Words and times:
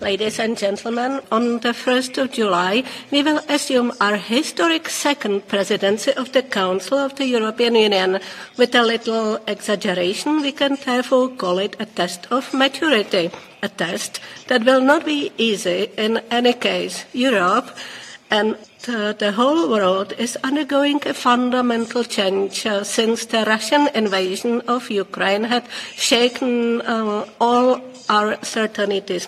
Ladies 0.00 0.38
and 0.38 0.56
gentlemen, 0.56 1.20
on 1.32 1.58
the 1.60 1.72
1st 1.72 2.22
of 2.22 2.32
July, 2.32 2.84
we 3.10 3.22
will 3.22 3.40
assume 3.48 3.92
our 4.00 4.16
historic 4.16 4.88
second 4.88 5.48
presidency 5.48 6.12
of 6.12 6.32
the 6.32 6.42
Council 6.42 6.98
of 6.98 7.16
the 7.16 7.26
European 7.26 7.74
Union. 7.74 8.20
With 8.56 8.74
a 8.74 8.82
little 8.82 9.38
exaggeration, 9.48 10.40
we 10.40 10.52
can 10.52 10.78
therefore 10.84 11.30
call 11.30 11.58
it 11.58 11.76
a 11.80 11.86
test 11.86 12.26
of 12.30 12.54
maturity, 12.54 13.30
a 13.62 13.68
test 13.68 14.20
that 14.46 14.64
will 14.64 14.80
not 14.80 15.04
be 15.04 15.32
easy 15.36 15.90
in 15.96 16.18
any 16.30 16.52
case. 16.52 17.04
Europe 17.12 17.76
and 18.30 18.56
uh, 18.86 19.12
the 19.14 19.32
whole 19.32 19.68
world 19.68 20.12
is 20.18 20.36
undergoing 20.44 21.00
a 21.06 21.14
fundamental 21.14 22.04
change 22.04 22.66
uh, 22.66 22.84
since 22.84 23.26
the 23.26 23.44
Russian 23.44 23.88
invasion 23.94 24.60
of 24.68 24.90
Ukraine 24.90 25.44
had 25.44 25.64
shaken 25.94 26.80
uh, 26.82 27.26
all 27.40 27.80
our 28.08 28.36
certainties. 28.40 29.26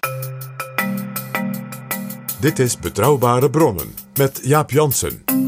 Dit 2.41 2.59
is 2.59 2.79
Betrouwbare 2.79 3.51
Bronnen 3.51 3.95
met 4.15 4.41
Jaap 4.43 4.71
Jansen. 4.71 5.40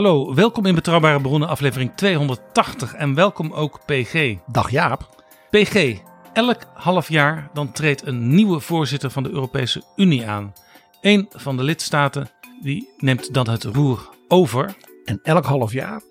Hallo, 0.00 0.34
welkom 0.34 0.66
in 0.66 0.74
Betrouwbare 0.74 1.20
Bronnen, 1.20 1.48
aflevering 1.48 1.92
280 1.94 2.94
en 2.94 3.14
welkom 3.14 3.52
ook 3.52 3.80
PG. 3.86 4.36
Dag 4.46 4.70
Jaap. 4.70 5.24
PG, 5.50 5.98
elk 6.32 6.62
half 6.74 7.08
jaar 7.08 7.50
dan 7.52 7.72
treedt 7.72 8.06
een 8.06 8.34
nieuwe 8.34 8.60
voorzitter 8.60 9.10
van 9.10 9.22
de 9.22 9.30
Europese 9.30 9.82
Unie 9.96 10.26
aan. 10.26 10.52
Eén 11.00 11.26
van 11.30 11.56
de 11.56 11.62
lidstaten 11.62 12.30
die 12.62 12.88
neemt 12.98 13.34
dan 13.34 13.48
het 13.48 13.64
roer 13.64 14.08
over. 14.28 14.76
En 15.04 15.20
elk 15.22 15.44
half 15.44 15.72
jaar 15.72 16.02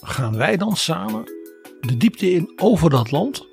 gaan 0.00 0.36
wij 0.36 0.56
dan 0.56 0.76
samen 0.76 1.24
de 1.80 1.96
diepte 1.96 2.30
in 2.30 2.52
over 2.56 2.90
dat 2.90 3.10
land. 3.10 3.46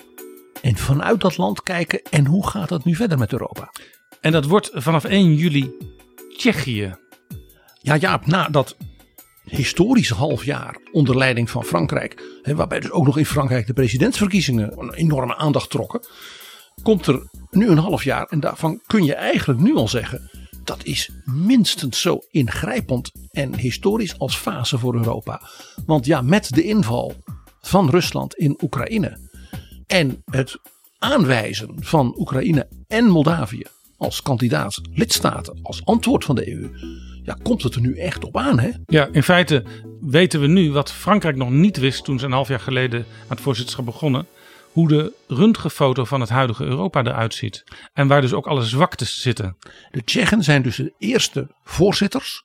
En 0.62 0.76
vanuit 0.76 1.22
dat 1.22 1.38
land 1.38 1.64
kijken 1.64 2.02
en 2.02 2.26
hoe 2.26 2.48
gaat 2.48 2.70
het 2.70 2.84
nu 2.84 2.96
verder 2.96 3.18
met 3.18 3.32
Europa. 3.32 3.72
En 4.22 4.32
dat 4.32 4.46
wordt 4.46 4.70
vanaf 4.74 5.04
1 5.04 5.36
juli 5.36 5.72
Tsjechië. 6.36 6.96
Ja 7.82 7.98
Jaap, 7.98 8.26
na 8.26 8.50
dat 9.50 9.58
historische 9.58 10.14
half 10.14 10.46
jaar 10.46 10.78
onder 10.92 11.18
leiding 11.18 11.50
van 11.50 11.64
Frankrijk. 11.64 12.40
Hè, 12.42 12.56
waarbij 12.56 12.80
dus 12.80 12.92
ook 12.92 13.06
nog 13.06 13.18
in 13.18 13.26
Frankrijk 13.26 13.68
de 13.68 13.74
presidentsverkiezingen 13.74 14.80
een 14.80 14.94
enorme 14.94 15.36
aandacht 15.36 15.70
trokken. 15.70 16.02
Komt 16.84 17.08
er 17.08 17.28
nu 17.52 17.68
een 17.68 17.78
half 17.78 18.04
jaar 18.04 18.26
en 18.26 18.40
daarvan 18.40 18.82
kun 18.88 19.04
je 19.04 19.16
eigenlijk 19.16 19.60
nu 19.60 19.76
al 19.76 19.88
zeggen. 19.88 20.30
Dat 20.64 20.84
is 20.84 21.10
minstens 21.26 22.02
zo 22.02 22.20
ingrijpend 22.32 23.12
en 23.32 23.56
historisch 23.56 24.20
als 24.20 24.38
fase 24.38 24.78
voor 24.78 24.96
Europa. 24.96 25.42
Want 25.86 26.06
ja, 26.06 26.22
met 26.22 26.54
de 26.54 26.64
inval 26.64 27.14
van 27.62 27.90
Rusland 27.90 28.36
in 28.36 28.58
Oekraïne. 28.62 29.18
En 29.88 30.24
het 30.26 30.58
aanwijzen 31.00 31.76
van 31.80 32.16
Oekraïne 32.18 32.68
en 32.88 33.06
Moldavië 33.06 33.64
als 33.98 34.22
kandidaat 34.22 34.82
lidstaten, 34.94 35.60
als 35.64 35.86
antwoord 35.86 36.26
van 36.26 36.36
de 36.36 36.52
EU 36.52 36.70
ja, 37.28 37.38
komt 37.44 37.64
het 37.64 37.76
er 37.76 37.82
nu 37.82 37.98
echt 37.98 38.26
op 38.26 38.38
aan, 38.38 38.60
hè? 38.60 38.70
Ja, 38.86 39.10
in 39.12 39.24
feite 39.24 39.64
weten 40.02 40.42
we 40.42 40.48
nu 40.48 40.72
wat 40.72 40.92
Frankrijk 40.92 41.36
nog 41.36 41.50
niet 41.50 41.78
wist 41.78 42.04
toen 42.04 42.20
ze 42.20 42.26
een 42.26 42.32
half 42.32 42.48
jaar 42.48 42.60
geleden 42.60 43.00
aan 43.00 43.28
het 43.28 43.42
voorzitterschap 43.42 43.86
begonnen. 43.86 44.28
Hoe 44.72 44.88
de 44.88 45.14
röntgenfoto 45.28 46.06
van 46.06 46.22
het 46.22 46.30
huidige 46.30 46.64
Europa 46.64 47.04
eruit 47.04 47.34
ziet. 47.34 47.64
En 47.94 48.08
waar 48.08 48.22
dus 48.22 48.34
ook 48.34 48.48
alle 48.48 48.64
zwaktes 48.64 49.22
zitten. 49.22 49.58
De 49.92 50.04
Tsjechen 50.04 50.44
zijn 50.44 50.62
dus 50.62 50.76
de 50.76 50.94
eerste 50.98 51.48
voorzitters 51.64 52.44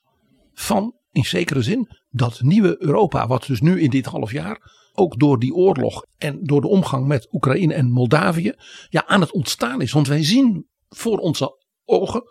van, 0.53 0.93
in 1.11 1.23
zekere 1.23 1.61
zin, 1.61 1.89
dat 2.09 2.41
nieuwe 2.41 2.75
Europa. 2.79 3.27
Wat 3.27 3.45
dus 3.45 3.61
nu 3.61 3.81
in 3.81 3.89
dit 3.89 4.05
half 4.05 4.31
jaar, 4.31 4.71
ook 4.93 5.19
door 5.19 5.39
die 5.39 5.53
oorlog 5.53 6.05
en 6.17 6.39
door 6.41 6.61
de 6.61 6.67
omgang 6.67 7.07
met 7.07 7.27
Oekraïne 7.31 7.73
en 7.73 7.91
Moldavië, 7.91 8.53
ja, 8.89 9.07
aan 9.07 9.21
het 9.21 9.31
ontstaan 9.31 9.81
is. 9.81 9.91
Want 9.91 10.07
wij 10.07 10.23
zien 10.23 10.67
voor 10.89 11.17
onze 11.17 11.57
ogen, 11.85 12.23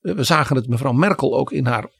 we 0.00 0.24
zagen 0.24 0.56
het 0.56 0.68
mevrouw 0.68 0.92
Merkel 0.92 1.36
ook 1.36 1.52
in 1.52 1.66
haar 1.66 1.90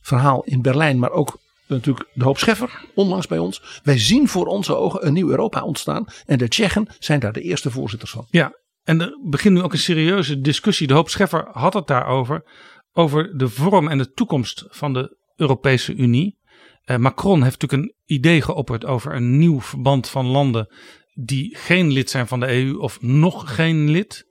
verhaal 0.00 0.42
in 0.44 0.62
Berlijn, 0.62 0.98
maar 0.98 1.10
ook 1.10 1.38
natuurlijk 1.66 2.08
de 2.14 2.24
hoop 2.24 2.38
Scheffer 2.38 2.84
onlangs 2.94 3.26
bij 3.26 3.38
ons. 3.38 3.80
Wij 3.82 3.98
zien 3.98 4.28
voor 4.28 4.46
onze 4.46 4.76
ogen 4.76 5.06
een 5.06 5.12
nieuw 5.12 5.30
Europa 5.30 5.62
ontstaan 5.62 6.06
en 6.26 6.38
de 6.38 6.48
Tsjechen 6.48 6.88
zijn 6.98 7.20
daar 7.20 7.32
de 7.32 7.40
eerste 7.40 7.70
voorzitters 7.70 8.10
van. 8.10 8.26
Ja, 8.30 8.52
en 8.84 9.00
er 9.00 9.18
begint 9.24 9.54
nu 9.54 9.62
ook 9.62 9.72
een 9.72 9.78
serieuze 9.78 10.40
discussie. 10.40 10.86
De 10.86 10.94
hoop 10.94 11.08
Scheffer 11.08 11.48
had 11.52 11.74
het 11.74 11.86
daarover, 11.86 12.44
over 12.92 13.38
de 13.38 13.48
vorm 13.48 13.88
en 13.88 13.98
de 13.98 14.12
toekomst 14.12 14.64
van 14.68 14.92
de 14.92 15.16
Europese 15.36 15.94
Unie. 15.94 16.38
Eh, 16.84 16.96
Macron 16.96 17.42
heeft 17.42 17.60
natuurlijk 17.60 17.88
een 17.88 18.16
idee 18.16 18.42
geopperd 18.42 18.84
over 18.84 19.14
een 19.14 19.38
nieuw 19.38 19.60
verband 19.60 20.08
van 20.08 20.26
landen 20.26 20.74
die 21.14 21.56
geen 21.56 21.92
lid 21.92 22.10
zijn 22.10 22.26
van 22.26 22.40
de 22.40 22.52
EU 22.52 22.76
of 22.76 23.00
nog 23.00 23.54
geen 23.54 23.90
lid. 23.90 24.26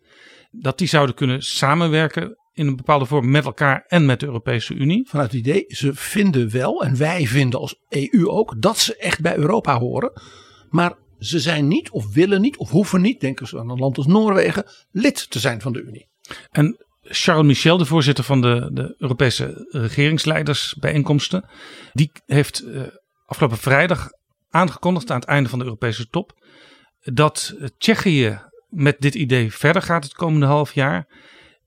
Dat 0.51 0.77
die 0.77 0.87
zouden 0.87 1.15
kunnen 1.15 1.41
samenwerken 1.41 2.37
in 2.55 2.67
een 2.67 2.75
bepaalde 2.75 3.05
vorm 3.05 3.31
met 3.31 3.45
elkaar 3.45 3.85
en 3.87 4.05
met 4.05 4.19
de 4.19 4.25
Europese 4.25 4.73
Unie. 4.73 5.07
Vanuit 5.09 5.31
het 5.31 5.39
idee, 5.39 5.65
ze 5.67 5.93
vinden 5.93 6.51
wel, 6.51 6.83
en 6.83 6.97
wij 6.97 7.27
vinden 7.27 7.59
als 7.59 7.75
EU 7.89 8.27
ook, 8.27 8.61
dat 8.61 8.77
ze 8.77 8.95
echt 8.95 9.21
bij 9.21 9.37
Europa 9.37 9.79
horen. 9.79 10.21
Maar 10.69 10.93
ze 11.19 11.39
zijn 11.39 11.67
niet, 11.67 11.89
of 11.89 12.13
willen 12.13 12.41
niet, 12.41 12.57
of 12.57 12.69
hoeven 12.69 13.01
niet, 13.01 13.19
denken 13.19 13.47
ze 13.47 13.59
aan 13.59 13.69
een 13.69 13.79
land 13.79 13.97
als 13.97 14.05
Noorwegen, 14.05 14.65
lid 14.91 15.29
te 15.29 15.39
zijn 15.39 15.61
van 15.61 15.73
de 15.73 15.81
Unie. 15.81 16.07
En 16.51 16.85
Charles 17.01 17.45
Michel, 17.45 17.77
de 17.77 17.85
voorzitter 17.85 18.23
van 18.23 18.41
de, 18.41 18.69
de 18.73 18.95
Europese 18.97 19.67
regeringsleidersbijeenkomsten, 19.71 21.49
die 21.93 22.11
heeft 22.25 22.63
uh, 22.63 22.81
afgelopen 23.25 23.57
vrijdag 23.57 24.09
aangekondigd 24.49 25.11
aan 25.11 25.19
het 25.19 25.29
einde 25.29 25.49
van 25.49 25.59
de 25.59 25.65
Europese 25.65 26.07
top 26.07 26.43
dat 26.99 27.55
Tsjechië 27.77 28.39
met 28.69 28.95
dit 28.99 29.15
idee 29.15 29.53
verder 29.53 29.81
gaat 29.81 30.03
het 30.03 30.13
komende 30.13 30.45
half 30.45 30.73
jaar. 30.73 31.07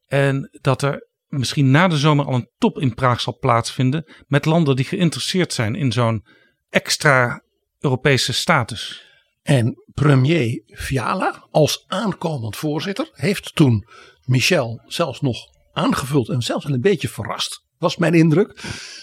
En 0.08 0.58
dat 0.60 0.82
er 0.82 1.08
misschien 1.26 1.70
na 1.70 1.88
de 1.88 1.96
zomer 1.96 2.24
al 2.24 2.34
een 2.34 2.50
top 2.58 2.78
in 2.78 2.94
Praag 2.94 3.20
zal 3.20 3.38
plaatsvinden 3.38 4.04
met 4.26 4.44
landen 4.44 4.76
die 4.76 4.84
geïnteresseerd 4.84 5.52
zijn 5.52 5.74
in 5.74 5.92
zo'n 5.92 6.24
extra 6.68 7.42
Europese 7.78 8.32
status. 8.32 9.06
En 9.42 9.82
premier 9.94 10.62
Fiala 10.66 11.46
als 11.50 11.84
aankomend 11.86 12.56
voorzitter 12.56 13.10
heeft 13.12 13.54
toen 13.54 13.88
Michel 14.24 14.82
zelfs 14.86 15.20
nog 15.20 15.38
aangevuld 15.72 16.28
en 16.28 16.42
zelfs 16.42 16.64
een 16.64 16.80
beetje 16.80 17.08
verrast, 17.08 17.64
was 17.78 17.96
mijn 17.96 18.14
indruk. 18.14 18.62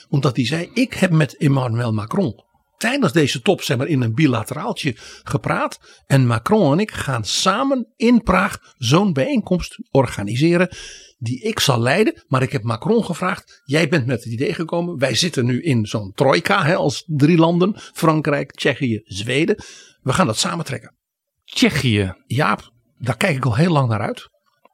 Omdat 0.09 0.35
hij 0.35 0.45
zei: 0.45 0.69
Ik 0.73 0.93
heb 0.93 1.11
met 1.11 1.37
Emmanuel 1.37 1.93
Macron 1.93 2.43
tijdens 2.77 3.13
deze 3.13 3.41
top 3.41 3.61
zeg 3.61 3.77
maar, 3.77 3.87
in 3.87 4.01
een 4.01 4.13
bilateraaltje 4.13 4.93
gepraat. 5.23 6.03
En 6.07 6.27
Macron 6.27 6.71
en 6.71 6.79
ik 6.79 6.91
gaan 6.91 7.25
samen 7.25 7.93
in 7.95 8.23
Praag 8.23 8.57
zo'n 8.77 9.13
bijeenkomst 9.13 9.77
organiseren. 9.91 10.69
Die 11.17 11.41
ik 11.41 11.59
zal 11.59 11.79
leiden. 11.79 12.23
Maar 12.27 12.41
ik 12.41 12.51
heb 12.51 12.63
Macron 12.63 13.05
gevraagd. 13.05 13.61
Jij 13.66 13.89
bent 13.89 14.05
met 14.05 14.23
het 14.23 14.33
idee 14.33 14.53
gekomen. 14.53 14.97
Wij 14.97 15.16
zitten 15.16 15.45
nu 15.45 15.61
in 15.61 15.85
zo'n 15.85 16.11
trojka 16.11 16.63
hè, 16.63 16.75
als 16.75 17.03
drie 17.07 17.37
landen. 17.37 17.73
Frankrijk, 17.77 18.51
Tsjechië, 18.51 19.01
Zweden. 19.03 19.55
We 20.01 20.13
gaan 20.13 20.28
dat 20.28 20.37
samen 20.37 20.66
trekken. 20.66 20.95
Tsjechië. 21.43 22.13
Jaap, 22.25 22.71
daar 22.97 23.17
kijk 23.17 23.35
ik 23.35 23.45
al 23.45 23.55
heel 23.55 23.71
lang 23.71 23.89
naar 23.89 24.01
uit. 24.01 24.29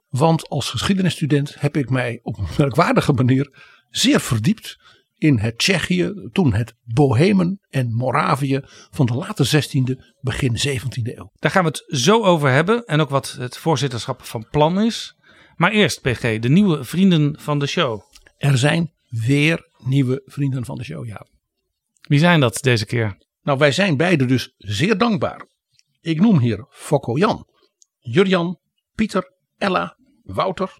Want 0.08 0.48
als 0.48 0.70
geschiedenisstudent 0.70 1.54
heb 1.58 1.76
ik 1.76 1.90
mij 1.90 2.20
op 2.22 2.38
een 2.38 2.46
merkwaardige 2.58 3.12
manier 3.12 3.50
zeer 3.90 4.20
verdiept 4.20 4.78
in 5.22 5.38
het 5.38 5.58
Tsjechië, 5.58 6.28
toen 6.32 6.52
het 6.52 6.74
Bohemen 6.84 7.60
en 7.68 7.92
Moravië 7.92 8.60
van 8.90 9.06
de 9.06 9.14
late 9.14 9.62
16e, 9.62 10.02
begin 10.20 10.56
17e 10.68 11.16
eeuw. 11.16 11.32
Daar 11.34 11.50
gaan 11.50 11.64
we 11.64 11.68
het 11.68 11.84
zo 11.86 12.22
over 12.22 12.50
hebben 12.50 12.84
en 12.84 13.00
ook 13.00 13.10
wat 13.10 13.32
het 13.38 13.56
voorzitterschap 13.56 14.22
van 14.22 14.46
plan 14.50 14.80
is. 14.80 15.16
Maar 15.56 15.70
eerst, 15.70 16.00
PG, 16.00 16.38
de 16.38 16.48
nieuwe 16.48 16.84
vrienden 16.84 17.40
van 17.40 17.58
de 17.58 17.66
show. 17.66 18.00
Er 18.36 18.58
zijn 18.58 18.92
weer 19.08 19.68
nieuwe 19.78 20.22
vrienden 20.24 20.64
van 20.64 20.76
de 20.76 20.84
show, 20.84 21.06
ja. 21.06 21.26
Wie 22.00 22.18
zijn 22.18 22.40
dat 22.40 22.58
deze 22.62 22.86
keer? 22.86 23.16
Nou, 23.42 23.58
wij 23.58 23.72
zijn 23.72 23.96
beide 23.96 24.24
dus 24.24 24.54
zeer 24.56 24.98
dankbaar. 24.98 25.46
Ik 26.00 26.20
noem 26.20 26.38
hier 26.38 26.66
Fokko 26.68 27.18
Jan, 27.18 27.46
Jurjan, 27.98 28.58
Pieter, 28.94 29.32
Ella, 29.58 29.96
Wouter. 30.22 30.78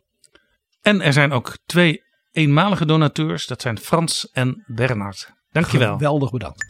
En 0.80 1.00
er 1.00 1.12
zijn 1.12 1.32
ook 1.32 1.58
twee 1.66 2.02
eenmalige 2.32 2.86
donateurs. 2.86 3.46
Dat 3.46 3.62
zijn 3.62 3.78
Frans 3.78 4.30
en 4.32 4.64
Bernard. 4.66 5.32
Dankjewel. 5.50 5.92
Geweldig 5.92 6.30
bedankt. 6.30 6.64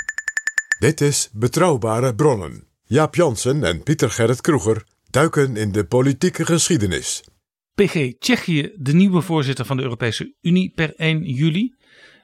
Dit 0.78 1.00
is 1.00 1.30
Betrouwbare 1.32 2.14
Bronnen. 2.14 2.66
Jaap 2.84 3.14
Jansen 3.14 3.64
en 3.64 3.82
Pieter 3.82 4.10
Gerrit 4.10 4.40
Kroeger 4.40 4.84
duiken 5.10 5.56
in 5.56 5.72
de 5.72 5.84
politieke 5.84 6.44
geschiedenis. 6.44 7.24
PG 7.74 8.12
Tsjechië, 8.18 8.72
de 8.76 8.92
nieuwe 8.92 9.20
voorzitter 9.20 9.64
van 9.64 9.76
de 9.76 9.82
Europese 9.82 10.34
Unie 10.40 10.72
per 10.74 10.94
1 10.96 11.22
juli. 11.24 11.74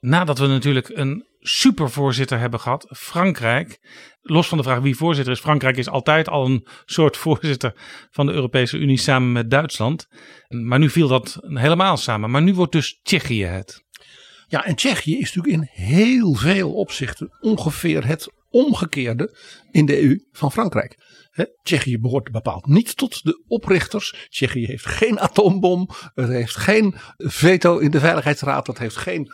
Nadat 0.00 0.38
we 0.38 0.46
natuurlijk 0.46 0.88
een 0.88 1.27
supervoorzitter 1.40 2.38
hebben 2.38 2.60
gehad, 2.60 2.86
Frankrijk. 2.88 3.78
Los 4.20 4.48
van 4.48 4.58
de 4.58 4.64
vraag 4.64 4.80
wie 4.80 4.96
voorzitter 4.96 5.32
is, 5.32 5.40
Frankrijk 5.40 5.76
is 5.76 5.88
altijd 5.88 6.28
al 6.28 6.46
een 6.46 6.66
soort 6.84 7.16
voorzitter 7.16 7.72
van 8.10 8.26
de 8.26 8.32
Europese 8.32 8.78
Unie 8.78 8.98
samen 8.98 9.32
met 9.32 9.50
Duitsland. 9.50 10.06
Maar 10.48 10.78
nu 10.78 10.90
viel 10.90 11.08
dat 11.08 11.38
helemaal 11.42 11.96
samen. 11.96 12.30
Maar 12.30 12.42
nu 12.42 12.54
wordt 12.54 12.72
dus 12.72 13.00
Tsjechië 13.02 13.44
het. 13.44 13.84
Ja, 14.46 14.64
en 14.64 14.74
Tsjechië 14.74 15.18
is 15.18 15.34
natuurlijk 15.34 15.62
in 15.62 15.84
heel 15.84 16.34
veel 16.34 16.72
opzichten 16.72 17.36
ongeveer 17.40 18.06
het 18.06 18.32
omgekeerde 18.50 19.36
in 19.70 19.86
de 19.86 20.02
EU 20.02 20.18
van 20.32 20.52
Frankrijk. 20.52 20.96
Tsjechië 21.62 21.98
behoort 21.98 22.30
bepaald 22.30 22.66
niet 22.66 22.96
tot 22.96 23.24
de 23.24 23.44
oprichters. 23.46 24.26
Tsjechië 24.28 24.66
heeft 24.66 24.86
geen 24.86 25.20
atoombom. 25.20 25.88
Het 26.14 26.28
heeft 26.28 26.56
geen 26.56 26.94
veto 27.16 27.78
in 27.78 27.90
de 27.90 28.00
Veiligheidsraad. 28.00 28.66
Het 28.66 28.78
heeft 28.78 28.96
geen, 28.96 29.32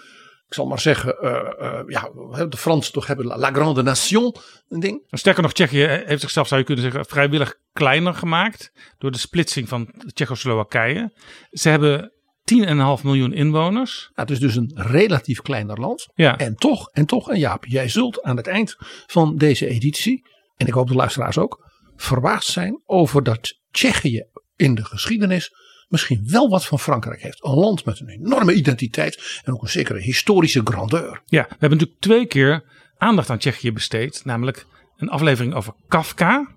zal 0.55 0.67
maar 0.67 0.81
zeggen, 0.81 1.19
eh, 1.19 1.79
eh, 1.79 1.85
ja, 1.87 2.11
de 2.49 2.57
Fransen 2.57 2.93
toch 2.93 3.07
hebben 3.07 3.27
La 3.27 3.53
Grande 3.53 3.83
Nation, 3.83 4.37
een 4.69 4.81
ding. 4.81 5.03
Sterker 5.11 5.43
nog, 5.43 5.53
Tsjechië 5.53 5.87
heeft 5.87 6.21
zichzelf, 6.21 6.49
zou 6.49 6.61
je 6.61 6.67
kunnen 6.67 6.85
zeggen, 6.85 7.07
vrijwillig 7.07 7.55
kleiner 7.73 8.15
gemaakt. 8.15 8.73
Door 8.99 9.11
de 9.11 9.19
splitsing 9.19 9.69
van 9.69 9.95
Tsjechoslowakije. 10.13 11.13
Ze 11.51 11.69
hebben 11.69 12.13
10,5 12.45 13.05
miljoen 13.05 13.33
inwoners. 13.33 14.11
Ja, 14.15 14.23
het 14.23 14.31
is 14.31 14.41
dus 14.41 14.57
een 14.57 14.73
relatief 14.75 15.43
kleiner 15.43 15.81
land. 15.81 16.09
Ja. 16.15 16.39
En 16.39 16.55
toch, 16.55 16.89
en 16.89 17.07
toch, 17.07 17.31
en 17.31 17.39
Jaap, 17.39 17.65
jij 17.65 17.89
zult 17.89 18.23
aan 18.23 18.37
het 18.37 18.47
eind 18.47 18.77
van 19.07 19.37
deze 19.37 19.67
editie, 19.67 20.27
en 20.57 20.67
ik 20.67 20.73
hoop 20.73 20.89
de 20.89 20.95
luisteraars 20.95 21.39
ook, 21.39 21.71
verbaasd 21.97 22.51
zijn 22.51 22.83
over 22.87 23.23
dat 23.23 23.59
Tsjechië 23.71 24.27
in 24.57 24.75
de 24.75 24.85
geschiedenis 24.85 25.51
misschien 25.95 26.23
wel 26.27 26.49
wat 26.49 26.67
van 26.67 26.79
Frankrijk 26.79 27.23
heeft. 27.23 27.45
Een 27.45 27.55
land 27.55 27.85
met 27.85 28.01
een 28.01 28.09
enorme 28.09 28.55
identiteit 28.55 29.41
en 29.45 29.53
ook 29.53 29.63
een 29.63 29.69
zekere 29.69 30.01
historische 30.01 30.61
grandeur. 30.65 31.23
Ja, 31.25 31.43
we 31.43 31.49
hebben 31.49 31.79
natuurlijk 31.79 32.01
twee 32.01 32.27
keer 32.27 32.65
aandacht 32.97 33.31
aan 33.31 33.39
Tsjechië 33.39 33.73
besteed. 33.73 34.25
Namelijk 34.25 34.67
een 34.97 35.09
aflevering 35.09 35.55
over 35.55 35.75
Kafka. 35.89 36.55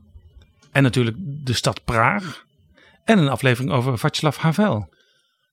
En 0.72 0.84
natuurlijk 0.84 1.18
de 1.19 1.54
stad 1.54 1.84
Praag. 1.84 2.45
En 3.04 3.18
een 3.18 3.30
aflevering 3.30 3.74
over 3.74 3.98
Václav 3.98 4.38
Havel. 4.38 4.94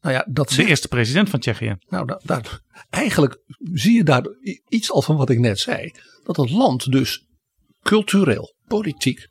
Nou 0.00 0.14
ja, 0.14 0.26
dat 0.28 0.48
De 0.48 0.54
zegt, 0.54 0.68
eerste 0.68 0.88
president 0.88 1.30
van 1.30 1.40
Tsjechië. 1.40 1.76
nou, 1.88 2.18
eigenlijk 2.90 3.40
zie 3.72 3.94
je 3.94 4.04
daar 4.04 4.22
iets 4.68 4.90
al 4.92 5.02
van 5.02 5.16
wat 5.16 5.30
ik 5.30 5.38
net 5.38 5.58
zei. 5.58 5.92
Dat 6.24 6.36
het 6.36 6.50
land 6.50 6.92
dus 6.92 7.26
cultureel, 7.82 8.54
politiek, 8.66 9.28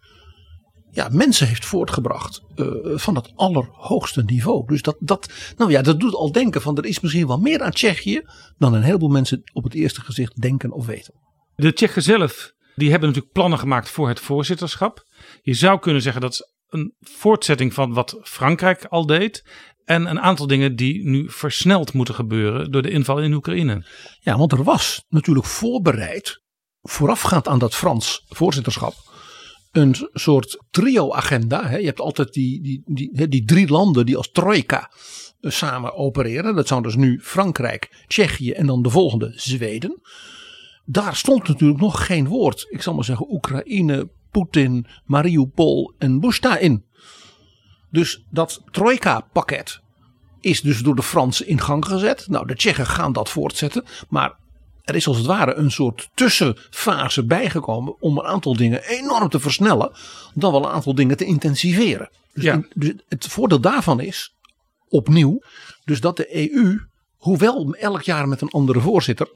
ja, 0.93 1.09
mensen 1.11 1.47
heeft 1.47 1.65
voortgebracht 1.65 2.41
eh, 2.55 2.65
van 2.83 3.15
het 3.15 3.31
allerhoogste 3.35 4.23
niveau. 4.23 4.67
Dus 4.67 4.81
dat, 4.81 4.95
dat, 4.99 5.33
nou 5.57 5.71
ja, 5.71 5.81
dat 5.81 5.99
doet 5.99 6.13
al 6.13 6.31
denken 6.31 6.61
van 6.61 6.77
er 6.77 6.85
is 6.85 6.99
misschien 6.99 7.27
wel 7.27 7.37
meer 7.37 7.61
aan 7.61 7.71
Tsjechië 7.71 8.21
dan 8.57 8.73
een 8.73 8.81
heleboel 8.81 9.09
mensen 9.09 9.41
op 9.53 9.63
het 9.63 9.73
eerste 9.73 10.01
gezicht 10.01 10.41
denken 10.41 10.71
of 10.71 10.85
weten. 10.85 11.13
De 11.55 11.73
Tsjechen 11.73 12.01
zelf, 12.01 12.53
die 12.75 12.89
hebben 12.89 13.07
natuurlijk 13.07 13.33
plannen 13.33 13.59
gemaakt 13.59 13.89
voor 13.89 14.07
het 14.07 14.19
voorzitterschap. 14.19 15.03
Je 15.41 15.53
zou 15.53 15.79
kunnen 15.79 16.01
zeggen 16.01 16.21
dat 16.21 16.31
is 16.31 16.51
een 16.67 16.95
voortzetting 16.99 17.73
van 17.73 17.93
wat 17.93 18.19
Frankrijk 18.21 18.85
al 18.85 19.05
deed. 19.05 19.43
En 19.85 20.05
een 20.05 20.19
aantal 20.19 20.47
dingen 20.47 20.75
die 20.75 21.07
nu 21.07 21.29
versneld 21.29 21.93
moeten 21.93 22.15
gebeuren 22.15 22.71
door 22.71 22.81
de 22.81 22.89
inval 22.89 23.21
in 23.21 23.33
Oekraïne. 23.33 23.85
Ja, 24.19 24.37
want 24.37 24.51
er 24.51 24.63
was 24.63 25.05
natuurlijk 25.09 25.45
voorbereid, 25.45 26.41
voorafgaand 26.81 27.47
aan 27.47 27.59
dat 27.59 27.75
Frans 27.75 28.25
voorzitterschap, 28.27 28.93
een 29.73 30.09
soort 30.13 30.63
trio-agenda. 30.71 31.69
Je 31.69 31.85
hebt 31.85 31.99
altijd 31.99 32.33
die, 32.33 32.61
die, 32.61 32.83
die, 32.85 33.27
die 33.27 33.45
drie 33.45 33.67
landen 33.67 34.05
die 34.05 34.17
als 34.17 34.31
trojka 34.31 34.91
eh, 35.41 35.51
samen 35.51 35.93
opereren. 35.95 36.55
Dat 36.55 36.67
zou 36.67 36.81
dus 36.81 36.95
nu 36.95 37.19
Frankrijk, 37.21 38.03
Tsjechië 38.07 38.51
en 38.51 38.65
dan 38.65 38.81
de 38.81 38.89
volgende 38.89 39.31
Zweden. 39.35 40.01
Daar 40.85 41.15
stond 41.15 41.47
natuurlijk 41.47 41.79
nog 41.79 42.05
geen 42.05 42.27
woord. 42.27 42.65
Ik 42.69 42.81
zal 42.81 42.93
maar 42.93 43.03
zeggen 43.03 43.31
Oekraïne, 43.31 44.09
Poetin, 44.31 44.85
Mariupol 45.05 45.93
en 45.97 46.19
Bushta 46.19 46.57
in. 46.57 46.85
Dus 47.91 48.23
dat 48.29 48.61
trojka-pakket 48.71 49.81
is 50.41 50.61
dus 50.61 50.79
door 50.79 50.95
de 50.95 51.03
Fransen 51.03 51.47
in 51.47 51.61
gang 51.61 51.85
gezet. 51.85 52.27
Nou, 52.27 52.47
de 52.47 52.55
Tsjechen 52.55 52.85
gaan 52.85 53.13
dat 53.13 53.29
voortzetten. 53.29 53.83
Maar 54.09 54.37
er 54.83 54.95
is 54.95 55.07
als 55.07 55.17
het 55.17 55.25
ware 55.25 55.53
een 55.53 55.71
soort 55.71 56.09
tussenfase 56.13 57.25
bijgekomen 57.25 58.01
om 58.01 58.17
een 58.17 58.25
aantal 58.25 58.55
dingen 58.55 58.83
enorm 58.83 59.29
te 59.29 59.39
versnellen. 59.39 59.91
Dan 60.33 60.51
wel 60.51 60.63
een 60.65 60.71
aantal 60.71 60.95
dingen 60.95 61.17
te 61.17 61.25
intensiveren. 61.25 62.09
Dus, 62.33 62.43
Ja. 62.43 62.53
in- 62.53 62.71
dus 62.75 62.93
het 63.07 63.27
voordeel 63.27 63.59
daarvan 63.59 63.99
is, 63.99 64.33
opnieuw, 64.89 65.41
dus 65.83 65.99
dat 66.01 66.17
de 66.17 66.35
EU, 66.55 66.77
hoewel 67.17 67.73
elk 67.73 68.01
jaar 68.01 68.27
met 68.27 68.41
een 68.41 68.49
andere 68.49 68.79
voorzitter, 68.79 69.27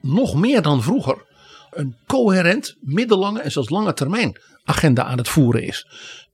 nog 0.00 0.34
meer 0.34 0.62
dan 0.62 0.82
vroeger 0.82 1.28
een 1.70 1.96
coherent, 2.06 2.76
middellange 2.80 3.40
en 3.40 3.52
zelfs 3.52 3.68
lange 3.68 3.92
termijn 3.92 4.40
agenda 4.64 5.04
aan 5.04 5.18
het 5.18 5.28
voeren 5.28 5.62
is. 5.62 5.86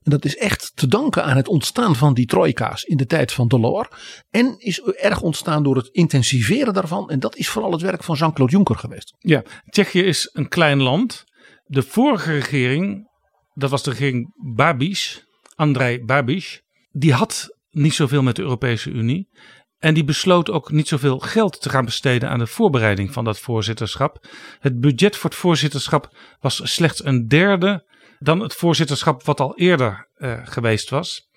En 0.06 0.12
dat 0.12 0.24
is 0.24 0.36
echt 0.36 0.72
te 0.74 0.86
danken 0.86 1.24
aan 1.24 1.36
het 1.36 1.48
ontstaan 1.48 1.96
van 1.96 2.14
die 2.14 2.26
trojka's 2.26 2.82
in 2.82 2.96
de 2.96 3.06
tijd 3.06 3.32
van 3.32 3.48
Delors. 3.48 3.88
En 4.30 4.58
is 4.58 4.80
erg 4.80 5.20
ontstaan 5.20 5.62
door 5.62 5.76
het 5.76 5.88
intensiveren 5.88 6.74
daarvan. 6.74 7.10
En 7.10 7.20
dat 7.20 7.36
is 7.36 7.48
vooral 7.48 7.72
het 7.72 7.80
werk 7.80 8.02
van 8.02 8.16
Jean-Claude 8.16 8.52
Juncker 8.52 8.76
geweest. 8.76 9.14
Ja, 9.18 9.42
Tsjechië 9.68 10.02
is 10.02 10.30
een 10.32 10.48
klein 10.48 10.82
land. 10.82 11.24
De 11.64 11.82
vorige 11.82 12.32
regering, 12.32 13.10
dat 13.54 13.70
was 13.70 13.82
de 13.82 13.90
regering 13.90 14.32
Babiš, 14.54 15.24
Andrei 15.54 16.04
Babiš, 16.04 16.62
die 16.90 17.12
had 17.12 17.56
niet 17.70 17.94
zoveel 17.94 18.22
met 18.22 18.36
de 18.36 18.42
Europese 18.42 18.90
Unie. 18.90 19.28
En 19.78 19.94
die 19.94 20.04
besloot 20.04 20.50
ook 20.50 20.70
niet 20.70 20.88
zoveel 20.88 21.18
geld 21.18 21.60
te 21.60 21.68
gaan 21.68 21.84
besteden 21.84 22.28
aan 22.28 22.38
de 22.38 22.46
voorbereiding 22.46 23.12
van 23.12 23.24
dat 23.24 23.38
voorzitterschap. 23.38 24.26
Het 24.58 24.80
budget 24.80 25.16
voor 25.16 25.30
het 25.30 25.38
voorzitterschap 25.38 26.16
was 26.40 26.60
slechts 26.64 27.04
een 27.04 27.28
derde 27.28 27.84
dan 28.26 28.40
het 28.40 28.55
voorzitterschap 28.55 29.25
wat 29.25 29.40
al 29.40 29.56
eerder 29.56 30.08
eh, 30.14 30.40
geweest 30.44 30.90
was. 30.90 31.28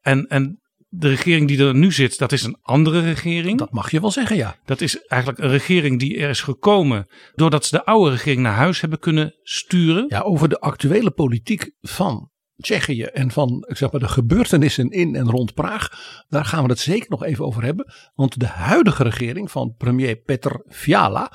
En, 0.00 0.26
en 0.26 0.60
de 0.88 1.08
regering 1.08 1.48
die 1.48 1.58
er 1.58 1.74
nu 1.74 1.92
zit, 1.92 2.18
dat 2.18 2.32
is 2.32 2.42
een 2.42 2.58
andere 2.62 3.00
regering. 3.00 3.58
Dat 3.58 3.72
mag 3.72 3.90
je 3.90 4.00
wel 4.00 4.10
zeggen, 4.10 4.36
ja. 4.36 4.56
Dat 4.64 4.80
is 4.80 5.06
eigenlijk 5.06 5.42
een 5.42 5.50
regering 5.50 5.98
die 5.98 6.18
er 6.18 6.28
is 6.28 6.40
gekomen 6.40 7.06
doordat 7.34 7.64
ze 7.64 7.76
de 7.76 7.84
oude 7.84 8.10
regering 8.10 8.42
naar 8.42 8.54
huis 8.54 8.80
hebben 8.80 8.98
kunnen 8.98 9.34
sturen. 9.42 10.04
Ja, 10.08 10.20
over 10.20 10.48
de 10.48 10.60
actuele 10.60 11.10
politiek 11.10 11.70
van 11.80 12.30
Tsjechië 12.56 13.02
en 13.02 13.30
van 13.30 13.64
ik 13.68 13.76
zeg 13.76 13.90
maar, 13.92 14.00
de 14.00 14.08
gebeurtenissen 14.08 14.90
in 14.90 15.14
en 15.14 15.30
rond 15.30 15.54
Praag. 15.54 15.88
Daar 16.28 16.44
gaan 16.44 16.62
we 16.62 16.70
het 16.70 16.78
zeker 16.78 17.10
nog 17.10 17.24
even 17.24 17.44
over 17.44 17.62
hebben. 17.62 17.92
Want 18.14 18.40
de 18.40 18.46
huidige 18.46 19.02
regering 19.02 19.50
van 19.50 19.74
premier 19.78 20.16
Petr 20.16 20.54
Fiala 20.68 21.32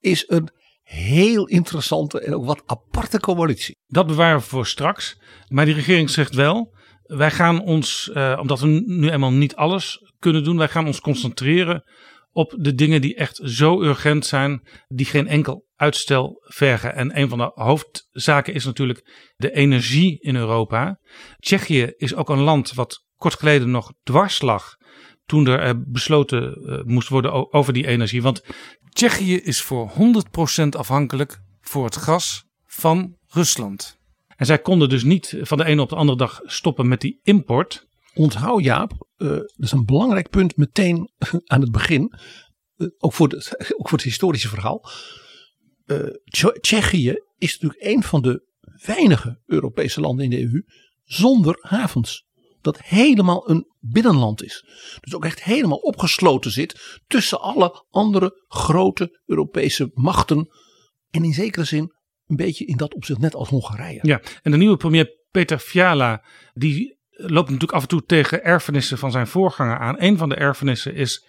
is 0.00 0.24
een 0.28 0.50
heel 0.88 1.46
interessante 1.46 2.20
en 2.20 2.34
ook 2.34 2.44
wat 2.44 2.62
aparte 2.66 3.20
coalitie. 3.20 3.76
Dat 3.86 4.06
bewaren 4.06 4.38
we 4.38 4.44
voor 4.44 4.66
straks. 4.66 5.20
Maar 5.48 5.64
die 5.64 5.74
regering 5.74 6.10
zegt 6.10 6.34
wel, 6.34 6.76
wij 7.02 7.30
gaan 7.30 7.60
ons, 7.60 8.10
eh, 8.10 8.38
omdat 8.40 8.60
we 8.60 8.66
nu 8.86 9.10
eenmaal 9.10 9.32
niet 9.32 9.56
alles 9.56 10.12
kunnen 10.18 10.44
doen, 10.44 10.56
wij 10.56 10.68
gaan 10.68 10.86
ons 10.86 11.00
concentreren 11.00 11.84
op 12.30 12.54
de 12.58 12.74
dingen 12.74 13.00
die 13.00 13.14
echt 13.14 13.40
zo 13.44 13.82
urgent 13.82 14.26
zijn, 14.26 14.68
die 14.86 15.06
geen 15.06 15.26
enkel 15.26 15.66
uitstel 15.74 16.42
vergen. 16.44 16.94
En 16.94 17.18
een 17.18 17.28
van 17.28 17.38
de 17.38 17.50
hoofdzaken 17.54 18.54
is 18.54 18.64
natuurlijk 18.64 19.32
de 19.36 19.50
energie 19.50 20.20
in 20.20 20.36
Europa. 20.36 21.00
Tsjechië 21.38 21.92
is 21.96 22.14
ook 22.14 22.28
een 22.28 22.40
land 22.40 22.74
wat 22.74 23.04
kort 23.16 23.34
geleden 23.34 23.70
nog 23.70 23.92
dwars 24.02 24.40
lag 24.40 24.76
toen 25.28 25.46
er 25.46 25.60
eh, 25.60 25.74
besloten 25.86 26.54
eh, 26.54 26.84
moest 26.84 27.08
worden 27.08 27.52
over 27.52 27.72
die 27.72 27.86
energie. 27.86 28.22
Want 28.22 28.42
Tsjechië 28.88 29.36
is 29.36 29.62
voor 29.62 29.92
100% 30.64 30.68
afhankelijk 30.68 31.40
voor 31.60 31.84
het 31.84 31.96
gas 31.96 32.44
van 32.66 33.16
Rusland. 33.26 33.98
En 34.36 34.46
zij 34.46 34.58
konden 34.58 34.88
dus 34.88 35.02
niet 35.04 35.36
van 35.40 35.58
de 35.58 35.64
ene 35.64 35.82
op 35.82 35.88
de 35.88 35.96
andere 35.96 36.18
dag 36.18 36.40
stoppen 36.44 36.88
met 36.88 37.00
die 37.00 37.20
import. 37.22 37.86
Onthoud 38.14 38.64
Jaap, 38.64 38.92
eh, 39.16 39.28
dat 39.28 39.52
is 39.56 39.72
een 39.72 39.84
belangrijk 39.84 40.30
punt 40.30 40.56
meteen 40.56 41.10
aan 41.52 41.60
het 41.60 41.72
begin. 41.72 42.12
ook, 42.98 43.12
voor 43.12 43.32
ook 43.78 43.88
voor 43.88 43.98
het 43.98 44.06
historische 44.06 44.48
verhaal. 44.48 44.90
Tsje- 46.24 46.58
Tsjechië 46.60 47.14
is 47.38 47.58
natuurlijk 47.58 47.94
een 47.94 48.02
van 48.02 48.22
de 48.22 48.46
weinige 48.86 49.40
Europese 49.46 50.00
landen 50.00 50.24
in 50.24 50.30
de 50.30 50.40
EU 50.42 50.64
zonder 51.04 51.58
havens. 51.60 52.27
Dat 52.72 52.82
helemaal 52.82 53.50
een 53.50 53.66
binnenland 53.78 54.42
is. 54.42 54.64
Dus 55.00 55.14
ook 55.14 55.24
echt 55.24 55.42
helemaal 55.42 55.78
opgesloten 55.78 56.50
zit 56.50 57.00
tussen 57.06 57.40
alle 57.40 57.84
andere 57.90 58.44
grote 58.48 59.22
Europese 59.26 59.90
machten. 59.94 60.48
En 61.10 61.24
in 61.24 61.32
zekere 61.32 61.64
zin 61.64 61.92
een 62.26 62.36
beetje 62.36 62.64
in 62.66 62.76
dat 62.76 62.94
opzicht 62.94 63.18
net 63.20 63.34
als 63.34 63.48
Hongarije. 63.48 63.98
Ja, 64.02 64.20
en 64.42 64.50
de 64.50 64.56
nieuwe 64.56 64.76
premier 64.76 65.16
Peter 65.30 65.58
Fiala, 65.58 66.24
die 66.52 66.98
loopt 67.10 67.46
natuurlijk 67.46 67.72
af 67.72 67.82
en 67.82 67.88
toe 67.88 68.04
tegen 68.04 68.44
erfenissen 68.44 68.98
van 68.98 69.10
zijn 69.10 69.26
voorganger 69.26 69.78
aan. 69.78 69.94
Een 69.98 70.18
van 70.18 70.28
de 70.28 70.34
erfenissen 70.34 70.94
is 70.94 71.26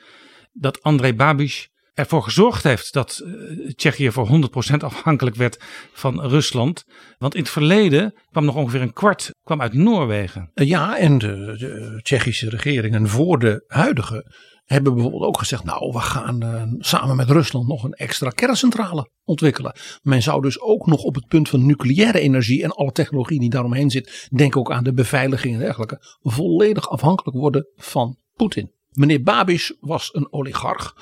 dat 0.51 0.81
André 0.81 1.13
Babiš 1.13 1.69
ervoor 1.99 2.23
gezorgd 2.23 2.63
heeft 2.63 2.93
dat 2.93 3.21
eh, 3.25 3.31
Tsjechië 3.75 4.11
voor 4.11 4.49
100% 4.71 4.75
afhankelijk 4.77 5.35
werd 5.35 5.57
van 5.93 6.21
Rusland. 6.21 6.83
Want 7.17 7.35
in 7.35 7.41
het 7.41 7.49
verleden 7.49 8.13
kwam 8.31 8.45
nog 8.45 8.55
ongeveer 8.55 8.81
een 8.81 8.93
kwart 8.93 9.31
kwam 9.43 9.61
uit 9.61 9.73
Noorwegen. 9.73 10.51
Eh, 10.53 10.67
Ja, 10.67 10.97
en 10.97 11.17
de, 11.17 11.99
Tsjechische 12.01 12.49
regeringen 12.49 13.07
voor 13.07 13.39
de 13.39 13.63
huidige 13.67 14.31
hebben 14.65 14.93
bijvoorbeeld 14.93 15.23
ook 15.23 15.37
gezegd: 15.37 15.63
Nou, 15.63 15.91
we 15.91 15.99
gaan 15.99 16.41
eh, 16.41 16.63
samen 16.77 17.15
met 17.15 17.29
Rusland 17.29 17.67
nog 17.67 17.83
een 17.83 17.93
extra 17.93 18.29
kerncentrale 18.29 19.09
ontwikkelen. 19.23 19.75
Men 20.01 20.21
zou 20.21 20.41
dus 20.41 20.61
ook 20.61 20.85
nog 20.85 21.03
op 21.03 21.15
het 21.15 21.27
punt 21.27 21.49
van 21.49 21.65
nucleaire 21.65 22.19
energie 22.19 22.63
en 22.63 22.71
alle 22.71 22.91
technologie 22.91 23.39
die 23.39 23.49
daaromheen 23.49 23.89
zit, 23.89 24.27
denk 24.35 24.57
ook 24.57 24.71
aan 24.71 24.83
de 24.83 24.93
beveiliging 24.93 25.53
en 25.53 25.59
dergelijke, 25.59 26.17
volledig 26.19 26.89
afhankelijk 26.89 27.37
worden 27.37 27.67
van 27.75 28.17
Poetin. 28.33 28.71
Meneer 28.89 29.23
Babiš 29.23 29.73
was 29.79 30.09
een 30.13 30.33
oligarch, 30.33 30.93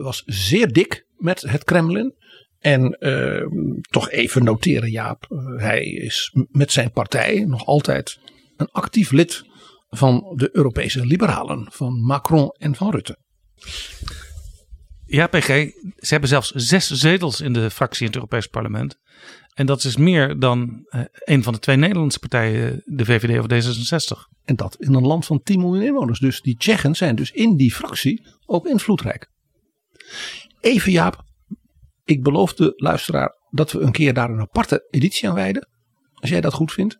was 0.00 0.22
zeer 0.26 0.72
dik 0.72 1.06
met 1.16 1.40
het 1.40 1.64
Kremlin. 1.64 2.14
En 2.60 2.92
eh, 2.92 3.46
toch 3.90 4.10
even 4.10 4.44
noteren, 4.44 4.90
Jaap, 4.90 5.26
eh, 5.28 5.38
hij 5.56 5.82
is 5.84 6.34
met 6.50 6.72
zijn 6.72 6.92
partij 6.92 7.44
nog 7.44 7.66
altijd 7.66 8.18
een 8.56 8.68
actief 8.70 9.10
lid 9.10 9.44
van 9.88 10.32
de 10.36 10.48
Europese 10.52 11.06
liberalen, 11.06 11.66
van 11.70 12.00
Macron 12.00 12.54
en 12.58 12.74
van 12.74 12.90
Rutte. 12.90 13.18
Ja, 15.06 15.26
PG, 15.26 15.46
ze 15.46 16.08
hebben 16.08 16.28
zelfs 16.28 16.50
zes 16.50 16.90
zetels 16.90 17.40
in 17.40 17.52
de 17.52 17.70
fractie 17.70 18.00
in 18.00 18.06
het 18.06 18.14
Europees 18.14 18.46
Parlement. 18.46 18.98
En 19.54 19.66
dat 19.66 19.84
is 19.84 19.96
meer 19.96 20.38
dan 20.38 20.86
eh, 20.88 21.00
een 21.12 21.42
van 21.42 21.52
de 21.52 21.58
twee 21.58 21.76
Nederlandse 21.76 22.18
partijen, 22.18 22.82
de 22.84 23.04
VVD 23.04 23.38
of 23.38 23.46
D66. 23.46 24.38
En 24.44 24.56
dat 24.56 24.76
in 24.78 24.94
een 24.94 25.06
land 25.06 25.26
van 25.26 25.42
10 25.42 25.60
miljoen 25.60 25.82
inwoners. 25.82 26.18
Dus 26.18 26.40
die 26.40 26.56
Tsjechen 26.56 26.94
zijn 26.94 27.16
dus 27.16 27.30
in 27.30 27.56
die 27.56 27.72
fractie 27.72 28.26
ook 28.46 28.66
invloedrijk. 28.66 29.30
Even 30.60 30.92
Jaap, 30.92 31.24
ik 32.04 32.22
beloof 32.22 32.54
de 32.54 32.72
luisteraar 32.76 33.34
dat 33.50 33.72
we 33.72 33.80
een 33.80 33.92
keer 33.92 34.14
daar 34.14 34.30
een 34.30 34.40
aparte 34.40 34.86
editie 34.90 35.28
aan 35.28 35.34
wijden. 35.34 35.68
Als 36.14 36.30
jij 36.30 36.40
dat 36.40 36.52
goed 36.52 36.72
vindt. 36.72 36.98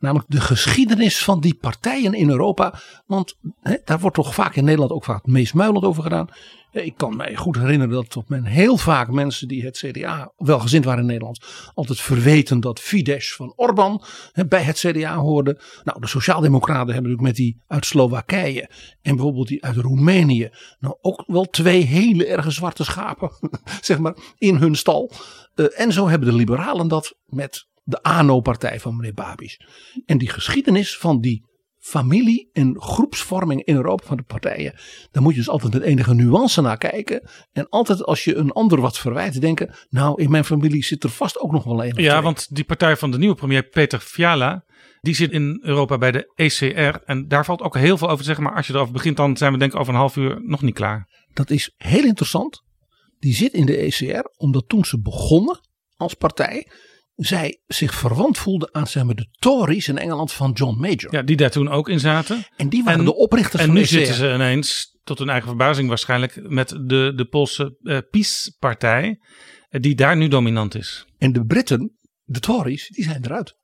Namelijk 0.00 0.30
de 0.30 0.40
geschiedenis 0.40 1.24
van 1.24 1.40
die 1.40 1.54
partijen 1.54 2.14
in 2.14 2.30
Europa. 2.30 2.80
Want 3.06 3.38
daar 3.84 4.00
wordt 4.00 4.16
toch 4.16 4.34
vaak 4.34 4.54
in 4.56 4.64
Nederland 4.64 4.90
ook 4.92 5.04
vaak 5.04 5.22
het 5.22 5.32
meest 5.32 5.54
muilend 5.54 5.84
over 5.84 6.02
gedaan. 6.02 6.28
Eh, 6.72 6.86
Ik 6.86 6.96
kan 6.96 7.16
mij 7.16 7.36
goed 7.36 7.56
herinneren 7.56 7.94
dat 7.94 8.10
tot 8.10 8.28
men 8.28 8.44
heel 8.44 8.76
vaak 8.76 9.10
mensen 9.10 9.48
die 9.48 9.64
het 9.64 9.76
CDA 9.78 10.32
welgezind 10.36 10.84
waren 10.84 11.00
in 11.00 11.06
Nederland. 11.06 11.40
altijd 11.74 12.00
verweten 12.00 12.60
dat 12.60 12.80
Fidesz 12.80 13.34
van 13.34 13.52
Orbán 13.56 14.02
bij 14.48 14.62
het 14.62 14.78
CDA 14.78 15.16
hoorde. 15.16 15.60
Nou, 15.84 16.00
de 16.00 16.06
Sociaaldemocraten 16.06 16.92
hebben 16.94 17.10
natuurlijk 17.10 17.28
met 17.28 17.36
die 17.36 17.62
uit 17.66 17.86
Slowakije. 17.86 18.70
en 19.02 19.14
bijvoorbeeld 19.14 19.48
die 19.48 19.64
uit 19.64 19.76
Roemenië. 19.76 20.50
nou 20.78 20.96
ook 21.00 21.24
wel 21.26 21.44
twee 21.44 21.82
hele 21.82 22.26
erge 22.26 22.50
zwarte 22.50 22.84
schapen. 22.84 23.30
zeg 23.80 23.98
maar 23.98 24.14
in 24.38 24.56
hun 24.56 24.74
stal. 24.74 25.10
Eh, 25.54 25.80
en 25.80 25.92
zo 25.92 26.08
hebben 26.08 26.28
de 26.28 26.34
Liberalen 26.34 26.88
dat 26.88 27.14
met 27.26 27.68
de 27.82 28.02
ANO-partij 28.02 28.80
van 28.80 28.96
meneer 28.96 29.14
Babiš. 29.14 29.60
En 30.06 30.18
die 30.18 30.30
geschiedenis 30.30 30.96
van 30.96 31.20
die 31.20 31.48
familie 31.80 32.48
en 32.52 32.80
groepsvorming 32.80 33.64
in 33.64 33.74
Europa 33.74 34.06
van 34.06 34.16
de 34.16 34.22
partijen. 34.22 34.74
Daar 35.10 35.22
moet 35.22 35.32
je 35.32 35.38
dus 35.38 35.48
altijd 35.48 35.72
met 35.72 35.82
enige 35.82 36.14
nuance 36.14 36.60
naar 36.60 36.78
kijken. 36.78 37.28
En 37.52 37.68
altijd 37.68 38.04
als 38.04 38.24
je 38.24 38.34
een 38.34 38.50
ander 38.50 38.80
wat 38.80 38.98
verwijt, 38.98 39.40
denken. 39.40 39.74
Nou, 39.88 40.22
in 40.22 40.30
mijn 40.30 40.44
familie 40.44 40.84
zit 40.84 41.04
er 41.04 41.10
vast 41.10 41.38
ook 41.38 41.52
nog 41.52 41.64
wel 41.64 41.84
een. 41.84 42.02
Ja, 42.02 42.22
want 42.22 42.54
die 42.54 42.64
partij 42.64 42.96
van 42.96 43.10
de 43.10 43.18
nieuwe 43.18 43.34
premier 43.34 43.62
Peter 43.62 43.98
Fiala, 43.98 44.64
die 45.00 45.14
zit 45.14 45.32
in 45.32 45.60
Europa 45.62 45.98
bij 45.98 46.10
de 46.10 46.32
ECR. 46.34 47.02
En 47.04 47.28
daar 47.28 47.44
valt 47.44 47.62
ook 47.62 47.76
heel 47.76 47.98
veel 47.98 48.06
over 48.06 48.18
te 48.18 48.24
zeggen. 48.24 48.44
Maar 48.44 48.54
als 48.54 48.66
je 48.66 48.72
erover 48.72 48.92
begint, 48.92 49.16
dan 49.16 49.36
zijn 49.36 49.52
we 49.52 49.58
denk 49.58 49.72
ik 49.72 49.78
over 49.78 49.92
een 49.92 49.98
half 49.98 50.16
uur 50.16 50.40
nog 50.42 50.62
niet 50.62 50.74
klaar. 50.74 51.08
Dat 51.32 51.50
is 51.50 51.74
heel 51.76 52.04
interessant. 52.04 52.62
Die 53.18 53.34
zit 53.34 53.52
in 53.52 53.66
de 53.66 53.76
ECR 53.76 54.28
omdat 54.36 54.68
toen 54.68 54.84
ze 54.84 55.00
begonnen 55.00 55.60
als 55.96 56.14
partij. 56.14 56.66
Zij 57.26 57.60
zich 57.66 57.94
verwant 57.94 58.38
voelde 58.38 58.68
aan 58.72 58.86
zeg 58.86 59.04
maar, 59.04 59.14
de 59.14 59.26
Tories 59.38 59.88
in 59.88 59.98
Engeland 59.98 60.32
van 60.32 60.52
John 60.52 60.80
Major. 60.80 61.14
Ja, 61.14 61.22
die 61.22 61.36
daar 61.36 61.50
toen 61.50 61.68
ook 61.68 61.88
in 61.88 62.00
zaten. 62.00 62.42
En 62.56 62.68
die 62.68 62.82
waren 62.84 62.98
En- 62.98 63.04
de 63.04 63.14
oprichters 63.14 63.62
En 63.62 63.66
van 63.68 63.76
nu 63.76 63.82
de 63.82 63.86
ECR. 63.86 63.96
zitten 63.96 64.14
ze 64.14 64.34
ineens, 64.34 64.98
tot 65.04 65.18
hun 65.18 65.28
eigen 65.28 65.48
verbazing 65.48 65.88
waarschijnlijk, 65.88 66.48
met 66.48 66.68
de, 66.68 67.12
de 67.16 67.26
Poolse 67.30 67.76
eh 67.82 67.98
PiS-partij, 68.10 69.18
eh, 69.68 69.80
die 69.80 69.94
daar 69.94 70.16
nu 70.16 70.28
dominant 70.28 70.74
is. 70.74 71.06
En 71.18 71.32
de 71.32 71.44
Britten, 71.44 71.96
de 72.24 72.40
Tories, 72.40 72.88
die 72.88 73.04
zijn 73.04 73.24
eruit. 73.24 73.54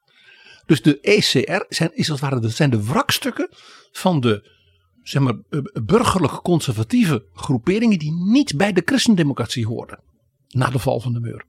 Dus 0.66 0.82
de 0.82 0.98
ECR 1.00 1.64
zijn, 1.68 1.90
is 1.94 2.10
als 2.10 2.20
het 2.20 2.30
ware, 2.30 2.48
zijn 2.48 2.70
de 2.70 2.84
wrakstukken 2.84 3.48
van 3.92 4.20
de 4.20 4.54
zeg 5.02 5.22
maar, 5.22 5.34
eh, 5.50 5.60
burgerlijk 5.84 6.32
conservatieve 6.42 7.26
groeperingen 7.32 7.98
die 7.98 8.12
niet 8.12 8.56
bij 8.56 8.72
de 8.72 8.82
christendemocratie 8.84 9.66
hoorden. 9.66 10.00
Na 10.48 10.70
de 10.70 10.78
val 10.78 11.00
van 11.00 11.12
de 11.12 11.20
muur. 11.20 11.44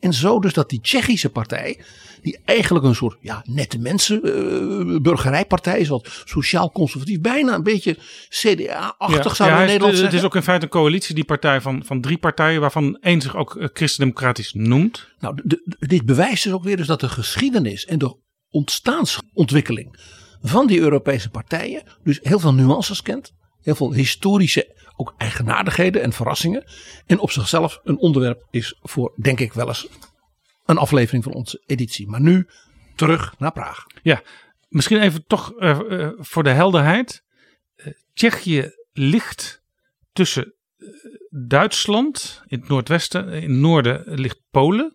En 0.00 0.12
zo 0.12 0.38
dus 0.40 0.52
dat 0.52 0.68
die 0.70 0.80
Tsjechische 0.80 1.30
partij, 1.30 1.80
die 2.22 2.38
eigenlijk 2.44 2.84
een 2.84 2.94
soort 2.94 3.16
ja, 3.20 3.42
nette 3.46 3.78
mensen 3.78 4.22
eh, 4.22 5.00
burgerijpartij 5.00 5.78
is, 5.78 5.88
wat 5.88 6.22
sociaal 6.24 6.72
conservatief, 6.72 7.20
bijna 7.20 7.54
een 7.54 7.62
beetje 7.62 7.96
CDA-achtig 8.28 9.36
zou 9.36 9.50
ja, 9.50 9.56
in 9.56 9.62
is- 9.62 9.66
Nederland 9.66 9.92
het 9.92 10.00
zeggen. 10.00 10.18
is 10.18 10.24
ook 10.24 10.34
in 10.34 10.42
feite 10.42 10.64
een 10.64 10.70
coalitie, 10.70 11.14
die 11.14 11.24
partij 11.24 11.60
van, 11.60 11.82
van 11.84 12.00
drie 12.00 12.18
partijen, 12.18 12.60
waarvan 12.60 12.98
één 13.00 13.20
zich 13.20 13.36
ook 13.36 13.56
eh, 13.56 13.68
christendemocratisch 13.72 14.52
noemt. 14.52 15.08
Nou, 15.18 15.34
de- 15.44 15.62
de- 15.64 15.86
dit 15.86 16.04
bewijst 16.04 16.44
dus 16.44 16.52
ook 16.52 16.64
weer 16.64 16.76
dus 16.76 16.86
dat 16.86 17.00
de 17.00 17.08
geschiedenis 17.08 17.84
en 17.86 17.98
de 17.98 18.16
ontstaansontwikkeling 18.50 19.98
van 20.42 20.66
die 20.66 20.80
Europese 20.80 21.30
partijen 21.30 21.82
dus 22.04 22.18
heel 22.22 22.38
veel 22.38 22.54
nuances 22.54 23.02
kent. 23.02 23.32
Heel 23.60 23.74
veel 23.74 23.92
historische 23.92 24.69
eigenaardigheden 25.40 26.02
en 26.02 26.12
verrassingen. 26.12 26.64
En 27.06 27.18
op 27.18 27.30
zichzelf 27.30 27.80
een 27.84 27.98
onderwerp 27.98 28.46
is 28.50 28.78
voor, 28.82 29.12
denk 29.16 29.40
ik 29.40 29.52
wel 29.52 29.68
eens, 29.68 29.88
een 30.66 30.78
aflevering 30.78 31.24
van 31.24 31.32
onze 31.32 31.62
editie. 31.66 32.08
Maar 32.08 32.20
nu 32.20 32.46
terug 32.94 33.34
naar 33.38 33.52
Praag. 33.52 33.86
Ja, 34.02 34.22
misschien 34.68 35.00
even 35.00 35.26
toch 35.26 35.52
eh, 35.58 36.02
eh, 36.02 36.12
voor 36.16 36.42
de 36.42 36.50
helderheid. 36.50 37.24
Eh, 37.74 37.92
Tsjechië 38.14 38.72
ligt 38.92 39.62
tussen 40.12 40.54
Duitsland 41.30 42.42
in 42.46 42.58
het 42.60 42.68
noordwesten, 42.68 43.28
in 43.28 43.50
het 43.50 43.60
noorden 43.60 44.02
ligt 44.06 44.40
Polen, 44.50 44.94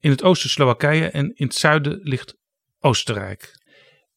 in 0.00 0.10
het 0.10 0.22
oosten 0.22 0.50
Slowakije 0.50 1.10
en 1.10 1.34
in 1.34 1.46
het 1.46 1.54
zuiden 1.54 2.00
ligt 2.02 2.36
Oostenrijk. 2.80 3.60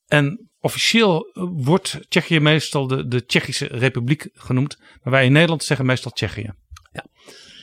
En 0.05 0.49
officieel 0.59 1.25
eh, 1.25 1.43
wordt 1.51 1.99
Tsjechië 2.09 2.39
meestal 2.39 2.87
de, 2.87 3.07
de 3.07 3.25
Tsjechische 3.25 3.65
Republiek 3.65 4.29
genoemd, 4.33 4.77
maar 5.03 5.13
wij 5.13 5.25
in 5.25 5.31
Nederland 5.31 5.63
zeggen 5.63 5.85
meestal 5.85 6.11
Tsjechië. 6.11 6.53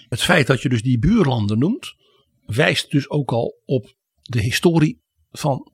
Het 0.09 0.23
feit 0.23 0.47
dat 0.47 0.63
je 0.63 0.69
dus 0.69 0.83
die 0.83 0.99
buurlanden 0.99 1.59
noemt, 1.59 1.95
wijst 2.47 2.91
dus 2.91 3.11
ook 3.11 3.33
al 3.33 3.61
op 3.65 3.95
de 4.23 4.41
historie 4.41 5.03
van 5.31 5.73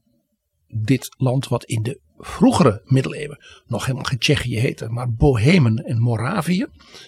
dit 0.66 1.08
land, 1.16 1.48
wat 1.48 1.64
in 1.64 1.82
de 1.82 2.00
vroegere 2.18 2.82
middeleeuwen 2.84 3.44
nog 3.66 3.84
helemaal 3.84 4.04
geen 4.04 4.18
Tsjechië 4.18 4.58
heette, 4.58 4.88
maar 4.88 5.12
Bohemen 5.12 5.76
en 5.76 5.98
Moravië, 5.98 6.66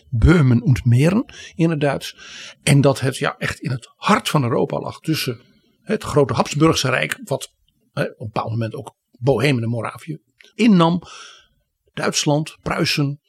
Beumen 0.09 0.63
en 0.63 0.81
Meren 0.85 1.25
in 1.55 1.71
het 1.71 1.81
Duits. 1.81 2.17
En 2.63 2.81
dat 2.81 3.01
het 3.01 3.17
ja 3.17 3.35
echt 3.39 3.59
in 3.59 3.71
het 3.71 3.93
hart 3.97 4.29
van 4.29 4.43
Europa 4.43 4.81
lag, 4.81 5.01
tussen 5.01 5.41
het 5.83 6.03
grote 6.03 6.35
Habsburgse 6.35 6.91
Rijk, 6.91 7.21
wat 7.25 7.55
op 7.95 8.03
een 8.03 8.15
bepaald 8.19 8.51
moment 8.51 8.75
ook 8.75 8.95
Bohemen 9.21 9.63
en 9.63 9.69
Moravië 9.69 10.19
innam, 10.55 11.03
Duitsland, 11.93 12.57
Pruisen, 12.63 13.21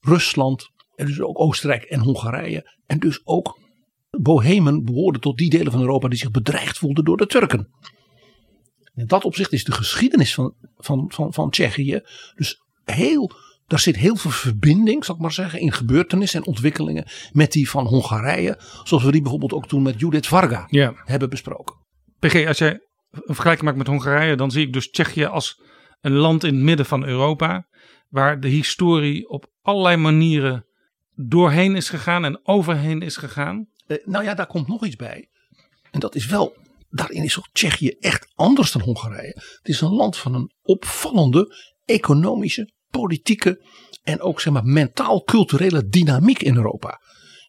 Rusland 0.00 0.70
en 0.94 1.06
dus 1.06 1.20
ook 1.20 1.40
Oostenrijk 1.40 1.82
en 1.82 2.00
Hongarije. 2.00 2.76
En 2.86 2.98
dus 2.98 3.20
ook 3.24 3.58
Bohemen 4.10 4.84
behoorde 4.84 5.18
tot 5.18 5.36
die 5.36 5.50
delen 5.50 5.72
van 5.72 5.80
Europa 5.80 6.08
die 6.08 6.18
zich 6.18 6.30
bedreigd 6.30 6.78
voelden 6.78 7.04
door 7.04 7.16
de 7.16 7.26
Turken. 7.26 7.68
In 8.94 9.06
dat 9.06 9.24
opzicht 9.24 9.52
is 9.52 9.64
de 9.64 9.72
geschiedenis 9.72 10.34
van, 10.34 10.54
van, 10.76 11.12
van, 11.12 11.32
van 11.32 11.50
Tsjechië 11.50 12.00
dus 12.34 12.62
heel, 12.84 13.30
daar 13.66 13.78
zit 13.78 13.96
heel 13.96 14.16
veel 14.16 14.30
verbinding, 14.30 15.04
zal 15.04 15.14
ik 15.14 15.20
maar 15.20 15.32
zeggen, 15.32 15.60
in 15.60 15.72
gebeurtenissen 15.72 16.40
en 16.40 16.46
ontwikkelingen 16.46 17.06
met 17.32 17.52
die 17.52 17.70
van 17.70 17.86
Hongarije. 17.86 18.60
Zoals 18.84 19.04
we 19.04 19.12
die 19.12 19.20
bijvoorbeeld 19.22 19.52
ook 19.52 19.68
toen 19.68 19.82
met 19.82 20.00
Judith 20.00 20.26
Varga 20.26 20.66
Ja. 20.68 20.92
hebben 21.04 21.30
besproken. 21.30 21.76
PG, 22.18 22.46
als 22.46 22.58
jij 22.58 22.87
een 23.10 23.34
vergelijking 23.34 23.64
maakt 23.64 23.78
met 23.78 23.86
Hongarije, 23.86 24.36
dan 24.36 24.50
zie 24.50 24.66
ik 24.66 24.72
dus 24.72 24.90
Tsjechië 24.90 25.24
als 25.24 25.62
een 26.00 26.12
land 26.12 26.44
in 26.44 26.54
het 26.54 26.62
midden 26.62 26.86
van 26.86 27.04
Europa, 27.04 27.66
waar 28.08 28.40
de 28.40 28.48
historie 28.48 29.28
op 29.28 29.50
allerlei 29.62 29.96
manieren 29.96 30.66
doorheen 31.14 31.76
is 31.76 31.88
gegaan 31.88 32.24
en 32.24 32.40
overheen 32.46 33.02
is 33.02 33.16
gegaan. 33.16 33.68
Eh, 33.86 33.96
nou 34.04 34.24
ja, 34.24 34.34
daar 34.34 34.46
komt 34.46 34.68
nog 34.68 34.86
iets 34.86 34.96
bij. 34.96 35.28
En 35.90 36.00
dat 36.00 36.14
is 36.14 36.26
wel, 36.26 36.56
daarin 36.90 37.24
is 37.24 37.38
ook 37.38 37.48
Tsjechië 37.52 37.88
echt 37.88 38.32
anders 38.34 38.72
dan 38.72 38.82
Hongarije. 38.82 39.32
Het 39.58 39.68
is 39.68 39.80
een 39.80 39.94
land 39.94 40.16
van 40.16 40.34
een 40.34 40.52
opvallende 40.62 41.54
economische, 41.84 42.72
politieke 42.90 43.64
en 44.02 44.20
ook 44.20 44.40
zeg 44.40 44.52
maar 44.52 44.64
mentaal-culturele 44.64 45.88
dynamiek 45.88 46.42
in 46.42 46.56
Europa. 46.56 47.00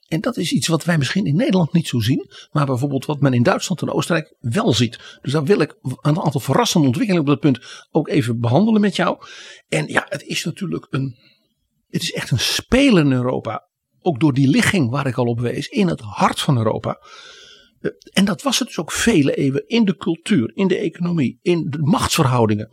En 0.09 0.21
dat 0.21 0.37
is 0.37 0.51
iets 0.51 0.67
wat 0.67 0.83
wij 0.83 0.97
misschien 0.97 1.25
in 1.25 1.35
Nederland 1.35 1.73
niet 1.73 1.87
zo 1.87 1.99
zien, 1.99 2.29
maar 2.51 2.65
bijvoorbeeld 2.65 3.05
wat 3.05 3.21
men 3.21 3.33
in 3.33 3.43
Duitsland 3.43 3.81
en 3.81 3.91
Oostenrijk 3.91 4.35
wel 4.39 4.73
ziet. 4.73 5.19
Dus 5.21 5.31
daar 5.31 5.43
wil 5.43 5.59
ik 5.59 5.75
een 5.81 6.19
aantal 6.19 6.39
verrassende 6.39 6.87
ontwikkelingen 6.87 7.27
op 7.27 7.33
dat 7.33 7.39
punt 7.39 7.87
ook 7.91 8.07
even 8.07 8.39
behandelen 8.39 8.81
met 8.81 8.95
jou. 8.95 9.17
En 9.67 9.87
ja, 9.87 10.05
het 10.09 10.23
is 10.23 10.43
natuurlijk 10.43 10.87
een 10.89 11.17
Het 11.89 12.01
is 12.01 12.11
echt 12.11 12.31
een 12.31 12.39
spelen 12.39 13.05
in 13.05 13.11
Europa. 13.11 13.67
Ook 14.01 14.19
door 14.19 14.33
die 14.33 14.47
ligging 14.47 14.89
waar 14.89 15.07
ik 15.07 15.17
al 15.17 15.25
op 15.25 15.39
wees. 15.39 15.67
In 15.67 15.87
het 15.87 16.01
hart 16.01 16.39
van 16.39 16.57
Europa. 16.57 17.01
Eh, 17.79 17.91
En 18.11 18.25
dat 18.25 18.41
was 18.41 18.59
het 18.59 18.67
dus 18.67 18.79
ook 18.79 18.91
vele 18.91 19.35
eeuwen. 19.35 19.67
In 19.67 19.85
de 19.85 19.95
cultuur, 19.95 20.51
in 20.55 20.67
de 20.67 20.77
economie, 20.77 21.39
in 21.41 21.65
de 21.69 21.77
machtsverhoudingen. 21.81 22.69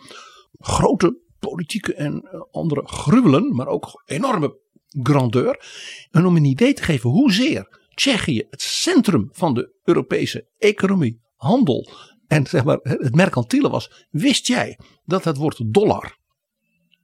Grote 0.59 1.21
politieke 1.39 1.95
en 1.95 2.23
eh, 2.23 2.41
andere 2.51 2.83
gruwelen. 2.89 3.55
Maar 3.55 3.67
ook 3.67 4.03
enorme 4.05 4.59
grandeur. 5.03 5.65
En 6.11 6.27
om 6.27 6.37
een 6.37 6.45
idee 6.45 6.73
te 6.73 6.83
geven 6.83 7.11
hoezeer 7.11 7.85
Tsjechië 7.95 8.47
het 8.51 8.63
centrum 8.63 9.29
van 9.33 9.55
de 9.55 9.75
Europese 9.85 10.49
economie, 10.59 11.21
handel 11.37 11.91
en 12.27 12.47
zeg 12.47 12.65
maar 12.65 12.79
het 12.83 13.15
mercantiele 13.15 13.69
was. 13.69 14.07
Wist 14.11 14.47
jij 14.47 14.79
dat 15.05 15.25
het 15.25 15.37
woord 15.37 15.75
dollar, 15.75 16.17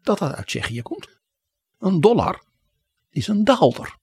dat 0.02 0.18
dat 0.18 0.32
uit 0.32 0.46
Tsjechië 0.46 0.82
komt? 0.82 1.20
Een 1.78 2.00
dollar 2.00 2.44
is 3.11 3.28
een 3.28 3.44
daalder. 3.44 4.00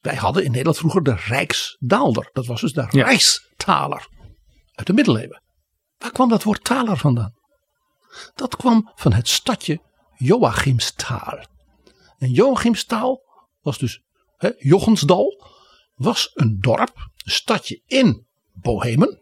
Wij 0.00 0.14
hadden 0.14 0.44
in 0.44 0.50
Nederland 0.50 0.78
vroeger 0.78 1.02
de 1.02 1.14
Rijksdaalder. 1.14 2.30
Dat 2.32 2.46
was 2.46 2.60
dus 2.60 2.72
de 2.72 2.86
Ja. 2.90 3.04
Rijkstaler 3.04 4.08
uit 4.72 4.86
de 4.86 4.92
middeleeuwen. 4.92 5.42
Waar 5.98 6.12
kwam 6.12 6.28
dat 6.28 6.42
woord 6.42 6.64
taler 6.64 6.96
vandaan? 6.96 7.34
Dat 8.34 8.56
kwam 8.56 8.90
van 8.94 9.12
het 9.12 9.28
stadje 9.28 9.80
Joachimstaal. 10.16 11.46
En 12.24 13.20
was 13.62 13.78
dus 13.78 14.02
hè, 14.36 14.50
Jochensdal, 14.58 15.44
was 15.94 16.30
een 16.34 16.60
dorp, 16.60 16.92
een 16.96 17.32
stadje 17.32 17.82
in 17.86 18.26
Bohemen. 18.52 19.18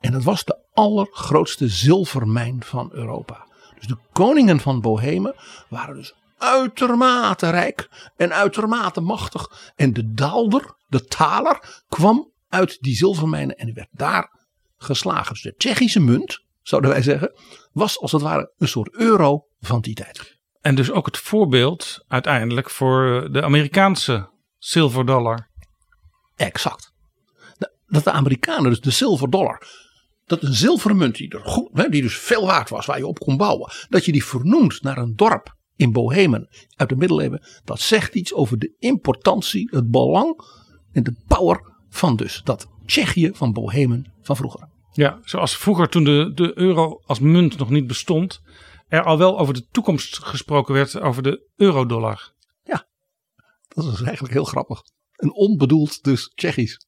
En 0.00 0.12
dat 0.12 0.22
was 0.22 0.44
de 0.44 0.64
allergrootste 0.72 1.68
zilvermijn 1.68 2.62
van 2.62 2.90
Europa. 2.92 3.46
Dus 3.74 3.86
de 3.86 3.98
koningen 4.12 4.60
van 4.60 4.80
Bohemen 4.80 5.34
waren 5.68 5.94
dus 5.94 6.14
uitermate 6.38 7.50
rijk 7.50 8.10
en 8.16 8.32
uitermate 8.32 9.00
machtig. 9.00 9.72
En 9.76 9.92
de 9.92 10.12
daalder, 10.12 10.74
de 10.88 11.04
taler, 11.04 11.82
kwam 11.88 12.32
uit 12.48 12.78
die 12.80 12.96
zilvermijnen 12.96 13.56
en 13.56 13.74
werd 13.74 13.88
daar 13.90 14.38
geslagen. 14.76 15.32
Dus 15.32 15.42
de 15.42 15.54
Tsjechische 15.56 16.00
munt, 16.00 16.44
zouden 16.62 16.90
wij 16.90 17.02
zeggen, 17.02 17.32
was 17.72 18.00
als 18.00 18.12
het 18.12 18.22
ware 18.22 18.52
een 18.58 18.68
soort 18.68 18.94
euro 18.94 19.46
van 19.60 19.80
die 19.80 19.94
tijd. 19.94 20.38
En 20.60 20.74
dus 20.74 20.90
ook 20.90 21.06
het 21.06 21.18
voorbeeld 21.18 22.04
uiteindelijk 22.08 22.70
voor 22.70 23.28
de 23.32 23.42
Amerikaanse 23.42 24.30
silverdollar. 24.58 25.48
Exact. 26.36 26.92
Dat 27.86 28.04
de 28.04 28.10
Amerikanen, 28.10 28.70
dus 28.70 28.80
de 28.80 28.90
zilverdollar, 28.90 29.66
dat 30.26 30.42
een 30.42 30.54
zilveren 30.54 30.96
munt 30.96 31.16
die, 31.16 31.28
er 31.28 31.44
goed, 31.44 31.92
die 31.92 32.02
dus 32.02 32.18
veel 32.18 32.46
waard 32.46 32.68
was, 32.68 32.86
waar 32.86 32.98
je 32.98 33.06
op 33.06 33.18
kon 33.18 33.36
bouwen, 33.36 33.72
dat 33.88 34.04
je 34.04 34.12
die 34.12 34.24
vernoemt 34.24 34.82
naar 34.82 34.98
een 34.98 35.16
dorp 35.16 35.54
in 35.76 35.92
Bohemen 35.92 36.48
uit 36.76 36.88
de 36.88 36.96
middeleeuwen, 36.96 37.42
dat 37.64 37.80
zegt 37.80 38.14
iets 38.14 38.34
over 38.34 38.58
de 38.58 38.74
importantie, 38.78 39.68
het 39.70 39.90
belang 39.90 40.40
en 40.92 41.02
de 41.02 41.14
power 41.26 41.60
van 41.88 42.16
dus 42.16 42.40
dat 42.44 42.68
Tsjechië 42.86 43.30
van 43.32 43.52
Bohemen 43.52 44.12
van 44.22 44.36
vroeger. 44.36 44.68
Ja, 44.92 45.18
zoals 45.24 45.56
vroeger 45.56 45.88
toen 45.88 46.04
de, 46.04 46.32
de 46.34 46.58
euro 46.58 47.00
als 47.06 47.20
munt 47.20 47.58
nog 47.58 47.70
niet 47.70 47.86
bestond, 47.86 48.40
er 48.90 49.04
al 49.04 49.18
wel 49.18 49.38
over 49.38 49.54
de 49.54 49.66
toekomst 49.70 50.18
gesproken 50.18 50.74
werd 50.74 51.00
over 51.00 51.22
de 51.22 51.48
eurodollar. 51.56 52.32
Dat 53.68 53.92
is 53.92 54.00
eigenlijk 54.02 54.32
heel 54.32 54.44
grappig. 54.44 54.82
Een 55.16 55.32
onbedoeld 55.32 56.02
dus 56.02 56.32
Tsjechisch. 56.34 56.86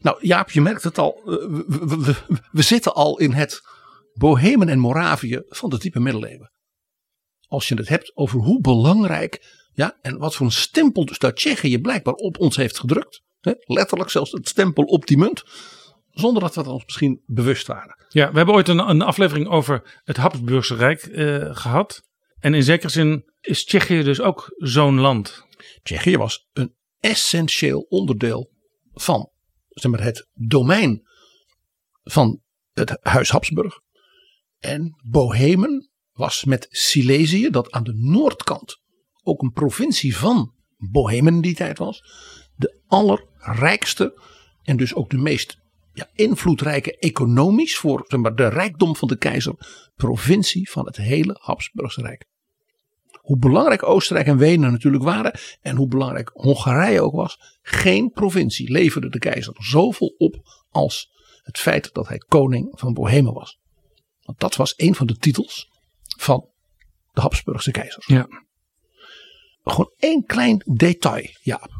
Nou 0.00 0.26
Jaap, 0.26 0.50
je 0.50 0.60
merkt 0.60 0.82
het 0.82 0.98
al. 0.98 1.20
eh, 1.24 2.16
We, 2.52 2.62
zitten 2.62 2.94
al 2.94 3.18
in 3.18 3.32
het 3.32 3.60
Bohemen 4.14 4.68
en 4.68 4.78
Moravië 4.78 5.42
van 5.48 5.70
de 5.70 5.78
diepe 5.78 6.00
middeleeuwen. 6.00 6.52
Als 7.46 7.68
je 7.68 7.74
het 7.74 7.88
hebt 7.88 8.16
over 8.16 8.40
hoe 8.40 8.60
belangrijk 8.60 9.64
ja, 9.72 9.98
en 10.00 10.18
wat 10.18 10.34
voor 10.34 10.46
een 10.46 10.52
stempel 10.52 11.04
dus 11.04 11.18
dat 11.18 11.36
Tsjechië 11.36 11.78
blijkbaar 11.78 12.14
op 12.14 12.38
ons 12.38 12.56
heeft 12.56 12.78
gedrukt. 12.78 13.22
Hè, 13.40 13.52
letterlijk 13.56 14.10
zelfs 14.10 14.32
het 14.32 14.48
stempel 14.48 14.84
op 14.84 15.06
die 15.06 15.18
munt. 15.18 15.44
Zonder 16.18 16.42
dat 16.42 16.54
we 16.54 16.60
het 16.60 16.70
ons 16.70 16.84
misschien 16.84 17.22
bewust 17.26 17.66
waren. 17.66 18.04
Ja, 18.08 18.30
we 18.30 18.36
hebben 18.36 18.54
ooit 18.54 18.68
een, 18.68 18.88
een 18.88 19.02
aflevering 19.02 19.48
over 19.48 20.00
het 20.04 20.16
Habsburgse 20.16 20.74
Rijk 20.74 21.02
eh, 21.02 21.56
gehad. 21.56 22.02
En 22.38 22.54
in 22.54 22.62
zekere 22.62 22.88
zin 22.88 23.24
is 23.40 23.64
Tsjechië 23.64 24.02
dus 24.02 24.20
ook 24.20 24.54
zo'n 24.56 25.00
land. 25.00 25.46
Tsjechië 25.82 26.16
was 26.16 26.48
een 26.52 26.74
essentieel 27.00 27.80
onderdeel 27.80 28.50
van 28.92 29.30
zeg 29.68 29.90
maar, 29.90 30.02
het 30.02 30.28
domein 30.34 31.06
van 32.02 32.40
het 32.72 32.98
Huis 33.00 33.30
Habsburg. 33.30 33.80
En 34.58 34.94
Bohemen 35.10 35.90
was 36.12 36.44
met 36.44 36.66
Silesië, 36.70 37.50
dat 37.50 37.70
aan 37.70 37.84
de 37.84 37.94
noordkant 37.94 38.80
ook 39.22 39.42
een 39.42 39.52
provincie 39.52 40.16
van 40.16 40.54
Bohemen 40.76 41.34
in 41.34 41.40
die 41.40 41.54
tijd 41.54 41.78
was, 41.78 42.02
de 42.54 42.80
allerrijkste 42.86 44.20
en 44.62 44.76
dus 44.76 44.94
ook 44.94 45.10
de 45.10 45.18
meest 45.18 45.64
ja, 45.96 46.08
invloedrijke 46.14 46.98
economisch 46.98 47.76
voor 47.76 48.04
zeg 48.08 48.20
maar, 48.20 48.34
de 48.34 48.48
rijkdom 48.48 48.96
van 48.96 49.08
de 49.08 49.18
keizer 49.18 49.54
provincie 49.94 50.70
van 50.70 50.86
het 50.86 50.96
hele 50.96 51.36
Habsburgse 51.40 52.02
Rijk 52.02 52.26
hoe 53.26 53.38
belangrijk 53.38 53.82
Oostenrijk 53.82 54.26
en 54.26 54.36
Wenen 54.36 54.72
natuurlijk 54.72 55.02
waren 55.02 55.38
en 55.60 55.76
hoe 55.76 55.88
belangrijk 55.88 56.30
Hongarije 56.32 57.02
ook 57.02 57.14
was, 57.14 57.58
geen 57.62 58.10
provincie 58.10 58.70
leverde 58.70 59.08
de 59.08 59.18
keizer 59.18 59.54
zoveel 59.58 60.14
op 60.18 60.64
als 60.70 61.10
het 61.42 61.58
feit 61.58 61.94
dat 61.94 62.08
hij 62.08 62.18
koning 62.18 62.68
van 62.78 62.92
Bohemen 62.92 63.32
was. 63.32 63.58
Want 64.20 64.40
dat 64.40 64.56
was 64.56 64.74
een 64.76 64.94
van 64.94 65.06
de 65.06 65.16
titels 65.16 65.68
van 66.18 66.48
de 67.12 67.20
Habsburgse 67.20 67.70
keizers. 67.70 68.06
Ja. 68.06 68.26
Gewoon 69.62 69.92
één 69.96 70.24
klein 70.24 70.62
detail, 70.64 71.28
Jaap, 71.42 71.70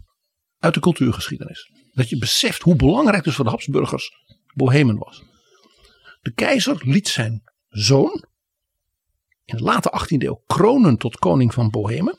uit 0.58 0.74
de 0.74 0.80
cultuurgeschiedenis. 0.80 1.70
Dat 1.96 2.08
je 2.08 2.18
beseft 2.18 2.62
hoe 2.62 2.76
belangrijk 2.76 3.24
dus 3.24 3.34
voor 3.34 3.44
de 3.44 3.50
Habsburgers 3.50 4.10
Bohemen 4.54 4.98
was. 4.98 5.22
De 6.20 6.32
keizer 6.32 6.82
liet 6.84 7.08
zijn 7.08 7.42
zoon 7.68 8.24
in 9.44 9.56
de 9.56 9.62
late 9.62 10.00
18e 10.02 10.06
eeuw 10.18 10.42
kronen 10.46 10.96
tot 10.96 11.18
koning 11.18 11.54
van 11.54 11.70
Bohemen. 11.70 12.18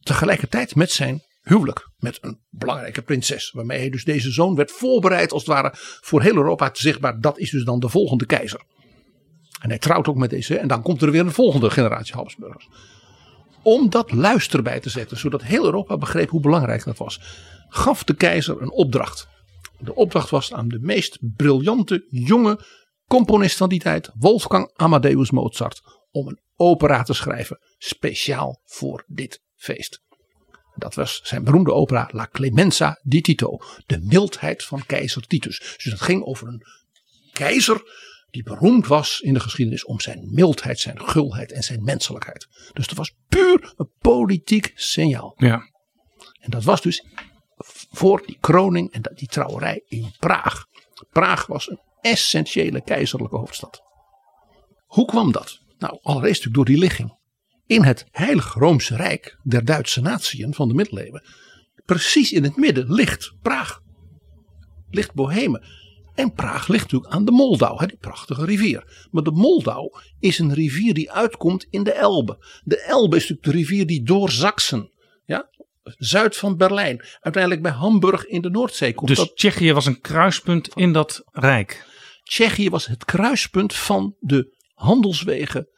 Tegelijkertijd 0.00 0.74
met 0.74 0.90
zijn 0.90 1.22
huwelijk 1.42 1.88
met 1.96 2.18
een 2.20 2.40
belangrijke 2.50 3.02
prinses. 3.02 3.50
Waarmee 3.50 3.78
hij 3.78 3.90
dus 3.90 4.04
deze 4.04 4.30
zoon 4.30 4.54
werd 4.54 4.70
voorbereid 4.70 5.32
als 5.32 5.42
het 5.42 5.50
ware 5.50 5.70
voor 6.00 6.22
heel 6.22 6.36
Europa 6.36 6.70
te 6.70 6.80
zichtbaar. 6.80 7.20
Dat 7.20 7.38
is 7.38 7.50
dus 7.50 7.64
dan 7.64 7.80
de 7.80 7.88
volgende 7.88 8.26
keizer. 8.26 8.64
En 9.60 9.68
hij 9.68 9.78
trouwt 9.78 10.08
ook 10.08 10.16
met 10.16 10.30
deze 10.30 10.58
en 10.58 10.68
dan 10.68 10.82
komt 10.82 11.02
er 11.02 11.10
weer 11.10 11.20
een 11.20 11.32
volgende 11.32 11.70
generatie 11.70 12.14
Habsburgers. 12.14 12.68
Om 13.64 13.90
dat 13.90 14.12
luister 14.12 14.62
bij 14.62 14.80
te 14.80 14.90
zetten, 14.90 15.16
zodat 15.16 15.42
heel 15.42 15.64
Europa 15.64 15.96
begreep 15.96 16.30
hoe 16.30 16.40
belangrijk 16.40 16.84
dat 16.84 16.98
was. 16.98 17.20
Gaf 17.68 18.04
de 18.04 18.14
keizer 18.14 18.62
een 18.62 18.70
opdracht. 18.70 19.28
De 19.78 19.94
opdracht 19.94 20.30
was 20.30 20.52
aan 20.52 20.68
de 20.68 20.78
meest 20.80 21.18
briljante 21.20 22.06
jonge 22.08 22.60
componist 23.08 23.56
van 23.56 23.68
die 23.68 23.80
tijd, 23.80 24.10
Wolfgang 24.14 24.70
Amadeus 24.74 25.30
Mozart, 25.30 25.82
om 26.10 26.28
een 26.28 26.40
opera 26.56 27.02
te 27.02 27.14
schrijven 27.14 27.58
speciaal 27.78 28.60
voor 28.64 29.04
dit 29.06 29.42
feest. 29.56 30.02
Dat 30.74 30.94
was 30.94 31.20
zijn 31.22 31.44
beroemde 31.44 31.72
opera 31.72 32.08
La 32.12 32.28
Clemenza 32.32 33.00
di 33.02 33.20
Tito, 33.20 33.58
de 33.86 34.00
mildheid 34.00 34.64
van 34.64 34.86
keizer 34.86 35.26
Titus. 35.26 35.58
Dus 35.58 35.92
het 35.92 36.00
ging 36.00 36.24
over 36.24 36.48
een 36.48 36.62
keizer 37.32 37.82
die 38.34 38.42
beroemd 38.42 38.86
was 38.86 39.20
in 39.20 39.34
de 39.34 39.40
geschiedenis 39.40 39.84
om 39.84 40.00
zijn 40.00 40.28
mildheid, 40.32 40.80
zijn 40.80 41.00
gulheid 41.00 41.52
en 41.52 41.62
zijn 41.62 41.84
menselijkheid. 41.84 42.48
Dus 42.72 42.86
dat 42.86 42.96
was 42.96 43.14
puur 43.28 43.72
een 43.76 43.90
politiek 43.98 44.72
signaal. 44.74 45.34
Ja. 45.36 45.62
En 46.40 46.50
dat 46.50 46.64
was 46.64 46.82
dus 46.82 47.06
voor 47.90 48.22
die 48.26 48.38
kroning 48.40 48.92
en 48.92 49.02
die 49.14 49.28
trouwerij 49.28 49.82
in 49.86 50.12
Praag. 50.18 50.64
Praag 51.10 51.46
was 51.46 51.70
een 51.70 51.80
essentiële 52.00 52.82
keizerlijke 52.82 53.36
hoofdstad. 53.36 53.82
Hoe 54.84 55.06
kwam 55.06 55.32
dat? 55.32 55.60
Nou, 55.78 55.98
allereerst 56.02 56.44
natuurlijk 56.44 56.54
door 56.54 56.64
die 56.64 56.78
ligging. 56.78 57.18
In 57.66 57.82
het 57.82 58.06
Heilige 58.10 58.58
Roomse 58.58 58.96
Rijk 58.96 59.38
der 59.42 59.64
Duitse 59.64 60.00
natieën 60.00 60.54
van 60.54 60.68
de 60.68 60.74
middeleeuwen. 60.74 61.24
Precies 61.84 62.32
in 62.32 62.44
het 62.44 62.56
midden 62.56 62.92
ligt 62.92 63.34
Praag. 63.42 63.80
Ligt 64.90 65.14
Bohemen. 65.14 65.83
En 66.14 66.32
Praag 66.32 66.68
ligt 66.68 66.82
natuurlijk 66.82 67.12
aan 67.12 67.24
de 67.24 67.30
Moldau, 67.30 67.78
hè, 67.78 67.86
die 67.86 67.96
prachtige 67.96 68.44
rivier. 68.44 69.08
Maar 69.10 69.22
de 69.22 69.30
Moldau 69.30 69.92
is 70.20 70.38
een 70.38 70.54
rivier 70.54 70.94
die 70.94 71.12
uitkomt 71.12 71.66
in 71.70 71.82
de 71.84 71.92
Elbe. 71.92 72.44
De 72.64 72.80
Elbe 72.80 73.16
is 73.16 73.22
natuurlijk 73.28 73.46
de 73.52 73.62
rivier 73.62 73.86
die 73.86 74.02
door 74.02 74.30
Zaksen, 74.30 74.90
ja, 75.24 75.48
zuid 75.84 76.36
van 76.36 76.56
Berlijn, 76.56 77.04
uiteindelijk 77.20 77.62
bij 77.62 77.72
Hamburg 77.72 78.26
in 78.26 78.40
de 78.42 78.50
Noordzee 78.50 78.94
komt. 78.94 79.08
Dus 79.08 79.18
Dat- 79.18 79.36
Tsjechië 79.36 79.72
was 79.72 79.86
een 79.86 80.00
kruispunt 80.00 80.68
in 80.74 80.92
dat 80.92 81.22
rijk. 81.32 81.86
Tsjechië 82.22 82.70
was 82.70 82.86
het 82.86 83.04
kruispunt 83.04 83.74
van 83.74 84.14
de 84.20 84.56
handelswegen. 84.74 85.68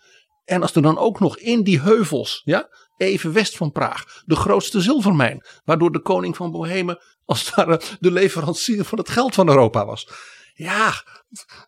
En 0.44 0.62
als 0.62 0.74
er 0.74 0.82
dan 0.82 0.98
ook 0.98 1.20
nog 1.20 1.38
in 1.38 1.62
die 1.62 1.80
heuvels, 1.80 2.42
ja, 2.44 2.68
even 2.96 3.32
west 3.32 3.56
van 3.56 3.72
Praag, 3.72 4.22
de 4.26 4.36
grootste 4.36 4.80
zilvermijn, 4.80 5.44
waardoor 5.64 5.92
de 5.92 6.00
koning 6.00 6.36
van 6.36 6.50
Bohemen 6.50 6.98
als 7.26 7.50
ware 7.54 7.80
de 8.00 8.10
leverancier 8.10 8.84
van 8.84 8.98
het 8.98 9.08
geld 9.08 9.34
van 9.34 9.48
Europa 9.48 9.86
was. 9.86 10.08
Ja, 10.54 11.04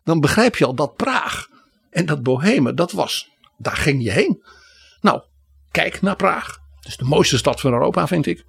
dan 0.03 0.19
begrijp 0.19 0.55
je 0.55 0.65
al 0.65 0.75
dat 0.75 0.95
Praag 0.95 1.47
en 1.89 2.05
dat 2.05 2.23
Bohemen, 2.23 2.75
dat 2.75 2.91
was 2.91 3.29
daar 3.59 3.75
ging 3.75 4.03
je 4.03 4.11
heen. 4.11 4.43
Nou, 5.01 5.21
kijk 5.71 6.01
naar 6.01 6.15
Praag. 6.15 6.59
Het 6.75 6.87
is 6.87 6.97
de 6.97 7.05
mooiste 7.05 7.37
stad 7.37 7.59
van 7.59 7.73
Europa, 7.73 8.07
vind 8.07 8.25
ik. 8.25 8.45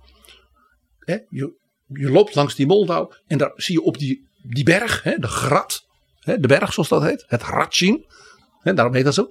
Je, 1.28 1.54
je 1.86 2.10
loopt 2.10 2.34
langs 2.34 2.54
die 2.54 2.66
Moldau 2.66 3.14
en 3.26 3.38
daar 3.38 3.52
zie 3.54 3.74
je 3.74 3.82
op 3.82 3.98
die, 3.98 4.28
die 4.42 4.64
berg, 4.64 5.02
de 5.02 5.28
Grat, 5.28 5.86
de 6.20 6.46
berg 6.46 6.72
zoals 6.72 6.88
dat 6.88 7.02
heet, 7.02 7.24
het. 7.26 8.08
Hè, 8.60 8.74
daarom 8.74 8.94
heet 8.94 9.04
dat 9.04 9.14
zo. 9.14 9.28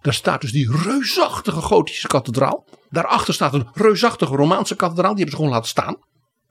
Daar 0.00 0.14
staat 0.14 0.40
dus 0.40 0.52
die 0.52 0.76
reusachtige 0.82 1.60
gotische 1.60 2.06
kathedraal. 2.06 2.64
Daarachter 2.90 3.34
staat 3.34 3.54
een 3.54 3.68
reusachtige 3.74 4.36
Romaanse 4.36 4.76
kathedraal. 4.76 5.14
Die 5.14 5.24
hebben 5.24 5.30
ze 5.30 5.36
gewoon 5.36 5.56
laten 5.56 5.70
staan. 5.70 5.96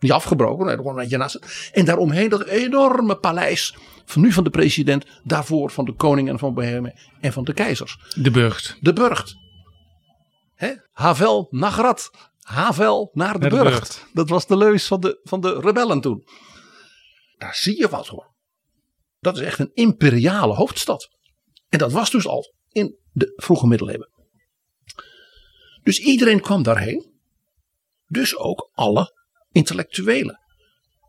Niet 0.04 0.12
afgebroken, 0.12 0.66
nee, 0.66 0.76
gewoon 0.76 0.94
een 0.96 1.02
beetje 1.02 1.18
naast. 1.18 1.70
En 1.72 1.86
daaromheen 1.86 2.30
dat 2.30 2.46
enorme 2.46 3.18
paleis. 3.18 3.76
Van 4.06 4.22
nu 4.22 4.32
van 4.32 4.44
de 4.44 4.50
president, 4.50 5.06
daarvoor 5.24 5.72
van 5.72 5.86
de 5.86 5.94
koning 5.94 6.30
en 6.30 6.40
van 6.40 6.54
Bohemen 6.54 6.94
en 7.22 7.34
van 7.34 7.44
de 7.44 7.54
keizers. 7.54 7.98
De 8.16 8.32
burcht. 8.32 8.78
De 8.82 8.94
burcht. 8.94 9.36
Hè? 10.56 10.74
Havel 10.92 11.48
Nagrat. 11.50 12.12
Havel 12.40 13.10
naar 13.14 13.34
de, 13.34 13.40
Naar 13.40 13.50
de 13.50 13.56
burcht. 13.56 13.80
burcht. 13.80 14.06
Dat 14.14 14.30
was 14.30 14.48
de 14.48 14.58
leus 14.58 14.88
van 14.88 15.00
de, 15.00 15.20
van 15.24 15.42
de 15.42 15.60
rebellen 15.60 16.02
toen. 16.02 16.24
Daar 17.38 17.56
zie 17.56 17.78
je 17.78 17.90
wat 17.90 18.08
hoor. 18.08 18.34
Dat 19.20 19.38
is 19.38 19.42
echt 19.44 19.60
een 19.60 19.72
imperiale 19.74 20.54
hoofdstad. 20.54 21.10
En 21.70 21.80
dat 21.80 21.92
was 21.92 22.12
dus 22.12 22.28
al 22.28 22.54
in 22.72 22.96
de 23.12 23.34
vroege 23.36 23.68
middeleeuwen. 23.68 24.10
Dus 25.84 26.00
iedereen 26.00 26.42
kwam 26.42 26.64
daarheen. 26.64 27.12
Dus 28.08 28.38
ook 28.38 28.70
alle 28.74 29.22
intellectuelen. 29.54 30.40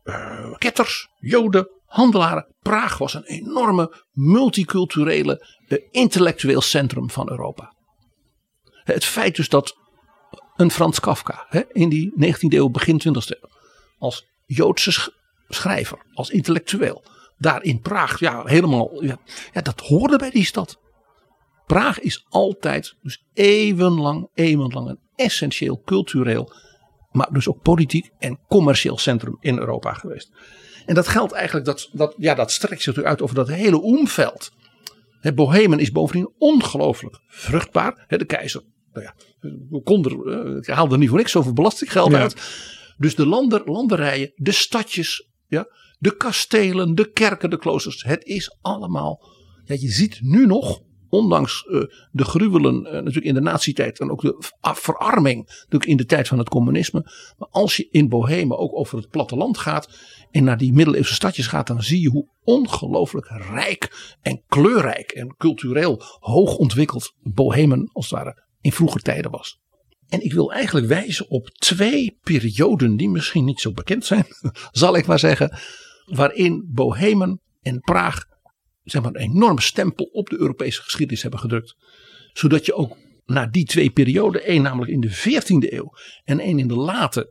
Eh, 0.03 0.53
ketters, 0.57 1.07
joden, 1.19 1.69
handelaren. 1.85 2.55
Praag 2.59 2.97
was 2.97 3.13
een 3.13 3.23
enorme 3.23 4.03
multiculturele 4.11 5.45
intellectueel 5.91 6.61
centrum 6.61 7.09
van 7.09 7.29
Europa. 7.29 7.75
Het 8.83 9.05
feit 9.05 9.35
dus 9.35 9.49
dat 9.49 9.75
een 10.55 10.71
Frans 10.71 10.99
Kafka 10.99 11.45
hè, 11.49 11.61
in 11.71 11.89
die 11.89 12.13
19e 12.19 12.39
eeuw, 12.39 12.69
begin 12.69 13.01
20e 13.01 13.39
eeuw, 13.41 13.49
als 13.97 14.25
Joodse 14.45 14.91
sch- 14.91 15.09
schrijver, 15.47 16.05
als 16.13 16.29
intellectueel, 16.29 17.03
daar 17.37 17.63
in 17.63 17.79
Praag, 17.79 18.19
ja, 18.19 18.43
helemaal, 18.45 19.03
ja, 19.03 19.17
ja, 19.53 19.61
dat 19.61 19.79
hoorde 19.79 20.17
bij 20.17 20.29
die 20.29 20.45
stad. 20.45 20.79
Praag 21.65 21.99
is 21.99 22.25
altijd, 22.29 22.95
dus 23.01 23.23
eeuwenlang, 23.33 24.29
eeuwenlang 24.33 24.89
een 24.89 24.99
essentieel 25.15 25.81
cultureel, 25.85 26.53
maar 27.15 27.33
dus 27.33 27.47
ook 27.47 27.61
politiek 27.61 28.09
en 28.19 28.39
commercieel 28.47 28.97
centrum 28.97 29.37
in 29.39 29.57
Europa 29.57 29.93
geweest. 29.93 30.31
En 30.85 30.95
dat 30.95 31.07
geldt 31.07 31.31
eigenlijk, 31.33 31.65
dat, 31.65 31.89
dat, 31.93 32.13
ja, 32.17 32.33
dat 32.33 32.51
strekt 32.51 32.81
zich 32.81 32.85
natuurlijk 32.85 33.13
uit 33.13 33.21
over 33.21 33.35
dat 33.35 33.47
hele 33.47 33.81
omveld. 33.81 34.51
Bohemen 35.35 35.79
is 35.79 35.91
bovendien 35.91 36.33
ongelooflijk 36.37 37.19
vruchtbaar. 37.27 38.05
De 38.07 38.25
keizer, 38.25 38.61
nou 38.93 39.05
ja, 39.05 39.15
kon 39.83 40.05
er, 40.05 40.59
eh, 40.59 40.75
haalde 40.75 40.93
er 40.93 40.99
niet 40.99 41.09
voor 41.09 41.17
niks 41.17 41.31
zoveel 41.31 41.53
belastinggeld 41.53 42.11
Ja. 42.11 42.19
uit. 42.19 42.35
Dus 42.97 43.15
de 43.15 43.25
lander, 43.25 43.61
landerijen, 43.65 44.31
de 44.35 44.51
stadjes, 44.51 45.29
ja, 45.47 45.67
de 45.99 46.17
kastelen, 46.17 46.95
de 46.95 47.11
kerken, 47.11 47.49
de 47.49 47.57
kloosters. 47.57 48.03
Het 48.03 48.23
is 48.23 48.57
allemaal, 48.61 49.27
ja, 49.63 49.75
je 49.79 49.89
ziet 49.91 50.19
nu 50.21 50.45
nog, 50.45 50.81
ondanks 51.09 51.65
eh, 51.65 51.81
de 52.11 52.23
gruwelen 52.23 52.85
eh, 52.85 52.93
natuurlijk 52.93 53.25
in 53.25 53.33
de 53.33 53.41
nazi-tijd 53.41 53.99
en 53.99 54.11
ook 54.11 54.21
de 54.21 54.51
ah, 54.59 54.75
verarming 54.75 55.45
natuurlijk 55.45 55.85
in 55.85 55.97
de 55.97 56.05
tijd 56.05 56.27
van 56.27 56.37
het 56.37 56.49
communisme. 56.49 57.01
Maar 57.37 57.47
als 57.51 57.77
je 57.77 57.87
in 57.91 58.09
Bohemen 58.09 58.57
ook 58.57 58.75
over 58.75 58.97
het 58.97 59.09
platteland 59.09 59.57
gaat 59.57 59.89
en 60.31 60.43
naar 60.43 60.57
die 60.57 60.73
middeleeuwse 60.73 61.13
stadjes 61.13 61.47
gaat, 61.47 61.67
dan 61.67 61.83
zie 61.83 62.01
je 62.01 62.09
hoe 62.09 62.29
ongelooflijk 62.43 63.27
rijk 63.27 64.15
en 64.21 64.43
kleurrijk 64.47 65.11
en 65.11 65.35
cultureel 65.37 66.01
hoog 66.19 66.55
ontwikkeld 66.55 67.13
Bohemen 67.21 67.89
als 67.93 68.09
het 68.09 68.19
ware 68.19 68.43
in 68.61 68.71
vroeger 68.71 69.01
tijden 69.01 69.31
was. 69.31 69.59
En 70.07 70.23
ik 70.23 70.33
wil 70.33 70.51
eigenlijk 70.51 70.87
wijzen 70.87 71.29
op 71.29 71.49
twee 71.49 72.17
perioden 72.21 72.97
die 72.97 73.09
misschien 73.09 73.45
niet 73.45 73.59
zo 73.59 73.71
bekend 73.71 74.05
zijn, 74.05 74.25
zal 74.71 74.95
ik 74.95 75.05
maar 75.05 75.19
zeggen, 75.19 75.57
waarin 76.05 76.69
Bohemen 76.73 77.41
en 77.61 77.79
Praag 77.79 78.23
zeg 78.85 79.01
maar, 79.01 79.11
een 79.15 79.21
enorme 79.21 79.61
stempel 79.61 80.05
op 80.11 80.29
de 80.29 80.39
Europese 80.39 80.81
geschiedenis 80.81 81.21
hebben 81.21 81.39
gedrukt. 81.39 81.75
Zodat 82.33 82.65
je 82.65 82.73
ook 82.73 82.97
na 83.25 83.45
die 83.45 83.65
twee 83.65 83.89
perioden, 83.89 84.43
één 84.43 84.61
namelijk 84.61 84.91
in 84.91 85.01
de 85.01 85.15
14e 85.15 85.73
eeuw 85.73 85.93
en 86.23 86.39
één 86.39 86.59
in 86.59 86.67
de 86.67 86.75
late 86.75 87.29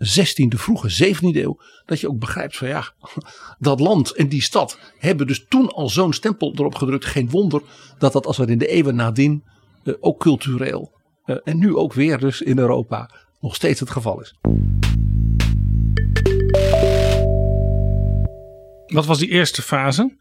16e, 0.00 0.56
vroege 0.56 1.14
17e 1.14 1.36
eeuw, 1.36 1.60
dat 1.86 2.00
je 2.00 2.08
ook 2.08 2.18
begrijpt 2.18 2.56
van 2.56 2.68
ja, 2.68 2.92
dat 3.58 3.80
land 3.80 4.14
en 4.14 4.28
die 4.28 4.42
stad 4.42 4.78
hebben 4.98 5.26
dus 5.26 5.44
toen 5.48 5.68
al 5.68 5.88
zo'n 5.88 6.12
stempel 6.12 6.52
erop 6.54 6.74
gedrukt. 6.74 7.04
Geen 7.04 7.30
wonder 7.30 7.62
dat 7.98 8.12
dat 8.12 8.26
als 8.26 8.36
we 8.36 8.46
in 8.46 8.58
de 8.58 8.66
eeuwen 8.66 8.94
nadien 8.94 9.44
eh, 9.84 9.94
ook 10.00 10.20
cultureel 10.20 10.92
eh, 11.24 11.36
en 11.44 11.58
nu 11.58 11.76
ook 11.76 11.92
weer 11.92 12.18
dus 12.18 12.40
in 12.40 12.58
Europa 12.58 13.10
nog 13.40 13.54
steeds 13.54 13.80
het 13.80 13.90
geval 13.90 14.20
is. 14.20 14.34
Wat 18.86 19.06
was 19.06 19.18
die 19.18 19.28
eerste 19.28 19.62
fase? 19.62 20.16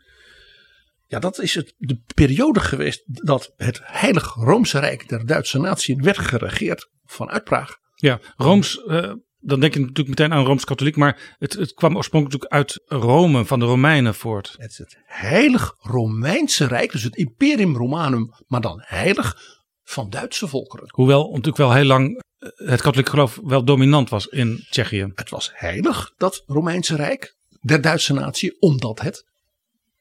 Ja, 1.10 1.20
dat 1.20 1.40
is 1.40 1.56
het, 1.56 1.74
de 1.78 2.02
periode 2.16 2.60
geweest 2.60 3.04
dat 3.06 3.54
het 3.58 3.80
Heilig 3.84 4.34
Roomse 4.34 4.80
Rijk 4.80 5.10
der 5.10 5.26
Duitse 5.26 5.60
natie 5.60 5.96
werd 5.96 6.18
geregeerd 6.18 6.90
vanuit 7.06 7.44
Praag. 7.44 7.78
Ja, 7.96 8.20
Rooms, 8.36 8.84
eh, 8.84 9.14
dan 9.40 9.60
denk 9.60 9.74
je 9.74 9.80
natuurlijk 9.80 10.08
meteen 10.08 10.34
aan 10.34 10.46
Rooms-Katholiek, 10.46 10.96
maar 10.96 11.36
het, 11.38 11.54
het 11.54 11.74
kwam 11.74 11.96
oorspronkelijk 11.96 12.46
uit 12.46 12.82
Rome, 12.86 13.46
van 13.46 13.60
de 13.60 13.66
Romeinen 13.66 14.16
voort. 14.16 14.56
Het 14.58 14.72
is 14.72 14.78
het 14.78 14.98
Heilig 15.06 15.76
Romeinse 15.80 16.66
Rijk, 16.66 16.92
dus 16.92 17.04
het 17.04 17.16
Imperium 17.16 17.76
Romanum, 17.76 18.34
maar 18.48 18.62
dan 18.62 18.82
heilig 18.84 19.38
van 19.84 20.10
Duitse 20.10 20.48
volkeren. 20.48 20.90
Hoewel 20.92 21.28
natuurlijk 21.28 21.58
wel 21.58 21.74
heel 21.74 21.86
lang 21.86 22.22
eh, 22.38 22.50
het 22.56 22.82
katholiek 22.82 23.10
geloof 23.10 23.40
wel 23.44 23.64
dominant 23.64 24.10
was 24.10 24.28
in 24.28 24.66
Tsjechië. 24.70 25.12
Het 25.16 25.30
was 25.30 25.52
heilig, 25.54 26.14
dat 26.18 26.44
Romeinse 26.46 26.96
Rijk 26.96 27.36
der 27.62 27.82
Duitse 27.82 28.14
natie, 28.14 28.62
omdat 28.62 29.02
het 29.02 29.26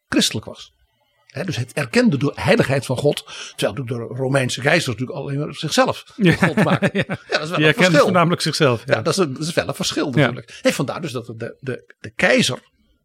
christelijk 0.09 0.47
was. 0.47 0.77
Dus 1.44 1.57
het 1.57 1.72
erkende 1.72 2.16
de 2.16 2.33
heiligheid 2.35 2.87
van 2.87 2.96
God, 2.96 3.24
terwijl 3.57 3.72
natuurlijk 3.79 4.11
de 4.11 4.16
Romeinse 4.16 4.61
keizer 4.61 4.90
natuurlijk 4.90 5.18
alleen 5.18 5.38
maar 5.38 5.55
zichzelf 5.55 6.05
Ja, 6.16 6.33
God 6.33 6.57
ja. 6.64 6.79
Ja, 6.92 7.16
dat 7.29 7.42
is 7.42 7.48
wel 7.48 7.59
Die 7.59 7.66
een 7.66 7.74
verschil. 7.74 8.01
voornamelijk 8.01 8.40
zichzelf. 8.40 8.83
Ja, 8.87 9.03
dat 9.03 9.12
is, 9.12 9.16
een, 9.16 9.33
dat 9.33 9.42
is 9.42 9.55
wel 9.55 9.68
een 9.68 9.74
verschil 9.74 10.11
natuurlijk. 10.11 10.61
Vandaar 10.62 11.01
dus 11.01 11.12
dat 11.12 11.27
de, 11.27 11.57
de, 11.61 11.94
de 12.01 12.11
keizer 12.11 12.59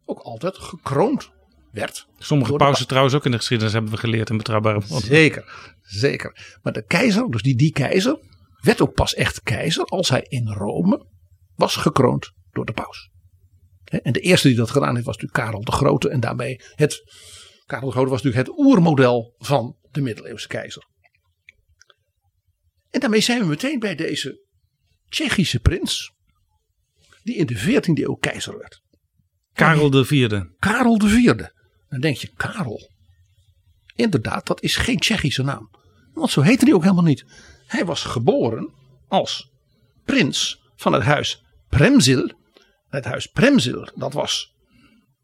ook 0.04 0.18
altijd 0.18 0.58
gekroond 0.58 1.30
werd. 1.72 2.06
Sommige 2.18 2.52
pauzen 2.52 2.86
trouwens 2.86 3.14
ook 3.14 3.24
in 3.24 3.30
de 3.30 3.36
geschiedenis 3.36 3.72
hebben 3.72 3.90
we 3.90 3.96
geleerd 3.96 4.30
in 4.30 4.36
betrouwbare 4.36 4.78
bronnen. 4.78 5.06
Zeker, 5.06 5.44
zeker. 5.82 6.56
Maar 6.62 6.72
de 6.72 6.84
keizer, 6.86 7.30
dus 7.30 7.42
die, 7.42 7.56
die 7.56 7.72
keizer, 7.72 8.18
werd 8.60 8.80
ook 8.80 8.94
pas 8.94 9.14
echt 9.14 9.42
keizer 9.42 9.84
als 9.84 10.08
hij 10.08 10.24
in 10.28 10.48
Rome 10.48 11.06
was 11.54 11.76
gekroond 11.76 12.32
door 12.52 12.64
de 12.64 12.72
paus. 12.72 13.10
En 13.84 14.12
de 14.12 14.20
eerste 14.20 14.48
die 14.48 14.56
dat 14.56 14.70
gedaan 14.70 14.94
heeft 14.94 15.06
was 15.06 15.16
natuurlijk 15.16 15.44
Karel 15.44 15.64
de 15.64 15.72
Grote. 15.72 16.08
En 16.08 16.20
daarmee 16.20 16.60
het, 16.74 17.02
Karel 17.66 17.86
de 17.86 17.92
Grote 17.92 18.10
was 18.10 18.22
natuurlijk 18.22 18.48
het 18.48 18.58
oermodel 18.58 19.34
van 19.38 19.76
de 19.90 20.00
middeleeuwse 20.00 20.48
keizer. 20.48 20.86
En 22.90 23.00
daarmee 23.00 23.20
zijn 23.20 23.40
we 23.40 23.46
meteen 23.46 23.78
bij 23.78 23.94
deze 23.94 24.42
Tsjechische 25.08 25.60
prins. 25.60 26.12
Die 27.22 27.34
in 27.36 27.46
de 27.46 27.58
14e 27.58 28.02
eeuw 28.02 28.14
keizer 28.14 28.58
werd. 28.58 28.82
Karel 29.52 29.90
de 29.90 30.04
Vierde. 30.04 30.54
Karel 30.58 30.98
de 30.98 31.08
Vierde. 31.08 31.52
Dan 31.88 32.00
denk 32.00 32.16
je, 32.16 32.32
Karel. 32.36 32.90
Inderdaad, 33.94 34.46
dat 34.46 34.62
is 34.62 34.76
geen 34.76 34.98
Tsjechische 34.98 35.42
naam. 35.42 35.70
Want 36.12 36.30
zo 36.30 36.40
heette 36.40 36.64
hij 36.64 36.74
ook 36.74 36.82
helemaal 36.82 37.04
niet. 37.04 37.24
Hij 37.66 37.84
was 37.84 38.02
geboren 38.02 38.74
als 39.08 39.50
prins 40.04 40.60
van 40.76 40.92
het 40.92 41.02
huis 41.02 41.44
Premzil. 41.68 42.32
Het 42.88 43.04
huis 43.04 43.26
Premzil, 43.26 43.88
dat 43.94 44.12
was 44.12 44.54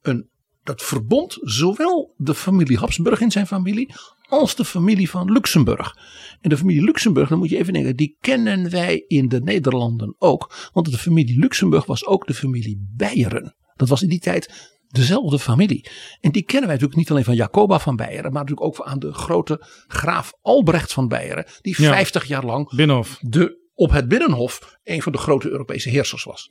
een. 0.02 0.28
Dat 0.70 0.82
verbond 0.82 1.38
zowel 1.40 2.14
de 2.16 2.34
familie 2.34 2.78
Habsburg 2.78 3.20
in 3.20 3.30
zijn 3.30 3.46
familie. 3.46 3.94
als 4.28 4.54
de 4.54 4.64
familie 4.64 5.10
van 5.10 5.32
Luxemburg. 5.32 5.96
En 6.40 6.48
de 6.50 6.56
familie 6.56 6.82
Luxemburg, 6.82 7.28
dan 7.28 7.38
moet 7.38 7.48
je 7.48 7.56
even 7.58 7.72
denken. 7.72 7.96
die 7.96 8.16
kennen 8.20 8.70
wij 8.70 9.04
in 9.06 9.28
de 9.28 9.40
Nederlanden 9.40 10.14
ook. 10.18 10.70
Want 10.72 10.90
de 10.90 10.98
familie 10.98 11.38
Luxemburg 11.38 11.86
was 11.86 12.06
ook 12.06 12.26
de 12.26 12.34
familie 12.34 12.88
Beieren. 12.96 13.56
Dat 13.76 13.88
was 13.88 14.02
in 14.02 14.08
die 14.08 14.18
tijd 14.18 14.70
dezelfde 14.88 15.38
familie. 15.38 15.90
En 16.20 16.30
die 16.32 16.42
kennen 16.42 16.68
wij 16.68 16.72
natuurlijk 16.72 16.96
niet 16.98 17.10
alleen 17.10 17.24
van 17.24 17.34
Jacoba 17.34 17.78
van 17.78 17.96
Beieren. 17.96 18.32
maar 18.32 18.42
natuurlijk 18.44 18.66
ook 18.66 18.86
aan 18.86 18.98
de 18.98 19.12
grote 19.12 19.66
graaf 19.86 20.32
Albrecht 20.42 20.92
van 20.92 21.08
Beieren. 21.08 21.46
die 21.60 21.82
Ja. 21.82 21.92
50 21.92 22.24
jaar 22.24 22.44
lang 22.44 22.74
Binnenhof. 22.74 23.18
de, 23.20 23.70
op 23.74 23.90
het 23.90 24.08
Binnenhof 24.08 24.78
een 24.82 25.02
van 25.02 25.12
de 25.12 25.18
grote 25.18 25.48
Europese 25.48 25.88
heersers 25.88 26.24
was. 26.24 26.50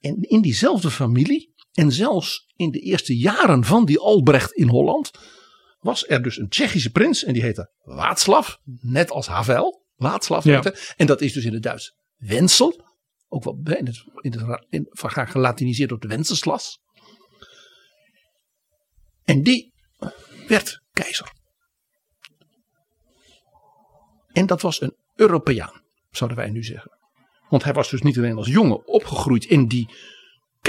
En 0.00 0.16
in 0.20 0.40
diezelfde 0.40 0.90
familie, 0.90 1.52
en 1.74 1.92
zelfs 1.92 2.52
in 2.56 2.70
de 2.70 2.78
eerste 2.78 3.16
jaren 3.16 3.64
van 3.64 3.84
die 3.84 3.98
Albrecht 3.98 4.52
in 4.52 4.68
Holland, 4.68 5.10
was 5.78 6.08
er 6.08 6.22
dus 6.22 6.38
een 6.38 6.48
Tsjechische 6.48 6.90
prins 6.90 7.24
en 7.24 7.32
die 7.32 7.42
heette 7.42 7.70
Václav, 7.82 8.56
net 8.80 9.10
als 9.10 9.26
Havel. 9.26 9.82
Ja. 9.96 10.20
heette. 10.40 10.94
En 10.96 11.06
dat 11.06 11.20
is 11.20 11.32
dus 11.32 11.44
in 11.44 11.52
het 11.52 11.62
Duits 11.62 11.94
Wenzel, 12.16 12.84
ook 13.28 13.44
wel 13.44 13.58
in 13.62 13.86
het, 13.86 14.04
in 14.20 14.32
het, 14.32 14.66
in, 14.68 14.86
van 14.90 15.10
graag 15.10 15.30
gelatiniseerd 15.30 15.92
op 15.92 16.00
de 16.00 16.08
Wenceslas. 16.08 16.80
En 19.22 19.42
die 19.42 19.72
werd 20.46 20.80
keizer. 20.92 21.32
En 24.32 24.46
dat 24.46 24.60
was 24.60 24.80
een 24.80 24.96
Europeaan, 25.14 25.82
zouden 26.10 26.38
wij 26.38 26.50
nu 26.50 26.64
zeggen. 26.64 26.98
Want 27.48 27.64
hij 27.64 27.72
was 27.72 27.90
dus 27.90 28.02
niet 28.02 28.18
alleen 28.18 28.36
als 28.36 28.48
jongen 28.48 28.86
opgegroeid 28.86 29.44
in 29.44 29.66
die 29.66 29.94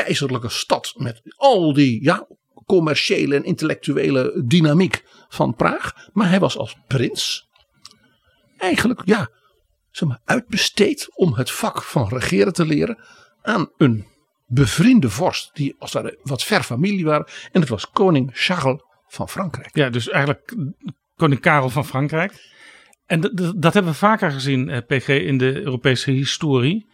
keizerlijke 0.03 0.49
stad. 0.49 0.93
Met 0.97 1.21
al 1.35 1.73
die 1.73 2.03
ja, 2.03 2.27
commerciële 2.65 3.35
en 3.35 3.43
intellectuele 3.43 4.43
dynamiek 4.45 5.03
van 5.29 5.55
Praag. 5.55 6.09
Maar 6.13 6.29
hij 6.29 6.39
was 6.39 6.57
als 6.57 6.77
prins 6.87 7.47
eigenlijk 8.57 9.01
ja, 9.05 9.29
zeg 9.91 10.09
maar, 10.09 10.21
uitbesteed 10.25 11.07
om 11.15 11.33
het 11.33 11.51
vak 11.51 11.81
van 11.81 12.07
regeren 12.07 12.53
te 12.53 12.65
leren 12.65 12.97
aan 13.41 13.69
een 13.77 14.05
bevriende 14.45 15.09
vorst. 15.09 15.49
Die 15.53 15.75
als 15.79 15.93
het 15.93 16.17
wat 16.23 16.43
ver 16.43 16.63
familie 16.63 17.05
waren. 17.05 17.27
En 17.51 17.59
dat 17.59 17.69
was 17.69 17.89
koning 17.89 18.29
Charles 18.33 18.81
van 19.07 19.29
Frankrijk. 19.29 19.75
Ja, 19.75 19.89
dus 19.89 20.09
eigenlijk 20.09 20.55
koning 21.15 21.41
Karel 21.41 21.69
van 21.69 21.85
Frankrijk. 21.85 22.53
En 23.05 23.21
dat 23.55 23.73
hebben 23.73 23.91
we 23.91 23.97
vaker 23.97 24.31
gezien, 24.31 24.69
eh, 24.69 24.81
PG, 24.87 25.07
in 25.07 25.37
de 25.37 25.61
Europese 25.61 26.11
historie. 26.11 26.87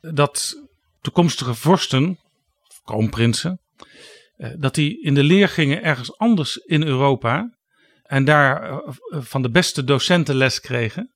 Dat 0.00 0.62
toekomstige 1.00 1.54
vorsten, 1.54 2.18
kroonprinsen, 2.88 3.60
eh, 4.36 4.50
dat 4.58 4.74
die 4.74 5.02
in 5.02 5.14
de 5.14 5.22
leer 5.22 5.48
gingen 5.48 5.82
ergens 5.82 6.18
anders 6.18 6.56
in 6.56 6.82
Europa. 6.82 7.56
En 8.02 8.24
daar 8.24 8.62
eh, 8.62 8.88
van 9.10 9.42
de 9.42 9.50
beste 9.50 9.84
docenten 9.84 10.34
les 10.34 10.60
kregen. 10.60 11.12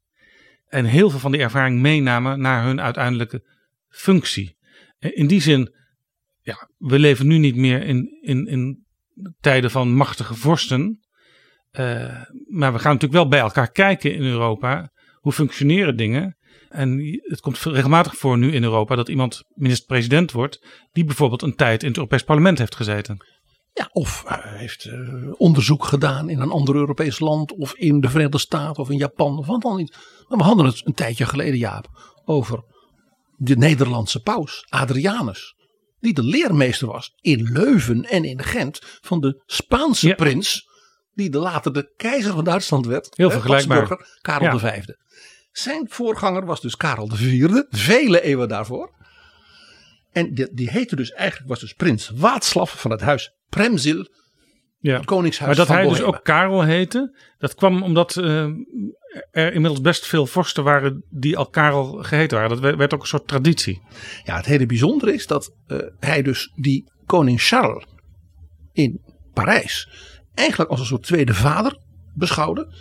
En 0.69 0.85
heel 0.85 1.11
veel 1.11 1.19
van 1.19 1.33
die 1.33 1.41
ervaring 1.41 1.81
meenamen 1.81 2.41
naar 2.41 2.65
hun 2.65 2.81
uiteindelijke 2.81 3.43
functie. 3.89 4.57
In 4.99 5.27
die 5.27 5.41
zin, 5.41 5.75
ja, 6.43 6.69
we 6.79 6.99
leven 6.99 7.27
nu 7.27 7.39
niet 7.39 7.57
meer 7.57 7.83
in, 7.83 8.19
in, 8.21 8.47
in 8.47 8.87
tijden 9.41 9.71
van 9.71 9.95
machtige 9.95 10.35
vorsten. 10.35 11.01
Maar 12.49 12.73
we 12.73 12.79
gaan 12.79 12.93
natuurlijk 12.93 13.13
wel 13.13 13.29
bij 13.29 13.41
elkaar 13.41 13.71
kijken 13.71 14.15
in 14.15 14.23
Europa. 14.23 14.93
Hoe 15.15 15.33
functioneren 15.33 15.97
dingen? 15.97 16.37
En 16.73 17.21
het 17.23 17.41
komt 17.41 17.59
regelmatig 17.59 18.17
voor 18.17 18.39
nu 18.39 18.53
in 18.53 18.63
Europa 18.63 18.95
dat 18.95 19.09
iemand 19.09 19.43
minister-president 19.55 20.33
wordt. 20.33 20.67
die 20.93 21.05
bijvoorbeeld 21.05 21.43
een 21.43 21.57
tijd 21.57 21.83
in 21.83 21.89
het 21.89 21.97
Europees 21.97 22.23
Parlement 22.23 22.59
heeft 22.59 22.75
gezeten. 22.75 23.27
Ja, 23.75 23.89
of 23.93 24.25
uh, 24.27 24.33
heeft 24.41 24.85
uh, 24.85 25.33
onderzoek 25.37 25.85
gedaan 25.85 26.29
in 26.29 26.41
een 26.41 26.51
ander 26.51 26.75
Europees 26.75 27.19
land. 27.19 27.53
of 27.53 27.75
in 27.75 28.01
de 28.01 28.09
Verenigde 28.09 28.39
Staten 28.39 28.83
of 28.83 28.91
in 28.91 28.97
Japan 28.97 29.39
of 29.39 29.47
wat 29.47 29.63
dan 29.63 29.77
niet. 29.77 29.97
Maar 30.29 30.39
we 30.39 30.45
hadden 30.45 30.67
het 30.67 30.87
een 30.87 30.95
tijdje 30.95 31.27
geleden, 31.27 31.59
Jaap, 31.59 31.89
over 32.25 32.65
de 33.37 33.57
Nederlandse 33.57 34.21
paus, 34.21 34.67
Adrianus. 34.69 35.55
Die 36.01 36.15
de 36.15 36.25
leermeester 36.25 36.89
was 36.89 37.13
in 37.21 37.53
Leuven 37.53 38.05
en 38.05 38.25
in 38.25 38.43
Gent 38.43 38.79
van 39.01 39.21
de 39.21 39.43
Spaanse 39.47 40.09
ja. 40.09 40.15
prins 40.15 40.71
die 41.15 41.31
de 41.31 41.39
later 41.39 41.73
de 41.73 41.93
keizer 41.97 42.33
van 42.33 42.45
Duitsland 42.45 42.87
werd. 42.87 43.09
Heel 43.11 43.31
vergelijkbaar. 43.31 44.19
Karel 44.21 44.59
ja. 44.59 44.59
V. 44.59 44.85
Zijn 45.53 45.87
voorganger 45.89 46.45
was 46.45 46.61
dus 46.61 46.77
Karel 46.77 47.11
IV, 47.13 47.63
vele 47.71 48.23
eeuwen 48.23 48.49
daarvoor. 48.49 48.91
En 50.13 50.35
die, 50.35 50.49
die 50.53 50.71
heette 50.71 50.97
dus 50.97 51.11
eigenlijk, 51.11 51.49
was 51.49 51.61
dus 51.61 51.73
prins 51.73 52.11
Waatslaf 52.15 52.81
van 52.81 52.91
het 52.91 53.01
huis 53.01 53.33
Premzil. 53.49 54.07
Ja. 54.79 54.97
Het 54.97 55.05
koningshuis 55.05 55.47
maar 55.47 55.57
dat 55.57 55.67
van 55.67 55.77
hij 55.77 55.85
Bohemen. 55.85 56.07
dus 56.07 56.17
ook 56.17 56.25
Karel 56.25 56.63
heette, 56.63 57.19
dat 57.39 57.55
kwam 57.55 57.83
omdat 57.83 58.17
uh, 58.17 58.45
er 59.31 59.53
inmiddels 59.53 59.81
best 59.81 60.07
veel 60.07 60.27
vorsten 60.27 60.65
waren 60.65 61.05
die 61.11 61.37
al 61.37 61.47
Karel 61.47 62.03
geheten 62.03 62.39
waren. 62.39 62.61
Dat 62.61 62.77
werd 62.77 62.95
ook 62.95 63.01
een 63.01 63.07
soort 63.07 63.29
traditie. 63.29 63.83
Ja, 64.25 64.37
het 64.37 64.47
hele 64.47 64.67
bijzondere 64.67 65.15
is 65.15 65.27
dat 65.27 65.55
uh, 65.67 65.79
hij 66.01 66.23
dus 66.23 66.53
die 66.55 66.93
koning 67.07 67.41
Charles 67.41 67.85
in 68.73 69.01
Parijs 69.33 69.89
eigenlijk 70.35 70.71
als 70.71 70.81
een 70.81 70.87
soort 70.87 71.03
tweede 71.03 71.35
vader 71.35 71.79
beschouwde. 72.15 72.75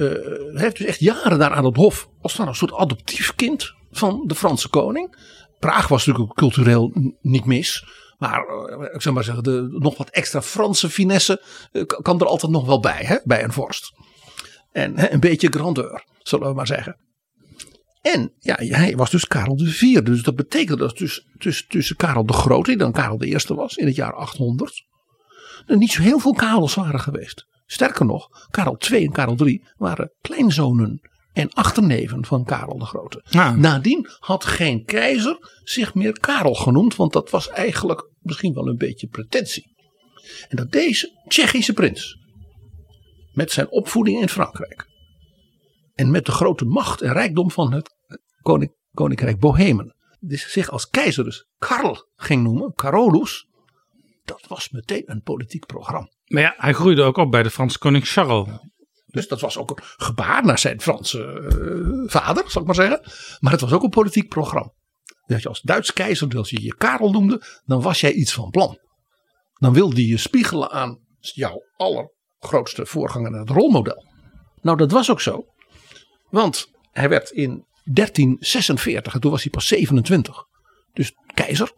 Uh, 0.00 0.08
hij 0.52 0.62
heeft 0.62 0.76
dus 0.76 0.86
echt 0.86 1.00
jaren 1.00 1.38
daar 1.38 1.52
aan 1.52 1.64
het 1.64 1.76
hof 1.76 2.08
als 2.20 2.38
een 2.38 2.54
soort 2.54 2.72
adoptief 2.72 3.34
kind 3.34 3.74
van 3.90 4.24
de 4.26 4.34
Franse 4.34 4.68
koning. 4.68 5.16
Praag 5.58 5.88
was 5.88 6.06
natuurlijk 6.06 6.30
ook 6.30 6.36
cultureel 6.36 7.12
niet 7.20 7.44
mis. 7.44 7.84
Maar 8.18 8.44
uh, 8.48 8.94
ik 8.94 9.02
zou 9.02 9.14
maar 9.14 9.24
zeggen, 9.24 9.42
de, 9.42 9.76
nog 9.78 9.96
wat 9.96 10.10
extra 10.10 10.42
Franse 10.42 10.90
finesse 10.90 11.42
uh, 11.72 11.82
kan 11.86 12.20
er 12.20 12.26
altijd 12.26 12.52
nog 12.52 12.66
wel 12.66 12.80
bij, 12.80 13.02
hè, 13.04 13.16
bij 13.24 13.44
een 13.44 13.52
vorst. 13.52 13.92
En 14.72 14.98
hè, 14.98 15.10
een 15.10 15.20
beetje 15.20 15.48
grandeur, 15.48 16.04
zullen 16.22 16.48
we 16.48 16.54
maar 16.54 16.66
zeggen. 16.66 16.96
En 18.00 18.32
ja, 18.38 18.56
hij 18.58 18.96
was 18.96 19.10
dus 19.10 19.26
Karel 19.26 19.60
IV. 19.60 20.02
Dus 20.02 20.22
dat 20.22 20.36
betekent 20.36 20.78
dat 20.78 20.98
dus 20.98 21.26
tussen, 21.68 21.96
Karel 21.96 22.26
de 22.26 22.32
Grote, 22.32 22.70
die 22.70 22.78
dan 22.78 22.92
Karel 22.92 23.22
Eerste 23.22 23.54
was 23.54 23.76
in 23.76 23.86
het 23.86 23.96
jaar 23.96 24.14
800 24.14 24.88
er 25.66 25.76
niet 25.76 25.92
zo 25.92 26.02
heel 26.02 26.18
veel 26.18 26.32
Karels 26.32 26.74
waren 26.74 27.00
geweest. 27.00 27.46
Sterker 27.72 28.06
nog, 28.06 28.48
Karel 28.50 28.78
II 28.90 29.04
en 29.04 29.12
Karel 29.12 29.46
III 29.46 29.64
waren 29.76 30.12
kleinzonen 30.20 31.00
en 31.32 31.52
achterneven 31.52 32.24
van 32.24 32.44
Karel 32.44 32.78
de 32.78 32.84
Grote. 32.84 33.24
Ja. 33.28 33.54
Nadien 33.54 34.08
had 34.18 34.44
geen 34.44 34.84
keizer 34.84 35.60
zich 35.64 35.94
meer 35.94 36.12
Karel 36.12 36.54
genoemd, 36.54 36.96
want 36.96 37.12
dat 37.12 37.30
was 37.30 37.48
eigenlijk 37.48 38.10
misschien 38.20 38.54
wel 38.54 38.68
een 38.68 38.76
beetje 38.76 39.06
pretentie. 39.06 39.74
En 40.48 40.56
dat 40.56 40.72
deze 40.72 41.22
Tsjechische 41.28 41.72
prins, 41.72 42.18
met 43.32 43.52
zijn 43.52 43.70
opvoeding 43.70 44.20
in 44.20 44.28
Frankrijk 44.28 44.88
en 45.94 46.10
met 46.10 46.26
de 46.26 46.32
grote 46.32 46.64
macht 46.64 47.00
en 47.00 47.12
rijkdom 47.12 47.50
van 47.50 47.72
het 47.72 47.94
koning, 48.40 48.74
koninkrijk 48.92 49.38
Bohemen, 49.38 49.96
dus 50.20 50.52
zich 50.52 50.70
als 50.70 50.88
keizer 50.88 51.24
dus 51.24 51.46
Karl 51.58 52.08
ging 52.16 52.42
noemen, 52.42 52.74
Carolus, 52.74 53.46
dat 54.24 54.44
was 54.48 54.70
meteen 54.70 55.02
een 55.06 55.22
politiek 55.22 55.66
programma. 55.66 56.08
Maar 56.30 56.42
ja, 56.42 56.54
hij 56.56 56.72
groeide 56.72 57.02
ook 57.02 57.16
op 57.16 57.30
bij 57.30 57.42
de 57.42 57.50
Franse 57.50 57.78
koning 57.78 58.06
Charles. 58.06 58.48
Dus 59.06 59.28
dat 59.28 59.40
was 59.40 59.58
ook 59.58 59.70
een 59.70 59.84
gebaar 59.96 60.44
naar 60.44 60.58
zijn 60.58 60.80
Franse 60.80 61.18
uh, 61.18 62.10
vader, 62.10 62.50
zal 62.50 62.60
ik 62.60 62.66
maar 62.66 62.76
zeggen. 62.76 63.00
Maar 63.40 63.52
het 63.52 63.60
was 63.60 63.72
ook 63.72 63.82
een 63.82 63.90
politiek 63.90 64.28
programma. 64.28 64.72
Dat 65.26 65.42
je 65.42 65.48
als 65.48 65.60
Duits 65.60 65.92
keizer, 65.92 66.36
als 66.36 66.50
je 66.50 66.62
je 66.62 66.74
Karel 66.74 67.10
noemde, 67.10 67.42
dan 67.64 67.82
was 67.82 68.00
jij 68.00 68.12
iets 68.12 68.32
van 68.32 68.50
plan. 68.50 68.78
Dan 69.52 69.72
wilde 69.72 70.06
je 70.06 70.16
spiegelen 70.16 70.70
aan 70.70 70.98
jouw 71.18 71.62
allergrootste 71.76 72.86
voorganger 72.86 73.32
het 73.32 73.50
rolmodel. 73.50 74.04
Nou, 74.60 74.76
dat 74.76 74.90
was 74.90 75.10
ook 75.10 75.20
zo. 75.20 75.44
Want 76.28 76.70
hij 76.90 77.08
werd 77.08 77.30
in 77.30 77.66
1346, 77.84 79.14
en 79.14 79.20
toen 79.20 79.30
was 79.30 79.42
hij 79.42 79.50
pas 79.50 79.66
27, 79.66 80.36
dus 80.92 81.12
keizer. 81.34 81.72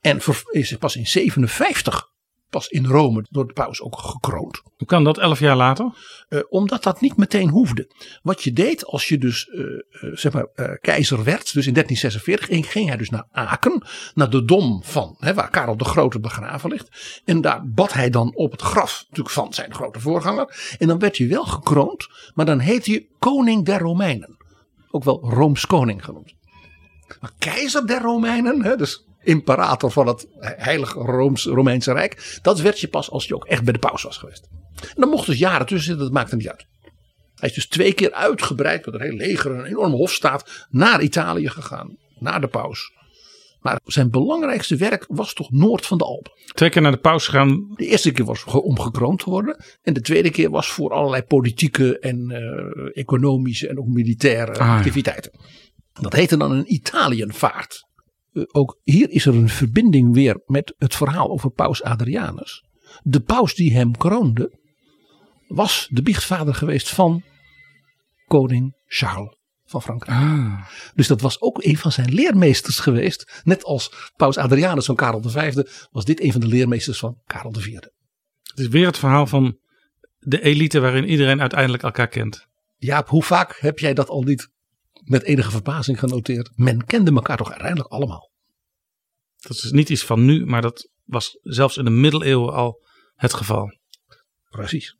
En 0.00 0.20
is 0.50 0.76
pas 0.76 0.96
in 0.96 1.06
57 1.06 2.14
pas 2.50 2.68
in 2.68 2.86
Rome 2.86 3.26
door 3.30 3.46
de 3.46 3.52
paus 3.52 3.80
ook 3.80 3.98
gekroond. 3.98 4.62
Hoe 4.76 4.86
kan 4.86 5.04
dat 5.04 5.18
elf 5.18 5.38
jaar 5.38 5.56
later? 5.56 5.94
Uh, 6.28 6.40
omdat 6.48 6.82
dat 6.82 7.00
niet 7.00 7.16
meteen 7.16 7.48
hoefde. 7.48 7.90
Wat 8.22 8.42
je 8.42 8.52
deed 8.52 8.84
als 8.84 9.08
je 9.08 9.18
dus 9.18 9.46
uh, 9.46 9.60
uh, 9.60 10.16
zeg 10.16 10.32
maar, 10.32 10.78
keizer 10.80 11.24
werd, 11.24 11.52
dus 11.52 11.66
in 11.66 11.72
1346, 11.72 12.72
ging 12.72 12.88
hij 12.88 12.96
dus 12.96 13.10
naar 13.10 13.26
Aken, 13.30 13.86
naar 14.14 14.30
de 14.30 14.44
dom 14.44 14.82
van, 14.84 15.16
hè, 15.18 15.34
waar 15.34 15.50
Karel 15.50 15.76
de 15.76 15.84
Grote 15.84 16.20
begraven 16.20 16.70
ligt. 16.70 17.20
En 17.24 17.40
daar 17.40 17.68
bad 17.68 17.92
hij 17.92 18.10
dan 18.10 18.34
op 18.34 18.50
het 18.50 18.62
graf 18.62 19.00
natuurlijk 19.00 19.34
van 19.34 19.52
zijn 19.52 19.74
grote 19.74 20.00
voorganger. 20.00 20.74
En 20.78 20.86
dan 20.86 20.98
werd 20.98 21.16
je 21.16 21.26
wel 21.26 21.44
gekroond, 21.44 22.08
maar 22.34 22.46
dan 22.46 22.58
heet 22.58 22.86
je 22.86 23.06
koning 23.18 23.64
der 23.64 23.78
Romeinen. 23.78 24.36
Ook 24.90 25.04
wel 25.04 25.30
Rooms 25.30 25.66
koning 25.66 26.04
genoemd. 26.04 26.34
Maar 27.20 27.32
keizer 27.38 27.86
der 27.86 28.00
Romeinen, 28.00 28.62
hè, 28.62 28.76
dus 28.76 29.06
imperator 29.26 29.90
van 29.90 30.06
het 30.06 30.26
heilige 30.40 30.98
Rooms, 30.98 31.44
Romeinse 31.44 31.92
Rijk. 31.92 32.38
Dat 32.42 32.60
werd 32.60 32.80
je 32.80 32.88
pas 32.88 33.10
als 33.10 33.26
je 33.26 33.34
ook 33.34 33.44
echt 33.46 33.64
bij 33.64 33.72
de 33.72 33.78
paus 33.78 34.02
was 34.02 34.16
geweest. 34.16 34.48
En 34.80 34.94
dan 35.00 35.08
mocht 35.08 35.26
dus 35.26 35.38
jaren 35.38 35.66
tussen 35.66 35.86
zitten, 35.86 36.04
dat 36.04 36.14
maakte 36.14 36.36
niet 36.36 36.48
uit. 36.48 36.66
Hij 37.34 37.48
is 37.48 37.54
dus 37.54 37.68
twee 37.68 37.92
keer 37.92 38.12
uitgebreid 38.12 38.86
met 38.86 38.94
een 38.94 39.00
heel 39.00 39.16
leger 39.16 39.52
en 39.52 39.58
een 39.58 39.64
enorme 39.64 39.96
hofstaat 39.96 40.66
naar 40.70 41.02
Italië 41.02 41.48
gegaan. 41.48 41.96
Naar 42.18 42.40
de 42.40 42.46
paus. 42.48 42.94
Maar 43.60 43.80
zijn 43.84 44.10
belangrijkste 44.10 44.76
werk 44.76 45.04
was 45.08 45.32
toch 45.34 45.50
noord 45.50 45.86
van 45.86 45.98
de 45.98 46.04
Alpen. 46.04 46.32
Twee 46.46 46.70
keer 46.70 46.82
naar 46.82 46.92
de 46.92 46.98
paus 46.98 47.28
gaan. 47.28 47.72
De 47.74 47.86
eerste 47.86 48.10
keer 48.12 48.24
was 48.24 48.44
om 48.44 48.78
gekroond 48.80 49.18
te 49.18 49.30
worden. 49.30 49.64
En 49.82 49.92
de 49.94 50.00
tweede 50.00 50.30
keer 50.30 50.50
was 50.50 50.66
voor 50.68 50.92
allerlei 50.92 51.22
politieke 51.22 51.98
en 51.98 52.30
uh, 52.30 52.90
economische 52.98 53.68
en 53.68 53.78
ook 53.78 53.86
militaire 53.86 54.52
Ah, 54.52 54.58
ja. 54.58 54.76
activiteiten. 54.76 55.32
Dat 55.92 56.12
heette 56.12 56.36
dan 56.36 56.52
een 56.52 56.72
Italiënvaart. 56.72 57.84
Uh, 58.36 58.44
ook 58.52 58.80
hier 58.82 59.10
is 59.10 59.26
er 59.26 59.34
een 59.34 59.48
verbinding 59.48 60.14
weer 60.14 60.42
met 60.46 60.74
het 60.78 60.94
verhaal 60.94 61.30
over 61.30 61.50
paus 61.50 61.82
Adrianus. 61.82 62.64
De 63.02 63.20
paus 63.20 63.54
die 63.54 63.72
hem 63.74 63.96
kroonde 63.96 64.58
was 65.48 65.88
de 65.90 66.02
biechtvader 66.02 66.54
geweest 66.54 66.88
van 66.88 67.22
koning 68.26 68.76
Charles 68.86 69.36
van 69.64 69.82
Frankrijk. 69.82 70.18
Ah, 70.18 70.66
Dus 70.94 71.06
dat 71.06 71.20
was 71.20 71.40
ook 71.40 71.64
een 71.64 71.76
van 71.76 71.92
zijn 71.92 72.14
leermeesters 72.14 72.78
geweest. 72.78 73.40
Net 73.44 73.64
als 73.64 74.12
paus 74.16 74.36
Adrianus 74.36 74.86
van 74.86 74.94
Karel 74.96 75.22
V 75.22 75.54
was 75.90 76.04
dit 76.04 76.20
een 76.20 76.32
van 76.32 76.40
de 76.40 76.46
leermeesters 76.46 76.98
van 76.98 77.20
Karel 77.24 77.56
IV. 77.56 77.74
het 77.74 78.58
is 78.58 78.68
weer 78.68 78.86
het 78.86 78.98
verhaal 78.98 79.26
van 79.26 79.58
de 80.18 80.42
elite 80.42 80.80
waarin 80.80 81.08
iedereen 81.08 81.40
uiteindelijk 81.40 81.82
elkaar 81.82 82.08
kent. 82.08 82.46
Jaap, 82.76 83.08
hoe 83.08 83.22
vaak 83.22 83.56
heb 83.58 83.78
jij 83.78 83.94
dat 83.94 84.08
al 84.08 84.22
niet 84.22 84.48
met 85.08 85.22
enige 85.22 85.50
verbazing 85.50 85.98
genoteerd? 85.98 86.50
Men 86.54 86.84
kende 86.84 87.12
elkaar 87.12 87.36
toch 87.36 87.50
uiteindelijk 87.50 87.90
allemaal. 87.90 88.30
Dat 89.36 89.56
is 89.56 89.70
niet 89.70 89.88
iets 89.88 90.04
van 90.04 90.24
nu, 90.24 90.46
maar 90.46 90.62
dat 90.62 90.88
was 91.04 91.38
zelfs 91.42 91.76
in 91.76 91.84
de 91.84 91.90
middeleeuwen 91.90 92.52
al 92.52 92.84
het 93.14 93.34
geval. 93.34 93.78
Precies. 94.48 94.96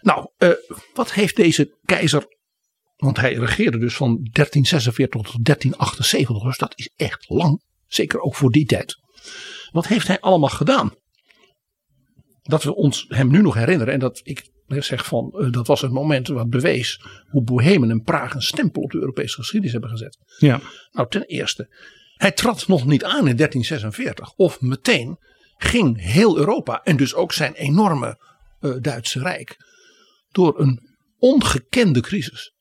Nou, 0.00 0.30
eh, 0.36 0.50
wat 0.94 1.12
heeft 1.12 1.36
deze 1.36 1.78
keizer, 1.84 2.26
want 2.96 3.16
hij 3.16 3.34
regeerde 3.34 3.78
dus 3.78 3.94
van 3.96 4.28
1346 4.32 5.32
tot 5.32 5.44
1378, 5.44 6.42
dus 6.42 6.58
dat 6.58 6.72
is 6.76 6.90
echt 6.96 7.28
lang, 7.28 7.62
zeker 7.86 8.20
ook 8.20 8.34
voor 8.34 8.50
die 8.50 8.66
tijd. 8.66 8.96
Wat 9.70 9.86
heeft 9.86 10.06
hij 10.06 10.20
allemaal 10.20 10.48
gedaan? 10.48 10.94
Dat 12.42 12.62
we 12.62 12.74
ons 12.74 13.04
hem 13.08 13.30
nu 13.30 13.42
nog 13.42 13.54
herinneren 13.54 13.94
en 13.94 14.00
dat 14.00 14.20
ik 14.22 14.50
zeg 14.68 15.06
van, 15.06 15.32
eh, 15.32 15.52
dat 15.52 15.66
was 15.66 15.80
het 15.80 15.90
moment 15.90 16.28
wat 16.28 16.50
bewees 16.50 17.00
hoe 17.28 17.42
Bohemen 17.42 17.90
en 17.90 18.02
Praag 18.02 18.34
een 18.34 18.42
stempel 18.42 18.82
op 18.82 18.90
de 18.90 18.98
Europese 18.98 19.36
geschiedenis 19.36 19.72
hebben 19.72 19.90
gezet. 19.90 20.18
Ja. 20.38 20.60
Nou, 20.90 21.08
ten 21.08 21.22
eerste, 21.22 21.74
hij 22.14 22.32
trad 22.32 22.68
nog 22.68 22.86
niet 22.86 23.04
aan 23.04 23.28
in 23.28 23.36
1346 23.36 24.32
of 24.34 24.60
meteen 24.60 25.18
ging 25.56 26.00
heel 26.00 26.38
Europa 26.38 26.82
en 26.82 26.96
dus 26.96 27.14
ook 27.14 27.32
zijn 27.32 27.54
enorme 27.54 28.20
eh, 28.60 28.72
Duitse 28.80 29.20
Rijk 29.20 29.56
door 30.30 30.60
een 30.60 30.96
ongekende 31.18 32.00
crisis. 32.00 32.52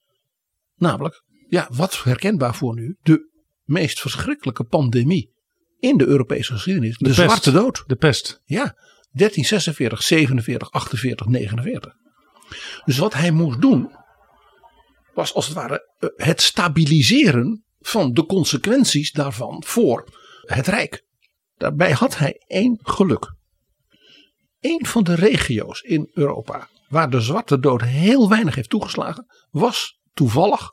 Namelijk, 0.75 1.23
ja, 1.49 1.67
wat 1.71 2.03
herkenbaar 2.03 2.55
voor 2.55 2.75
nu, 2.75 2.97
de 3.01 3.29
meest 3.63 3.99
verschrikkelijke 3.99 4.63
pandemie 4.63 5.35
in 5.79 5.97
de 5.97 6.05
Europese 6.05 6.53
geschiedenis. 6.53 6.97
De, 6.97 7.05
pest. 7.05 7.15
Zwarte 7.15 7.51
Dood. 7.51 7.83
De 7.87 7.95
pest. 7.95 8.41
Ja, 8.45 8.75
1346, 9.17 10.03
47, 10.03 10.71
48, 10.71 11.27
49. 11.27 11.93
Dus 12.85 12.97
wat 12.97 13.13
hij 13.13 13.31
moest 13.31 13.61
doen, 13.61 13.91
was 15.13 15.33
als 15.33 15.45
het 15.45 15.55
ware 15.55 15.91
eh, 15.99 16.09
het 16.15 16.41
stabiliseren 16.41 17.65
van 17.79 18.13
de 18.13 18.25
consequenties 18.25 19.11
daarvan 19.11 19.63
voor 19.65 20.09
het 20.41 20.67
Rijk. 20.67 21.05
Daarbij 21.55 21.91
had 21.91 22.17
hij 22.17 22.43
één 22.47 22.79
geluk. 22.81 23.35
Eén 24.59 24.85
van 24.85 25.03
de 25.03 25.15
regio's 25.15 25.81
in 25.81 26.09
Europa 26.13 26.67
waar 26.89 27.09
de 27.09 27.21
Zwarte 27.21 27.59
Dood 27.59 27.81
heel 27.81 28.29
weinig 28.29 28.55
heeft 28.55 28.69
toegeslagen, 28.69 29.25
was 29.49 29.99
toevallig 30.13 30.71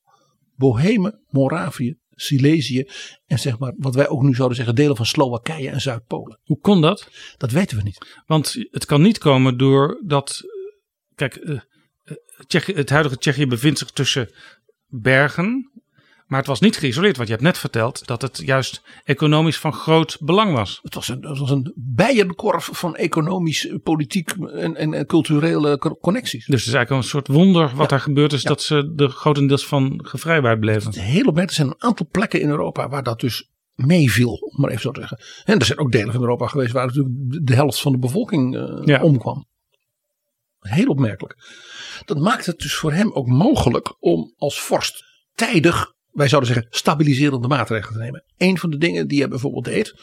Bohemen, 0.54 1.24
Moravië, 1.28 1.98
Silesië 2.14 2.88
en 3.26 3.38
zeg 3.38 3.58
maar 3.58 3.74
wat 3.76 3.94
wij 3.94 4.08
ook 4.08 4.22
nu 4.22 4.34
zouden 4.34 4.56
zeggen 4.56 4.74
delen 4.74 4.96
van 4.96 5.06
Slowakije 5.06 5.70
en 5.70 5.80
Zuid-Polen. 5.80 6.40
Hoe 6.42 6.58
kon 6.60 6.80
dat? 6.80 7.08
Dat 7.36 7.50
weten 7.50 7.76
we 7.76 7.82
niet. 7.82 8.22
Want 8.26 8.56
het 8.70 8.84
kan 8.84 9.02
niet 9.02 9.18
komen 9.18 9.58
door 9.58 10.00
dat. 10.04 10.40
Kijk, 11.14 11.62
Tsjechië, 12.46 12.72
het 12.72 12.90
huidige 12.90 13.18
Tsjechië 13.18 13.46
bevindt 13.46 13.78
zich 13.78 13.90
tussen 13.90 14.30
bergen. 14.86 15.70
Maar 16.34 16.42
het 16.42 16.52
was 16.52 16.60
niet 16.62 16.76
geïsoleerd, 16.76 17.16
want 17.16 17.28
je 17.28 17.34
hebt 17.34 17.46
net 17.46 17.58
verteld 17.58 18.06
dat 18.06 18.22
het 18.22 18.42
juist 18.44 18.82
economisch 19.04 19.58
van 19.58 19.72
groot 19.72 20.16
belang 20.20 20.52
was. 20.54 20.78
Het 20.82 20.94
was 20.94 21.08
een, 21.08 21.24
het 21.26 21.38
was 21.38 21.50
een 21.50 21.72
bijenkorf 21.76 22.68
van 22.72 22.96
economisch, 22.96 23.68
politiek 23.82 24.30
en, 24.30 24.76
en, 24.76 25.06
culturele 25.06 25.78
co- 25.78 25.94
connecties. 26.00 26.46
Dus 26.46 26.58
het 26.60 26.68
is 26.68 26.74
eigenlijk 26.74 27.02
een 27.04 27.08
soort 27.10 27.28
wonder 27.28 27.62
wat 27.62 27.78
Ja. 27.80 27.86
daar 27.86 28.00
gebeurd 28.00 28.32
is, 28.32 28.42
Ja. 28.42 28.48
dat 28.48 28.62
ze 28.62 28.92
er 28.96 29.08
grotendeels 29.08 29.66
van 29.66 30.00
gevrijwaard 30.04 30.60
bleven. 30.60 30.92
Heel 30.92 31.04
opmerkelijk, 31.26 31.48
er 31.50 31.54
zijn 31.54 31.68
een 31.68 31.82
aantal 31.82 32.06
plekken 32.10 32.40
in 32.40 32.48
Europa 32.48 32.88
waar 32.88 33.02
dat 33.02 33.20
dus 33.20 33.50
meeviel, 33.74 34.32
om 34.32 34.60
maar 34.60 34.70
even 34.70 34.82
zo 34.82 34.90
te 34.90 35.00
zeggen. 35.00 35.18
En 35.44 35.58
er 35.58 35.64
zijn 35.66 35.78
ook 35.78 35.92
delen 35.92 36.12
van 36.12 36.20
Europa 36.22 36.46
geweest 36.46 36.72
waar 36.72 36.86
natuurlijk 36.86 37.46
de- 37.46 37.54
helft 37.54 37.80
van 37.80 37.92
de 37.92 37.98
bevolking 37.98 38.56
eh, 38.56 38.80
Ja. 38.84 39.02
omkwam. 39.02 39.46
Heel 40.58 40.86
opmerkelijk. 40.88 41.36
Dat 42.04 42.18
maakt 42.18 42.46
het 42.46 42.58
dus 42.58 42.74
voor 42.74 42.92
hem 42.92 43.12
ook 43.12 43.26
mogelijk 43.26 43.96
om 44.02 44.34
als 44.36 44.60
vorst 44.60 45.04
tijdig, 45.34 45.92
wij 46.14 46.28
zouden 46.28 46.52
zeggen, 46.52 46.70
stabiliserende 46.70 47.48
maatregelen 47.48 47.98
te 47.98 48.04
nemen. 48.04 48.24
Een 48.36 48.58
van 48.58 48.70
de 48.70 48.78
dingen 48.78 49.08
die 49.08 49.18
hij 49.18 49.28
bijvoorbeeld 49.28 49.64
deed, 49.64 49.94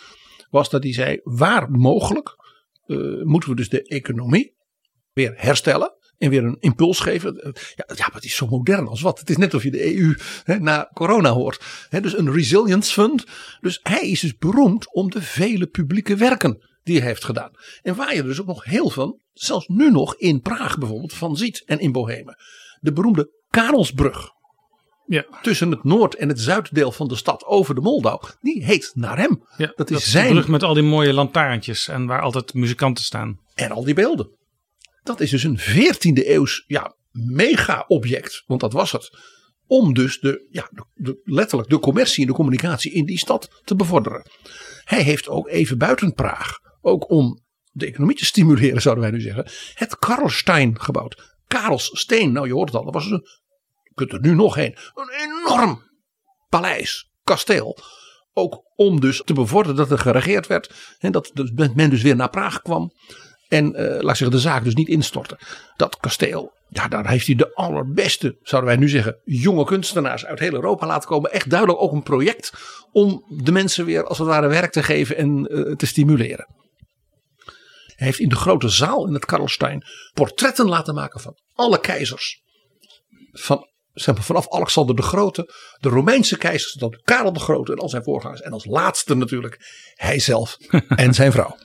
was 0.50 0.70
dat 0.70 0.84
hij 0.84 0.94
zei, 0.94 1.20
waar 1.24 1.72
mogelijk 1.72 2.36
eh, 2.86 2.98
moeten 3.24 3.50
we 3.50 3.56
dus 3.56 3.70
de 3.70 3.84
economie 3.84 4.56
weer 5.14 5.34
herstellen. 5.36 6.00
En 6.18 6.30
weer 6.30 6.44
een 6.44 6.58
impuls 6.60 7.00
geven. 7.00 7.54
Ja, 7.76 7.86
ja, 7.96 8.06
maar 8.06 8.14
het 8.14 8.24
is 8.24 8.36
zo 8.36 8.48
modern 8.48 8.88
als 8.88 9.02
wat. 9.02 9.20
Het 9.20 9.30
is 9.30 9.38
net 9.38 9.54
of 9.54 9.64
je 9.64 9.72
de 9.72 9.98
EU 9.98 10.16
hè, 10.44 10.60
na 10.60 10.90
corona 10.94 11.30
hoort. 11.30 11.88
Hè, 11.90 12.02
dus 12.02 12.18
een 12.18 12.32
resilience 12.32 12.92
fund. 12.92 13.26
Dus 13.62 13.80
hij 13.84 14.10
is 14.10 14.20
dus 14.20 14.38
beroemd 14.38 14.94
om 14.94 15.10
de 15.10 15.22
vele 15.22 15.68
publieke 15.68 16.16
werken 16.16 16.70
die 16.84 16.98
hij 16.98 17.08
heeft 17.08 17.24
gedaan. 17.24 17.52
En 17.82 17.96
waar 17.96 18.16
je 18.16 18.24
dus 18.24 18.42
ook 18.42 18.48
nog 18.48 18.64
heel 18.64 18.90
veel, 18.90 19.22
zelfs 19.34 19.68
nu 19.68 19.92
nog 19.92 20.16
in 20.16 20.42
Praag 20.42 20.78
bijvoorbeeld, 20.78 21.14
van 21.14 21.38
ziet. 21.38 21.64
En 21.66 21.80
in 21.80 21.92
Bohemen. 21.92 22.36
De 22.80 22.94
beroemde 22.94 23.32
Karelsbrug. 23.50 24.30
Ja, 25.12 25.26
Tussen 25.42 25.72
het 25.72 25.84
noord- 25.84 26.16
en 26.16 26.28
het 26.28 26.40
zuiddeel 26.40 26.92
van 26.92 27.08
de 27.08 27.16
stad 27.16 27.44
over 27.46 27.76
de 27.76 27.82
Moldau. 27.82 28.22
Die 28.42 28.66
heet 28.66 28.92
naar 28.96 29.18
hem. 29.18 29.44
ja 29.58 29.72
Dat 29.76 29.90
is 29.92 30.04
de 30.04 30.10
zijn- 30.10 30.32
brug 30.32 30.48
met 30.48 30.64
al 30.64 30.74
die 30.74 30.84
mooie 30.84 31.14
lantaarntjes 31.14 31.88
en 31.88 32.06
waar 32.06 32.22
altijd 32.22 32.54
muzikanten 32.54 33.04
staan. 33.04 33.40
En 33.56 33.72
al 33.72 33.84
die 33.84 33.94
beelden. 33.94 34.30
Dat 35.04 35.20
is 35.20 35.30
dus 35.30 35.44
een 35.44 35.58
14e 35.60 36.30
eeuws 36.30 36.64
ja, 36.68 36.96
mega-object. 37.12 38.44
Want 38.46 38.60
dat 38.62 38.74
was 38.74 38.92
het. 38.92 39.18
Om 39.68 39.94
dus 39.94 40.20
de, 40.20 40.48
ja, 40.50 40.68
de, 40.72 40.86
de- 40.94 41.22
letterlijk 41.24 41.70
de 41.70 41.80
commercie 41.80 42.22
en 42.22 42.28
de 42.30 42.36
communicatie 42.36 42.92
in 42.94 43.06
die 43.06 43.18
stad 43.18 43.62
te 43.64 43.76
bevorderen. 43.76 44.30
Hij 44.84 45.02
heeft 45.02 45.28
ook 45.28 45.48
even 45.50 45.78
buiten 45.78 46.14
Praag. 46.14 46.58
Ook 46.82 47.10
om 47.10 47.42
de 47.72 47.86
economie 47.86 48.16
te 48.16 48.26
stimuleren 48.26 48.82
zouden 48.82 49.04
wij 49.04 49.14
nu 49.14 49.22
zeggen. 49.22 49.50
Het 49.74 49.98
Karlstein 49.98 50.82
gebouwd. 50.82 51.36
Karlssteen, 51.48 52.32
nou 52.32 52.48
je 52.48 52.54
hoort 52.54 52.70
het 52.70 52.78
al. 52.78 52.84
Dat 52.86 52.94
was 52.94 53.06
een, 53.12 53.26
kunt 53.94 54.14
er 54.14 54.20
nu 54.20 54.36
nog 54.36 54.56
heen. 54.56 54.78
Een 54.94 55.30
enorm 55.30 55.84
paleis, 56.50 57.12
kasteel. 57.24 57.78
Ook 58.34 58.64
om 58.76 59.00
dus 59.00 59.22
te 59.26 59.34
bevorderen 59.34 59.78
dat 59.78 59.92
er 59.92 59.98
geregeerd 59.98 60.48
werd. 60.48 60.96
En 61.00 61.12
dat 61.12 61.32
dus 61.34 61.52
men 61.74 61.90
dus 61.90 62.02
weer 62.02 62.16
naar 62.16 62.30
Praag 62.30 62.62
kwam. 62.62 62.92
En 63.48 63.76
eh, 63.76 63.84
laat 63.86 64.12
ik 64.12 64.16
zeggen, 64.16 64.32
de 64.32 64.40
zaak 64.40 64.64
dus 64.64 64.76
niet 64.76 64.88
instorten. 64.88 65.38
Dat 65.76 65.98
kasteel, 65.98 66.54
ja, 66.68 66.88
daar 66.88 67.10
heeft 67.10 67.26
hij 67.26 67.36
de 67.36 67.56
allerbeste, 67.56 68.38
zouden 68.42 68.72
wij 68.72 68.80
nu 68.80 68.90
zeggen, 68.90 69.20
jonge 69.24 69.66
kunstenaars 69.66 70.26
uit 70.26 70.40
heel 70.40 70.54
Europa 70.54 70.88
laten 70.88 71.10
komen. 71.10 71.32
Echt 71.32 71.50
duidelijk 71.50 71.82
ook 71.82 71.92
een 71.92 72.04
project 72.04 72.54
om 72.92 73.24
de 73.44 73.52
mensen 73.52 73.86
weer 73.86 74.06
als 74.06 74.18
het 74.18 74.28
ware 74.28 74.48
werk 74.48 74.72
te 74.72 74.84
geven 74.84 75.18
en 75.18 75.48
eh, 75.48 75.76
te 75.76 75.86
stimuleren. 75.86 76.48
Hij 77.86 78.08
heeft 78.08 78.20
in 78.20 78.30
de 78.30 78.36
grote 78.36 78.70
zaal 78.70 79.08
in 79.08 79.14
het 79.14 79.26
Karlstein 79.26 79.84
portretten 80.14 80.68
laten 80.68 80.96
maken 80.96 81.20
van 81.20 81.38
alle 81.54 81.80
keizers. 81.80 82.42
Van, 83.32 83.68
zeg 83.94 84.16
maar, 84.16 84.24
vanaf 84.24 84.50
Alexander 84.50 84.96
de 84.96 85.02
Grote, 85.02 85.54
de 85.80 85.90
Romeinse 85.90 86.38
keizers, 86.38 86.74
tot 86.74 87.02
Karel 87.02 87.34
de 87.34 87.40
Grote 87.40 87.72
en 87.72 87.78
al 87.78 87.90
zijn 87.90 88.04
voorgangers. 88.04 88.42
En 88.42 88.52
als 88.52 88.66
laatste 88.66 89.16
natuurlijk 89.16 89.58
hijzelf 89.96 90.58
en 90.88 91.14
zijn 91.14 91.32
vrouw 91.32 91.58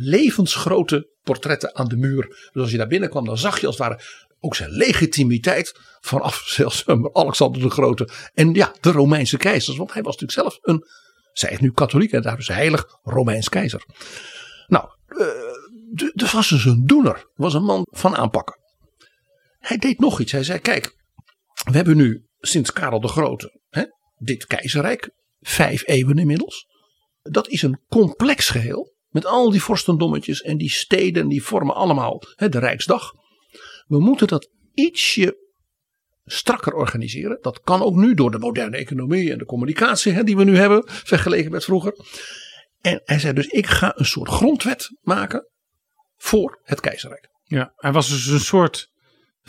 levensgrote 0.00 1.10
portretten 1.22 1.76
aan 1.76 1.88
de 1.88 1.96
muur. 1.96 2.26
Dus 2.52 2.62
als 2.62 2.70
je 2.70 2.76
daar 2.76 2.86
binnenkwam, 2.86 3.24
dan 3.24 3.38
zag 3.38 3.60
je 3.60 3.66
als 3.66 3.78
het 3.78 3.88
ware 3.88 4.00
ook 4.40 4.54
zijn 4.54 4.70
legitimiteit 4.70 5.80
vanaf 6.00 6.42
zelfs 6.58 6.86
Alexander 7.12 7.62
de 7.62 7.70
Grote 7.70 8.08
en 8.34 8.54
ja, 8.54 8.74
de 8.80 8.90
Romeinse 8.90 9.36
keizers. 9.36 9.76
Want 9.76 9.92
hij 9.92 10.02
was 10.02 10.16
natuurlijk 10.16 10.40
zelf 10.48 10.58
een, 10.62 10.84
zij 11.32 11.50
is 11.50 11.58
nu 11.58 11.72
katholiek 11.72 12.12
en 12.12 12.22
daar 12.22 12.36
dus 12.36 12.48
heilig 12.48 12.84
Romeins 13.02 13.48
keizer. 13.48 13.84
Nou, 14.66 14.88
eh, 15.06 15.26
d- 15.94 16.12
dat 16.14 16.30
was 16.30 16.48
dus 16.48 16.64
een 16.64 16.86
doener, 16.86 17.30
was 17.34 17.54
een 17.54 17.64
man 17.64 17.86
van 17.90 18.16
aanpakken. 18.16 18.56
Hij 19.58 19.76
deed 19.76 19.98
nog 19.98 20.20
iets. 20.20 20.32
Hij 20.32 20.42
zei: 20.42 20.58
Kijk, 20.58 20.96
we 21.64 21.76
hebben 21.76 21.96
nu 21.96 22.26
sinds 22.38 22.72
Karel 22.72 23.00
de 23.00 23.08
Grote 23.08 23.60
hè, 23.68 23.84
dit 24.16 24.46
keizerrijk, 24.46 25.10
vijf 25.40 25.86
eeuwen 25.86 26.18
inmiddels. 26.18 26.66
Dat 27.22 27.48
is 27.48 27.62
een 27.62 27.80
complex 27.88 28.48
geheel. 28.48 28.96
Met 29.08 29.26
al 29.26 29.50
die 29.50 29.62
vorstendommetjes 29.62 30.40
en 30.40 30.56
die 30.56 30.70
steden, 30.70 31.28
die 31.28 31.42
vormen 31.42 31.74
allemaal 31.74 32.22
hè, 32.34 32.48
de 32.48 32.58
Rijksdag. 32.58 33.12
We 33.86 34.00
moeten 34.00 34.26
dat 34.26 34.50
ietsje 34.74 35.46
strakker 36.24 36.72
organiseren. 36.72 37.38
Dat 37.40 37.60
kan 37.60 37.82
ook 37.82 37.94
nu 37.94 38.14
door 38.14 38.30
de 38.30 38.38
moderne 38.38 38.76
economie 38.76 39.32
en 39.32 39.38
de 39.38 39.44
communicatie 39.44 40.12
hè, 40.12 40.24
die 40.24 40.36
we 40.36 40.44
nu 40.44 40.56
hebben, 40.56 40.82
vergeleken 40.86 41.50
met 41.50 41.64
vroeger. 41.64 41.96
En 42.80 43.00
hij 43.04 43.18
zei 43.18 43.32
dus: 43.32 43.46
Ik 43.46 43.66
ga 43.66 43.92
een 43.96 44.04
soort 44.04 44.28
grondwet 44.28 44.96
maken 45.00 45.48
voor 46.16 46.60
het 46.62 46.80
keizerrijk. 46.80 47.28
Ja, 47.42 47.72
hij 47.76 47.92
was 47.92 48.08
dus 48.08 48.26
een 48.26 48.40
soort 48.40 48.90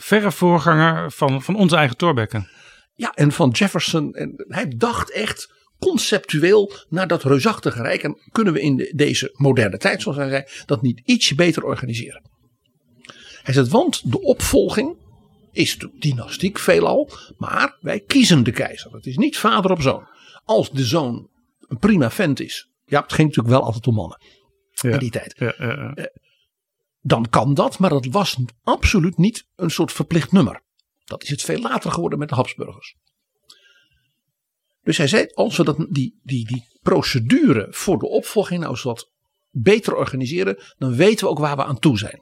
verre 0.00 0.32
voorganger 0.32 1.12
van, 1.12 1.42
van 1.42 1.56
onze 1.56 1.76
eigen 1.76 1.96
Thorbecke. 1.96 2.48
Ja, 2.94 3.12
en 3.14 3.32
van 3.32 3.50
Jefferson. 3.50 4.14
En 4.14 4.44
hij 4.48 4.68
dacht 4.76 5.12
echt 5.12 5.52
conceptueel 5.78 6.72
naar 6.88 7.06
dat 7.08 7.22
reusachtige 7.24 7.82
rijk. 7.82 8.02
En 8.02 8.18
kunnen 8.32 8.52
we 8.52 8.60
in 8.60 8.76
de- 8.76 8.92
deze 8.96 9.30
moderne 9.36 9.76
tijd, 9.78 10.02
zoals 10.02 10.16
hij 10.18 10.28
zei, 10.28 10.44
dat 10.66 10.82
niet 10.82 11.00
ietsje 11.04 11.34
beter 11.34 11.64
organiseren. 11.64 12.22
Hij 13.42 13.54
zegt, 13.54 13.68
want 13.68 14.10
de 14.12 14.20
opvolging 14.20 14.96
is 15.52 15.78
de 15.78 15.90
dynastiek 15.98 16.58
veelal. 16.58 17.10
Maar 17.36 17.76
wij 17.80 18.00
kiezen 18.00 18.42
de 18.44 18.50
keizer. 18.52 18.92
Het 18.92 19.06
is 19.06 19.16
niet 19.16 19.38
vader 19.38 19.70
op 19.70 19.80
zoon. 19.82 20.08
Als 20.44 20.70
de 20.70 20.84
zoon 20.84 21.28
een 21.68 21.78
prima 21.78 22.10
vent 22.10 22.40
is. 22.40 22.68
Ja, 22.84 23.02
het 23.02 23.12
ging 23.12 23.28
natuurlijk 23.28 23.54
wel 23.56 23.64
altijd 23.66 23.86
om 23.86 23.94
mannen 23.94 24.18
Ja. 24.70 24.90
in 24.90 24.98
die 24.98 25.10
tijd. 25.10 25.34
Ja, 25.38 25.54
ja, 25.58 25.92
ja. 25.94 26.08
Dan 27.00 27.28
kan 27.28 27.54
dat, 27.54 27.78
maar 27.78 27.90
dat 27.90 28.06
was 28.06 28.36
absoluut 28.62 29.16
niet 29.16 29.46
een 29.56 29.70
soort 29.70 29.92
verplicht 29.92 30.32
nummer. 30.32 30.62
Dat 31.04 31.22
is 31.22 31.28
het 31.28 31.42
veel 31.42 31.60
later 31.60 31.92
geworden 31.92 32.18
met 32.18 32.28
de 32.28 32.34
Habsburgers. 32.34 32.96
Dus 34.82 34.96
hij 34.96 35.06
zei, 35.06 35.26
als 35.34 35.56
we 35.56 35.64
dat, 35.64 35.76
die, 35.90 36.20
die, 36.22 36.46
die 36.46 36.78
procedure 36.82 37.66
voor 37.70 37.98
de 37.98 38.08
opvolging 38.08 38.60
nou 38.60 38.72
eens 38.72 38.82
wat 38.82 39.10
beter 39.50 39.96
organiseren, 39.96 40.62
dan 40.78 40.94
weten 40.94 41.24
we 41.24 41.30
ook 41.30 41.38
waar 41.38 41.56
we 41.56 41.64
aan 41.64 41.78
toe 41.78 41.98
zijn. 41.98 42.20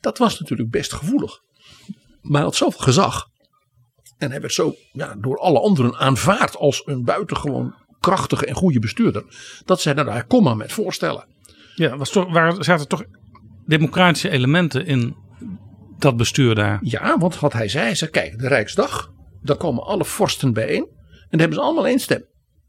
Dat 0.00 0.18
was 0.18 0.40
natuurlijk 0.40 0.70
best 0.70 0.92
gevoelig. 0.92 1.40
Maar 2.20 2.32
hij 2.32 2.42
had 2.42 2.56
zoveel 2.56 2.80
gezag. 2.80 3.26
En 4.18 4.30
hij 4.30 4.40
werd 4.40 4.52
zo 4.52 4.74
ja, 4.92 5.14
door 5.14 5.38
alle 5.38 5.60
anderen 5.60 5.96
aanvaard 5.96 6.56
als 6.56 6.82
een 6.84 7.04
buitengewoon 7.04 7.74
krachtige 8.00 8.46
en 8.46 8.54
goede 8.54 8.78
bestuurder. 8.78 9.24
Dat 9.64 9.80
zij 9.80 9.92
nou, 9.92 10.22
kom 10.22 10.42
maar 10.42 10.56
met 10.56 10.72
voorstellen. 10.72 11.26
Ja, 11.74 11.96
was 11.96 12.10
toch, 12.10 12.32
waar 12.32 12.64
zaten 12.64 12.88
toch 12.88 13.04
democratische 13.66 14.30
elementen 14.30 14.86
in 14.86 15.16
dat 15.98 16.16
bestuur 16.16 16.54
daar? 16.54 16.78
Ja, 16.82 17.18
want 17.18 17.38
wat 17.38 17.52
hij 17.52 17.68
zei, 17.68 17.94
zei 17.94 18.10
kijk, 18.10 18.38
de 18.38 18.48
Rijksdag, 18.48 19.12
daar 19.42 19.56
komen 19.56 19.82
alle 19.84 20.04
vorsten 20.04 20.52
bijeen. 20.52 20.82
En 20.82 21.28
dan 21.30 21.40
hebben 21.40 21.58
ze 21.58 21.64
allemaal 21.64 21.86
één 21.86 21.98
stem. 21.98 22.24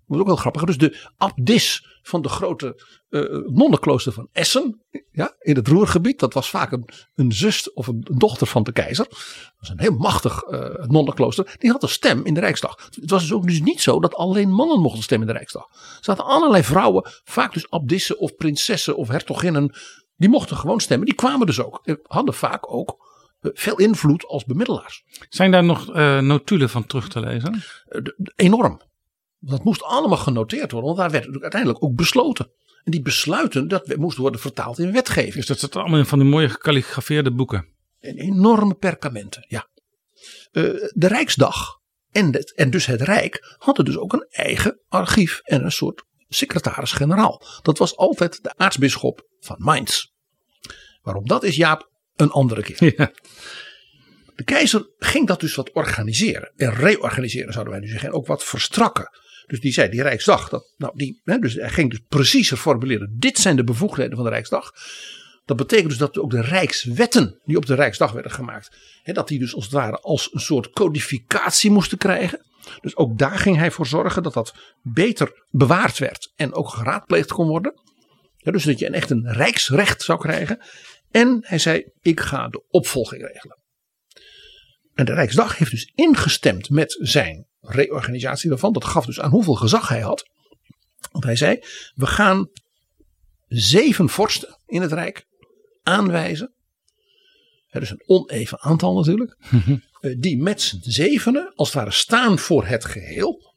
Dat 0.08 0.16
is 0.16 0.22
ook 0.22 0.28
wel 0.28 0.36
grappig. 0.36 0.64
Dus 0.64 0.78
de 0.78 1.08
abdis 1.18 2.00
van 2.02 2.22
de 2.22 2.30
grote 2.30 2.84
uh, 3.10 3.22
nonnenklooster 3.46 4.12
van 4.12 4.30
Essen. 4.32 4.86
Ja, 5.12 5.36
in 5.40 5.56
het 5.56 5.68
Roergebied. 5.68 6.20
Dat 6.20 6.34
was 6.34 6.50
vaak 6.50 6.72
een, 6.72 6.90
een 7.16 7.32
zus 7.32 7.74
of 7.74 7.88
een 7.88 8.08
dochter 8.18 8.48
van 8.48 8.64
de 8.64 8.72
keizer. 8.72 9.06
Dat 9.06 9.54
was 9.60 9.70
een 9.70 9.80
heel 9.80 9.98
machtig 9.98 10.44
uh, 10.44 10.60
nonnenklooster. 10.76 11.56
Die 11.58 11.72
had 11.72 11.84
een 11.84 11.90
stem 11.90 12.26
in 12.26 12.34
de 12.34 12.40
Rijksdag. 12.40 12.90
Het 13.00 13.10
was 13.10 13.22
dus 13.22 13.34
ook 13.34 13.48
dus 13.48 13.62
niet 13.62 13.82
zo 13.82 14.00
dat 14.00 14.16
alleen 14.16 14.50
mannen 14.50 14.80
mochten 14.80 15.04
stemmen 15.04 15.28
in 15.28 15.34
de 15.34 15.40
Rijksdag. 15.40 15.68
Er 15.72 15.98
zaten 16.02 16.26
allerlei 16.26 16.64
vrouwen. 16.64 17.10
Vaak 17.24 17.54
dus 17.54 17.70
abdissen 17.70 18.20
of 18.20 18.36
prinsessen 18.36 18.98
of 18.98 19.08
hertoginnen. 19.08 19.76
Die 20.18 20.30
mochten 20.30 20.58
gewoon 20.58 20.80
stemmen. 20.80 21.06
Die 21.06 21.16
kwamen 21.16 21.48
dus 21.48 21.62
ook. 21.62 21.98
Hadden 22.04 22.34
vaak 22.34 22.74
ook 22.74 23.06
uh, 23.42 23.52
veel 23.54 23.78
invloed 23.78 24.26
als 24.26 24.46
bemiddelaars. 24.46 25.04
Zijn 25.30 25.52
daar 25.52 25.64
nog 25.64 25.94
notulen 26.22 26.70
van 26.70 26.86
terug 26.86 27.10
te 27.10 27.20
lezen? 27.20 27.64
enorm. 28.36 28.82
Dat 29.40 29.64
moest 29.64 29.84
allemaal 29.84 30.18
genoteerd 30.18 30.72
worden, 30.72 30.96
want 30.96 31.12
daar 31.12 31.22
werd 31.22 31.42
uiteindelijk 31.42 31.84
ook 31.84 31.96
besloten. 31.96 32.52
En 32.84 32.92
die 32.92 33.02
besluiten, 33.02 33.68
dat 33.68 33.96
moest 33.96 34.18
worden 34.18 34.42
vertaald 34.42 34.80
in 34.80 34.92
wetgeving. 34.92 35.34
Dus 35.34 35.46
dat 35.46 35.60
zit 35.60 35.76
allemaal 35.76 36.00
in 36.00 36.06
van 36.06 36.20
die 36.20 36.28
mooie 36.28 36.50
gekalligrafeerde 36.50 37.32
boeken. 37.32 37.68
En 38.00 38.18
enorme 38.18 38.74
perkamenten, 38.74 39.46
ja. 39.48 39.68
Uh, 40.52 40.64
de 40.94 41.08
Rijksdag 41.08 41.80
en, 42.12 42.34
het, 42.34 42.54
en 42.54 42.70
dus 42.70 42.86
het 42.86 43.02
Rijk 43.02 43.56
hadden 43.58 43.86
dus 43.86 43.98
ook 43.98 44.14
een 44.14 44.26
eigen 44.30 44.80
archief 44.90 45.42
en 45.44 45.64
een 45.64 45.72
soort 45.72 46.04
secretaris-generaal. 46.30 47.42
Dat 47.62 47.78
was 47.78 47.98
altijd 47.98 48.44
de 48.44 48.54
aartsbisschop 48.58 49.28
van 49.40 49.56
Mainz. 49.60 50.06
Waarom 51.02 51.28
dat 51.28 51.44
is, 51.44 51.56
Jaap, 51.56 51.90
een 52.16 52.32
andere 52.32 52.62
keer. 52.62 52.94
Ja. 52.98 53.12
De 54.36 54.44
keizer 54.44 54.90
ging 54.98 55.28
dat 55.28 55.40
dus 55.40 55.56
wat 55.56 55.72
organiseren. 55.72 56.52
En 56.56 56.74
reorganiseren 56.74 57.54
zouden 57.54 57.74
wij 57.74 57.82
nu 57.82 57.90
zeggen. 57.90 58.10
En 58.10 58.16
ook 58.16 58.28
wat 58.28 58.44
verstrakken. 58.44 59.10
Dus 59.48 59.60
die 59.60 59.72
zei, 59.72 59.90
die 59.90 60.02
Rijksdag, 60.02 60.50
dat, 60.50 60.74
nou 60.78 60.94
die, 60.96 61.22
hè, 61.24 61.40
dus 61.40 61.54
hij 61.54 61.70
ging 61.70 61.90
dus 61.90 62.00
preciezer 62.08 62.58
formuleren. 62.58 63.16
Dit 63.18 63.38
zijn 63.38 63.56
de 63.56 63.64
bevoegdheden 63.64 64.16
van 64.16 64.24
de 64.24 64.32
Rijksdag. 64.32 64.72
Dat 65.46 65.58
betekent 65.58 65.90
dus 65.90 65.98
dat 65.98 66.18
ook 66.18 66.32
de 66.32 66.42
Rijkswetten 66.42 67.42
die 67.46 67.58
op 67.58 67.66
de 67.66 67.76
Rijksdag 67.76 68.12
werden 68.12 68.32
gemaakt. 68.32 68.78
Hè, 69.04 69.14
dat 69.14 69.28
die 69.28 69.40
dus 69.40 69.56
als 69.56 69.64
het 69.64 69.74
ware 69.74 70.00
als 70.00 70.30
een 70.34 70.40
soort 70.40 70.70
codificatie 70.70 71.72
moesten 71.72 71.98
krijgen. 71.98 72.46
Dus 72.82 72.96
ook 72.96 73.18
daar 73.18 73.40
ging 73.40 73.58
hij 73.58 73.72
voor 73.72 73.88
zorgen 73.88 74.24
dat 74.24 74.34
dat 74.34 74.56
beter 74.82 75.46
bewaard 75.50 75.98
werd. 75.98 76.32
En 76.36 76.54
ook 76.54 76.70
geraadpleegd 76.70 77.32
kon 77.32 77.48
worden. 77.48 77.82
Dus 78.38 78.64
dat 78.64 78.80
je 78.80 78.86
een 78.86 78.94
echt 78.94 79.10
een 79.10 79.32
rijksrecht 79.34 80.02
zou 80.02 80.20
krijgen. 80.20 80.60
En 81.12 81.40
hij 81.42 81.58
zei, 81.58 81.92
ik 82.02 82.20
ga 82.20 82.48
de 82.48 82.64
opvolging 82.70 83.22
regelen. 83.22 83.58
En 84.98 85.06
de 85.06 85.14
Rijksdag 85.14 85.58
heeft 85.58 85.72
dus 85.72 85.92
ingestemd 85.96 86.70
met 86.70 86.98
zijn 87.00 87.48
reorganisatie 87.62 88.50
daarvan. 88.50 88.74
Dat 88.74 88.86
gaf 88.86 89.06
dus 89.06 89.20
aan 89.20 89.30
hoeveel 89.30 89.54
gezag 89.54 89.88
hij 89.88 90.02
had. 90.02 90.30
Want 91.12 91.24
hij 91.24 91.36
zei: 91.36 91.60
We 91.94 92.06
gaan 92.06 92.50
zeven 93.48 94.10
vorsten 94.10 94.60
in 94.66 94.82
het 94.82 94.92
Rijk 94.92 95.26
aanwijzen. 95.84 96.54
Het 97.82 97.92
is 97.92 97.98
een 98.00 98.04
oneven 98.18 98.62
aantal 98.62 98.96
natuurlijk. 98.96 99.38
Eh, 99.98 100.16
die 100.18 100.38
met 100.38 100.62
z'n 100.62 100.80
zevenen 100.82 101.52
als 101.56 101.68
het 101.68 101.78
ware 101.78 101.92
staan 101.92 102.40
voor 102.40 102.66
het 102.66 102.86
geheel. 102.86 103.54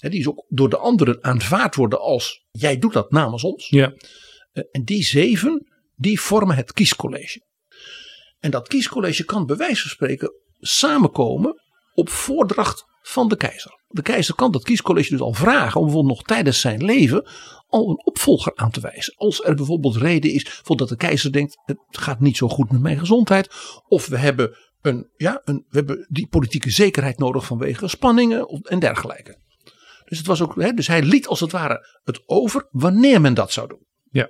Die 0.00 0.18
is 0.18 0.28
ook 0.28 0.44
door 0.48 0.68
de 0.68 0.76
anderen 0.76 1.24
aanvaard 1.24 1.74
worden 1.74 2.00
als 2.00 2.44
jij 2.50 2.78
doet 2.78 2.92
dat 2.92 3.10
namens 3.10 3.44
ons. 3.44 3.68
Ja. 3.68 3.92
Eh, 4.52 4.64
en 4.70 4.84
die 4.84 5.04
zeven 5.04 5.66
die 5.96 6.20
vormen 6.20 6.56
het 6.56 6.72
kiescollege. 6.72 7.42
En 8.40 8.50
dat 8.50 8.68
kiescollege 8.68 9.24
kan 9.24 9.46
bij 9.46 9.56
wijze 9.56 9.80
van 9.80 9.90
spreken 9.90 10.32
samenkomen 10.60 11.60
op 11.94 12.08
voordracht 12.08 12.84
van 13.02 13.28
de 13.28 13.36
keizer. 13.36 13.80
De 13.88 14.02
keizer 14.02 14.34
kan 14.34 14.52
dat 14.52 14.62
kiescollege 14.62 15.10
dus 15.10 15.20
al 15.20 15.32
vragen 15.32 15.80
om 15.80 15.86
bijvoorbeeld 15.86 16.16
nog 16.16 16.26
tijdens 16.26 16.60
zijn 16.60 16.84
leven 16.84 17.28
al 17.66 17.90
een 17.90 18.06
opvolger 18.06 18.52
aan 18.54 18.70
te 18.70 18.80
wijzen. 18.80 19.14
Als 19.16 19.44
er 19.44 19.54
bijvoorbeeld 19.54 19.96
reden 19.96 20.32
is 20.32 20.62
dat 20.64 20.88
de 20.88 20.96
keizer 20.96 21.32
denkt 21.32 21.56
het 21.64 21.78
gaat 21.90 22.20
niet 22.20 22.36
zo 22.36 22.48
goed 22.48 22.70
met 22.70 22.80
mijn 22.80 22.98
gezondheid. 22.98 23.50
Of 23.88 24.06
we 24.06 24.18
hebben, 24.18 24.56
een, 24.80 25.10
ja, 25.16 25.40
een, 25.44 25.64
we 25.68 25.76
hebben 25.76 26.06
die 26.08 26.26
politieke 26.26 26.70
zekerheid 26.70 27.18
nodig 27.18 27.44
vanwege 27.44 27.88
spanningen 27.88 28.46
en 28.62 28.78
dergelijke. 28.78 29.38
Dus, 30.04 30.18
het 30.18 30.26
was 30.26 30.42
ook, 30.42 30.54
hè, 30.54 30.72
dus 30.72 30.86
hij 30.86 31.02
liet 31.02 31.26
als 31.26 31.40
het 31.40 31.52
ware 31.52 32.00
het 32.04 32.22
over 32.26 32.68
wanneer 32.70 33.20
men 33.20 33.34
dat 33.34 33.52
zou 33.52 33.68
doen. 33.68 33.86
Ja. 34.10 34.28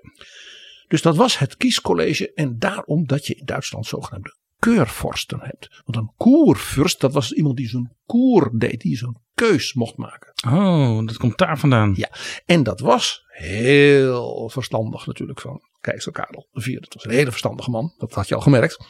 Dus 0.88 1.02
dat 1.02 1.16
was 1.16 1.38
het 1.38 1.56
kiescollege 1.56 2.32
en 2.32 2.58
daarom 2.58 3.06
dat 3.06 3.26
je 3.26 3.34
in 3.34 3.44
Duitsland 3.44 3.86
zogenaamde 3.86 4.38
keurvorsten 4.60 5.40
hebt. 5.40 5.82
Want 5.84 5.96
een 5.96 6.12
koervorst, 6.16 7.00
dat 7.00 7.12
was 7.12 7.32
iemand 7.32 7.56
die 7.56 7.68
zo'n 7.68 7.92
koer 8.06 8.50
deed, 8.58 8.80
die 8.80 8.96
zo'n 8.96 9.20
keus 9.34 9.74
mocht 9.74 9.96
maken. 9.96 10.32
Oh, 10.46 11.06
dat 11.06 11.16
komt 11.16 11.38
daar 11.38 11.58
vandaan. 11.58 11.92
Ja, 11.96 12.10
en 12.44 12.62
dat 12.62 12.80
was 12.80 13.24
heel 13.28 14.48
verstandig 14.48 15.06
natuurlijk 15.06 15.40
van 15.40 15.60
keizer 15.80 16.12
Karel 16.12 16.48
IV. 16.52 16.80
Dat 16.80 16.94
was 16.94 17.04
een 17.04 17.10
hele 17.10 17.30
verstandige 17.30 17.70
man, 17.70 17.94
dat 17.98 18.14
had 18.14 18.28
je 18.28 18.34
al 18.34 18.40
gemerkt. 18.40 18.84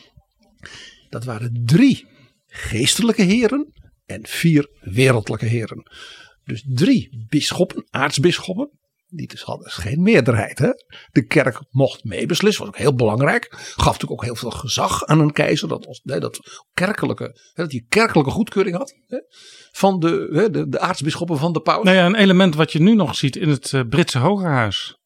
Dat 1.08 1.24
waren 1.24 1.62
drie 1.64 2.06
geestelijke 2.46 3.22
heren 3.22 3.72
en 4.06 4.26
vier 4.26 4.68
wereldlijke 4.80 5.46
heren. 5.46 5.90
Dus 6.44 6.64
drie 6.68 7.26
bisschoppen, 7.28 7.86
aartsbisschoppen, 7.90 8.79
die 9.10 9.26
dus 9.26 9.42
hadden 9.42 9.70
geen 9.70 10.02
meerderheid. 10.02 10.58
Hè? 10.58 10.70
De 11.10 11.26
kerk 11.26 11.60
mocht 11.70 12.04
meebeslissen, 12.04 12.64
was 12.64 12.74
ook 12.74 12.80
heel 12.80 12.94
belangrijk. 12.94 13.46
Gaf 13.50 13.76
natuurlijk 13.76 14.10
ook 14.10 14.24
heel 14.24 14.34
veel 14.34 14.50
gezag 14.50 15.04
aan 15.04 15.20
een 15.20 15.32
keizer. 15.32 15.68
Dat, 15.68 16.00
nee, 16.02 16.20
dat, 16.20 16.64
kerkelijke, 16.72 17.24
hè, 17.52 17.62
dat 17.62 17.72
hij 17.72 17.84
kerkelijke 17.88 18.30
goedkeuring 18.30 18.76
had. 18.76 18.94
Hè? 19.06 19.18
Van 19.70 20.00
de, 20.00 20.28
hè, 20.32 20.50
de, 20.50 20.68
de 20.68 20.80
aartsbisschoppen 20.80 21.38
van 21.38 21.52
de 21.52 21.60
paus. 21.60 21.84
Nou 21.84 21.96
ja, 21.96 22.06
een 22.06 22.14
element 22.14 22.54
wat 22.54 22.72
je 22.72 22.80
nu 22.80 22.94
nog 22.94 23.16
ziet 23.16 23.36
in 23.36 23.48
het 23.48 23.72
uh, 23.72 23.82
Britse 23.88 24.18
Hogerhuis. 24.18 24.98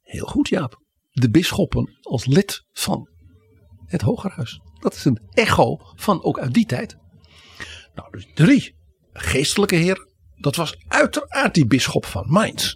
Heel 0.00 0.26
goed, 0.26 0.48
Jaap. 0.48 0.80
De 1.10 1.30
bisschoppen 1.30 1.98
als 2.00 2.26
lid 2.26 2.66
van 2.72 3.08
het 3.86 4.00
Hogerhuis. 4.00 4.60
Dat 4.80 4.94
is 4.94 5.04
een 5.04 5.20
echo 5.30 5.76
van 5.94 6.22
ook 6.22 6.38
uit 6.38 6.54
die 6.54 6.66
tijd. 6.66 6.96
Nou, 7.94 8.10
dus 8.10 8.26
drie 8.34 8.76
geestelijke 9.12 9.76
heren. 9.76 10.10
Dat 10.34 10.56
was 10.56 10.74
uiteraard 10.88 11.54
die 11.54 11.66
bisschop 11.66 12.06
van 12.06 12.24
Mainz. 12.26 12.74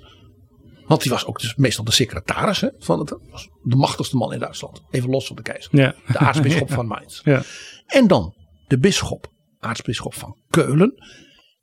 Want 0.87 1.03
die 1.03 1.11
was 1.11 1.27
ook 1.27 1.41
dus 1.41 1.55
meestal 1.55 1.85
de 1.85 1.93
secretaris 1.93 2.61
hè, 2.61 2.69
van 2.79 2.99
het. 2.99 3.17
Was 3.31 3.49
de 3.63 3.77
machtigste 3.77 4.17
man 4.17 4.33
in 4.33 4.39
Duitsland. 4.39 4.83
Even 4.91 5.11
los 5.11 5.27
van 5.27 5.37
de 5.37 5.43
keizer. 5.43 5.77
Ja. 5.77 5.95
De 6.07 6.19
aartsbisschop 6.19 6.73
van 6.79 6.87
Mainz. 6.87 7.21
Ja. 7.25 7.43
En 7.87 8.07
dan 8.07 8.35
de 8.67 8.79
bisschop, 8.79 9.33
aartsbisschop 9.59 10.15
van 10.15 10.41
Keulen. 10.49 10.95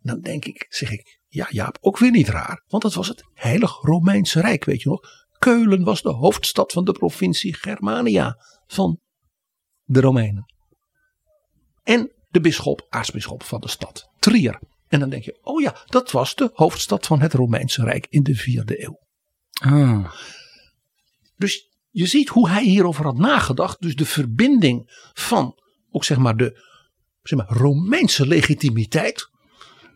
Dan 0.02 0.20
denk 0.20 0.46
ik, 0.46 0.66
zeg 0.70 0.92
ik, 0.92 1.20
ja 1.28 1.48
Jaap, 1.50 1.78
ook 1.82 1.98
weer 1.98 2.12
niet 2.12 2.30
raar. 2.30 2.64
Want 2.68 2.84
dat 2.84 2.94
was 2.94 3.08
het 3.08 3.24
Heilig 3.34 3.82
Romeinse 3.82 4.42
Rijk, 4.42 4.66
weet 4.66 4.82
je 4.82 4.90
nog. 4.90 5.00
Keulen 5.38 5.84
was 5.84 6.02
de 6.02 6.12
hoofdstad 6.12 6.72
van 6.72 6.86
de 6.86 6.92
provincie 6.92 7.56
Germania 7.56 8.38
van 8.66 9.00
de 9.84 10.02
Romeinen. 10.02 10.54
En 11.84 12.12
de 12.30 12.40
bisschop, 12.40 12.86
aartsbisschop 12.90 13.44
van 13.44 13.62
de 13.62 13.68
stad 13.68 14.10
Trier. 14.20 14.60
En 14.88 15.00
dan 15.00 15.10
denk 15.10 15.24
je, 15.24 15.40
oh 15.42 15.62
ja, 15.62 15.76
dat 15.86 16.12
was 16.12 16.36
de 16.36 16.50
hoofdstad 16.54 17.06
van 17.06 17.22
het 17.22 17.34
Romeinse 17.34 17.84
Rijk 17.84 18.08
in 18.10 18.24
de 18.24 18.36
vierde 18.36 18.84
eeuw. 18.84 19.00
Ah. 19.62 20.14
Dus 21.36 21.70
je 21.90 22.06
ziet 22.06 22.30
hoe 22.30 22.50
hij 22.50 22.64
hierover 22.64 23.06
had 23.06 23.18
nagedacht. 23.18 23.82
Dus 23.82 23.96
de 23.96 24.06
verbinding 24.06 25.10
van 25.14 25.62
ook 25.92 26.04
zeg 26.04 26.18
maar 26.18 26.38
de 26.38 26.72
zeg 27.22 27.40
maar, 27.40 27.58
Romeinse 27.58 28.28
legitimiteit 28.28 29.30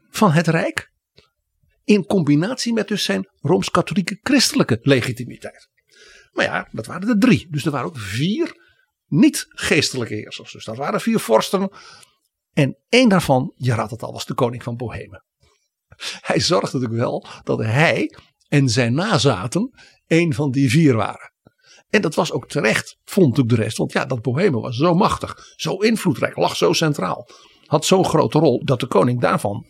van 0.10 0.32
het 0.32 0.48
Rijk. 0.48 0.92
In 1.84 2.06
combinatie 2.06 2.74
met 2.74 2.88
dus 2.88 3.04
zijn 3.04 3.30
Rooms-Katholieke 3.42 4.20
christelijke 4.22 4.80
legitimiteit. 4.82 5.70
Maar 6.32 6.46
ja, 6.46 6.68
dat 6.72 6.86
waren 6.86 7.10
er 7.10 7.20
drie. 7.20 7.48
Dus 7.50 7.66
er 7.66 7.72
waren 7.72 7.88
ook 7.88 7.98
vier 7.98 8.56
niet-geestelijke 9.08 10.14
heersers. 10.14 10.52
Dus 10.52 10.66
dat 10.66 10.78
waren 10.78 11.02
vier 11.02 11.20
vorsten. 11.20 11.72
En 12.54 12.78
één 12.90 13.10
daarvan, 13.10 13.54
je 13.56 13.74
raadt 13.74 13.92
het 13.92 14.04
al, 14.04 14.14
was 14.14 14.26
de 14.26 14.34
koning 14.34 14.64
van 14.64 14.78
Bohemen. 14.78 15.24
Hij 16.22 16.40
zorgde 16.40 16.80
natuurlijk 16.80 17.02
wel 17.02 17.28
dat 17.44 17.60
hij 17.60 18.18
en 18.48 18.70
zijn 18.70 18.94
nazaten 18.94 19.80
een 20.08 20.34
van 20.34 20.52
die 20.52 20.70
vier 20.70 20.96
waren. 20.96 21.32
En 21.90 22.02
dat 22.02 22.16
was 22.16 22.32
ook 22.32 22.48
terecht, 22.48 22.98
vond 23.04 23.40
ook 23.40 23.50
de 23.50 23.56
rest. 23.56 23.78
Want 23.78 23.92
ja, 23.92 24.06
dat 24.06 24.22
Bohemen 24.22 24.62
was 24.62 24.76
zo 24.76 24.94
machtig, 24.94 25.54
zo 25.56 25.78
invloedrijk, 25.78 26.36
lag 26.36 26.56
zo 26.56 26.74
centraal. 26.74 27.30
Had 27.66 27.86
zo'n 27.86 28.06
grote 28.06 28.40
rol 28.40 28.66
dat 28.66 28.80
de 28.80 28.88
koning 28.88 29.22
daarvan 29.22 29.66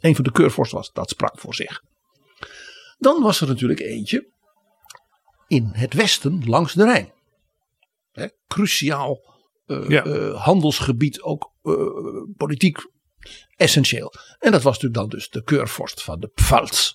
een 0.00 0.14
van 0.14 0.24
de 0.24 0.32
keurvorsten 0.32 0.78
was. 0.78 0.92
Dat 0.92 1.10
sprak 1.10 1.40
voor 1.40 1.54
zich. 1.54 1.82
Dan 2.98 3.22
was 3.22 3.40
er 3.40 3.46
natuurlijk 3.46 3.80
eentje 3.80 4.32
in 5.46 5.70
het 5.72 5.94
westen 5.94 6.42
langs 6.46 6.72
de 6.72 6.84
Rijn. 6.84 7.12
He, 8.12 8.28
cruciaal 8.46 9.18
eh, 9.66 9.88
Ja. 9.88 10.04
eh, 10.04 10.44
handelsgebied 10.44 11.22
ook 11.22 11.52
eh, 11.62 11.74
politiek 12.36 12.78
essentieel. 13.56 14.12
En 14.38 14.52
dat 14.52 14.62
was 14.62 14.74
natuurlijk 14.74 15.00
dan 15.00 15.08
dus 15.08 15.28
de 15.28 15.42
keurvorst 15.42 16.02
van 16.02 16.20
de 16.20 16.28
Pfalz. 16.28 16.92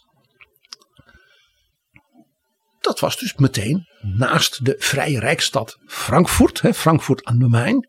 Dat 2.79 2.99
was 2.99 3.17
dus 3.17 3.33
meteen 3.33 3.87
naast 4.01 4.65
de 4.65 4.75
vrije 4.77 5.19
rijksstad 5.19 5.77
Frankfurt, 5.85 6.61
hè, 6.61 6.73
Frankfurt 6.73 7.23
aan 7.23 7.39
de 7.39 7.47
Main, 7.47 7.87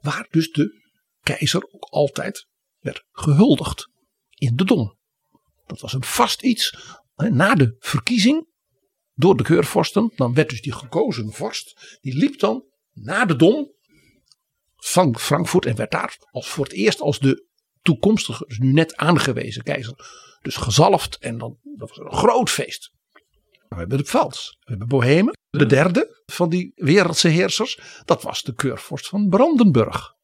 waar 0.00 0.26
dus 0.30 0.52
de 0.52 0.82
keizer 1.20 1.68
ook 1.70 1.84
altijd 1.84 2.46
werd 2.78 3.04
gehuldigd 3.10 3.90
in 4.30 4.56
de 4.56 4.64
Dom. 4.64 4.98
Dat 5.66 5.80
was 5.80 5.92
een 5.92 6.04
vast 6.04 6.42
iets. 6.42 6.74
Na 7.14 7.54
de 7.54 7.76
verkiezing 7.78 8.48
door 9.14 9.36
de 9.36 9.42
keurvorsten, 9.42 10.12
dan 10.16 10.34
werd 10.34 10.50
dus 10.50 10.62
die 10.62 10.72
gekozen 10.72 11.32
vorst, 11.32 11.98
die 12.00 12.16
liep 12.16 12.38
dan 12.38 12.64
naar 12.92 13.26
de 13.26 13.36
Dom 13.36 13.74
van 14.76 15.18
Frankfurt 15.18 15.66
en 15.66 15.76
werd 15.76 15.90
daar 15.90 16.16
als 16.30 16.48
voor 16.48 16.64
het 16.64 16.72
eerst 16.72 17.00
als 17.00 17.18
de 17.18 17.46
toekomstige, 17.80 18.44
dus 18.46 18.58
nu 18.58 18.72
net 18.72 18.96
aangewezen 18.96 19.62
keizer, 19.62 19.94
dus 20.42 20.56
gezalfd 20.56 21.18
en 21.18 21.38
dan 21.38 21.58
dat 21.62 21.88
was 21.88 21.98
een 21.98 22.12
groot 22.12 22.50
feest. 22.50 22.94
We 23.68 23.76
hebben 23.76 23.98
de 23.98 24.04
Pfalz, 24.04 24.48
we 24.48 24.70
hebben 24.70 24.88
Bohemen, 24.88 25.36
de 25.50 25.66
derde 25.66 26.22
van 26.26 26.48
die 26.48 26.72
wereldse 26.74 27.28
heersers, 27.28 27.78
dat 28.04 28.22
was 28.22 28.42
de 28.42 28.54
keurvorst 28.54 29.08
van 29.08 29.28
Brandenburg. 29.28 30.14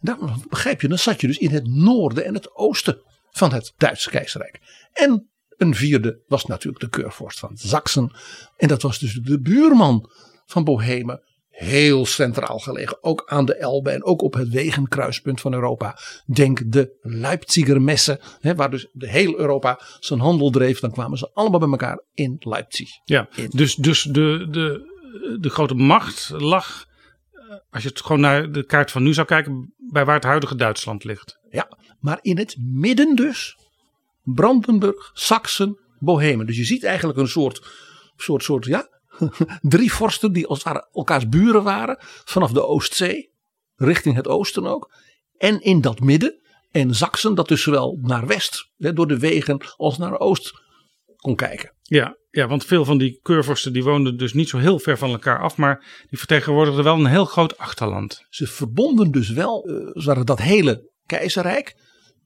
Dan 0.00 0.44
begrijp 0.48 0.80
je, 0.80 0.88
dan 0.88 0.98
zat 0.98 1.20
je 1.20 1.26
dus 1.26 1.38
in 1.38 1.50
het 1.50 1.66
noorden 1.66 2.24
en 2.24 2.34
het 2.34 2.56
oosten 2.56 3.02
van 3.30 3.52
het 3.52 3.72
Duitse 3.76 4.10
keizerrijk. 4.10 4.60
En 4.92 5.30
een 5.56 5.74
vierde 5.74 6.22
was 6.26 6.44
natuurlijk 6.44 6.80
de 6.80 6.88
keurvorst 6.88 7.38
van 7.38 7.56
Sachsen. 7.56 8.12
En 8.56 8.68
dat 8.68 8.82
was 8.82 8.98
dus 8.98 9.14
de 9.14 9.40
buurman 9.40 10.10
van 10.46 10.64
Bohemen. 10.64 11.22
Heel 11.60 12.06
centraal 12.06 12.58
gelegen, 12.58 13.02
ook 13.02 13.22
aan 13.26 13.44
de 13.44 13.54
Elbe 13.54 13.90
en 13.90 14.04
ook 14.04 14.22
op 14.22 14.34
het 14.34 14.48
wegenkruispunt 14.48 15.40
van 15.40 15.54
Europa. 15.54 15.98
Denk 16.26 16.72
de 16.72 16.98
Leipziger 17.02 17.82
Messe, 17.82 18.20
hè, 18.40 18.54
waar 18.54 18.70
dus 18.70 18.88
de 18.92 19.08
hele 19.08 19.38
Europa 19.38 19.80
zijn 19.98 20.20
handel 20.20 20.50
dreef. 20.50 20.80
Dan 20.80 20.90
kwamen 20.90 21.18
ze 21.18 21.30
allemaal 21.34 21.60
bij 21.60 21.68
elkaar 21.68 22.02
in 22.14 22.36
Leipzig. 22.38 22.88
Ja, 23.04 23.28
dus, 23.48 23.74
dus 23.74 24.02
de, 24.02 24.46
de, 24.50 24.88
de 25.40 25.48
grote 25.50 25.74
macht 25.74 26.30
lag, 26.30 26.84
eh, 27.32 27.56
als 27.70 27.82
je 27.82 27.88
het 27.88 28.00
gewoon 28.00 28.20
naar 28.20 28.52
de 28.52 28.64
kaart 28.64 28.90
van 28.90 29.02
nu 29.02 29.14
zou 29.14 29.26
kijken, 29.26 29.74
bij 29.90 30.04
waar 30.04 30.14
het 30.14 30.24
huidige 30.24 30.54
Duitsland 30.56 31.04
ligt. 31.04 31.38
Ja, 31.50 31.68
maar 32.00 32.18
in 32.22 32.38
het 32.38 32.56
midden 32.58 33.16
dus 33.16 33.56
Brandenburg, 34.22 35.10
Sachsen, 35.12 35.78
Bohemen. 35.98 36.46
Dus 36.46 36.56
je 36.56 36.64
ziet 36.64 36.84
eigenlijk 36.84 37.18
een 37.18 37.28
soort, 37.28 37.66
soort, 38.16 38.42
soort 38.42 38.64
ja, 38.64 38.99
drie 39.60 39.92
vorsten 39.92 40.32
die 40.32 40.46
als 40.46 40.58
het 40.58 40.66
ware 40.66 40.88
elkaars 40.92 41.28
buren 41.28 41.62
waren. 41.62 41.96
Vanaf 42.24 42.52
de 42.52 42.66
Oostzee, 42.66 43.30
richting 43.76 44.16
het 44.16 44.28
oosten 44.28 44.66
ook. 44.66 44.92
En 45.36 45.60
in 45.60 45.80
dat 45.80 46.00
midden, 46.00 46.40
en 46.70 46.94
Sachsen 46.94 47.34
dat 47.34 47.48
dus 47.48 47.62
zowel 47.62 47.98
naar 48.02 48.26
west, 48.26 48.70
hè, 48.76 48.92
door 48.92 49.06
de 49.06 49.18
wegen, 49.18 49.60
als 49.76 49.98
naar 49.98 50.18
oost 50.18 50.52
kon 51.16 51.36
kijken. 51.36 51.74
Ja, 51.82 52.16
ja, 52.30 52.46
want 52.46 52.64
veel 52.64 52.84
van 52.84 52.98
die 52.98 53.18
keurvorsten 53.22 53.72
die 53.72 53.84
woonden 53.84 54.16
dus 54.16 54.32
niet 54.32 54.48
zo 54.48 54.58
heel 54.58 54.78
ver 54.78 54.98
van 54.98 55.10
elkaar 55.10 55.40
af, 55.40 55.56
maar 55.56 56.04
die 56.08 56.18
vertegenwoordigden 56.18 56.84
wel 56.84 56.98
een 56.98 57.06
heel 57.06 57.24
groot 57.24 57.58
achterland. 57.58 58.26
Ze 58.28 58.46
verbonden 58.46 59.10
dus 59.10 59.30
wel 59.30 59.64
eh, 59.64 59.74
als 59.74 59.94
het 59.94 60.04
ware 60.04 60.24
dat 60.24 60.38
hele 60.38 60.90
keizerrijk. 61.06 61.76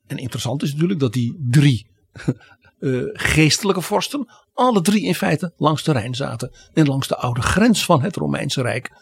En 0.06 0.16
interessant 0.16 0.62
is 0.62 0.72
natuurlijk 0.72 1.00
dat 1.00 1.12
die 1.12 1.36
drie 1.50 1.86
eh, 2.78 3.02
geestelijke 3.12 3.80
vorsten 3.80 4.28
alle 4.54 4.80
drie 4.80 5.04
in 5.04 5.14
feite 5.14 5.52
langs 5.56 5.82
de 5.82 5.92
Rijn 5.92 6.14
zaten. 6.14 6.54
En 6.72 6.86
langs 6.86 7.08
de 7.08 7.16
oude 7.16 7.42
grens 7.42 7.84
van 7.84 8.02
het 8.02 8.16
Romeinse 8.16 8.62
Rijk 8.62 8.92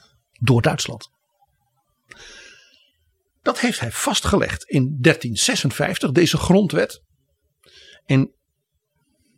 door 0.41 0.63
Duitsland. 0.63 1.11
Dat 3.43 3.61
heeft 3.61 3.81
hij 3.81 3.91
vastgelegd 3.91 4.65
in 4.65 4.97
1356, 5.01 6.13
deze 6.13 6.37
grondwet. 6.37 7.03
En 8.05 8.33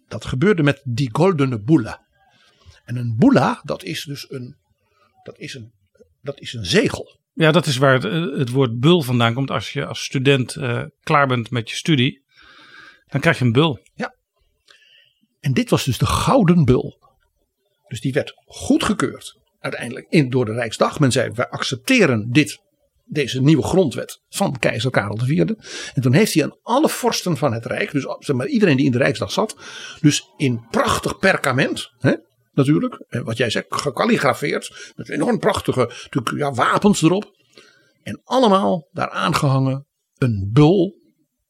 dat 0.09 0.25
gebeurde 0.25 0.63
met 0.63 0.81
die 0.85 1.09
Goldene 1.13 1.61
Bulla. 1.61 2.05
En 2.85 2.97
een 2.97 3.17
bulla, 3.19 3.61
dat 3.63 3.83
is 3.83 4.05
dus 4.05 4.31
een, 4.31 4.57
dat 5.23 5.39
is 5.39 5.55
een, 5.55 5.73
dat 6.23 6.41
is 6.41 6.53
een 6.53 6.67
zegel. 6.67 7.19
Ja, 7.33 7.53
dat 7.53 7.67
is 7.67 7.77
waar 7.77 7.93
het, 7.93 8.37
het 8.39 8.51
woord 8.51 8.79
bul 8.79 9.03
vandaan 9.03 9.35
komt. 9.35 9.51
Als 9.51 9.73
je 9.73 9.87
als 9.87 10.05
student 10.05 10.57
eh, 10.57 10.83
klaar 11.03 11.27
bent 11.27 11.51
met 11.51 11.71
je 11.71 11.77
studie, 11.77 12.23
dan 13.07 13.21
krijg 13.21 13.39
je 13.39 13.45
een 13.45 13.53
bul. 13.53 13.81
En 15.45 15.53
dit 15.53 15.71
was 15.71 15.85
dus 15.85 15.99
de 15.99 16.07
Gouden 16.07 16.65
Bul. 16.65 16.99
Dus 17.87 18.01
die 18.01 18.13
werd 18.13 18.33
goedgekeurd 18.47 19.39
uiteindelijk 19.59 20.07
in, 20.09 20.31
door 20.31 20.45
de 20.45 20.53
Rijksdag. 20.53 21.01
Men 21.01 21.13
zei 21.13 21.31
wij 21.31 21.49
accepteren 21.49 22.31
dit, 22.31 22.61
deze 23.05 23.43
nieuwe 23.43 23.63
grondwet 23.63 24.21
van 24.29 24.59
keizer 24.59 24.91
Karel 24.91 25.19
IV. 25.27 25.39
En 25.95 26.03
toen 26.03 26.13
heeft 26.13 26.35
hij 26.35 26.43
aan 26.43 26.59
alle 26.63 26.89
vorsten 26.89 27.37
van 27.37 27.53
het 27.53 27.67
Rijk, 27.67 27.93
dus 27.93 28.07
zeg 28.19 28.37
maar, 28.37 28.47
iedereen 28.47 28.77
die 28.77 28.87
in 28.87 28.93
de 28.93 28.99
Rijksdag 28.99 29.33
zat, 29.33 29.57
dus 30.01 30.29
in 30.37 30.67
prachtig 30.71 31.19
perkament, 31.19 31.91
hè, 31.99 32.15
natuurlijk, 32.53 33.05
wat 33.09 33.37
jij 33.37 33.51
zegt, 33.51 33.67
gekalligrafeerd, 33.69 34.93
met 34.97 35.09
enorm 35.09 35.39
prachtige 35.39 35.91
ja, 36.37 36.53
wapens 36.53 37.03
erop. 37.03 37.33
En 38.03 38.21
allemaal 38.25 38.89
daar 38.93 39.11
aangehangen 39.11 39.87
een 40.19 40.51
bul 40.53 40.95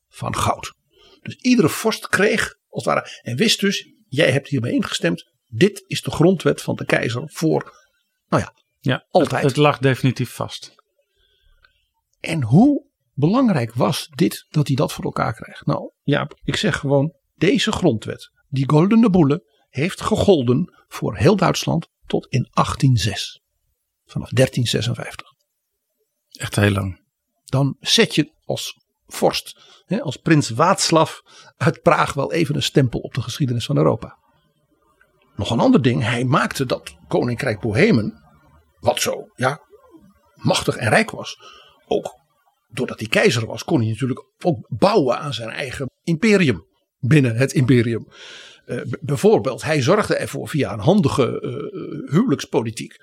van 0.09 0.37
goud. 0.37 0.75
Dus 1.23 1.37
iedere 1.37 1.69
vorst 1.69 2.09
kreeg, 2.09 2.55
als 2.75 2.85
het 2.85 2.95
ware, 2.95 3.21
en 3.23 3.37
wist 3.37 3.61
dus, 3.61 3.89
jij 4.07 4.31
hebt 4.31 4.49
hiermee 4.49 4.73
ingestemd. 4.73 5.33
Dit 5.47 5.85
is 5.87 6.03
de 6.03 6.11
grondwet 6.11 6.63
van 6.63 6.75
de 6.75 6.85
keizer 6.85 7.31
voor, 7.33 7.73
nou 8.27 8.43
ja, 8.43 8.55
Ja, 8.81 9.07
Altijd. 9.11 9.43
Het, 9.43 9.51
het 9.51 9.57
lag 9.57 9.79
definitief 9.79 10.31
vast. 10.31 10.75
En 12.21 12.43
hoe 12.43 12.91
belangrijk 13.13 13.75
was 13.75 14.09
dit 14.09 14.47
dat 14.49 14.67
hij 14.67 14.77
dat 14.77 14.93
voor 14.93 15.05
elkaar 15.05 15.35
krijgt? 15.35 15.67
Nou, 15.67 15.93
ja, 16.03 16.31
ik 16.43 16.57
zeg 16.57 16.77
gewoon, 16.77 17.15
deze 17.35 17.73
grondwet, 17.73 18.31
die 18.49 18.69
Goldene 18.69 19.11
Boele, 19.11 19.53
heeft 19.69 20.01
gegolden 20.01 20.85
voor 20.87 21.17
heel 21.17 21.37
Duitsland 21.37 21.89
tot 22.07 22.27
in 22.27 22.49
1806. 22.53 23.41
Vanaf 24.05 24.31
1356. 24.31 25.27
Echt 26.29 26.57
heel 26.57 26.71
lang. 26.71 27.03
Dan 27.45 27.77
zet 27.81 28.15
je 28.15 28.33
als 28.45 28.84
vorst, 29.07 29.61
hè, 29.85 30.01
als 30.01 30.17
prins 30.17 30.51
Waatslav 30.51 31.19
uit 31.57 31.83
Praag 31.83 32.13
wel 32.13 32.33
even 32.33 32.55
een 32.55 32.63
stempel 32.63 33.01
op 33.01 33.15
de 33.15 33.23
geschiedenis 33.23 33.65
van 33.65 33.77
Europa. 33.77 34.19
Nog 35.37 35.51
een 35.51 35.61
ander 35.61 35.83
ding, 35.83 36.03
hij 36.03 36.25
maakte 36.25 36.67
dat 36.67 36.97
koninkrijk 37.09 37.61
Bohemen, 37.61 38.23
wat 38.81 39.01
zo 39.01 39.29
ja, 39.35 39.61
machtig 40.35 40.77
en 40.77 40.89
rijk 40.89 41.11
was, 41.11 41.37
ook 41.87 42.23
doordat 42.69 42.99
hij 42.99 43.09
keizer 43.09 43.47
was, 43.47 43.65
kon 43.65 43.81
hij 43.81 43.89
natuurlijk 43.89 44.25
ook 44.43 44.67
bouwen 44.69 45.19
aan 45.19 45.35
zijn 45.35 45.51
eigen 45.51 45.91
imperium 46.03 46.67
binnen 46.99 47.37
het 47.37 47.53
imperium. 47.53 48.09
Eh, 48.65 48.81
bijvoorbeeld, 49.01 49.63
hij 49.63 49.83
zorgde 49.83 50.17
ervoor 50.17 50.49
via 50.49 50.73
een 50.73 50.79
handige 50.79 51.41
eh, 51.41 52.13
huwelijkspolitiek 52.15 52.97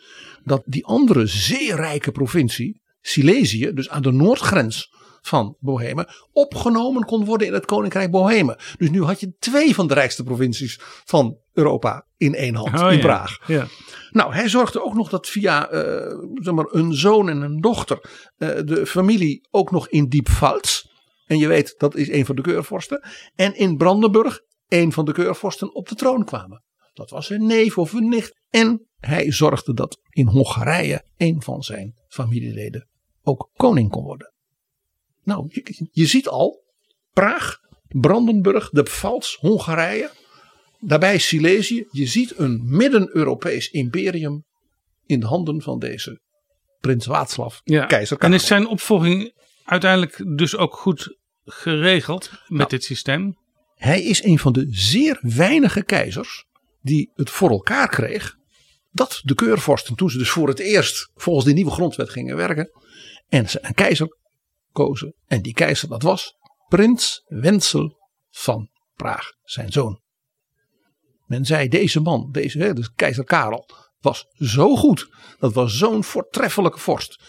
dat 0.43 0.62
die 0.66 0.86
andere 0.86 1.26
zeer 1.26 1.76
rijke 1.76 2.12
provincie, 2.12 2.82
Silesië, 3.02 3.72
dus 3.74 3.89
aan 3.89 4.02
de 4.02 4.12
noordgrens 4.12 4.89
van 5.22 5.58
Bohemen, 5.60 6.08
opgenomen 6.32 7.06
kon 7.06 7.26
worden 7.26 7.48
in 7.48 7.54
het 7.54 7.66
koninkrijk 7.66 8.12
Bohemen. 8.12 8.58
Dus 8.78 8.90
nu 8.90 9.04
had 9.04 9.20
je 9.20 9.36
twee 9.40 9.76
van 9.76 9.88
de 9.88 9.94
rijkste 9.94 10.24
provincies 10.24 10.80
van 11.06 11.38
Europa 11.54 12.08
in 12.18 12.36
één 12.36 12.56
hand, 12.56 12.80
Oh, 12.82 12.92
in 12.92 12.98
ja. 12.98 13.04
Praag. 13.04 13.48
Ja. 13.48 13.68
Nou, 14.12 14.34
hij 14.34 14.50
zorgde 14.50 14.84
ook 14.84 14.94
nog 14.94 15.10
dat 15.10 15.28
via 15.28 15.70
eh, 15.70 16.18
zeg 16.34 16.54
maar 16.54 16.68
een 16.70 16.94
zoon 16.94 17.30
en 17.30 17.42
een 17.42 17.62
dochter 17.62 18.10
eh, 18.38 18.50
de 18.66 18.86
familie 18.86 19.48
ook 19.50 19.72
nog 19.72 19.90
in 19.90 20.08
Diepfalz. 20.08 20.90
En 21.26 21.38
je 21.38 21.48
weet, 21.48 21.76
dat 21.78 21.96
is 21.96 22.10
een 22.10 22.26
van 22.26 22.36
de 22.36 22.42
keurvorsten. 22.42 23.04
En 23.36 23.56
in 23.56 23.78
Brandenburg 23.78 24.42
een 24.68 24.92
van 24.92 25.06
de 25.06 25.12
keurvorsten 25.12 25.76
op 25.76 25.90
de 25.90 25.96
troon 25.96 26.26
kwamen. 26.26 26.64
Dat 26.94 27.10
was 27.10 27.30
een 27.30 27.46
neef 27.46 27.78
of 27.78 27.94
een 27.94 28.10
nicht. 28.10 28.40
En 28.50 28.88
hij 29.00 29.32
zorgde 29.32 29.74
dat 29.74 30.00
in 30.10 30.28
Hongarije 30.28 31.06
een 31.18 31.42
van 31.42 31.62
zijn 31.62 31.94
familieleden 32.08 32.88
ook 33.24 33.50
koning 33.54 33.90
kon 33.90 34.04
worden. 34.04 34.34
Nou, 35.24 35.48
je, 35.50 35.88
je 35.92 36.06
ziet 36.06 36.28
al, 36.28 36.64
Praag, 37.14 37.60
Brandenburg, 37.88 38.70
de 38.70 38.84
Pfalz, 38.84 39.36
Hongarije. 39.36 40.12
Daarbij 40.80 41.18
Silesië. 41.18 41.88
Je 41.92 42.06
ziet 42.06 42.34
een 42.38 42.62
midden-Europees 42.66 43.70
imperium 43.70 44.44
in 45.06 45.20
de 45.20 45.26
handen 45.26 45.62
van 45.62 45.80
deze 45.80 46.20
prins 46.80 47.06
Waatslav, 47.06 47.60
Ja. 47.64 47.86
keizer 47.86 48.18
En 48.18 48.34
is 48.34 48.46
zijn 48.46 48.68
opvolging 48.68 49.34
uiteindelijk 49.64 50.38
dus 50.38 50.56
ook 50.56 50.76
goed 50.76 51.18
geregeld 51.46 52.30
met 52.32 52.58
Nou. 52.58 52.70
dit 52.70 52.84
systeem? 52.84 53.38
Hij 53.76 54.04
is 54.04 54.24
een 54.24 54.40
van 54.40 54.54
de 54.54 54.68
zeer 54.70 55.20
weinige 55.22 55.84
keizers 55.84 56.46
die 56.82 57.12
het 57.16 57.30
voor 57.30 57.50
elkaar 57.50 57.88
kreeg 57.90 58.36
dat 58.92 59.22
de 59.24 59.36
keurvorsten, 59.36 59.96
toen 59.96 60.10
ze 60.10 60.18
dus 60.18 60.30
voor 60.30 60.48
het 60.48 60.60
eerst 60.60 61.12
volgens 61.16 61.46
die 61.46 61.54
nieuwe 61.54 61.72
grondwet 61.72 62.10
gingen 62.10 62.36
werken, 62.36 62.70
en 63.30 63.50
ze 63.50 63.60
een 63.62 63.74
keizer 63.74 64.18
kozen. 64.72 65.16
En 65.26 65.42
die 65.42 65.54
keizer 65.54 65.90
dat 65.90 66.02
was 66.02 66.36
prins 66.68 67.24
Wenzel 67.28 67.98
van 68.30 68.70
Praag, 68.96 69.32
zijn 69.44 69.72
zoon. 69.72 70.02
Men 71.26 71.46
zei 71.46 71.68
deze 71.68 72.00
man, 72.00 72.32
deze, 72.32 72.60
hè, 72.60 72.74
dus 72.74 72.92
keizer 72.94 73.24
Karel, 73.24 73.70
was 74.00 74.26
zo 74.34 74.76
goed. 74.76 75.10
Dat 75.40 75.54
was 75.54 75.78
zo'n 75.78 76.04
voortreffelijke 76.04 76.80
vorst. 76.80 77.24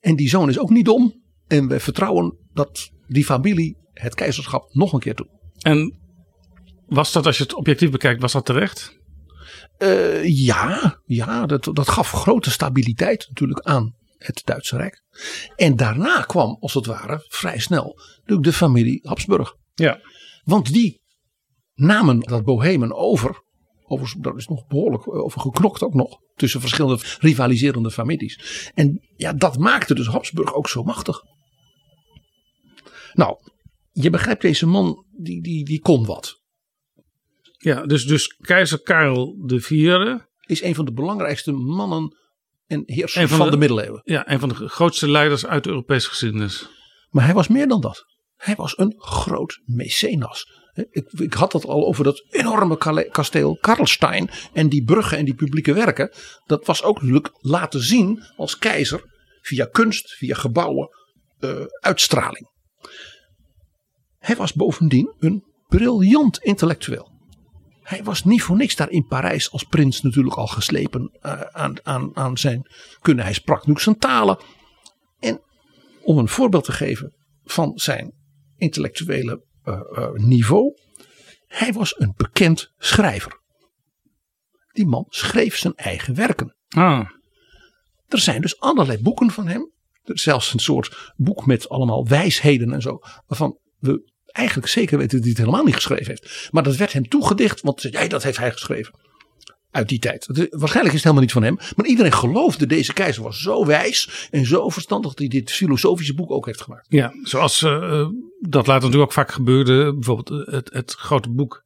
En 0.00 0.16
die 0.16 0.28
zoon 0.28 0.48
is 0.48 0.58
ook 0.58 0.70
niet 0.70 0.84
dom. 0.84 1.22
En 1.46 1.68
we 1.68 1.80
vertrouwen 1.80 2.38
dat 2.52 2.90
die 3.06 3.24
familie 3.24 3.76
het 3.92 4.14
keizerschap 4.14 4.74
nog 4.74 4.92
een 4.92 5.00
keer 5.00 5.14
toe. 5.14 5.28
En 5.58 5.98
was 6.86 7.12
dat, 7.12 7.26
als 7.26 7.36
je 7.36 7.42
het 7.42 7.54
objectief 7.54 7.90
bekijkt, 7.90 8.20
was 8.20 8.32
dat 8.32 8.44
terecht? 8.44 8.96
Uh, 9.78 10.24
ja, 10.24 11.00
ja 11.04 11.46
dat, 11.46 11.70
dat 11.72 11.88
gaf 11.88 12.10
grote 12.10 12.50
stabiliteit 12.50 13.26
natuurlijk 13.28 13.60
aan 13.60 13.96
het 14.18 14.42
Duitse 14.44 14.76
Rijk. 14.76 15.02
En 15.56 15.76
daarna 15.76 16.22
kwam, 16.22 16.56
als 16.60 16.74
het 16.74 16.86
ware, 16.86 17.24
vrij 17.28 17.58
snel 17.58 18.00
de 18.24 18.52
familie 18.52 19.00
Habsburg. 19.02 19.54
Ja. 19.74 20.00
Want 20.44 20.72
die 20.72 21.00
namen 21.74 22.20
dat 22.20 22.44
Bohemen 22.44 22.96
over. 22.96 23.46
Overigens, 23.84 24.22
daar 24.22 24.36
is 24.36 24.46
nog 24.46 24.66
behoorlijk 24.66 25.14
over 25.14 25.40
geknokt 25.40 25.82
ook 25.82 25.94
nog. 25.94 26.18
Tussen 26.34 26.60
verschillende 26.60 27.04
rivaliserende 27.18 27.90
families. 27.90 28.70
En 28.74 29.08
ja, 29.16 29.32
dat 29.32 29.58
maakte 29.58 29.94
dus 29.94 30.06
Habsburg 30.06 30.54
ook 30.54 30.68
zo 30.68 30.82
machtig. 30.82 31.22
Nou, 33.12 33.36
je 33.92 34.10
begrijpt, 34.10 34.42
deze 34.42 34.66
man, 34.66 35.04
die, 35.16 35.42
die, 35.42 35.64
die 35.64 35.80
kon 35.80 36.06
wat. 36.06 36.42
Ja, 37.58 37.86
dus, 37.86 38.04
dus 38.04 38.26
keizer 38.26 38.82
Karel 38.82 39.44
IV. 39.46 39.70
Is 40.46 40.62
een 40.62 40.74
van 40.74 40.84
de 40.84 40.92
belangrijkste 40.92 41.52
mannen 41.52 42.16
en 42.68 42.82
heersers 42.86 43.30
van, 43.30 43.44
de, 43.44 43.50
de 43.50 43.56
middeleeuwen. 43.56 44.00
Ja, 44.04 44.30
een 44.30 44.40
van 44.40 44.48
de 44.48 44.54
grootste 44.54 45.10
leiders 45.10 45.46
uit 45.46 45.64
de 45.64 45.70
Europese 45.70 46.08
geschiedenis. 46.08 46.68
Maar 47.10 47.24
hij 47.24 47.34
was 47.34 47.48
meer 47.48 47.68
dan 47.68 47.80
dat. 47.80 48.04
Hij 48.36 48.54
was 48.54 48.78
een 48.78 48.94
groot 48.98 49.60
mecenas. 49.64 50.46
Ik, 50.90 51.12
ik, 51.12 51.32
had 51.32 51.52
het 51.52 51.66
al 51.66 51.86
over 51.86 52.04
dat 52.04 52.26
enorme 52.30 53.06
kasteel 53.10 53.56
Karlstein 53.60 54.30
en 54.52 54.68
die 54.68 54.84
bruggen 54.84 55.18
en 55.18 55.24
die 55.24 55.34
publieke 55.34 55.72
werken. 55.72 56.12
Dat 56.46 56.66
was 56.66 56.82
ook 56.82 57.00
natuurlijk 57.00 57.30
laten 57.40 57.82
zien 57.82 58.22
als 58.36 58.58
keizer 58.58 59.02
via 59.40 59.64
kunst, 59.64 60.10
via 60.14 60.34
gebouwen, 60.34 60.88
uh, 61.40 61.64
uitstraling. 61.80 62.50
Hij 64.18 64.36
was 64.36 64.52
bovendien 64.52 65.14
een 65.18 65.44
briljant 65.68 66.38
intellectueel. 66.38 67.17
Hij 67.88 68.04
was 68.04 68.24
niet 68.24 68.42
voor 68.42 68.56
niks 68.56 68.76
daar 68.76 68.90
in 68.90 69.06
Parijs 69.06 69.50
als 69.50 69.64
prins 69.64 70.02
natuurlijk 70.02 70.36
al 70.36 70.46
geslepen 70.46 71.18
uh, 71.22 71.40
aan, 71.40 71.86
aan, 71.86 72.16
aan 72.16 72.38
zijn 72.38 72.70
kunnen. 73.00 73.24
Hij 73.24 73.32
sprak 73.32 73.56
natuurlijk 73.56 73.84
zijn 73.84 73.98
talen. 73.98 74.38
En 75.18 75.40
om 76.02 76.18
een 76.18 76.28
voorbeeld 76.28 76.64
te 76.64 76.72
geven 76.72 77.14
van 77.44 77.72
zijn 77.74 78.14
intellectuele 78.56 79.44
uh, 79.64 79.80
uh, 79.92 80.12
niveau. 80.12 80.78
Hij 81.46 81.72
was 81.72 82.00
een 82.00 82.12
bekend 82.16 82.72
schrijver. 82.78 83.40
Die 84.72 84.86
man 84.86 85.04
schreef 85.08 85.56
zijn 85.56 85.74
eigen 85.74 86.14
werken. 86.14 86.56
Ah. 86.68 87.10
Er 88.06 88.18
zijn 88.18 88.40
dus 88.40 88.60
allerlei 88.60 89.02
boeken 89.02 89.30
van 89.30 89.46
hem. 89.46 89.72
Er 90.02 90.14
is 90.14 90.22
zelfs 90.22 90.52
een 90.52 90.60
soort 90.60 91.12
boek 91.16 91.46
met 91.46 91.68
allemaal 91.68 92.06
wijsheden 92.06 92.72
en 92.72 92.82
zo. 92.82 92.98
Waarvan 93.26 93.58
we 93.78 94.12
eigenlijk 94.32 94.68
zeker 94.68 94.98
weten 94.98 95.16
dat 95.16 95.20
hij 95.20 95.30
het 95.30 95.38
helemaal 95.38 95.64
niet 95.64 95.74
geschreven 95.74 96.06
heeft. 96.06 96.48
Maar 96.50 96.62
dat 96.62 96.76
werd 96.76 96.92
hem 96.92 97.08
toegedicht, 97.08 97.60
want 97.60 97.82
ja, 97.82 98.06
dat 98.06 98.22
heeft 98.22 98.38
hij 98.38 98.52
geschreven. 98.52 98.94
Uit 99.70 99.88
die 99.88 99.98
tijd. 99.98 100.26
Waarschijnlijk 100.50 100.94
is 100.94 101.02
het 101.02 101.02
helemaal 101.02 101.20
niet 101.20 101.32
van 101.32 101.42
hem. 101.42 101.58
Maar 101.76 101.86
iedereen 101.86 102.12
geloofde 102.12 102.66
deze 102.66 102.92
keizer 102.92 103.22
was 103.22 103.40
zo 103.40 103.66
wijs 103.66 104.28
en 104.30 104.46
zo 104.46 104.68
verstandig 104.68 105.10
dat 105.10 105.18
hij 105.18 105.28
dit 105.28 105.52
filosofische 105.52 106.14
boek 106.14 106.30
ook 106.30 106.46
heeft 106.46 106.60
gemaakt. 106.60 106.86
Ja, 106.88 107.12
zoals 107.22 107.62
uh, 107.62 108.08
dat 108.40 108.66
later 108.66 108.82
natuurlijk 108.82 109.02
ook 109.02 109.12
vaak 109.12 109.32
gebeurde. 109.32 109.94
Bijvoorbeeld 109.94 110.46
het, 110.46 110.70
het 110.72 110.92
grote 110.92 111.30
boek 111.30 111.64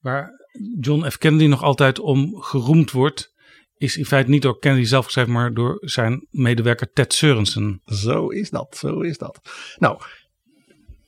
waar 0.00 0.46
John 0.80 1.08
F. 1.08 1.18
Kennedy 1.18 1.46
nog 1.46 1.62
altijd 1.62 1.98
om 1.98 2.40
geroemd 2.40 2.90
wordt 2.90 3.34
is 3.78 3.96
in 3.96 4.06
feite 4.06 4.30
niet 4.30 4.42
door 4.42 4.58
Kennedy 4.58 4.86
zelf 4.86 5.04
geschreven, 5.04 5.32
maar 5.32 5.54
door 5.54 5.78
zijn 5.80 6.26
medewerker 6.30 6.92
Ted 6.92 7.14
Sørensen. 7.14 7.80
Zo 7.84 8.28
is 8.28 8.50
dat, 8.50 8.76
zo 8.76 9.00
is 9.00 9.18
dat. 9.18 9.40
Nou, 9.78 10.00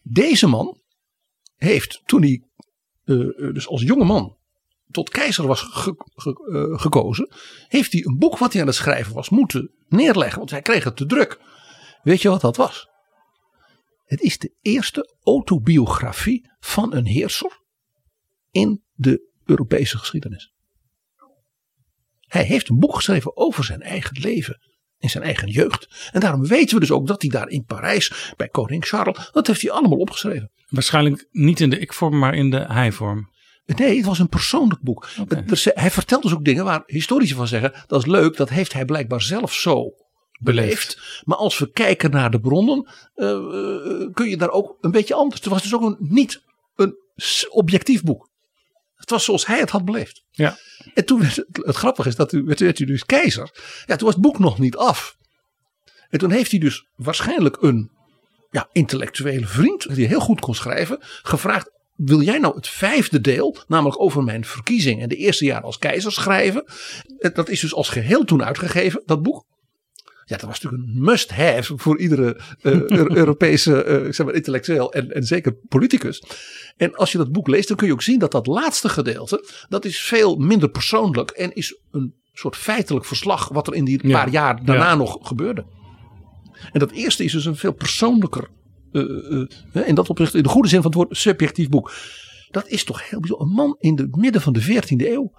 deze 0.02 0.46
man 0.46 0.80
heeft 1.58 2.02
toen 2.04 2.22
hij 2.22 2.42
uh, 3.04 3.52
dus 3.52 3.68
als 3.68 3.82
jonge 3.82 4.04
man 4.04 4.36
tot 4.90 5.08
keizer 5.08 5.46
was 5.46 5.62
uh, 5.62 6.78
gekozen, 6.80 7.32
heeft 7.68 7.92
hij 7.92 8.04
een 8.04 8.18
boek 8.18 8.38
wat 8.38 8.52
hij 8.52 8.60
aan 8.60 8.66
het 8.66 8.76
schrijven 8.76 9.14
was 9.14 9.28
moeten 9.28 9.70
neerleggen, 9.88 10.38
want 10.38 10.50
hij 10.50 10.62
kreeg 10.62 10.84
het 10.84 10.96
te 10.96 11.06
druk. 11.06 11.40
Weet 12.02 12.22
je 12.22 12.28
wat 12.28 12.40
dat 12.40 12.56
was? 12.56 12.88
Het 14.04 14.20
is 14.20 14.38
de 14.38 14.54
eerste 14.60 15.16
autobiografie 15.22 16.50
van 16.60 16.94
een 16.94 17.06
heerser 17.06 17.60
in 18.50 18.82
de 18.94 19.30
Europese 19.44 19.98
geschiedenis. 19.98 20.52
Hij 22.20 22.44
heeft 22.44 22.68
een 22.68 22.78
boek 22.78 22.94
geschreven 22.94 23.36
over 23.36 23.64
zijn 23.64 23.82
eigen 23.82 24.20
leven 24.20 24.60
in 24.98 25.10
zijn 25.10 25.24
eigen 25.24 25.48
jeugd. 25.48 26.10
En 26.12 26.20
daarom 26.20 26.46
weten 26.46 26.74
we 26.74 26.80
dus 26.80 26.90
ook 26.90 27.06
dat 27.06 27.22
hij 27.22 27.30
daar 27.30 27.48
in 27.48 27.64
Parijs 27.64 28.32
bij 28.36 28.48
koning 28.48 28.84
Charles, 28.84 29.30
dat 29.32 29.46
heeft 29.46 29.62
hij 29.62 29.70
allemaal 29.70 29.98
opgeschreven. 29.98 30.50
Waarschijnlijk 30.68 31.28
niet 31.30 31.60
in 31.60 31.70
de 31.70 31.78
ik-vorm, 31.78 32.18
maar 32.18 32.34
in 32.34 32.50
de 32.50 32.64
hij-vorm. 32.66 33.30
Nee, 33.76 33.96
het 33.96 34.06
was 34.06 34.18
een 34.18 34.28
persoonlijk 34.28 34.80
boek. 34.80 35.08
Okay. 35.20 35.44
hij 35.74 35.90
vertelt 35.90 36.22
dus 36.22 36.32
ook 36.32 36.44
dingen 36.44 36.64
waar 36.64 36.82
historici 36.86 37.34
van 37.34 37.46
zeggen, 37.46 37.84
dat 37.86 38.00
is 38.00 38.06
leuk, 38.06 38.36
dat 38.36 38.48
heeft 38.48 38.72
hij 38.72 38.84
blijkbaar 38.84 39.22
zelf 39.22 39.52
zo 39.52 39.92
beleefd. 40.40 41.22
Maar 41.24 41.36
als 41.36 41.58
we 41.58 41.70
kijken 41.70 42.10
naar 42.10 42.30
de 42.30 42.40
bronnen, 42.40 42.88
uh, 43.16 44.12
kun 44.12 44.28
je 44.28 44.36
daar 44.36 44.50
ook 44.50 44.76
een 44.80 44.90
beetje 44.90 45.14
anders. 45.14 45.40
Het 45.40 45.50
was 45.50 45.62
dus 45.62 45.74
ook 45.74 45.82
een, 45.82 45.96
niet 45.98 46.42
een 46.74 46.96
objectief 47.50 48.02
boek. 48.02 48.30
Het 48.94 49.10
was 49.10 49.24
zoals 49.24 49.46
hij 49.46 49.58
het 49.58 49.70
had 49.70 49.84
beleefd. 49.84 50.24
Ja. 50.30 50.56
En 50.94 51.04
toen 51.04 51.20
werd 51.20 51.36
het, 51.36 51.46
het 51.52 51.76
grappige 51.76 52.08
is 52.08 52.16
dat 52.16 52.32
u, 52.32 52.42
werd, 52.42 52.60
werd 52.60 52.78
u 52.78 52.84
dus 52.84 53.04
keizer. 53.04 53.50
Ja, 53.86 53.96
toen 53.96 54.06
was 54.06 54.14
het 54.14 54.24
boek 54.24 54.38
nog 54.38 54.58
niet 54.58 54.76
af. 54.76 55.16
En 56.08 56.18
toen 56.18 56.30
heeft 56.30 56.50
hij 56.50 56.60
dus 56.60 56.88
waarschijnlijk 56.94 57.56
een 57.60 57.90
ja, 58.50 58.68
intellectuele 58.72 59.46
vriend, 59.46 59.94
die 59.94 60.06
heel 60.06 60.20
goed 60.20 60.40
kon 60.40 60.54
schrijven, 60.54 60.98
gevraagd: 61.00 61.70
Wil 61.96 62.20
jij 62.22 62.38
nou 62.38 62.54
het 62.54 62.68
vijfde 62.68 63.20
deel, 63.20 63.56
namelijk 63.66 64.00
over 64.00 64.24
mijn 64.24 64.44
verkiezing 64.44 65.02
en 65.02 65.08
de 65.08 65.16
eerste 65.16 65.44
jaar 65.44 65.62
als 65.62 65.78
keizer 65.78 66.12
schrijven? 66.12 66.64
Dat 67.32 67.48
is 67.48 67.60
dus 67.60 67.74
als 67.74 67.88
geheel 67.88 68.24
toen 68.24 68.44
uitgegeven, 68.44 69.02
dat 69.06 69.22
boek. 69.22 69.46
Ja, 70.24 70.36
dat 70.36 70.46
was 70.48 70.60
natuurlijk 70.60 70.82
een 70.92 71.04
must-have 71.04 71.76
voor 71.76 71.98
iedere 71.98 72.40
uh, 72.62 72.82
Europese 73.22 73.84
uh, 73.84 74.12
zeg 74.12 74.26
maar, 74.26 74.34
intellectueel 74.34 74.92
en, 74.92 75.12
en 75.12 75.22
zeker 75.22 75.52
politicus. 75.68 76.22
En 76.76 76.94
als 76.94 77.12
je 77.12 77.18
dat 77.18 77.32
boek 77.32 77.48
leest, 77.48 77.68
dan 77.68 77.76
kun 77.76 77.86
je 77.86 77.92
ook 77.92 78.02
zien 78.02 78.18
dat 78.18 78.32
dat 78.32 78.46
laatste 78.46 78.88
gedeelte, 78.88 79.44
dat 79.68 79.84
is 79.84 80.00
veel 80.00 80.36
minder 80.36 80.68
persoonlijk 80.68 81.30
en 81.30 81.54
is 81.54 81.78
een 81.90 82.14
soort 82.32 82.56
feitelijk 82.56 83.04
verslag 83.04 83.48
wat 83.48 83.66
er 83.66 83.74
in 83.74 83.84
die 83.84 84.10
paar 84.10 84.28
jaar 84.28 84.64
daarna 84.64 84.88
ja. 84.88 84.94
nog 84.94 85.18
gebeurde. 85.20 85.64
En 86.72 86.80
dat 86.80 86.90
eerste 86.90 87.24
is 87.24 87.32
dus 87.32 87.44
een 87.44 87.56
veel 87.56 87.72
persoonlijker, 87.72 88.48
uh, 88.92 89.46
in 89.72 89.94
dat 89.94 90.08
opzicht 90.08 90.34
in 90.34 90.42
de 90.42 90.48
goede 90.48 90.68
zin 90.68 90.82
van 90.82 90.90
het 90.90 91.00
woord, 91.00 91.16
subjectief 91.16 91.68
boek. 91.68 91.92
Dat 92.50 92.68
is 92.68 92.84
toch 92.84 93.08
heel 93.10 93.20
bijzonder. 93.20 93.46
Een 93.46 93.52
man 93.52 93.76
in 93.78 93.98
het 93.98 94.16
midden 94.16 94.42
van 94.42 94.52
de 94.52 94.62
14e 94.62 95.06
eeuw, 95.06 95.32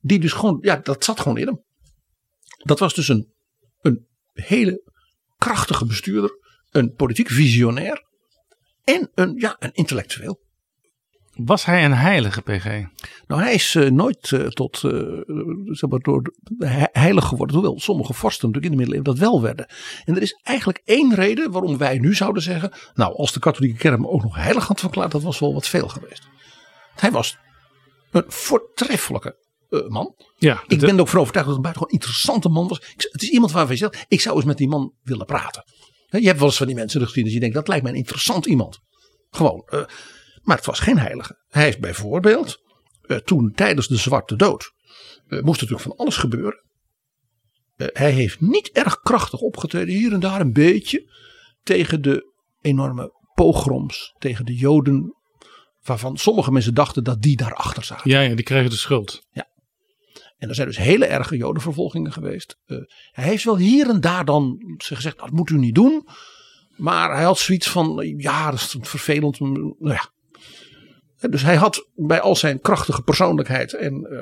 die 0.00 0.18
dus 0.18 0.32
gewoon, 0.32 0.58
ja, 0.60 0.76
dat 0.76 1.04
zat 1.04 1.20
gewoon 1.20 1.38
in 1.38 1.46
hem. 1.46 1.64
Dat 2.58 2.78
was 2.78 2.94
dus 2.94 3.08
een, 3.08 3.32
een 3.80 4.06
hele 4.32 4.92
krachtige 5.36 5.86
bestuurder, 5.86 6.38
een 6.70 6.94
politiek 6.94 7.28
visionair 7.28 8.04
en 8.84 9.10
een, 9.14 9.34
ja, 9.36 9.56
een 9.58 9.72
intellectueel. 9.72 10.45
Was 11.36 11.64
hij 11.64 11.84
een 11.84 11.94
heilige, 11.94 12.42
PG? 12.42 12.64
Nou, 13.26 13.42
hij 13.42 13.54
is 13.54 13.74
uh, 13.74 13.90
nooit 13.90 14.30
uh, 14.30 14.46
tot 14.46 14.82
uh, 14.82 14.92
zeg 15.64 15.90
maar 15.90 16.00
door 16.00 16.34
heilig 16.92 17.24
geworden. 17.24 17.56
Hoewel 17.56 17.80
sommige 17.80 18.12
vorsten 18.12 18.48
natuurlijk 18.48 18.72
in 18.72 18.78
de 18.78 18.86
middeleeuwen 18.86 19.20
dat 19.20 19.30
wel 19.30 19.42
werden. 19.42 19.66
En 20.04 20.16
er 20.16 20.22
is 20.22 20.40
eigenlijk 20.42 20.82
één 20.84 21.14
reden 21.14 21.50
waarom 21.50 21.78
wij 21.78 21.98
nu 21.98 22.14
zouden 22.14 22.42
zeggen. 22.42 22.72
Nou, 22.94 23.16
als 23.16 23.32
de 23.32 23.40
katholieke 23.40 23.78
kerk 23.78 23.94
hem 23.94 24.06
ook 24.06 24.22
nog 24.22 24.36
heilig 24.36 24.66
had 24.66 24.80
verklaard, 24.80 25.10
dat 25.10 25.22
was 25.22 25.38
wel 25.38 25.54
wat 25.54 25.68
veel 25.68 25.88
geweest. 25.88 26.28
Hij 26.94 27.10
was 27.10 27.38
een 28.10 28.24
voortreffelijke 28.26 29.36
man. 29.88 30.14
Ja, 30.38 30.62
ik 30.66 30.80
ben 30.80 30.94
er 30.94 31.00
ook 31.00 31.08
van 31.08 31.20
overtuigd 31.20 31.48
dat 31.48 31.56
het 31.56 31.66
een 31.66 31.72
buitengewoon 31.72 31.92
interessante 31.92 32.48
man 32.48 32.68
was. 32.68 32.78
Ik, 32.78 33.08
het 33.12 33.22
is 33.22 33.28
iemand 33.28 33.52
waarvan 33.52 33.76
je 33.76 33.80
zegt, 33.80 34.04
ik 34.08 34.20
zou 34.20 34.36
eens 34.36 34.44
met 34.44 34.58
die 34.58 34.68
man 34.68 34.92
willen 35.02 35.26
praten. 35.26 35.64
Je 36.08 36.26
hebt 36.26 36.38
wel 36.38 36.48
eens 36.48 36.56
van 36.56 36.66
die 36.66 36.76
mensen 36.76 36.94
in 36.94 37.00
de 37.00 37.06
geschiedenis. 37.06 37.38
Je 37.38 37.40
denkt, 37.40 37.54
dat 37.56 37.68
lijkt 37.68 37.82
mij 37.82 37.92
een 37.92 37.98
interessant 37.98 38.46
iemand. 38.46 38.78
Gewoon. 39.30 39.64
Maar 40.46 40.56
het 40.56 40.66
was 40.66 40.80
geen 40.80 40.98
heilige. 40.98 41.44
Hij 41.48 41.62
heeft 41.62 41.80
bijvoorbeeld 41.80 42.62
uh, 43.02 43.16
toen 43.16 43.52
tijdens 43.54 43.88
de 43.88 43.96
Zwarte 43.96 44.36
Dood 44.36 44.72
uh, 45.28 45.42
moest 45.42 45.60
natuurlijk 45.60 45.88
van 45.88 45.96
alles 45.96 46.16
gebeuren. 46.16 46.64
Uh, 47.76 47.86
hij 47.92 48.10
heeft 48.10 48.40
niet 48.40 48.70
erg 48.70 49.00
krachtig 49.00 49.40
opgetreden, 49.40 49.94
hier 49.94 50.12
en 50.12 50.20
daar 50.20 50.40
een 50.40 50.52
beetje, 50.52 51.12
tegen 51.62 52.02
de 52.02 52.34
enorme 52.60 53.12
pogroms, 53.34 54.14
tegen 54.18 54.44
de 54.44 54.54
Joden, 54.54 55.14
waarvan 55.82 56.16
sommige 56.16 56.52
mensen 56.52 56.74
dachten 56.74 57.04
dat 57.04 57.22
die 57.22 57.36
daarachter 57.36 57.84
zaten. 57.84 58.10
Ja, 58.10 58.20
ja 58.20 58.34
die 58.34 58.44
kregen 58.44 58.70
de 58.70 58.76
schuld. 58.76 59.26
Ja. 59.30 59.48
En 60.36 60.48
er 60.48 60.54
zijn 60.54 60.66
dus 60.66 60.76
hele 60.76 61.06
erge 61.06 61.36
Jodenvervolgingen 61.36 62.12
geweest. 62.12 62.58
hij 63.10 63.24
heeft 63.24 63.44
wel 63.44 63.56
hier 63.56 63.88
en 63.88 64.00
daar 64.00 64.24
dan 64.24 64.58
gezegd, 64.76 65.18
dat 65.18 65.30
moet 65.30 65.50
u 65.50 65.58
niet 65.58 65.74
doen. 65.74 66.08
Maar 66.76 67.14
hij 67.14 67.24
had 67.24 67.38
zoiets 67.38 67.68
van, 67.68 68.14
ja, 68.16 68.50
dat 68.50 68.60
is 68.60 68.76
vervelend. 68.80 69.40
Nou 69.40 69.74
ja, 69.78 70.10
dus 71.20 71.42
hij 71.42 71.56
had 71.56 71.88
bij 71.94 72.20
al 72.20 72.36
zijn 72.36 72.60
krachtige 72.60 73.02
persoonlijkheid 73.02 73.74
en 73.74 74.06
uh, 74.10 74.20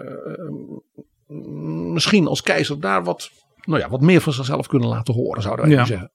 misschien 1.92 2.26
als 2.26 2.42
keizer 2.42 2.80
daar 2.80 3.04
wat, 3.04 3.30
nou 3.64 3.80
ja, 3.80 3.88
wat 3.88 4.00
meer 4.00 4.20
van 4.20 4.32
zichzelf 4.32 4.66
kunnen 4.66 4.88
laten 4.88 5.14
horen, 5.14 5.42
zouden 5.42 5.66
wij 5.66 5.74
ja. 5.74 5.84
zeggen. 5.84 6.12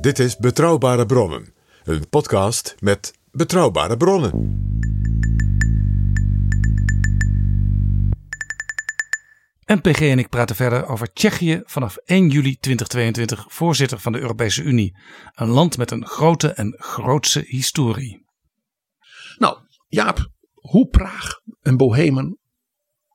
Dit 0.00 0.18
is 0.18 0.36
Betrouwbare 0.36 1.06
Bronnen, 1.06 1.54
een 1.84 2.08
podcast 2.08 2.74
met 2.78 3.12
betrouwbare 3.30 3.96
bronnen. 3.96 4.67
NPG 9.68 10.00
en 10.00 10.18
ik 10.18 10.28
praten 10.28 10.56
verder 10.56 10.86
over 10.86 11.12
Tsjechië 11.12 11.62
vanaf 11.64 11.96
1 11.96 12.28
juli 12.28 12.56
2022, 12.56 13.44
voorzitter 13.48 13.98
van 13.98 14.12
de 14.12 14.20
Europese 14.20 14.62
Unie. 14.62 14.96
Een 15.34 15.48
land 15.48 15.76
met 15.76 15.90
een 15.90 16.06
grote 16.06 16.48
en 16.48 16.74
grootse 16.78 17.44
historie. 17.46 18.26
Nou, 19.38 19.58
Jaap, 19.86 20.30
hoe 20.52 20.88
Praag 20.88 21.40
en 21.60 21.76
Bohemen 21.76 22.38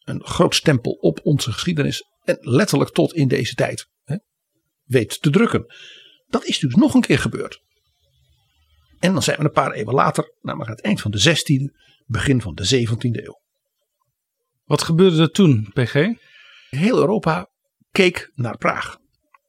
een 0.03 0.25
groot 0.25 0.55
stempel 0.55 0.91
op 0.91 1.19
onze 1.23 1.51
geschiedenis 1.51 2.03
en 2.23 2.37
letterlijk 2.39 2.91
tot 2.91 3.13
in 3.13 3.27
deze 3.27 3.53
tijd 3.53 3.89
hè, 4.03 4.17
weet 4.83 5.21
te 5.21 5.29
drukken. 5.29 5.65
Dat 6.27 6.45
is 6.45 6.59
dus 6.59 6.75
nog 6.75 6.93
een 6.93 7.01
keer 7.01 7.19
gebeurd. 7.19 7.61
En 8.99 9.13
dan 9.13 9.23
zijn 9.23 9.37
we 9.37 9.43
een 9.43 9.51
paar 9.51 9.71
eeuwen 9.71 9.93
later, 9.93 10.35
namelijk 10.41 10.69
aan 10.69 10.75
het 10.75 10.85
eind 10.85 11.01
van 11.01 11.11
de 11.11 11.19
16e, 11.19 11.75
begin 12.05 12.41
van 12.41 12.55
de 12.55 12.87
17e 12.87 13.23
eeuw. 13.25 13.41
Wat 14.63 14.83
gebeurde 14.83 15.21
er 15.21 15.31
toen, 15.31 15.69
PG? 15.73 15.93
Heel 16.75 16.97
Europa 16.97 17.49
keek 17.91 18.31
naar 18.35 18.57
Praag. 18.57 18.97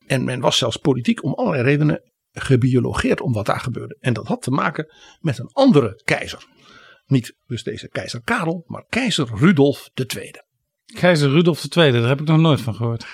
En 0.06 0.24
men 0.24 0.40
was 0.40 0.58
zelfs 0.58 0.76
politiek 0.76 1.24
om 1.24 1.34
allerlei 1.34 1.62
redenen 1.62 2.02
gebiologeerd 2.32 3.20
om 3.20 3.32
wat 3.32 3.46
daar 3.46 3.60
gebeurde. 3.60 3.96
En 4.00 4.12
dat 4.12 4.26
had 4.26 4.42
te 4.42 4.50
maken 4.50 4.94
met 5.20 5.38
een 5.38 5.50
andere 5.52 6.02
keizer. 6.04 6.46
Niet 7.06 7.36
dus 7.46 7.62
deze 7.62 7.88
keizer 7.88 8.22
Karel, 8.22 8.64
maar 8.66 8.84
keizer 8.88 9.28
Rudolf 9.34 9.90
II. 10.14 10.30
Keizer 10.84 11.30
Rudolf 11.30 11.76
II, 11.76 11.92
daar 11.92 12.08
heb 12.08 12.20
ik 12.20 12.26
nog 12.26 12.38
nooit 12.38 12.60
van 12.60 12.74
gehoord. 12.74 13.06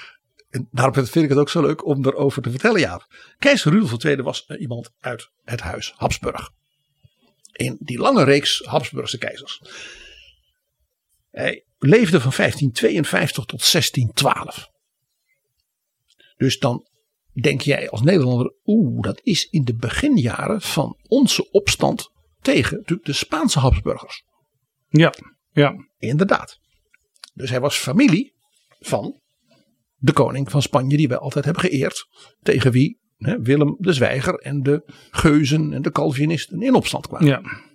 En 0.51 0.69
daarom 0.71 0.95
vind 0.95 1.15
ik 1.17 1.29
het 1.29 1.39
ook 1.39 1.49
zo 1.49 1.63
leuk 1.63 1.87
om 1.87 2.07
erover 2.07 2.43
te 2.43 2.51
vertellen, 2.51 2.81
ja. 2.81 3.07
Keizer 3.39 3.73
Rudolf 3.73 4.05
II 4.05 4.23
was 4.23 4.47
eh, 4.47 4.61
iemand 4.61 4.91
uit 5.01 5.31
het 5.43 5.61
huis 5.61 5.93
Habsburg. 5.97 6.51
In 7.53 7.77
die 7.81 7.99
lange 7.99 8.25
reeks 8.25 8.63
Habsburgse 8.65 9.19
keizers. 9.19 9.63
Hij 11.31 11.65
leefde 11.79 12.21
van 12.21 12.33
1552 12.37 13.45
tot 13.45 13.73
1612. 13.73 14.69
Dus 16.37 16.59
dan 16.59 16.89
denk 17.41 17.61
jij 17.61 17.91
als 17.91 18.03
Nederlander, 18.03 18.55
oeh, 18.65 19.03
dat 19.03 19.21
is 19.23 19.45
in 19.45 19.65
de 19.65 19.75
beginjaren 19.75 20.61
van 20.61 20.99
onze 21.09 21.51
opstand 21.51 22.11
tegen 22.41 22.83
de 23.03 23.13
Spaanse 23.13 23.59
Habsburgers. 23.59 24.25
Ja, 24.89 25.15
ja. 25.53 25.75
Inderdaad. 25.99 26.59
Dus 27.35 27.51
hij 27.51 27.61
was 27.61 27.79
familie 27.79 28.35
van 28.81 29.21
de 29.97 30.13
koning 30.13 30.51
van 30.51 30.63
Spanje, 30.63 30.97
die 30.97 31.09
wij 31.09 31.19
altijd 31.19 31.45
hebben 31.45 31.63
geëerd. 31.63 32.09
Tegen 32.43 32.73
wie 32.73 32.99
hè, 33.17 33.41
Willem 33.41 33.77
de 33.79 33.93
Zwijger 33.93 34.35
en 34.35 34.63
de 34.63 34.83
Geuzen 35.11 35.73
en 35.73 35.83
de 35.83 35.91
Calvinisten 35.91 36.63
in 36.63 36.75
opstand 36.75 37.07
kwamen. 37.07 37.27
ja. 37.27 37.70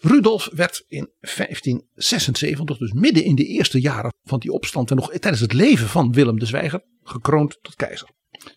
Rudolf 0.00 0.48
werd 0.52 0.84
in 0.86 1.12
1576, 1.20 2.78
dus 2.78 2.92
midden 2.92 3.24
in 3.24 3.34
de 3.34 3.44
eerste 3.44 3.80
jaren 3.80 4.14
van 4.22 4.38
die 4.38 4.52
opstand 4.52 4.90
en 4.90 4.96
nog 4.96 5.10
tijdens 5.10 5.40
het 5.40 5.52
leven 5.52 5.88
van 5.88 6.12
Willem 6.12 6.38
de 6.38 6.46
Zwijger, 6.46 6.84
gekroond 7.02 7.58
tot 7.62 7.74
keizer. 7.74 8.08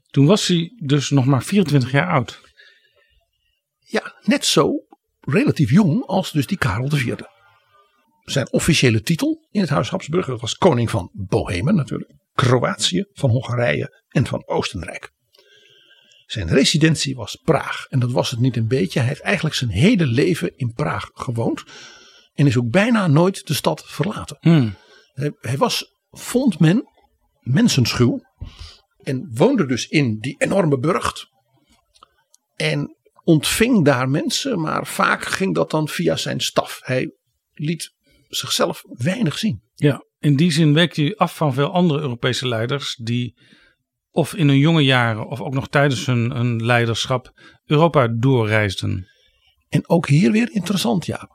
Toen 0.10 0.26
was 0.26 0.48
hij 0.48 0.72
dus 0.84 1.10
nog 1.10 1.26
maar 1.26 1.44
24 1.44 1.92
jaar 1.92 2.10
oud. 2.10 2.42
Ja, 3.80 4.16
net 4.22 4.46
zo 4.46 4.72
relatief 5.20 5.70
jong 5.70 6.06
als 6.06 6.32
dus 6.32 6.48
die 6.48 6.58
Karel 6.58 6.94
IV. 6.94 7.16
Zijn 8.24 8.52
officiële 8.52 9.02
titel 9.02 9.48
in 9.50 9.62
het 9.62 9.70
Huis 9.70 9.90
Habsburg 9.90 10.42
was 10.42 10.56
koning 10.56 10.90
van 10.90 11.10
Bohemen 11.14 11.76
natuurlijk, 11.76 12.14
Kroatië, 12.34 13.06
van 13.14 13.30
Hongarije 13.30 14.04
en 14.08 14.26
van 14.26 14.48
Oostenrijk. 14.48 15.12
Zijn 16.32 16.50
residentie 16.50 17.16
was 17.16 17.36
Praag 17.36 17.86
en 17.90 18.00
dat 18.00 18.12
was 18.12 18.30
het 18.30 18.40
niet 18.40 18.58
een 18.58 18.68
beetje. 18.68 19.00
Hij 19.00 19.08
heeft 19.08 19.22
eigenlijk 19.22 19.56
zijn 19.56 19.70
hele 19.70 20.06
leven 20.06 20.58
in 20.58 20.74
Praag 20.74 21.10
gewoond 21.14 21.64
en 22.34 22.48
is 22.48 22.58
ook 22.58 22.70
bijna 22.70 23.08
nooit 23.08 23.48
de 23.48 23.54
stad 23.54 23.84
verlaten. 23.86 24.38
Hmm. 24.40 24.76
Hij, 25.14 25.32
hij 25.40 25.58
was, 25.58 25.86
vond 26.10 26.60
men, 26.60 26.84
mensenschuw. 27.40 28.22
En 29.04 29.30
woonde 29.34 29.66
dus 29.66 29.88
in 29.88 30.20
die 30.20 30.36
enorme 30.38 30.80
burcht. 30.80 31.28
En 32.56 32.96
ontving 33.24 33.86
daar 33.86 34.10
mensen, 34.10 34.62
maar 34.62 34.88
vaak 34.88 35.26
ging 35.26 35.56
dat 35.56 35.72
dan 35.72 35.88
via 35.88 36.16
zijn 36.16 36.40
staf. 36.40 36.80
Hij 36.84 37.14
liet 37.54 37.94
zichzelf 38.28 38.84
weinig 38.88 39.38
zien. 39.38 39.62
Ja, 39.76 40.06
in 40.20 40.36
die 40.36 40.52
zin 40.52 40.74
week 40.74 40.96
hij 40.96 41.16
af 41.16 41.36
van 41.36 41.54
veel 41.54 41.72
andere 41.72 42.00
Europese 42.00 42.48
leiders 42.48 42.96
die 42.96 43.36
of 44.12 44.34
in 44.34 44.48
hun 44.48 44.58
jonge 44.58 44.84
jaren 44.84 45.28
of 45.28 45.42
ook 45.42 45.54
nog 45.54 45.68
tijdens 45.68 46.06
hun, 46.06 46.32
hun 46.32 46.66
leiderschap 46.66 47.32
Europa 47.66 48.08
doorreisden. 48.08 49.08
En 49.70 49.90
ook 49.90 50.08
hier 50.08 50.32
weer 50.32 50.52
interessant, 50.52 51.06
ja. 51.06 51.30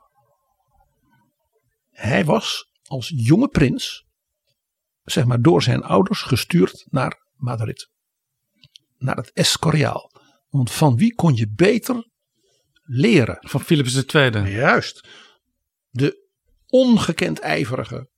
Hij 1.89 2.25
was 2.25 2.69
als 2.83 3.11
jonge 3.15 3.47
prins, 3.47 4.05
zeg 5.03 5.25
maar 5.25 5.41
door 5.41 5.63
zijn 5.63 5.83
ouders, 5.83 6.21
gestuurd 6.21 6.85
naar 6.89 7.25
Madrid. 7.35 7.89
Naar 8.97 9.15
het 9.15 9.31
Escoriaal. 9.31 10.11
Want 10.49 10.71
van 10.71 10.95
wie 10.95 11.13
kon 11.13 11.35
je 11.35 11.51
beter 11.51 12.09
leren? 12.83 13.37
Van 13.39 13.61
Philips 13.61 14.05
II. 14.05 14.49
Juist. 14.49 15.07
De 15.89 16.27
ongekend 16.67 17.39
ijverige, 17.39 18.09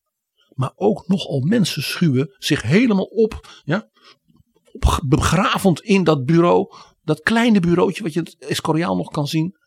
maar 0.50 0.72
ook 0.76 1.08
nogal 1.08 1.40
mensenschuwe, 1.40 2.36
zich 2.38 2.62
helemaal 2.62 3.06
op, 3.06 3.62
ja, 3.64 3.90
op 4.14 4.19
begravend 5.06 5.82
in 5.82 6.04
dat 6.04 6.26
bureau. 6.26 6.74
Dat 7.04 7.22
kleine 7.22 7.60
bureautje 7.60 8.04
wat 8.04 8.14
je 8.14 8.20
het 8.20 8.36
Escoriaal 8.40 8.96
nog 8.96 9.10
kan 9.10 9.28
zien. 9.28 9.58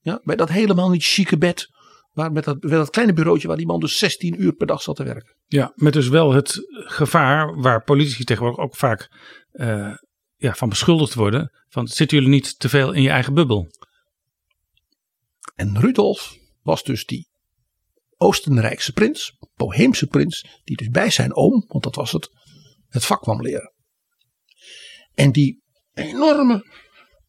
Ja, 0.00 0.20
bij 0.24 0.36
dat 0.36 0.48
helemaal 0.48 0.90
niet 0.90 1.04
chique 1.04 1.38
bed. 1.38 1.68
Maar 2.12 2.32
met 2.32 2.44
dat, 2.44 2.62
met 2.62 2.70
dat 2.70 2.90
kleine 2.90 3.12
bureautje 3.12 3.48
waar 3.48 3.56
die 3.56 3.66
man 3.66 3.80
dus 3.80 3.98
16 3.98 4.42
uur 4.42 4.52
per 4.52 4.66
dag 4.66 4.82
zat 4.82 4.96
te 4.96 5.04
werken. 5.04 5.36
Ja, 5.46 5.72
met 5.74 5.92
dus 5.92 6.08
wel 6.08 6.32
het 6.32 6.60
gevaar 6.70 7.60
waar 7.60 7.84
politici 7.84 8.24
tegenwoordig 8.24 8.64
ook 8.64 8.76
vaak 8.76 9.08
eh, 9.50 9.94
ja, 10.36 10.54
van 10.54 10.68
beschuldigd 10.68 11.14
worden. 11.14 11.50
Van 11.68 11.88
zitten 11.88 12.16
jullie 12.16 12.32
niet 12.32 12.58
te 12.58 12.68
veel 12.68 12.92
in 12.92 13.02
je 13.02 13.10
eigen 13.10 13.34
bubbel? 13.34 13.66
En 15.54 15.80
Rudolf 15.80 16.36
was 16.62 16.82
dus 16.82 17.06
die 17.06 17.28
Oostenrijkse 18.16 18.92
prins, 18.92 19.36
Boheemse 19.56 20.06
prins, 20.06 20.60
die 20.64 20.76
dus 20.76 20.88
bij 20.88 21.10
zijn 21.10 21.34
oom, 21.34 21.64
want 21.66 21.84
dat 21.84 21.94
was 21.94 22.12
het, 22.12 22.30
het 22.88 23.04
vak 23.04 23.20
kwam 23.22 23.42
leren. 23.42 23.73
En 25.14 25.32
die 25.32 25.62
enorme, 25.94 26.64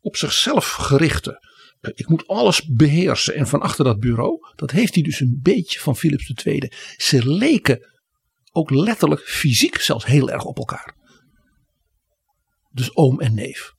op 0.02 0.16
zichzelf 0.16 0.72
gerichte, 0.72 1.40
eh, 1.80 1.92
ik 1.96 2.08
moet 2.08 2.28
alles 2.28 2.68
beheersen 2.68 3.36
en 3.36 3.48
van 3.48 3.62
achter 3.62 3.86
dat 3.86 4.00
bureau, 4.00 4.38
dat 4.56 4.72
heeft 4.72 4.94
hij 4.94 5.04
dus 5.04 5.20
een 5.20 5.40
beetje 5.42 5.80
van 5.80 5.96
Philips 5.96 6.46
II. 6.46 6.72
Ze 6.98 7.30
leken 7.30 7.94
ook 8.52 8.70
letterlijk 8.70 9.22
fysiek 9.22 9.78
zelfs 9.78 10.06
heel 10.06 10.30
erg 10.30 10.44
op 10.44 10.58
elkaar. 10.58 10.96
Dus 12.72 12.96
oom 12.96 13.20
en 13.20 13.34
neef. 13.34 13.74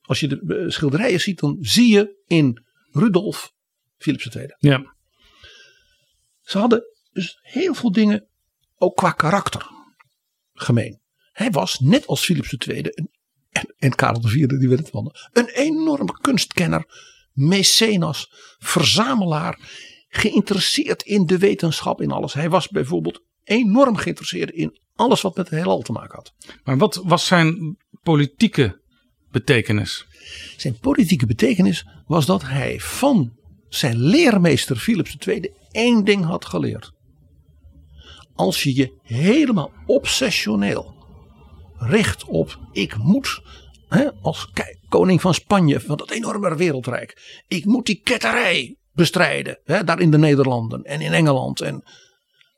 Als 0.00 0.20
je 0.20 0.28
de 0.28 0.54
eh, 0.56 0.70
schilderijen 0.70 1.20
ziet, 1.20 1.38
dan 1.38 1.56
zie 1.60 1.92
je 1.92 2.22
in 2.26 2.64
Rudolf 2.90 3.52
Philips 3.96 4.26
II. 4.26 4.54
Ja, 4.58 4.94
Ze 6.40 6.58
hadden 6.58 6.84
dus 7.12 7.38
heel 7.40 7.74
veel 7.74 7.92
dingen, 7.92 8.28
ook 8.76 8.96
qua 8.96 9.10
karakter, 9.10 9.66
gemeen. 10.52 11.00
Hij 11.32 11.50
was, 11.50 11.78
net 11.78 12.06
als 12.06 12.24
Philips 12.24 12.52
II 12.52 12.78
een, 12.82 13.10
en, 13.60 13.74
en 13.78 13.94
Karel 13.94 14.24
IV, 14.24 14.46
die 14.46 14.68
werd 14.68 14.80
het 14.80 14.90
van, 14.90 15.14
een 15.32 15.48
enorme 15.48 16.18
kunstkenner, 16.20 16.84
mecenas, 17.32 18.32
verzamelaar, 18.58 19.58
geïnteresseerd 20.08 21.02
in 21.02 21.26
de 21.26 21.38
wetenschap, 21.38 22.00
in 22.00 22.10
alles. 22.10 22.32
Hij 22.32 22.50
was 22.50 22.68
bijvoorbeeld 22.68 23.22
enorm 23.44 23.96
geïnteresseerd 23.96 24.50
in 24.50 24.78
alles 24.94 25.20
wat 25.20 25.36
met 25.36 25.48
het 25.48 25.58
heelal 25.58 25.80
te 25.80 25.92
maken 25.92 26.16
had. 26.16 26.32
maar 26.64 26.76
wat 26.76 27.02
was 27.04 27.26
zijn 27.26 27.76
politieke 28.02 28.80
betekenis? 29.30 30.06
Zijn 30.56 30.78
politieke 30.78 31.26
betekenis 31.26 31.86
was 32.06 32.26
dat 32.26 32.42
hij 32.42 32.80
van 32.80 33.32
zijn 33.68 33.98
leermeester 33.98 34.76
Philips 34.76 35.16
II 35.26 35.52
één 35.70 36.04
ding 36.04 36.24
had 36.24 36.44
geleerd. 36.44 36.92
Als 38.34 38.62
je 38.62 38.74
je 38.74 38.98
helemaal 39.02 39.72
obsessioneel 39.86 40.99
richt 41.80 42.24
op 42.24 42.58
ik 42.72 42.96
moet 42.96 43.42
hè, 43.88 44.12
als 44.22 44.50
koning 44.88 45.20
van 45.20 45.34
Spanje 45.34 45.80
van 45.80 45.96
dat 45.96 46.10
enorme 46.10 46.56
wereldrijk. 46.56 47.42
Ik 47.48 47.64
moet 47.64 47.86
die 47.86 48.00
ketterij 48.04 48.76
bestrijden 48.92 49.60
hè, 49.64 49.84
daar 49.84 50.00
in 50.00 50.10
de 50.10 50.18
Nederlanden 50.18 50.82
en 50.82 51.00
in 51.00 51.12
Engeland. 51.12 51.60
En 51.60 51.82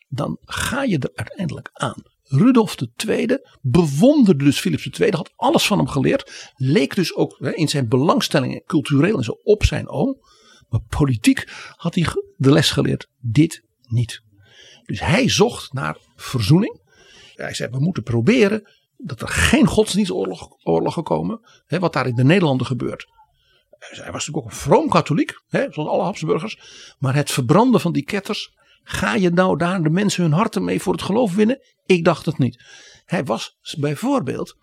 dan 0.09 0.39
ga 0.41 0.83
je 0.83 0.99
er 0.99 1.11
uiteindelijk 1.15 1.71
aan. 1.73 2.03
Rudolf 2.23 2.77
II 3.07 3.39
bewonderde 3.61 4.45
dus 4.45 4.61
Philips 4.61 4.87
II, 4.87 5.11
had 5.11 5.33
alles 5.37 5.67
van 5.67 5.79
hem 5.79 5.89
geleerd. 5.89 6.53
Leek 6.57 6.95
dus 6.95 7.15
ook 7.15 7.37
hè, 7.39 7.55
in 7.55 7.69
zijn 7.69 7.89
belangstellingen, 7.89 8.65
cultureel 8.65 9.17
en 9.17 9.25
zo, 9.25 9.33
op 9.43 9.65
zijn 9.65 9.89
oom. 9.89 10.21
Maar 10.69 10.81
politiek 10.89 11.45
had 11.77 11.95
hij 11.95 12.07
de 12.37 12.51
les 12.51 12.71
geleerd, 12.71 13.09
dit 13.21 13.63
niet. 13.83 14.23
Dus 14.85 15.01
hij 15.01 15.29
zocht 15.29 15.73
naar 15.73 15.97
verzoening. 16.17 16.81
Hij 17.35 17.55
zei, 17.55 17.71
we 17.71 17.81
moeten 17.81 18.03
proberen 18.03 18.71
dat 19.05 19.21
er 19.21 19.29
geen 19.29 19.67
godsdienstoorlogen 19.67 21.03
komen. 21.03 21.41
Hè, 21.67 21.79
wat 21.79 21.93
daar 21.93 22.07
in 22.07 22.15
de 22.15 22.25
Nederlanden 22.25 22.67
gebeurt. 22.67 23.07
Hij 23.79 24.13
was 24.13 24.27
natuurlijk 24.27 24.37
ook 24.37 24.51
een 24.51 24.57
vroom 24.57 24.89
katholiek, 24.89 25.43
hè, 25.49 25.67
zoals 25.71 25.89
alle 25.89 26.03
Habsburgers. 26.03 26.59
Maar 26.99 27.15
het 27.15 27.31
verbranden 27.31 27.81
van 27.81 27.93
die 27.93 28.05
ketters. 28.05 28.61
Ga 28.85 29.15
je 29.15 29.31
nou 29.31 29.59
daar 29.59 29.83
de 29.83 29.91
mensen 29.91 30.23
hun 30.23 30.33
harten 30.33 30.65
mee 30.65 30.81
voor 30.81 30.93
het 30.93 31.03
geloof 31.03 31.35
winnen? 31.35 31.61
Ik 31.85 32.05
dacht 32.05 32.27
het 32.27 32.39
niet. 32.39 32.65
Hij 33.05 33.25
was 33.25 33.57
bijvoorbeeld 33.79 34.57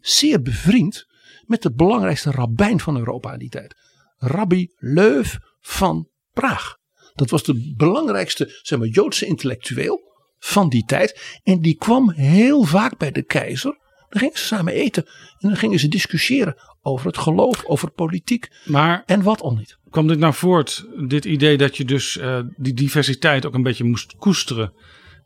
zeer 0.00 0.42
bevriend 0.42 1.06
met 1.44 1.62
de 1.62 1.74
belangrijkste 1.74 2.30
rabbijn 2.30 2.80
van 2.80 2.96
Europa 2.96 3.32
in 3.32 3.38
die 3.38 3.48
tijd. 3.48 3.74
Rabbi 4.16 4.72
Leuf 4.76 5.38
van 5.60 6.08
Praag. 6.32 6.76
Dat 7.14 7.30
was 7.30 7.42
de 7.42 7.74
belangrijkste 7.76 8.60
zeg 8.62 8.78
maar, 8.78 8.88
Joodse 8.88 9.26
intellectueel 9.26 10.00
van 10.46 10.68
die 10.68 10.84
tijd. 10.84 11.38
En 11.42 11.60
die 11.60 11.76
kwam 11.76 12.10
heel 12.10 12.62
vaak 12.64 12.98
bij 12.98 13.10
de 13.10 13.22
keizer. 13.22 13.78
Dan 14.08 14.20
gingen 14.20 14.38
ze 14.38 14.44
samen 14.44 14.72
eten. 14.72 15.06
En 15.38 15.48
dan 15.48 15.56
gingen 15.56 15.78
ze 15.78 15.88
discussiëren 15.88 16.56
over 16.82 17.06
het 17.06 17.18
geloof, 17.18 17.64
over 17.64 17.90
politiek. 17.90 18.48
Maar 18.64 19.02
En 19.06 19.22
wat 19.22 19.40
al 19.40 19.54
niet. 19.54 19.78
kwam 19.90 20.06
dit 20.06 20.18
nou 20.18 20.34
voort, 20.34 20.86
dit 21.08 21.24
idee 21.24 21.56
dat 21.56 21.76
je 21.76 21.84
dus 21.84 22.18
eh, 22.18 22.40
die 22.56 22.74
diversiteit 22.74 23.46
ook 23.46 23.54
een 23.54 23.62
beetje 23.62 23.84
moest 23.84 24.16
koesteren? 24.16 24.72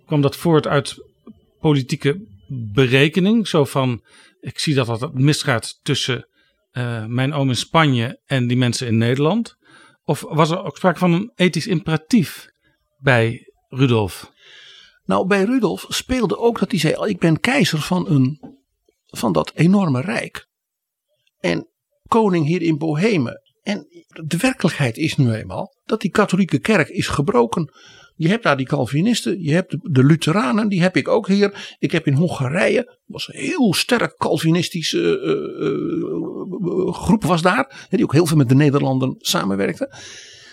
Kwam 0.07 0.21
dat 0.21 0.37
voort 0.37 0.67
uit 0.67 0.97
politieke 1.61 2.27
berekening? 2.73 3.49
Zo 3.49 3.65
van, 3.65 4.03
ik 4.41 4.59
zie 4.59 4.75
dat 4.75 4.87
dat 4.87 5.15
misgaat 5.15 5.79
tussen 5.83 6.27
eh, 6.71 7.05
mijn 7.07 7.33
oom 7.33 7.49
in 7.49 7.57
Spanje 7.57 8.21
en 8.27 8.47
die 8.47 8.57
mensen 8.57 8.87
in 8.87 8.97
Nederland. 8.99 9.57
Of 10.05 10.25
was 10.29 10.51
er 10.51 10.65
ook 10.65 10.77
sprake 10.77 10.99
van 10.99 11.13
een 11.13 11.33
ethisch 11.35 11.67
imperatief 11.67 12.49
bij 12.99 13.53
Rudolf? 13.69 14.33
Nou, 15.05 15.27
bij 15.27 15.45
Rudolf 15.45 15.87
speelde 15.89 16.39
ook 16.39 16.59
dat 16.59 16.71
hij 16.71 16.81
zei: 16.81 17.07
Ik 17.09 17.19
ben 17.19 17.41
keizer 17.41 17.81
van, 17.81 18.11
een, 18.11 18.41
van 19.07 19.33
dat 19.33 19.53
enorme 19.55 20.01
rijk. 20.01 20.49
En 21.39 21.69
koning 22.07 22.47
hier 22.47 22.63
in 22.63 22.79
Bohemen. 22.79 23.41
En 23.63 23.87
de 24.07 24.37
werkelijkheid 24.37 24.97
is 24.97 25.17
nu 25.17 25.33
eenmaal 25.33 25.75
dat 25.85 26.01
die 26.01 26.11
katholieke 26.11 26.59
kerk 26.59 26.89
is 26.89 27.09
gebroken. 27.09 27.73
Je 28.17 28.29
hebt 28.29 28.43
daar 28.43 28.57
die 28.57 28.67
Calvinisten, 28.67 29.43
je 29.43 29.53
hebt 29.53 29.71
de, 29.71 29.79
de 29.83 30.05
Lutheranen, 30.05 30.69
die 30.69 30.83
heb 30.83 30.97
ik 30.97 31.09
ook 31.09 31.29
hier. 31.29 31.77
Ik 31.79 31.93
heb 31.93 32.07
in 32.07 32.15
Hongarije, 32.15 32.99
was 33.07 33.29
een 33.29 33.41
heel 33.41 33.75
sterk 33.75 34.17
Calvinistische 34.17 35.21
eh, 35.21 35.67
eh, 35.67 36.87
eh, 36.87 36.95
groep 36.95 37.25
was 37.25 37.43
daar. 37.43 37.87
Die 37.91 38.05
ook 38.05 38.13
heel 38.13 38.27
veel 38.27 38.37
met 38.37 38.49
de 38.49 38.55
Nederlanden 38.55 39.15
samenwerkte. 39.19 39.95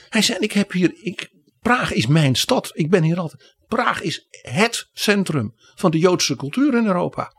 Hij 0.10 0.22
zei, 0.22 0.40
ik 0.40 0.52
heb 0.52 0.72
hier, 0.72 0.92
ik, 1.02 1.30
Praag 1.68 1.94
is 1.94 2.08
mijn 2.08 2.36
stad. 2.36 2.72
Ik 2.74 2.90
ben 2.90 3.04
hier 3.04 3.20
altijd. 3.20 3.56
Praag 3.68 4.02
is 4.02 4.28
het 4.42 4.90
centrum 4.94 5.54
van 5.76 5.92
de 5.92 6.00
Joodse 6.00 6.36
cultuur 6.36 6.78
in 6.78 6.86
Europa. 6.86 7.34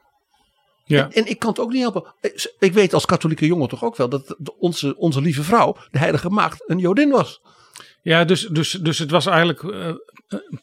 Ja. 0.85 1.11
En 1.11 1.27
ik 1.27 1.39
kan 1.39 1.49
het 1.49 1.59
ook 1.59 1.73
niet 1.73 1.83
helpen. 1.83 2.15
Ik 2.59 2.73
weet 2.73 2.95
als 2.95 3.07
katholieke 3.07 3.47
jongen 3.47 3.69
toch 3.69 3.85
ook 3.85 3.97
wel 3.97 4.09
dat 4.09 4.37
onze, 4.59 4.97
onze 4.97 5.21
lieve 5.21 5.43
vrouw, 5.43 5.77
de 5.91 5.99
heilige 5.99 6.31
maagd, 6.31 6.71
een 6.71 6.79
Jodin 6.79 7.11
was. 7.11 7.41
Ja, 8.03 8.25
dus, 8.25 8.47
dus, 8.47 8.71
dus 8.71 8.99
het 8.99 9.11
was 9.11 9.27
eigenlijk 9.27 9.63
eh, 9.63 9.89
eh, 9.89 9.97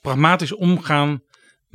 pragmatisch 0.01 0.53
omgaan 0.53 1.21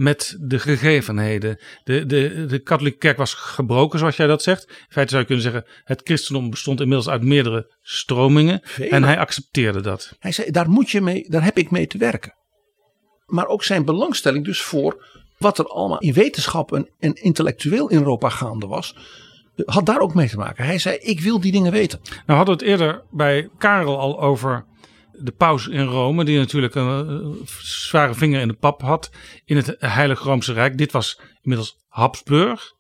met 0.01 0.37
de 0.41 0.59
gegevenheden. 0.59 1.59
De, 1.85 2.07
de, 2.07 2.45
de 2.47 2.59
katholieke 2.59 2.99
kerk 2.99 3.17
was 3.17 3.35
gebroken, 3.35 3.99
zoals 3.99 4.17
jij 4.17 4.27
dat 4.27 4.43
zegt. 4.43 4.69
In 4.69 4.75
feite 4.89 5.11
zou 5.11 5.21
je 5.21 5.27
kunnen 5.27 5.45
zeggen, 5.45 5.65
het 5.85 6.01
christendom 6.05 6.51
bestond 6.51 6.81
inmiddels 6.81 7.09
uit 7.09 7.23
meerdere 7.23 7.75
stromingen. 7.81 8.61
Vele. 8.63 8.89
En 8.89 9.05
hij 9.05 9.19
accepteerde 9.19 9.81
dat. 9.81 10.17
Hij 10.19 10.33
zei, 10.33 10.51
daar 10.51 10.71
moet 10.71 10.91
je 10.91 11.01
mee, 11.01 11.27
daar 11.29 11.45
heb 11.45 11.59
ik 11.59 11.71
mee 11.71 11.87
te 11.87 11.99
werken. 11.99 12.35
Maar 13.27 13.47
ook 13.47 13.65
zijn 13.65 13.85
belangstelling 13.85 14.45
dus 14.45 14.63
voor 14.63 15.07
wat 15.39 15.59
er 15.59 15.67
allemaal 15.67 16.01
in 16.01 16.13
wetenschap 16.13 16.73
en, 16.73 16.91
en 16.99 17.15
intellectueel 17.15 17.89
in 17.89 17.99
Europa 17.99 18.29
gaande 18.29 18.67
was, 18.67 18.97
had 19.65 19.87
daar 19.87 20.01
ook 20.01 20.15
mee 20.15 20.29
te 20.29 20.37
maken. 20.37 20.65
Hij 20.65 20.79
zei, 20.79 20.97
ik 20.97 21.21
wil 21.21 21.41
die 21.41 21.53
dingen 21.53 21.73
weten. 21.73 22.01
Nou 22.27 22.39
hadden 22.39 22.59
we 22.59 22.65
het 22.65 22.71
eerder 22.71 23.03
bij 23.11 23.49
Karel 23.59 23.99
al 23.99 24.21
over 24.21 24.65
de 25.23 25.33
paus 25.33 25.69
in 25.69 25.85
Rome, 25.85 26.25
die 26.25 26.39
natuurlijk 26.39 26.75
een 26.75 27.09
eh, 27.09 27.47
zware 27.63 28.15
vinger 28.15 28.41
in 28.41 28.49
de 28.49 28.55
pap 28.55 28.83
had 28.83 29.11
in 29.45 29.57
het 29.57 29.77
Heilige 29.79 30.25
Roomse 30.25 30.53
Rijk. 30.53 30.79
Dit 30.79 30.93
was 30.93 31.21
inmiddels 31.43 31.77
Habsburg. 31.89 32.73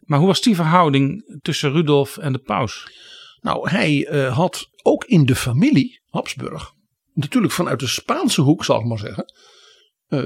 Maar 0.00 0.18
hoe 0.18 0.28
was 0.28 0.42
die 0.42 0.54
verhouding 0.54 1.38
tussen 1.42 1.72
Rudolf 1.72 2.16
en 2.16 2.32
de 2.32 2.38
paus? 2.38 2.86
Nou, 3.40 3.70
hij 3.70 4.06
eh, 4.06 4.36
had 4.36 4.70
ook 4.82 5.04
in 5.04 5.26
de 5.26 5.34
familie 5.34 6.00
Habsburg, 6.10 6.72
natuurlijk 7.14 7.52
vanuit 7.52 7.80
de 7.80 7.86
Spaanse 7.86 8.40
hoek 8.40 8.64
zal 8.64 8.80
ik 8.80 8.86
maar 8.86 8.98
zeggen, 8.98 9.32
eh, 10.08 10.18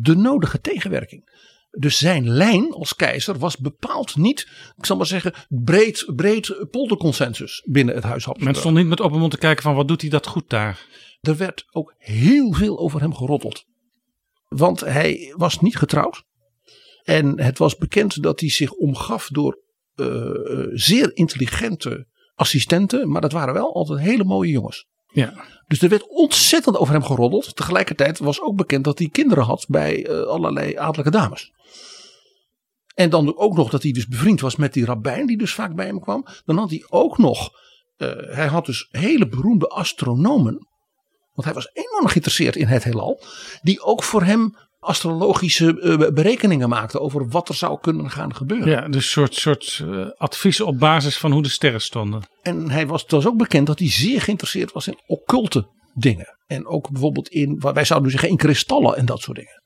de 0.00 0.16
nodige 0.16 0.60
tegenwerking. 0.60 1.38
Dus 1.70 1.98
zijn 1.98 2.28
lijn 2.28 2.72
als 2.72 2.96
keizer 2.96 3.38
was 3.38 3.56
bepaald 3.56 4.16
niet, 4.16 4.48
ik 4.76 4.86
zal 4.86 4.96
maar 4.96 5.06
zeggen, 5.06 5.34
breed, 5.48 6.12
breed 6.16 6.66
polderconsensus 6.70 7.62
binnen 7.66 7.94
het 7.94 8.04
huis 8.04 8.24
Habsburg. 8.24 8.50
Men 8.50 8.60
stond 8.60 8.76
niet 8.76 8.86
met 8.86 9.00
open 9.00 9.18
mond 9.18 9.30
te 9.30 9.38
kijken 9.38 9.62
van 9.62 9.74
wat 9.74 9.88
doet 9.88 10.00
hij 10.00 10.10
dat 10.10 10.26
goed 10.26 10.50
daar. 10.50 10.86
Er 11.20 11.36
werd 11.36 11.64
ook 11.70 11.94
heel 11.96 12.52
veel 12.52 12.78
over 12.78 13.00
hem 13.00 13.14
geroddeld. 13.14 13.64
Want 14.48 14.80
hij 14.80 15.34
was 15.36 15.60
niet 15.60 15.76
getrouwd. 15.76 16.22
En 17.02 17.40
het 17.40 17.58
was 17.58 17.76
bekend 17.76 18.22
dat 18.22 18.40
hij 18.40 18.48
zich 18.50 18.72
omgaf 18.72 19.28
door 19.28 19.62
eh, 19.94 20.06
eh, 20.06 20.68
zeer 20.72 21.16
intelligente 21.16 22.06
assistenten. 22.34 23.10
Maar 23.10 23.20
dat 23.20 23.32
waren 23.32 23.54
wel 23.54 23.74
altijd 23.74 24.00
hele 24.00 24.24
mooie 24.24 24.50
jongens. 24.50 24.86
Ja. 25.12 25.44
Dus 25.66 25.82
er 25.82 25.88
werd 25.88 26.08
ontzettend 26.08 26.76
over 26.76 26.94
hem 26.94 27.04
geroddeld. 27.04 27.56
Tegelijkertijd 27.56 28.18
was 28.18 28.40
ook 28.40 28.56
bekend 28.56 28.84
dat 28.84 28.98
hij 28.98 29.08
kinderen 29.08 29.44
had 29.44 29.66
bij 29.68 30.06
eh, 30.06 30.22
allerlei 30.22 30.76
adellijke 30.76 31.10
dames. 31.10 31.52
En 32.94 33.10
dan 33.10 33.36
ook 33.36 33.56
nog 33.56 33.70
dat 33.70 33.82
hij 33.82 33.92
dus 33.92 34.06
bevriend 34.06 34.40
was 34.40 34.56
met 34.56 34.72
die 34.72 34.84
rabbijn 34.84 35.26
die 35.26 35.38
dus 35.38 35.54
vaak 35.54 35.74
bij 35.74 35.86
hem 35.86 36.00
kwam. 36.00 36.26
Dan 36.44 36.56
had 36.56 36.70
hij 36.70 36.84
ook 36.88 37.18
nog, 37.18 37.50
hij 38.30 38.46
had 38.46 38.66
dus 38.66 38.88
hele 38.90 39.28
beroemde 39.28 39.68
astronomen. 39.68 40.69
Want 41.32 41.46
hij 41.46 41.54
was 41.54 41.70
enorm 41.72 42.06
geïnteresseerd 42.06 42.56
in 42.56 42.66
het 42.66 42.84
heelal. 42.84 43.22
Die 43.62 43.82
ook 43.82 44.02
voor 44.02 44.22
hem 44.22 44.56
astrologische 44.80 45.80
eh, 45.80 46.12
berekeningen 46.12 46.68
maakten 46.68 47.00
over 47.00 47.28
wat 47.28 47.48
er 47.48 47.54
zou 47.54 47.80
kunnen 47.80 48.10
gaan 48.10 48.34
gebeuren. 48.34 48.68
Ja, 48.68 48.88
dus 48.88 48.94
een 48.94 49.02
soort, 49.02 49.34
soort 49.34 49.82
eh, 49.84 50.06
advies 50.16 50.60
op 50.60 50.78
basis 50.78 51.18
van 51.18 51.32
hoe 51.32 51.42
de 51.42 51.48
sterren 51.48 51.80
stonden. 51.80 52.22
En 52.42 52.70
hij 52.70 52.86
was, 52.86 53.02
het 53.02 53.10
was 53.10 53.26
ook 53.26 53.36
bekend 53.36 53.66
dat 53.66 53.78
hij 53.78 53.90
zeer 53.90 54.20
geïnteresseerd 54.20 54.72
was 54.72 54.86
in 54.86 54.98
occulte 55.06 55.68
dingen. 55.94 56.38
En 56.46 56.66
ook 56.66 56.90
bijvoorbeeld 56.90 57.28
in, 57.28 57.58
wat 57.58 57.74
wij 57.74 57.84
zouden 57.84 58.10
zeggen, 58.10 58.28
in 58.28 58.36
kristallen 58.36 58.96
en 58.96 59.06
dat 59.06 59.20
soort 59.20 59.36
dingen. 59.36 59.62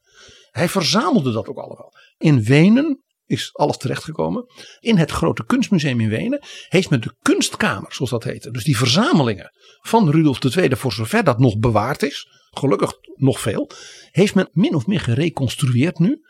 Hij 0.50 0.68
verzamelde 0.68 1.32
dat 1.32 1.48
ook 1.48 1.58
allemaal. 1.58 1.92
In 2.18 2.42
Wenen 2.42 3.03
is 3.26 3.50
alles 3.52 3.76
terechtgekomen. 3.76 4.46
In 4.80 4.96
het 4.96 5.10
grote 5.10 5.44
kunstmuseum 5.44 6.00
in 6.00 6.08
Wenen 6.08 6.44
heeft 6.68 6.90
men 6.90 7.00
de 7.00 7.14
kunstkamer, 7.22 7.92
zoals 7.92 8.10
dat 8.10 8.24
heette. 8.24 8.50
Dus 8.50 8.64
die 8.64 8.76
verzamelingen 8.76 9.52
van 9.80 10.10
Rudolf 10.10 10.56
II, 10.56 10.76
voor 10.76 10.92
zover 10.92 11.24
dat 11.24 11.38
nog 11.38 11.58
bewaard 11.58 12.02
is. 12.02 12.28
Gelukkig 12.50 12.92
nog 13.14 13.40
veel. 13.40 13.70
Heeft 14.10 14.34
men 14.34 14.48
min 14.52 14.74
of 14.74 14.86
meer 14.86 15.00
gereconstrueerd 15.00 15.98
nu. 15.98 16.22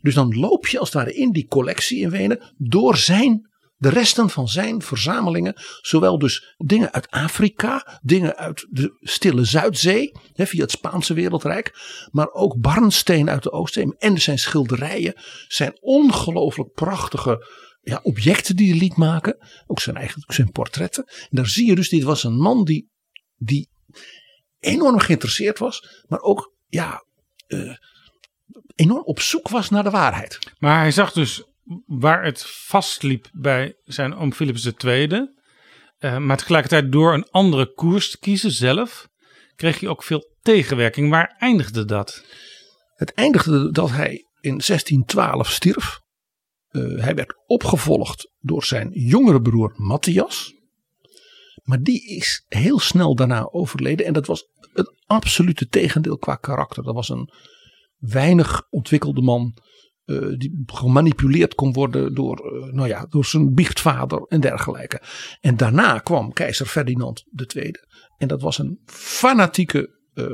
Dus 0.00 0.14
dan 0.14 0.38
loop 0.38 0.66
je 0.66 0.78
als 0.78 0.88
het 0.92 0.98
ware 0.98 1.14
in 1.14 1.32
die 1.32 1.46
collectie 1.46 2.00
in 2.00 2.10
Wenen 2.10 2.54
door 2.56 2.96
zijn 2.96 3.50
de 3.82 3.88
resten 3.88 4.30
van 4.30 4.48
zijn 4.48 4.82
verzamelingen, 4.82 5.54
zowel 5.80 6.18
dus 6.18 6.54
dingen 6.56 6.92
uit 6.92 7.10
Afrika, 7.10 8.00
dingen 8.02 8.36
uit 8.36 8.66
de 8.70 8.96
stille 9.00 9.44
Zuidzee, 9.44 10.12
hè, 10.32 10.46
via 10.46 10.60
het 10.60 10.70
Spaanse 10.70 11.14
wereldrijk, 11.14 11.78
maar 12.10 12.32
ook 12.32 12.60
barnsteen 12.60 13.30
uit 13.30 13.42
de 13.42 13.52
Oostzee 13.52 13.94
en 13.98 14.20
zijn 14.20 14.38
schilderijen, 14.38 15.14
zijn 15.48 15.78
ongelooflijk 15.80 16.72
prachtige 16.72 17.46
ja, 17.80 18.00
objecten 18.02 18.56
die 18.56 18.70
hij 18.70 18.78
liet 18.78 18.96
maken, 18.96 19.36
ook 19.66 19.80
zijn 19.80 19.96
eigen 19.96 20.24
zijn 20.26 20.52
portretten. 20.52 21.04
En 21.06 21.28
daar 21.30 21.46
zie 21.46 21.66
je 21.66 21.74
dus, 21.74 21.88
dit 21.88 22.02
was 22.02 22.24
een 22.24 22.36
man 22.36 22.64
die, 22.64 22.90
die 23.36 23.68
enorm 24.60 24.98
geïnteresseerd 24.98 25.58
was, 25.58 26.04
maar 26.08 26.20
ook 26.20 26.52
ja, 26.68 27.04
eh, 27.46 27.76
enorm 28.74 29.04
op 29.04 29.20
zoek 29.20 29.48
was 29.48 29.70
naar 29.70 29.82
de 29.84 29.90
waarheid. 29.90 30.38
Maar 30.58 30.78
hij 30.78 30.90
zag 30.90 31.12
dus 31.12 31.44
waar 31.86 32.24
het 32.24 32.44
vastliep 32.46 33.28
bij 33.32 33.74
zijn 33.84 34.14
oom 34.14 34.32
Philips 34.32 34.72
II. 34.84 35.28
eh, 35.98 36.18
maar 36.18 36.36
tegelijkertijd 36.36 36.92
door 36.92 37.14
een 37.14 37.28
andere 37.30 37.72
koers 37.74 38.10
te 38.10 38.18
kiezen 38.18 38.50
zelf, 38.50 39.08
kreeg 39.56 39.80
hij 39.80 39.88
ook 39.88 40.02
veel 40.02 40.30
tegenwerking. 40.42 41.10
Waar 41.10 41.34
eindigde 41.38 41.84
dat? 41.84 42.24
Het 42.94 43.14
eindigde 43.14 43.70
dat 43.70 43.90
hij 43.90 44.26
in 44.40 44.60
1612 44.60 45.50
stierf. 45.50 46.00
Eh, 46.68 46.82
hij 46.82 47.14
werd 47.14 47.34
opgevolgd 47.46 48.30
door 48.40 48.64
zijn 48.64 48.90
jongere 48.92 49.42
broer 49.42 49.72
Matthias. 49.76 50.54
Maar 51.62 51.82
die 51.82 52.06
is 52.06 52.44
heel 52.48 52.78
snel 52.78 53.14
daarna 53.14 53.48
overleden. 53.50 54.06
En 54.06 54.12
dat 54.12 54.26
was 54.26 54.48
het 54.72 54.94
absolute 55.06 55.68
tegendeel 55.68 56.18
qua 56.18 56.34
karakter. 56.34 56.82
Dat 56.82 56.94
was 56.94 57.08
een 57.08 57.32
weinig 57.98 58.66
ontwikkelde 58.70 59.22
man. 59.22 59.56
Eh, 60.04 60.28
die 60.36 60.62
gemanipuleerd 60.66 61.54
kon 61.54 61.72
worden 61.72 62.14
door, 62.14 62.36
eh, 62.36 62.72
nou 62.72 62.88
ja, 62.88 63.06
door 63.08 63.24
zijn 63.24 63.54
biechtvader 63.54 64.24
en 64.28 64.40
dergelijke. 64.40 65.00
En 65.40 65.56
daarna 65.56 65.98
kwam 65.98 66.32
keizer 66.32 66.66
Ferdinand 66.66 67.24
II. 67.54 67.70
En 68.18 68.28
dat 68.28 68.42
was 68.42 68.58
een 68.58 68.80
fanatieke, 68.86 69.98
eh, 70.14 70.24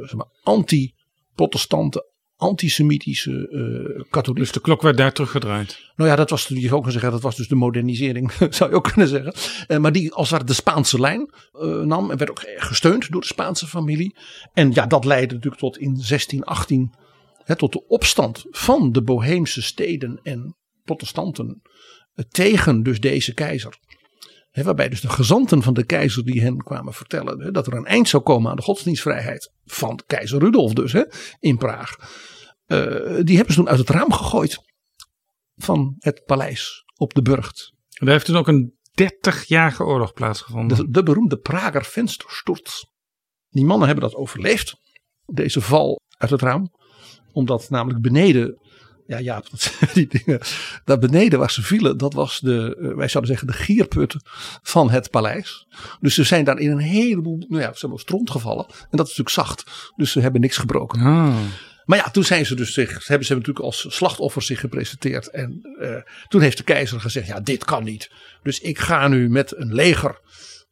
zeg 0.00 0.14
maar, 0.14 0.28
anti-protestante, 0.42 2.12
antisemitische 2.36 3.48
eh 3.48 4.10
katholiek. 4.10 4.40
Dus 4.40 4.52
de 4.52 4.60
klok 4.60 4.82
werd 4.82 4.96
daar 4.96 5.12
teruggedraaid. 5.12 5.92
Nou 5.96 6.10
ja, 6.10 6.16
dat 6.16 6.30
was, 6.30 6.46
je 6.46 6.54
zou 6.54 6.64
ook 6.64 6.70
kunnen 6.70 6.92
zeggen, 6.92 7.10
dat 7.10 7.22
was 7.22 7.36
dus 7.36 7.48
de 7.48 7.54
modernisering, 7.54 8.32
zou 8.50 8.70
je 8.70 8.76
ook 8.76 8.84
kunnen 8.84 9.08
zeggen. 9.08 9.34
Eh, 9.66 9.78
maar 9.78 9.92
die 9.92 10.12
als 10.12 10.30
het 10.30 10.36
ware 10.36 10.44
de 10.44 10.52
Spaanse 10.52 11.00
lijn 11.00 11.30
eh, 11.52 11.80
nam 11.80 12.10
en 12.10 12.18
werd 12.18 12.30
ook 12.30 12.44
gesteund 12.56 13.10
door 13.10 13.20
de 13.20 13.26
Spaanse 13.26 13.66
familie. 13.66 14.16
En 14.52 14.70
ja, 14.72 14.86
dat 14.86 15.04
leidde 15.04 15.34
natuurlijk 15.34 15.62
tot 15.62 15.78
in 15.78 15.94
1618, 15.94 16.92
tot 17.46 17.72
de 17.72 17.86
opstand 17.86 18.44
van 18.50 18.92
de 18.92 19.02
Boheemse 19.02 19.62
steden 19.62 20.20
en 20.22 20.56
protestanten 20.82 21.62
eh, 22.14 22.24
tegen 22.24 22.82
dus 22.82 23.00
deze 23.00 23.34
keizer. 23.34 23.78
Waarbij 24.52 24.88
dus 24.88 25.00
de 25.00 25.08
gezanten 25.08 25.62
van 25.62 25.74
de 25.74 25.84
keizer 25.84 26.24
die 26.24 26.42
hen 26.42 26.56
kwamen 26.56 26.92
vertellen 26.92 27.52
dat 27.52 27.66
er 27.66 27.74
een 27.74 27.86
eind 27.86 28.08
zou 28.08 28.22
komen 28.22 28.50
aan 28.50 28.56
de 28.56 28.62
godsdienstvrijheid 28.62 29.52
van 29.64 30.00
keizer 30.06 30.38
Rudolf 30.38 30.72
dus 30.72 30.94
in 31.40 31.56
Praag. 31.56 31.96
eh, 32.66 32.78
die 33.24 33.36
hebben 33.36 33.54
ze 33.54 33.60
toen 33.60 33.68
uit 33.68 33.78
het 33.78 33.90
raam 33.90 34.12
gegooid 34.12 34.58
van 35.54 35.96
het 35.98 36.24
paleis 36.24 36.84
op 36.96 37.14
de 37.14 37.22
Burgt. 37.22 37.72
En 37.88 38.06
daar 38.06 38.14
heeft 38.14 38.26
toen 38.26 38.36
ook 38.36 38.48
een 38.48 38.78
30-jarige 39.02 39.84
oorlog 39.84 40.12
plaatsgevonden. 40.12 40.76
De, 40.76 40.90
de 40.90 41.02
beroemde 41.02 41.38
Prager 41.38 41.84
Venstersturz. 41.84 42.82
Die 43.48 43.64
mannen 43.64 43.86
hebben 43.86 44.04
dat 44.04 44.18
overleefd. 44.18 44.74
Deze 45.24 45.60
val 45.60 46.00
uit 46.16 46.30
het 46.30 46.40
raam. 46.40 46.70
Omdat 47.34 47.70
namelijk 47.70 48.02
beneden. 48.02 48.58
Ja, 49.06 49.18
ja, 49.18 49.42
die 49.94 50.06
dingen. 50.06 50.40
Daar 50.84 50.98
beneden 50.98 51.38
waar 51.38 51.50
ze 51.50 51.62
vielen, 51.62 51.98
dat 51.98 52.14
was 52.14 52.40
de, 52.40 52.76
eh, 52.80 52.96
wij 52.96 53.08
zouden 53.08 53.36
zeggen, 53.36 53.46
de 53.46 53.64
gierput 53.64 54.16
van 54.62 54.90
het 54.90 55.10
paleis. 55.10 55.66
Dus 56.00 56.14
ze 56.14 56.24
zijn 56.24 56.44
daar 56.44 56.58
in 56.58 56.70
een 56.70 56.78
heleboel, 56.78 57.38
nou 57.48 57.62
ja, 57.62 57.72
ze 57.72 57.78
hebben 57.78 57.92
op 57.92 58.00
stront 58.00 58.30
gevallen. 58.30 58.66
En 58.66 58.96
dat 58.96 59.08
is 59.08 59.16
natuurlijk 59.16 59.28
zacht. 59.28 59.92
Dus 59.96 60.12
ze 60.12 60.20
hebben 60.20 60.40
niks 60.40 60.56
gebroken. 60.56 61.00
Ah. 61.00 61.36
Maar 61.84 61.98
ja, 61.98 62.10
toen 62.10 62.24
zijn 62.24 62.46
ze 62.46 62.54
dus 62.54 62.72
zich, 62.72 63.06
hebben 63.06 63.26
ze 63.26 63.34
natuurlijk 63.34 63.64
als 63.64 63.86
slachtoffers 63.88 64.46
zich 64.46 64.60
gepresenteerd. 64.60 65.30
En 65.30 65.76
eh, 65.80 65.96
toen 66.28 66.40
heeft 66.40 66.56
de 66.56 66.64
keizer 66.64 67.00
gezegd, 67.00 67.26
ja 67.26 67.40
dit 67.40 67.64
kan 67.64 67.84
niet. 67.84 68.10
Dus 68.42 68.60
ik 68.60 68.78
ga 68.78 69.08
nu 69.08 69.28
met 69.28 69.56
een 69.56 69.74
leger 69.74 70.20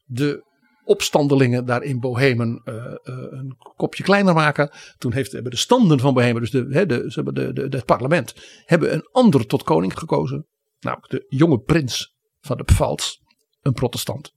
de 0.05 0.45
opstandelingen 0.85 1.65
daar 1.65 1.83
in 1.83 2.01
Bohemen 2.01 2.61
eh, 2.65 2.75
eh, 2.75 2.95
een 3.31 3.57
kopje 3.77 4.03
kleiner 4.03 4.35
maken. 4.35 4.71
Toen 4.99 5.13
heeft, 5.13 5.33
hebben 5.33 5.51
de 5.51 5.57
standen 5.57 6.01
van 6.01 6.15
Bohemen, 6.15 6.41
dus 6.41 6.51
de, 6.51 6.87
de, 6.87 7.05
ze 7.09 7.33
de, 7.33 7.67
het 7.71 7.85
parlement, 7.85 8.35
hebben 8.65 8.93
een 8.93 9.09
ander 9.13 9.47
tot 9.47 9.63
koning 9.63 9.99
gekozen. 9.99 10.47
Namelijk 10.81 11.11
de 11.11 11.25
jonge 11.29 11.59
prins 11.59 12.17
van 12.41 12.57
de 12.57 12.65
Pfalz, 12.65 13.17
een 13.61 13.73
protestant. 13.73 14.33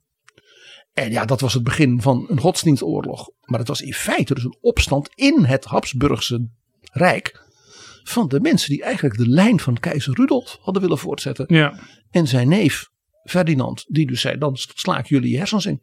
En 0.93 1.11
ja, 1.11 1.25
dat 1.25 1.41
was 1.41 1.53
het 1.53 1.63
begin 1.63 2.01
van 2.01 2.25
een 2.29 2.39
godsdienstoorlog. 2.39 3.29
Maar 3.41 3.59
het 3.59 3.67
was 3.67 3.81
in 3.81 3.93
feite 3.93 4.33
dus 4.33 4.43
een 4.43 4.57
opstand 4.61 5.09
in 5.15 5.43
het 5.43 5.65
Habsburgse 5.65 6.49
Rijk. 6.81 7.43
Van 8.03 8.27
de 8.27 8.39
mensen 8.39 8.69
die 8.69 8.83
eigenlijk 8.83 9.17
de 9.17 9.27
lijn 9.27 9.59
van 9.59 9.79
keizer 9.79 10.13
Rudolf 10.13 10.57
hadden 10.61 10.81
willen 10.81 10.97
voortzetten. 10.97 11.45
Ja. 11.47 11.79
En 12.09 12.27
zijn 12.27 12.47
neef 12.47 12.89
Ferdinand, 13.23 13.85
die 13.87 14.07
dus 14.07 14.21
zei: 14.21 14.37
dan 14.37 14.55
sla 14.55 14.97
ik 14.97 15.07
jullie 15.07 15.31
je 15.31 15.37
hersens 15.37 15.65
in. 15.65 15.81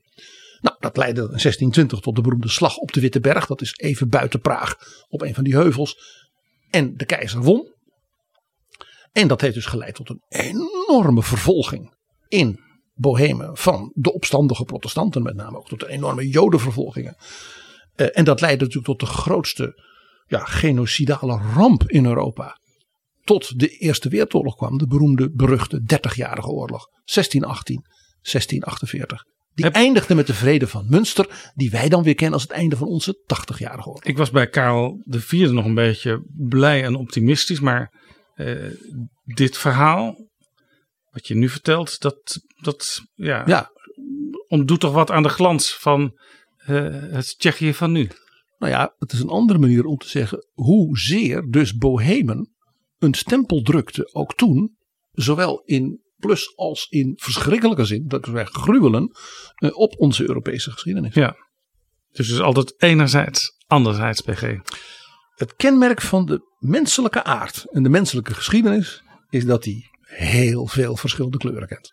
Nou, 0.63 0.77
dat 0.81 0.97
leidde 0.97 1.21
in 1.21 1.27
1620 1.27 2.01
tot 2.01 2.17
de 2.17 2.21
beroemde 2.21 2.49
slag 2.49 2.77
op 2.77 2.93
de 2.93 3.01
Witte 3.01 3.21
Berg. 3.21 3.47
Dat 3.47 3.61
is 3.61 3.75
even 3.77 4.09
buiten 4.09 4.41
Praag, 4.41 4.77
op 5.09 5.23
een 5.23 5.35
van 5.35 5.45
die 5.45 5.55
heuvels. 5.55 5.97
En 6.71 6.97
de 6.97 7.05
keizer 7.05 7.43
won. 7.43 7.75
En 9.13 9.29
dat 9.29 9.41
heeft 9.41 9.55
dus 9.55 9.67
geleid 9.67 9.95
tot 9.95 10.11
een 10.11 10.23
enorme 10.29 11.23
vervolging 11.23 11.95
in 12.29 12.61
Bohemen 12.95 13.57
van 13.57 13.93
de 13.95 14.13
opstandige 14.13 14.65
protestanten, 14.65 15.23
met 15.23 15.35
name 15.35 15.57
ook 15.57 15.69
tot 15.69 15.87
enorme 15.87 16.29
jodenvervolgingen. 16.29 17.17
Eh, 17.95 18.07
en 18.13 18.25
dat 18.25 18.41
leidde 18.41 18.65
natuurlijk 18.65 18.99
tot 18.99 19.09
de 19.09 19.15
grootste 19.15 19.83
ja, 20.27 20.45
genocidale 20.45 21.41
ramp 21.55 21.91
in 21.91 22.07
Europa. 22.07 22.61
Tot 23.25 23.59
de 23.59 23.69
Eerste 23.69 24.09
Wereldoorlog 24.09 24.57
kwam, 24.57 24.79
de 24.79 24.87
beroemde, 24.87 25.31
beruchte 25.31 25.81
30-jarige 25.81 26.49
oorlog. 26.49 26.87
1618, 27.05 27.85
1648. 28.23 29.25
Die 29.55 29.65
Heb- 29.65 29.75
eindigde 29.75 30.15
met 30.15 30.27
de 30.27 30.35
vrede 30.35 30.67
van 30.67 30.87
Münster, 30.89 31.53
die 31.55 31.71
wij 31.71 31.89
dan 31.89 32.03
weer 32.03 32.15
kennen 32.15 32.35
als 32.35 32.43
het 32.43 32.53
einde 32.53 32.77
van 32.77 32.87
onze 32.87 33.23
80-jarige 33.23 33.89
oorlog. 33.89 34.05
Ik 34.05 34.17
was 34.17 34.31
bij 34.31 34.49
Karel 34.49 35.03
de 35.05 35.21
Vierde 35.21 35.53
nog 35.53 35.65
een 35.65 35.75
beetje 35.75 36.25
blij 36.49 36.85
en 36.85 36.95
optimistisch. 36.95 37.61
Maar 37.61 37.93
eh, 38.35 38.71
dit 39.25 39.59
verhaal, 39.59 40.17
wat 41.11 41.27
je 41.27 41.35
nu 41.35 41.49
vertelt, 41.49 42.01
dat, 42.01 42.41
dat 42.61 43.03
ja, 43.15 43.43
Ja, 43.47 43.71
ontdoet 44.49 44.81
toch 44.81 44.93
wat 44.93 45.11
aan 45.11 45.23
de 45.23 45.29
glans 45.29 45.77
van 45.77 46.19
eh, 46.57 46.89
het 46.91 47.39
Tsjechië 47.39 47.75
van 47.75 47.93
nu. 47.93 48.09
Nou 48.59 48.73
ja, 48.73 48.95
het 48.99 49.13
is 49.13 49.21
een 49.21 49.29
andere 49.29 49.59
manier 49.59 49.85
om 49.85 49.97
te 49.97 50.09
zeggen 50.09 50.47
hoezeer 50.53 51.51
dus 51.51 51.75
Bohemen 51.77 52.53
een 52.99 53.15
stempel 53.15 53.63
drukte, 53.63 54.09
ook 54.13 54.35
toen, 54.35 54.77
zowel 55.13 55.63
in 55.65 56.02
plus 56.27 56.57
als 56.57 56.87
in 56.91 57.13
verschrikkelijke 57.17 57.85
zin, 57.85 58.09
dat 58.09 58.27
is 58.27 58.33
gruwelen, 58.45 59.11
eh, 59.55 59.77
op 59.79 59.95
onze 59.99 60.29
Europese 60.29 60.71
geschiedenis. 60.71 61.15
Ja. 61.15 61.37
Dus 62.11 62.27
het 62.27 62.37
is 62.37 62.43
altijd 62.43 62.75
enerzijds, 62.83 63.57
anderzijds 63.67 64.21
PG. 64.21 64.57
Het 65.35 65.55
kenmerk 65.57 66.01
van 66.01 66.27
de 66.27 66.41
menselijke 66.59 67.25
aard 67.25 67.65
en 67.71 67.83
de 67.83 67.89
menselijke 67.89 68.35
geschiedenis 68.35 69.03
is 69.29 69.45
dat 69.45 69.63
die 69.63 69.91
heel 70.03 70.67
veel 70.67 70.97
verschillende 70.97 71.39
kleuren 71.39 71.69
kent. 71.69 71.93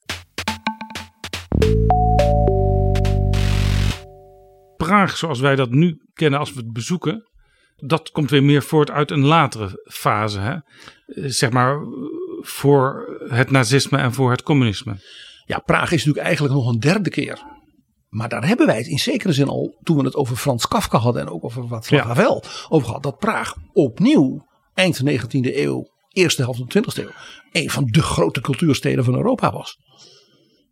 Praag, 4.78 5.18
zoals 5.18 5.40
wij 5.40 5.56
dat 5.56 5.70
nu 5.70 6.02
kennen 6.14 6.40
als 6.40 6.54
we 6.54 6.60
het 6.60 6.74
bezoeken, 6.74 7.30
dat 7.76 8.12
komt 8.12 8.30
weer 8.30 8.44
meer 8.44 8.64
voort 8.64 8.92
uit 8.92 9.12
een 9.12 9.26
latere 9.26 9.86
fase. 9.92 10.40
Hè? 10.40 10.54
Eh, 10.54 11.30
Zeg 11.30 11.50
maar 11.50 11.80
voor 12.42 13.18
het 13.28 13.52
nazisme 13.52 13.98
en 13.98 14.14
voor 14.14 14.32
het 14.32 14.44
communisme. 14.44 14.96
Ja, 15.46 15.60
Praag 15.60 15.92
is 15.92 15.98
natuurlijk 15.98 16.26
eigenlijk 16.26 16.56
nog 16.56 16.68
een 16.68 16.80
derde 16.80 17.10
keer. 17.10 17.44
Maar 18.10 18.30
daar 18.30 18.48
hebben 18.48 18.66
wij 18.66 18.78
het 18.78 18.88
in 18.88 19.00
zekere 19.00 19.34
zin 19.34 19.48
al, 19.48 19.80
toen 19.84 19.98
we 19.98 20.04
het 20.04 20.16
over 20.16 20.36
Frans 20.36 20.68
Kafka 20.68 20.98
hadden 20.98 21.22
en 21.22 21.30
ook 21.30 21.44
over 21.44 21.68
Václav 21.68 22.18
Ja. 22.18 22.42
Over 22.70 22.88
gehad, 22.88 23.04
dat 23.04 23.18
Praag 23.18 23.56
opnieuw 23.74 24.48
eind 24.74 25.02
19e 25.04 25.56
eeuw, 25.58 25.90
eerste 26.10 26.42
helft 26.42 26.58
van 26.58 26.68
de 26.68 26.92
20e 26.92 27.04
eeuw, 27.04 27.12
een 27.52 27.70
van 27.70 27.86
de 27.86 28.02
grote 28.02 28.42
cultuursteden 28.42 29.04
van 29.04 29.16
Europa 29.16 29.52
was. 29.52 29.78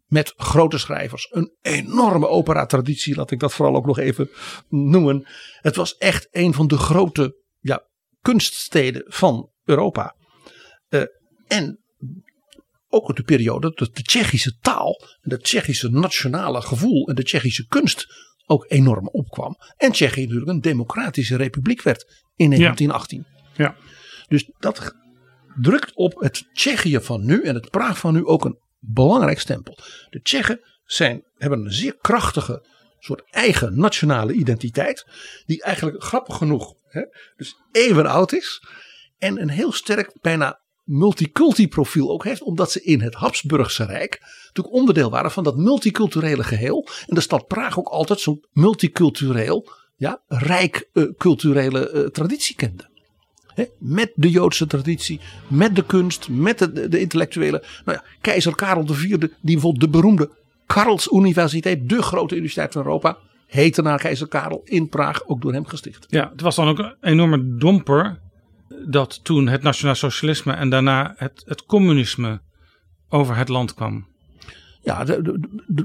Met 0.06 0.34
grote 0.38 0.78
schrijvers, 0.78 1.28
een 1.32 1.56
enorme 1.62 2.28
opera-traditie, 2.28 3.16
laat 3.16 3.32
ik 3.32 3.40
dat 3.40 3.54
vooral 3.54 3.76
ook 3.76 3.86
nog 3.86 4.00
even 4.00 4.30
noemen. 4.70 5.28
Het 5.62 5.76
was 5.76 5.98
echt 5.98 6.28
een 6.32 6.54
van 6.54 6.68
de 6.68 6.78
grote 6.78 7.42
ja, 7.60 7.88
kunststeden 8.22 9.04
van 9.06 9.50
Europa. 9.64 10.16
En 11.48 11.80
ook 12.90 13.16
de 13.16 13.24
periode 13.24 13.72
dat 13.76 13.96
de 13.96 14.02
Tsjechische 14.02 14.58
taal 14.62 15.02
en 15.22 15.32
het 15.32 15.44
Tsjechische 15.44 15.90
nationale 15.90 16.62
gevoel 16.62 17.08
en 17.08 17.16
de 17.16 17.24
Tsjechische 17.24 17.66
kunst 17.68 18.06
ook 18.46 18.66
enorm 18.68 19.08
opkwam. 19.08 19.56
En 19.78 19.92
Tsjechië 19.92 20.22
natuurlijk 20.22 20.52
een 20.52 20.62
democratische 20.62 21.36
republiek 21.36 21.82
werd 21.82 22.24
in 22.36 22.50
1918. 22.50 23.26
Ja. 23.56 23.76
Dus 24.28 24.52
dat 24.60 24.96
drukt 25.62 25.96
op 25.96 26.20
het 26.20 26.48
Tsjechië 26.54 27.00
van 27.02 27.26
nu 27.26 27.44
en 27.44 27.56
het 27.56 27.70
Praag 27.70 27.98
van 27.98 28.14
nu 28.14 28.26
ook 28.26 28.46
een 28.46 28.60
belangrijk 28.80 29.40
stempel. 29.40 29.78
De 30.10 30.22
Tsjechen 30.22 30.60
zijn, 30.84 31.24
hebben 31.38 31.66
een 31.66 31.74
zeer 31.74 31.98
krachtige 31.98 32.66
soort 33.00 33.24
eigen 33.30 33.80
nationale 33.80 34.34
identiteit. 34.34 35.06
Die 35.46 35.64
eigenlijk 35.64 36.04
grappig 36.04 36.38
genoeg 36.38 36.74
hè, 36.84 37.02
dus 37.36 37.56
eeuwen 37.72 38.06
oud 38.06 38.34
is. 38.34 38.64
En 39.18 39.42
een 39.42 39.50
heel 39.50 39.72
sterk 39.72 40.22
bijna 40.22 40.62
multiculti 40.88 41.68
profiel 41.68 42.10
ook 42.10 42.24
heeft. 42.24 42.42
Omdat 42.42 42.72
ze 42.72 42.84
in 42.84 43.02
het 43.02 43.14
Habsburgse 43.14 43.86
Rijk 43.86 44.20
natuurlijk 44.48 44.76
onderdeel 44.76 45.10
waren 45.10 45.32
van 45.32 45.44
dat 45.44 45.58
multiculturele 45.58 46.44
geheel. 46.44 46.88
En 47.08 47.16
de 47.16 47.22
stad 47.22 47.48
Praag 47.48 47.80
ook 47.80 47.88
altijd 47.88 48.20
zo'n 48.20 48.46
multicultureel, 48.52 49.70
ja, 49.96 50.22
rijk 50.28 50.90
eh, 50.94 51.04
culturele 51.18 51.90
eh, 51.90 52.06
traditie 52.06 52.56
kende. 52.56 52.96
Met 53.80 54.12
de 54.16 54.30
Joodse 54.30 54.68
traditie, 54.68 55.20
met 55.48 55.76
de 55.76 55.86
kunst, 55.86 56.30
met 56.30 56.60
de, 56.60 56.72
de, 56.72 56.88
de 56.88 57.00
intellectuele. 57.00 57.64
Nou 57.86 57.98
ja, 57.98 58.04
keizer 58.22 58.56
Karel 58.56 58.84
IV, 58.90 59.18
die 59.18 59.30
bijvoorbeeld 59.42 59.84
de 59.84 59.90
beroemde 59.90 60.30
Karls 60.66 61.08
Universiteit, 61.12 61.90
de 61.90 62.02
grote 62.02 62.36
universiteit 62.36 62.74
van 62.74 62.84
Europa, 62.84 63.18
heette 63.48 63.82
naar 63.82 64.00
keizer 64.00 64.28
Karel 64.28 64.62
in 64.64 64.90
Praag, 64.90 65.28
ook 65.28 65.42
door 65.42 65.54
hem 65.54 65.66
gesticht. 65.66 66.06
Ja, 66.10 66.30
het 66.32 66.42
was 66.42 66.56
dan 66.56 66.68
ook 66.68 66.80
een 66.80 66.96
enorme 67.02 67.58
domper 67.58 68.20
dat 68.86 69.24
toen 69.24 69.48
het 69.48 69.62
nationaal 69.62 69.96
socialisme 69.96 70.54
en 70.54 70.70
daarna 70.70 71.14
het, 71.18 71.44
het 71.46 71.66
communisme 71.66 72.42
over 73.10 73.36
het 73.36 73.48
land 73.48 73.74
kwam. 73.74 74.08
Ja, 74.82 75.08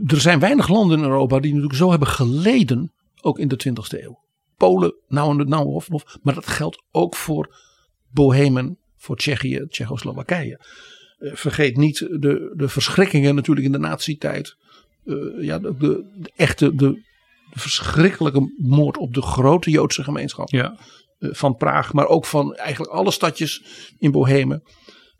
er 0.07 0.21
zijn 0.21 0.39
weinig 0.39 0.69
landen 0.69 0.99
in 0.99 1.05
Europa 1.05 1.41
die 1.41 1.51
natuurlijk 1.51 1.79
zo 1.79 1.91
hebben 1.91 2.09
geleden, 2.09 2.93
ook 3.21 3.39
in 3.39 3.49
de 3.49 3.69
20e 3.69 4.03
eeuw. 4.03 4.21
Polen, 4.57 4.95
nou 5.09 5.41
en 5.41 5.49
nou 5.49 5.67
of 5.67 5.89
maar 6.23 6.35
dat 6.35 6.47
geldt 6.47 6.83
ook 6.91 7.17
voor 7.17 7.57
Bohemen, 8.11 8.79
voor 8.97 9.17
Tsjechië, 9.17 9.67
Tsjechoslowakije. 9.69 10.61
Eh, 11.19 11.35
vergeet 11.35 11.77
niet 11.77 11.99
de, 11.99 12.53
de 12.57 12.69
verschrikkingen 12.69 13.35
natuurlijk 13.35 13.67
in 13.67 13.73
de 13.73 13.79
nazi-tijd. 13.79 14.57
Eh, 15.05 15.17
ja, 15.41 15.59
de, 15.59 15.77
de, 15.77 16.11
de 16.17 16.33
echte, 16.37 16.75
de, 16.75 17.03
de 17.53 17.59
verschrikkelijke 17.59 18.55
moord 18.59 18.97
op 18.97 19.15
de 19.15 19.23
grote 19.23 19.71
Joodse 19.71 20.05
gemeenschap. 20.05 20.51
Ja, 20.51 20.79
van 21.31 21.57
Praag, 21.57 21.93
maar 21.93 22.07
ook 22.07 22.27
van 22.27 22.55
eigenlijk 22.55 22.93
alle 22.93 23.11
stadjes 23.11 23.65
in 23.99 24.11
Bohemen. 24.11 24.63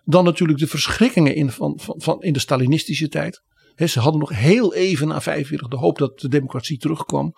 Dan 0.05 0.25
natuurlijk 0.25 0.59
de 0.59 0.67
verschrikkingen 0.67 1.35
in, 1.35 1.51
van, 1.51 1.79
van, 1.81 2.01
van 2.01 2.23
in 2.23 2.33
de 2.33 2.39
Stalinistische 2.39 3.09
tijd. 3.09 3.43
He, 3.75 3.87
ze 3.87 4.01
hadden 4.01 4.21
nog 4.21 4.31
heel 4.31 4.75
even 4.75 5.09
na 5.09 5.21
45 5.21 5.69
de 5.69 5.77
hoop 5.77 5.99
dat 5.99 6.21
de 6.21 6.29
democratie 6.29 6.79
terugkwam. 6.79 7.35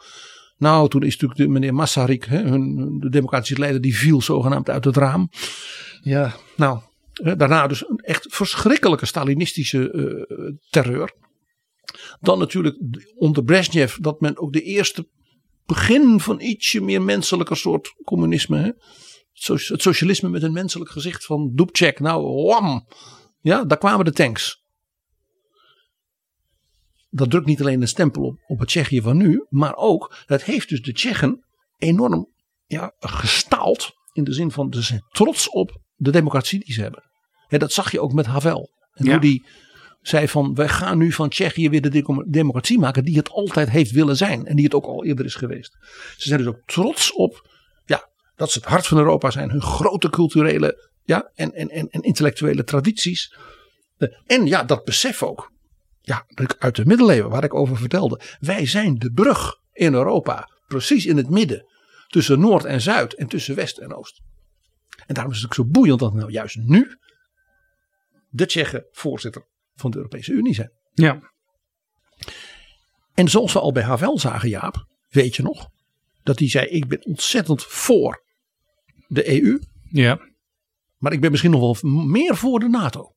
Nou, 0.57 0.89
toen 0.89 1.03
is 1.03 1.13
natuurlijk 1.13 1.41
de, 1.41 1.49
meneer 1.49 1.75
Masaryk, 1.75 2.25
hè, 2.25 2.43
hun, 2.43 2.97
de 3.01 3.09
democratische 3.09 3.59
leider, 3.59 3.81
die 3.81 3.97
viel 3.97 4.23
zogenaamd 4.23 4.71
uit 4.71 4.85
het 4.85 4.97
raam. 4.97 5.29
Ja, 6.01 6.35
nou, 6.57 6.81
daarna 7.37 7.67
dus 7.67 7.89
een 7.89 7.97
echt 7.97 8.27
verschrikkelijke 8.29 9.07
Stalinistische 9.07 9.93
uh, 9.93 10.53
terreur. 10.71 11.15
Dan 12.21 12.39
natuurlijk 12.39 12.79
onder 13.17 13.45
Brezhnev 13.45 13.97
dat 13.97 14.21
men 14.21 14.39
ook 14.39 14.53
de 14.53 14.63
eerste 14.63 15.09
begin 15.67 16.21
van 16.21 16.41
ietsje 16.41 16.81
meer 16.81 17.03
menselijke 17.03 17.55
soort 17.55 17.95
communisme. 18.05 18.59
Hè? 18.59 18.71
Het 19.33 19.83
socialisme 19.83 20.29
met 20.29 20.43
een 20.43 20.53
menselijk 20.53 20.91
gezicht 20.91 21.25
van 21.25 21.53
Dubček. 21.55 22.01
Nou, 22.01 22.45
wam. 22.45 22.87
Ja, 23.41 23.65
daar 23.65 23.79
kwamen 23.79 24.05
de 24.05 24.13
tanks. 24.13 24.63
Dat 27.11 27.31
drukt 27.31 27.47
niet 27.47 27.61
alleen 27.61 27.81
een 27.81 27.89
stempel 27.89 28.23
op, 28.23 28.39
op 28.47 28.59
het 28.59 28.69
Tsjechië 28.69 29.01
van 29.01 29.17
nu. 29.17 29.47
Maar 29.49 29.77
ook, 29.77 30.17
dat 30.27 30.43
heeft 30.43 30.69
dus 30.69 30.83
de 30.83 30.93
Tsjechen 30.93 31.45
enorm 31.77 32.33
ja, 32.67 32.95
gestaald. 32.99 33.93
In 34.13 34.25
de 34.25 34.33
zin 34.33 34.51
van, 34.51 34.73
ze 34.73 34.83
zijn 34.83 35.05
trots 35.09 35.49
op 35.49 35.81
de 35.95 36.11
democratie 36.11 36.65
die 36.65 36.75
ze 36.75 36.83
hebben. 36.83 37.11
Dat 37.49 37.73
zag 37.73 37.93
je 37.93 38.01
ook 38.01 38.13
met 38.13 38.27
Havel. 38.27 38.71
En 38.93 39.11
hoe 39.11 39.21
die 39.21 39.47
zei 40.07 40.29
van 40.29 40.55
wij 40.55 40.69
gaan 40.69 40.99
nu 40.99 41.13
van 41.13 41.29
Tsjechië 41.29 41.71
weer 41.71 41.81
de 41.91 42.25
democratie 42.27 42.79
maken 42.79 43.05
die 43.05 43.17
het 43.17 43.31
altijd 43.31 43.71
heeft 43.71 43.91
willen 43.91 44.17
zijn. 44.17 44.47
En 44.47 44.57
die 44.57 44.65
het 44.65 44.75
ook 44.75 44.85
al 44.85 45.05
eerder 45.05 45.25
is 45.25 45.35
geweest. 45.35 45.77
Ze 46.17 46.29
zijn 46.29 46.39
dus 46.39 46.49
ook 46.49 46.63
trots 46.67 47.13
op 47.13 47.51
ja, 47.85 48.09
dat 48.37 48.51
ze 48.51 48.59
het 48.59 48.69
hart 48.69 48.87
van 48.87 48.99
Europa 48.99 49.31
zijn. 49.31 49.51
Hun 49.51 49.63
grote 49.63 50.11
culturele 50.11 50.91
ja, 51.05 51.31
en, 51.35 51.53
en, 51.53 51.69
en, 51.69 52.03
intellectuele 52.03 52.65
tradities. 52.65 53.37
En 54.27 54.47
ja, 54.47 54.65
dat 54.65 54.85
besef 54.85 55.23
ook. 55.23 55.53
Ja, 56.01 56.27
uit 56.59 56.77
de 56.77 56.85
middeleeuwen 56.85 57.31
waar 57.31 57.45
ik 57.45 57.55
over 57.55 57.77
vertelde. 57.77 58.21
Wij 58.41 58.67
zijn 58.67 58.95
de 58.95 59.13
brug 59.13 59.61
in 59.73 59.95
Europa. 59.95 60.49
Precies 60.67 61.07
in 61.07 61.17
het 61.17 61.31
midden. 61.31 61.67
Tussen 62.07 62.41
Noord 62.41 62.65
en 62.65 62.81
Zuid 62.81 63.15
en 63.15 63.27
tussen 63.27 63.55
West 63.55 63.79
en 63.79 63.95
Oost. 63.95 64.21
En 65.07 65.15
daarom 65.15 65.33
is 65.33 65.39
het 65.39 65.47
ook 65.47 65.55
zo 65.55 65.65
boeiend 65.65 65.99
dat 65.99 66.15
nou 66.15 66.31
juist 66.31 66.57
nu 66.57 66.99
de 68.29 68.47
Tsjechen 68.47 68.87
voorzitter 68.91 69.53
van 69.75 69.91
de 69.91 69.97
Europese 69.97 70.33
Unie 70.33 70.55
zijn. 70.55 70.73
Ja. 70.93 71.33
En 73.15 73.29
zoals 73.29 73.53
we 73.53 73.61
al 73.61 73.73
bij 73.73 73.83
Havel 73.83 74.19
zagen, 74.19 74.49
Jaap, 74.49 74.87
weet 75.09 75.37
je 75.37 75.43
nog, 75.43 75.69
dat 76.23 76.39
hij 76.39 76.49
zei: 76.49 76.67
Ik 76.67 76.87
ben 76.87 77.05
ontzettend 77.05 77.63
voor 77.65 78.25
de 79.07 79.43
EU. 79.43 79.59
Ja. 79.91 80.19
Maar 80.97 81.13
ik 81.13 81.21
ben 81.21 81.31
misschien 81.31 81.51
nog 81.51 81.81
wel 81.81 81.91
meer 81.91 82.37
voor 82.37 82.61
de 82.61 82.69
NATO. 82.69 83.13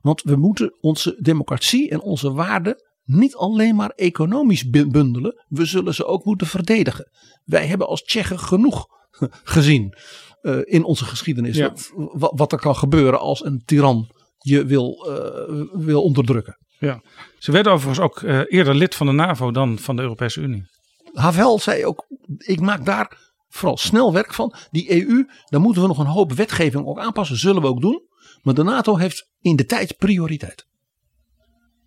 Want 0.00 0.22
we 0.22 0.36
moeten 0.36 0.76
onze 0.80 1.18
democratie 1.20 1.90
en 1.90 2.00
onze 2.00 2.32
waarden 2.32 2.76
niet 3.04 3.36
alleen 3.36 3.76
maar 3.76 3.90
economisch 3.90 4.70
bundelen. 4.70 5.44
We 5.48 5.64
zullen 5.64 5.94
ze 5.94 6.04
ook 6.04 6.24
moeten 6.24 6.46
verdedigen. 6.46 7.10
Wij 7.44 7.66
hebben 7.66 7.86
als 7.86 8.02
Tsjechen 8.02 8.38
genoeg 8.38 8.86
gezien 9.54 9.94
uh, 10.42 10.60
in 10.64 10.84
onze 10.84 11.04
geschiedenis. 11.04 11.56
Ja. 11.56 11.74
Wat, 11.94 12.32
wat, 12.34 12.52
er 12.52 12.58
kan 12.58 12.76
gebeuren 12.76 13.20
als 13.20 13.44
een 13.44 13.62
tiran 13.64 14.10
je 14.38 14.64
wil, 14.64 15.06
uh, 15.08 15.84
wil 15.84 16.02
onderdrukken. 16.02 16.58
Ja. 16.78 17.02
Ze 17.38 17.52
werden 17.52 17.72
overigens 17.72 18.04
ook 18.04 18.20
uh, 18.20 18.40
eerder 18.46 18.74
lid 18.74 18.94
van 18.94 19.06
de 19.06 19.12
NAVO 19.12 19.50
dan 19.50 19.78
van 19.78 19.96
de 19.96 20.02
Europese 20.02 20.40
Unie. 20.40 20.66
Havel 21.12 21.58
zei 21.58 21.84
ook, 21.84 22.06
ik 22.36 22.60
maak 22.60 22.84
daar 22.84 23.16
vooral 23.48 23.76
snel 23.76 24.12
werk 24.12 24.34
van. 24.34 24.54
Die 24.70 24.90
EU, 24.90 25.26
daar 25.44 25.60
moeten 25.60 25.82
we 25.82 25.88
nog 25.88 25.98
een 25.98 26.06
hoop 26.06 26.32
wetgeving 26.32 26.86
ook 26.86 26.98
aanpassen. 26.98 27.36
Zullen 27.36 27.62
we 27.62 27.68
ook 27.68 27.80
doen. 27.80 28.06
Maar 28.42 28.54
de 28.54 28.62
NATO 28.62 28.96
heeft 28.96 29.28
in 29.40 29.56
de 29.56 29.64
tijd 29.64 29.96
prioriteit. 29.96 30.66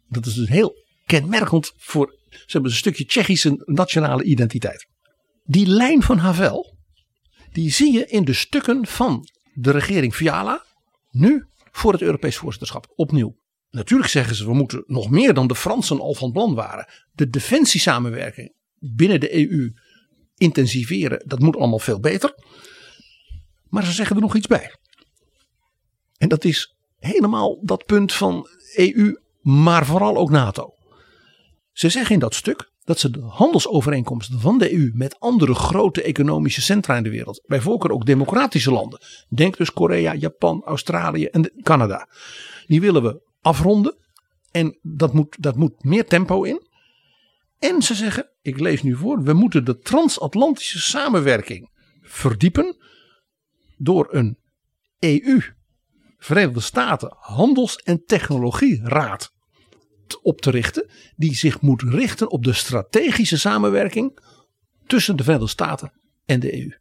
Dat 0.08 0.26
is 0.26 0.34
dus 0.34 0.50
heel 0.50 0.74
kenmerkend 1.06 1.74
voor 1.78 2.20
ze 2.32 2.52
hebben 2.52 2.72
een 2.72 2.78
stukje 2.78 3.06
Tsjechische 3.06 3.64
nationale 3.66 4.24
identiteit. 4.24 4.88
Die 5.44 5.68
lijn 5.68 6.02
van 6.02 6.18
Havel, 6.18 6.78
die 7.52 7.72
zie 7.72 7.94
je 7.94 8.06
in 8.06 8.26
de 8.26 8.34
stukken 8.34 8.88
van 8.88 9.28
de 9.54 9.72
regering 9.72 10.16
Fiala. 10.16 10.66
Nu 11.10 11.46
voor 11.72 11.92
het 11.92 12.02
Europees 12.02 12.38
voorzitterschap. 12.38 12.94
Opnieuw. 12.96 13.40
Natuurlijk 13.70 14.10
zeggen 14.10 14.36
ze 14.36 14.46
we 14.46 14.54
moeten 14.54 14.84
nog 14.88 15.10
meer 15.10 15.34
dan 15.34 15.48
de 15.48 15.56
Fransen 15.56 16.00
al 16.00 16.14
van 16.14 16.32
plan 16.32 16.56
waren. 16.56 16.88
De 17.12 17.30
defensiesamenwerking 17.30 18.54
binnen 18.80 19.20
de 19.20 19.52
EU 19.52 19.74
intensiveren. 20.36 21.24
Dat 21.26 21.40
moet 21.40 21.56
allemaal 21.56 21.80
veel 21.80 22.00
beter. 22.00 22.36
Maar 23.70 23.86
ze 23.86 23.92
zeggen 23.92 24.16
er 24.16 24.22
nog 24.22 24.36
iets 24.36 24.48
bij. 24.48 24.76
En 26.18 26.30
dat 26.30 26.44
is 26.44 26.76
helemaal 26.98 27.66
dat 27.66 27.86
punt 27.86 28.14
van 28.14 28.48
EU, 28.76 29.22
maar 29.42 29.86
vooral 29.86 30.18
ook 30.18 30.30
NATO. 30.30 30.74
Ze 31.72 31.90
zeggen 31.90 32.14
in 32.14 32.20
dat 32.20 32.36
stuk 32.36 32.71
dat 32.84 33.00
ze 33.00 33.10
de 33.10 33.22
handelsovereenkomsten 33.22 34.40
van 34.40 34.58
de 34.58 34.74
EU 34.74 34.92
met 34.94 35.20
andere 35.20 35.54
grote 35.54 36.04
economische 36.04 36.62
centra 36.62 36.98
in 36.98 37.04
de 37.04 37.10
wereld, 37.10 37.44
bij 37.46 37.62
voorkeur 37.62 37.92
ook 37.92 38.06
democratische 38.06 38.72
landen, 38.72 39.02
denk 39.30 39.58
dus 39.58 39.74
Korea, 39.74 40.16
Japan, 40.16 40.62
Australië 40.66 41.26
en 41.26 41.52
Canada, 41.62 42.10
die 42.68 42.82
willen 42.82 43.04
we 43.04 43.22
afronden. 43.42 43.96
En 44.52 44.78
dat 44.82 45.14
moet, 45.14 45.36
dat 45.40 45.56
moet 45.56 45.84
meer 45.84 46.06
tempo 46.06 46.44
in. 46.44 46.62
En 47.60 47.82
ze 47.82 47.96
zeggen, 47.96 48.30
ik 48.42 48.60
lees 48.60 48.84
nu 48.84 48.96
voor, 48.96 49.24
we 49.24 49.34
moeten 49.34 49.66
de 49.66 49.78
transatlantische 49.78 50.80
samenwerking 50.80 51.70
verdiepen 52.02 52.78
door 53.78 54.08
een 54.12 54.38
EU, 55.00 55.42
Verenigde 56.18 56.60
Staten 56.60 57.16
Handels- 57.20 57.76
en 57.76 58.06
Technologieraad 58.06 59.34
op 60.20 60.42
te 60.42 60.50
richten, 60.50 60.90
die 61.16 61.36
zich 61.36 61.62
moet 61.62 61.82
richten 61.82 62.32
op 62.32 62.44
de 62.44 62.54
strategische 62.54 63.38
samenwerking 63.38 64.20
tussen 64.88 65.16
de 65.16 65.24
Verenigde 65.24 65.52
Staten 65.52 65.94
en 66.26 66.40
de 66.40 66.62
EU. 66.62 66.80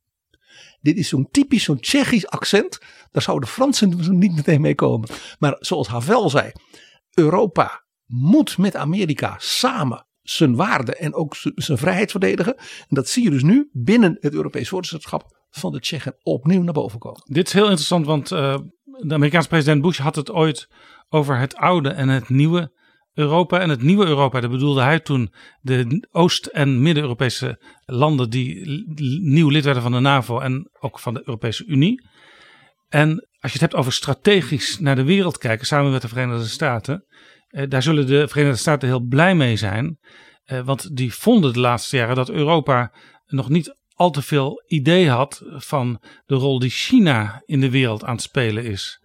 Dit 0.81 0.97
is 0.97 1.09
zo'n 1.09 1.29
typisch, 1.31 1.65
zo'n 1.65 1.81
Tsjechisch 1.81 2.29
accent. 2.29 2.79
Daar 3.11 3.23
zouden 3.23 3.49
de 3.49 3.55
Fransen 3.55 3.97
niet 4.19 4.35
meteen 4.35 4.61
mee 4.61 4.75
komen. 4.75 5.09
Maar 5.39 5.57
zoals 5.59 5.89
Havel 5.89 6.31
zei, 6.31 6.53
Europa 7.15 7.85
moet 8.07 8.59
met 8.59 8.77
Amerika 8.77 9.35
samen 9.39 10.07
zijn 10.23 10.57
waarden 10.57 10.99
en 10.99 11.15
ook 11.15 11.37
zijn 11.55 11.79
vrijheid 11.79 12.11
verdedigen. 12.11 12.57
En 12.57 12.87
dat 12.89 13.09
zie 13.09 13.23
je 13.23 13.31
dus 13.31 13.43
nu 13.43 13.69
binnen 13.73 14.17
het 14.21 14.35
Europees 14.35 14.69
voorzitterschap 14.69 15.39
van 15.51 15.73
de 15.73 15.81
Tsjechen 15.81 16.17
opnieuw 16.23 16.63
naar 16.63 16.73
boven 16.73 16.99
komen. 16.99 17.23
Dit 17.25 17.47
is 17.47 17.53
heel 17.53 17.65
interessant, 17.65 18.07
want 18.07 18.31
uh, 18.31 18.59
de 18.85 19.15
Amerikaanse 19.15 19.49
president 19.49 19.83
Bush 19.83 19.99
had 19.99 20.17
het 20.17 20.31
ooit 20.31 20.69
over 21.09 21.39
het 21.39 21.57
oude 21.57 21.89
en 21.89 22.09
het 22.09 22.29
nieuwe 22.29 22.73
Europa 23.21 23.59
en 23.59 23.69
het 23.69 23.83
nieuwe 23.83 24.07
Europa. 24.07 24.41
Dat 24.41 24.51
bedoelde 24.51 24.83
hij 24.83 25.01
toen 25.01 25.33
de 25.61 26.09
Oost- 26.11 26.47
en 26.47 26.83
Midden-Europese 26.83 27.63
landen 27.85 28.31
die 28.31 28.85
nieuw 29.23 29.49
lid 29.49 29.65
werden 29.65 29.83
van 29.83 29.93
de 29.93 29.99
NAVO 29.99 30.39
en 30.39 30.71
ook 30.81 30.99
van 30.99 31.15
de 31.15 31.23
Europese 31.25 31.65
Unie. 31.65 32.09
En 32.89 33.11
als 33.11 33.53
je 33.53 33.59
het 33.59 33.61
hebt 33.61 33.75
over 33.75 33.93
strategisch 33.93 34.79
naar 34.79 34.97
de 34.97 35.05
wereld 35.05 35.39
kijken 35.39 35.67
samen 35.67 35.93
met 35.93 36.03
de 36.03 36.09
Verenigde 36.09 36.47
Staten, 36.47 37.05
eh, 37.49 37.69
daar 37.69 37.83
zullen 37.83 38.07
de 38.07 38.29
Verenigde 38.29 38.59
Staten 38.59 38.89
heel 38.89 39.07
blij 39.07 39.35
mee 39.35 39.57
zijn. 39.57 39.99
Eh, 40.45 40.61
want 40.61 40.97
die 40.97 41.15
vonden 41.15 41.53
de 41.53 41.61
laatste 41.61 41.97
jaren 41.97 42.17
dat 42.17 42.31
Europa 42.31 42.93
nog 43.27 43.49
niet 43.49 43.79
al 43.95 44.11
te 44.11 44.23
veel 44.23 44.63
idee 44.67 45.09
had 45.09 45.43
van 45.47 46.03
de 46.27 46.35
rol 46.35 46.59
die 46.59 46.71
China 46.71 47.43
in 47.45 47.61
de 47.61 47.71
wereld 47.71 48.05
aan 48.05 48.15
het 48.15 48.23
spelen 48.23 48.65
is. 48.65 49.00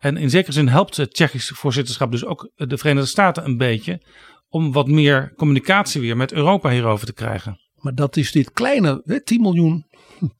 En 0.00 0.16
in 0.16 0.30
zekere 0.30 0.52
zin 0.52 0.68
helpt 0.68 0.96
het 0.96 1.12
Tsjechische 1.12 1.54
voorzitterschap 1.54 2.10
dus 2.10 2.24
ook 2.24 2.50
de 2.54 2.78
Verenigde 2.78 3.08
Staten 3.08 3.44
een 3.44 3.56
beetje 3.56 4.02
om 4.48 4.72
wat 4.72 4.88
meer 4.88 5.34
communicatie 5.36 6.00
weer 6.00 6.16
met 6.16 6.32
Europa 6.32 6.70
hierover 6.70 7.06
te 7.06 7.12
krijgen. 7.12 7.60
Maar 7.74 7.94
dat 7.94 8.16
is 8.16 8.32
dit 8.32 8.52
kleine 8.52 9.20
10 9.24 9.40
miljoen 9.40 9.86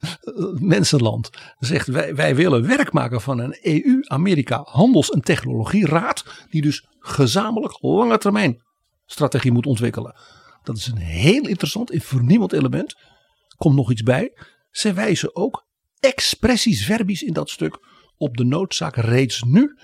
mensenland. 0.75 1.31
Zegt 1.59 1.87
wij, 1.87 2.15
wij 2.15 2.35
willen 2.35 2.67
werk 2.67 2.93
maken 2.93 3.21
van 3.21 3.39
een 3.39 3.59
EU-Amerika 3.63 4.61
handels- 4.65 5.11
en 5.11 5.21
technologieraad. 5.21 6.47
Die 6.51 6.63
dus 6.63 6.87
gezamenlijk 6.99 7.79
lange 7.81 8.19
termijn 8.19 8.63
strategie 9.07 9.53
moet 9.53 9.67
ontwikkelen. 9.67 10.15
Dat 10.63 10.77
is 10.77 10.87
een 10.87 10.97
heel 10.97 11.47
interessant 11.47 11.91
en 11.91 12.01
vernieuwend 12.01 12.53
element. 12.53 12.95
Komt 13.57 13.77
nog 13.77 13.91
iets 13.91 14.03
bij. 14.03 14.33
Zij 14.71 14.95
wijzen 14.95 15.37
ook 15.37 15.67
expressies 15.99 16.85
verbies 16.85 17.23
in 17.23 17.33
dat 17.33 17.51
stuk 17.51 17.90
op 18.21 18.37
de 18.37 18.45
noodzaak 18.45 18.97
reeds 18.97 19.43
nu 19.43 19.79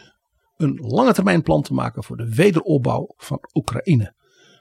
een 0.56 0.76
lange 0.76 1.12
termijn 1.12 1.42
plan 1.42 1.62
te 1.62 1.74
maken 1.74 2.04
voor 2.04 2.16
de 2.16 2.34
wederopbouw 2.34 3.14
van 3.16 3.38
Oekraïne. 3.54 4.14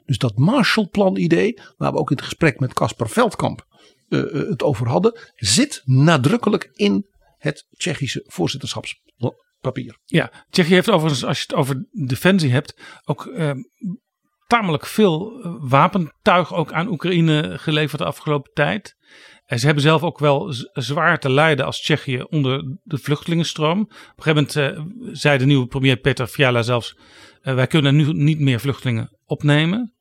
Dus 0.04 0.18
dat 0.18 0.38
Marshallplan 0.38 1.16
idee, 1.16 1.60
waar 1.76 1.92
we 1.92 1.98
ook 1.98 2.10
in 2.10 2.16
het 2.16 2.24
gesprek 2.24 2.60
met 2.60 2.72
Caspar 2.72 3.08
Veldkamp 3.08 3.66
uh, 4.08 4.32
het 4.32 4.62
over 4.62 4.88
hadden, 4.88 5.18
zit 5.34 5.82
nadrukkelijk 5.84 6.70
in 6.72 7.06
het 7.38 7.66
Tsjechische 7.70 8.24
voorzitterschapspapier. 8.26 9.98
Ja, 10.04 10.32
Tsjechië 10.50 10.74
heeft 10.74 10.90
overigens, 10.90 11.24
als 11.24 11.38
je 11.38 11.44
het 11.48 11.54
over 11.54 11.86
defensie 11.90 12.52
hebt, 12.52 12.80
ook 13.04 13.24
uh, 13.24 13.50
tamelijk 14.46 14.86
veel 14.86 15.42
eh, 15.42 15.54
wapentuig 15.58 16.54
ook 16.54 16.72
aan 16.72 16.88
Oekraïne 16.88 17.58
geleverd 17.58 18.00
de 18.00 18.06
afgelopen 18.06 18.52
tijd. 18.52 18.96
En 19.46 19.58
ze 19.58 19.64
hebben 19.66 19.82
zelf 19.82 20.02
ook 20.02 20.18
wel 20.18 20.54
zwaar 20.72 21.18
te 21.18 21.30
lijden 21.30 21.66
als 21.66 21.80
Tsjechië 21.80 22.22
onder 22.22 22.76
de 22.82 22.98
vluchtelingenstroom. 22.98 23.80
Op 23.80 23.90
een 24.16 24.22
gegeven 24.22 24.64
moment 24.64 24.98
uh, 25.00 25.12
zei 25.14 25.38
de 25.38 25.46
nieuwe 25.46 25.66
premier 25.66 25.96
Peter 25.96 26.26
Fiala 26.26 26.62
zelfs: 26.62 26.96
uh, 27.42 27.54
wij 27.54 27.66
kunnen 27.66 27.96
nu 27.96 28.12
niet 28.12 28.40
meer 28.40 28.60
vluchtelingen 28.60 29.10
opnemen. 29.24 29.94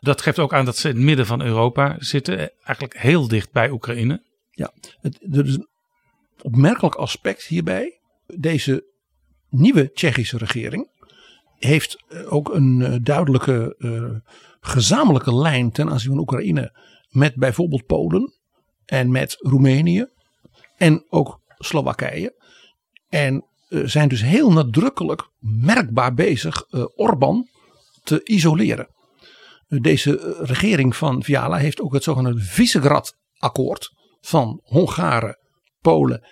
Dat 0.00 0.22
geeft 0.22 0.38
ook 0.38 0.52
aan 0.52 0.64
dat 0.64 0.76
ze 0.76 0.88
in 0.88 0.94
het 0.94 1.04
midden 1.04 1.26
van 1.26 1.42
Europa 1.42 1.96
zitten, 1.98 2.38
eigenlijk 2.38 2.98
heel 2.98 3.28
dicht 3.28 3.52
bij 3.52 3.70
Oekraïne. 3.70 4.22
Ja, 4.50 4.72
het, 5.00 5.18
er 5.30 5.46
is 5.46 5.54
een 5.54 5.68
opmerkelijk 6.42 6.94
aspect 6.94 7.44
hierbij. 7.44 8.00
Deze 8.26 8.84
nieuwe 9.48 9.92
Tsjechische 9.92 10.38
regering 10.38 10.88
heeft 11.58 12.04
ook 12.28 12.54
een 12.54 13.00
duidelijke 13.02 13.76
gezamenlijke 14.60 15.34
lijn 15.34 15.70
ten 15.70 15.90
aanzien 15.90 16.10
van 16.10 16.20
Oekraïne 16.20 16.78
met 17.08 17.34
bijvoorbeeld 17.34 17.86
Polen 17.86 18.39
en 18.90 19.10
met 19.10 19.36
Roemenië 19.38 20.06
en 20.76 21.06
ook 21.08 21.40
Slowakije. 21.58 22.34
En 23.08 23.44
uh, 23.68 23.86
zijn 23.86 24.08
dus 24.08 24.22
heel 24.22 24.52
nadrukkelijk 24.52 25.28
merkbaar 25.38 26.14
bezig 26.14 26.64
uh, 26.70 26.84
Orbán 26.94 27.48
te 28.02 28.20
isoleren. 28.24 28.88
Deze 29.68 30.36
regering 30.40 30.96
van 30.96 31.22
Viala 31.22 31.56
heeft 31.56 31.80
ook 31.80 31.92
het 31.92 32.02
zogenaamde 32.02 32.40
Visegrad-akkoord 32.40 33.94
van 34.20 34.60
Hongaren, 34.64 35.38
Polen 35.80 36.26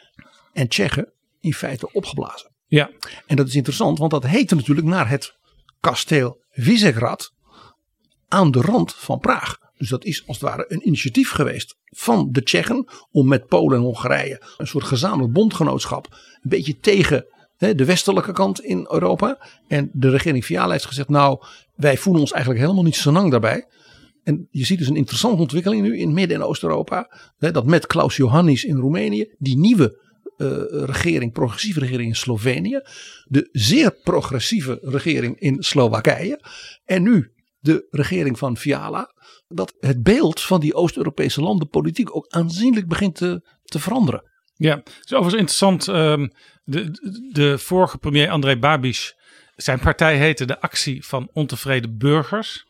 en 0.52 0.68
Tsjechen 0.68 1.12
in 1.40 1.54
feite 1.54 1.92
opgeblazen. 1.92 2.54
Ja. 2.66 2.90
En 3.26 3.36
dat 3.36 3.46
is 3.46 3.54
interessant, 3.54 3.98
want 3.98 4.10
dat 4.10 4.26
heette 4.26 4.54
natuurlijk 4.54 4.86
naar 4.86 5.08
het 5.08 5.36
kasteel 5.80 6.44
Visegrad 6.50 7.32
aan 8.28 8.50
de 8.50 8.60
rand 8.60 8.94
van 8.94 9.18
Praag. 9.18 9.58
Dus 9.78 9.88
dat 9.88 10.04
is 10.04 10.26
als 10.26 10.40
het 10.40 10.48
ware 10.48 10.64
een 10.68 10.86
initiatief 10.86 11.30
geweest 11.30 11.76
van 11.84 12.28
de 12.30 12.42
Tsjechen 12.42 12.88
om 13.10 13.28
met 13.28 13.46
Polen 13.46 13.76
en 13.76 13.84
Hongarije 13.84 14.42
een 14.56 14.66
soort 14.66 14.84
gezamenlijk 14.84 15.32
bondgenootschap 15.32 16.06
een 16.42 16.50
beetje 16.50 16.78
tegen 16.78 17.26
hè, 17.56 17.74
de 17.74 17.84
westelijke 17.84 18.32
kant 18.32 18.60
in 18.60 18.86
Europa. 18.90 19.46
En 19.68 19.90
de 19.92 20.10
regering 20.10 20.44
Fiala 20.44 20.72
heeft 20.72 20.86
gezegd 20.86 21.08
nou 21.08 21.44
wij 21.74 21.96
voelen 21.96 22.22
ons 22.22 22.32
eigenlijk 22.32 22.62
helemaal 22.62 22.84
niet 22.84 22.96
zo 22.96 23.12
lang 23.12 23.30
daarbij. 23.30 23.66
En 24.24 24.48
je 24.50 24.64
ziet 24.64 24.78
dus 24.78 24.88
een 24.88 24.96
interessante 24.96 25.40
ontwikkeling 25.40 25.82
nu 25.82 25.98
in 25.98 26.12
Midden- 26.12 26.36
en 26.36 26.42
Oost-Europa. 26.42 27.10
Dat 27.38 27.66
met 27.66 27.86
Klaus 27.86 28.16
Johannis 28.16 28.64
in 28.64 28.76
Roemenië 28.76 29.34
die 29.38 29.58
nieuwe 29.58 30.06
uh, 30.36 30.48
regering, 30.70 31.32
progressieve 31.32 31.80
regering 31.80 32.08
in 32.08 32.16
Slovenië. 32.16 32.80
De 33.24 33.48
zeer 33.52 33.90
progressieve 34.02 34.78
regering 34.82 35.40
in 35.40 35.62
Slowakije. 35.62 36.40
En 36.84 37.02
nu 37.02 37.32
de 37.58 37.86
regering 37.90 38.38
van 38.38 38.56
Fiala. 38.56 39.12
Dat 39.48 39.74
het 39.80 40.02
beeld 40.02 40.40
van 40.40 40.60
die 40.60 40.74
Oost-Europese 40.74 41.40
landen 41.40 41.68
politiek 41.68 42.16
ook 42.16 42.26
aanzienlijk 42.28 42.88
begint 42.88 43.14
te, 43.14 43.42
te 43.64 43.78
veranderen. 43.78 44.22
Ja, 44.54 44.76
het 44.76 45.02
is 45.04 45.14
overigens 45.14 45.40
interessant. 45.40 45.86
Um, 45.86 46.32
de, 46.64 46.90
de 47.32 47.58
vorige 47.58 47.98
premier 47.98 48.30
André 48.30 48.58
Babiš, 48.58 49.14
zijn 49.56 49.78
partij 49.78 50.16
heette 50.18 50.44
de 50.44 50.60
Actie 50.60 51.06
van 51.06 51.30
Ontevreden 51.32 51.96
Burgers. 51.98 52.66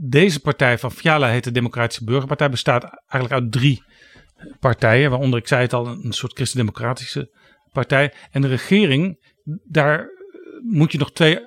Deze 0.00 0.40
partij 0.40 0.78
van 0.78 0.92
Fiala 0.92 1.28
heet 1.28 1.44
de 1.44 1.52
Democratische 1.52 2.04
Burgerpartij. 2.04 2.50
Bestaat 2.50 2.84
eigenlijk 2.84 3.42
uit 3.42 3.52
drie 3.52 3.82
partijen, 4.60 5.10
waaronder 5.10 5.38
ik 5.38 5.48
zei 5.48 5.62
het 5.62 5.72
al, 5.72 5.86
een 5.86 6.12
soort 6.12 6.32
christendemocratische 6.32 7.38
partij. 7.72 8.12
En 8.30 8.40
de 8.40 8.48
regering, 8.48 9.32
daar 9.64 10.08
moet 10.62 10.92
je 10.92 10.98
nog 10.98 11.12
twee 11.12 11.38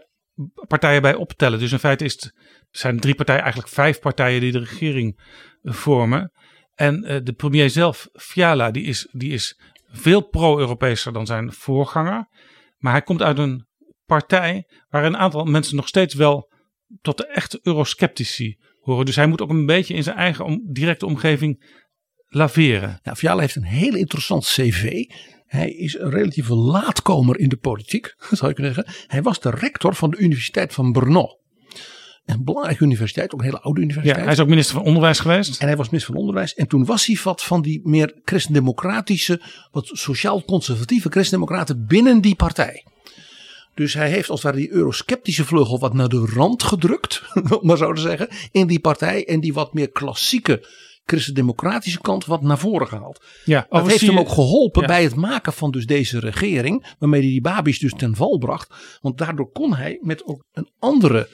partijen 0.67 1.01
bij 1.01 1.15
optellen. 1.15 1.59
Dus 1.59 1.71
in 1.71 1.79
feite 1.79 2.05
is 2.05 2.13
het, 2.13 2.33
zijn 2.77 2.99
drie 2.99 3.15
partijen 3.15 3.41
eigenlijk 3.41 3.73
vijf 3.73 3.99
partijen 3.99 4.41
die 4.41 4.51
de 4.51 4.59
regering 4.59 5.19
vormen. 5.63 6.31
En 6.75 7.03
uh, 7.03 7.17
de 7.23 7.33
premier 7.33 7.69
zelf, 7.69 8.09
Fiala, 8.13 8.71
die 8.71 8.83
is, 8.83 9.07
die 9.11 9.31
is 9.31 9.59
veel 9.87 10.21
pro-Europeeser 10.21 11.13
dan 11.13 11.25
zijn 11.25 11.51
voorganger. 11.51 12.27
Maar 12.77 12.91
hij 12.91 13.01
komt 13.01 13.21
uit 13.21 13.37
een 13.37 13.67
partij 14.05 14.67
waar 14.89 15.05
een 15.05 15.17
aantal 15.17 15.45
mensen 15.45 15.75
nog 15.75 15.87
steeds 15.87 16.13
wel 16.13 16.51
tot 17.01 17.17
de 17.17 17.27
echte 17.27 17.59
eurosceptici 17.63 18.57
horen. 18.79 19.05
Dus 19.05 19.15
hij 19.15 19.27
moet 19.27 19.41
ook 19.41 19.49
een 19.49 19.65
beetje 19.65 19.93
in 19.93 20.03
zijn 20.03 20.17
eigen 20.17 20.69
directe 20.71 21.05
omgeving 21.05 21.81
laveren. 22.27 22.99
Ja, 23.03 23.15
Fiala 23.15 23.41
heeft 23.41 23.55
een 23.55 23.63
heel 23.63 23.95
interessant 23.95 24.45
cv. 24.45 25.03
Hij 25.45 25.69
is 25.69 25.99
een 25.99 26.09
relatieve 26.09 26.55
laatkomer 26.55 27.39
in 27.39 27.49
de 27.49 27.57
politiek, 27.57 28.15
zou 28.29 28.49
ik 28.49 28.55
kunnen 28.55 28.73
zeggen. 28.73 28.93
Hij 29.07 29.21
was 29.21 29.39
de 29.39 29.49
rector 29.49 29.95
van 29.95 30.09
de 30.09 30.17
Universiteit 30.17 30.73
van 30.73 30.91
Brno. 30.91 31.41
Een 32.25 32.43
belangrijke 32.43 32.83
universiteit, 32.83 33.33
ook 33.33 33.39
een 33.39 33.45
hele 33.45 33.61
oude 33.61 33.81
universiteit. 33.81 34.17
Ja, 34.17 34.23
hij 34.23 34.33
is 34.33 34.39
ook 34.39 34.47
minister 34.47 34.75
van 34.75 34.85
Onderwijs 34.85 35.19
geweest. 35.19 35.61
En 35.61 35.67
hij 35.67 35.75
was 35.75 35.85
minister 35.85 36.13
van 36.13 36.21
Onderwijs. 36.21 36.53
En 36.53 36.67
toen 36.67 36.85
was 36.85 37.05
hij 37.05 37.19
wat 37.23 37.43
van 37.43 37.61
die 37.61 37.81
meer 37.83 38.21
christendemocratische, 38.25 39.41
wat 39.71 39.89
sociaal-conservatieve 39.91 41.09
christendemocraten 41.09 41.85
binnen 41.87 42.21
die 42.21 42.35
partij. 42.35 42.85
Dus 43.73 43.93
hij 43.93 44.09
heeft 44.09 44.29
als 44.29 44.43
het 44.43 44.51
ware 44.51 44.65
die 44.65 44.73
eurosceptische 44.73 45.45
vleugel 45.45 45.79
wat 45.79 45.93
naar 45.93 46.09
de 46.09 46.31
rand 46.33 46.63
gedrukt, 46.63 47.23
om 47.59 47.67
maar 47.67 47.77
zo 47.77 47.93
te 47.93 48.01
zeggen, 48.01 48.27
in 48.51 48.67
die 48.67 48.79
partij. 48.79 49.27
En 49.27 49.39
die 49.39 49.53
wat 49.53 49.73
meer 49.73 49.91
klassieke 49.91 50.67
christendemocratische 51.05 52.01
kant 52.01 52.25
wat 52.25 52.41
naar 52.41 52.57
voren 52.57 52.87
gehaald. 52.87 53.25
Ja, 53.45 53.65
dat 53.69 53.87
heeft 53.87 54.01
hem 54.01 54.19
ook 54.19 54.29
geholpen 54.29 54.81
ja. 54.81 54.87
bij 54.87 55.03
het 55.03 55.15
maken 55.15 55.53
van 55.53 55.71
dus 55.71 55.85
deze 55.85 56.19
regering, 56.19 56.95
waarmee 56.99 57.21
hij 57.21 57.29
die 57.29 57.41
Babi's 57.41 57.79
dus 57.79 57.93
ten 57.93 58.15
val 58.15 58.37
bracht. 58.37 58.99
Want 59.01 59.17
daardoor 59.17 59.51
kon 59.51 59.75
hij 59.75 59.97
met 60.01 60.25
ook 60.25 60.43
een 60.53 60.69
andere, 60.79 61.29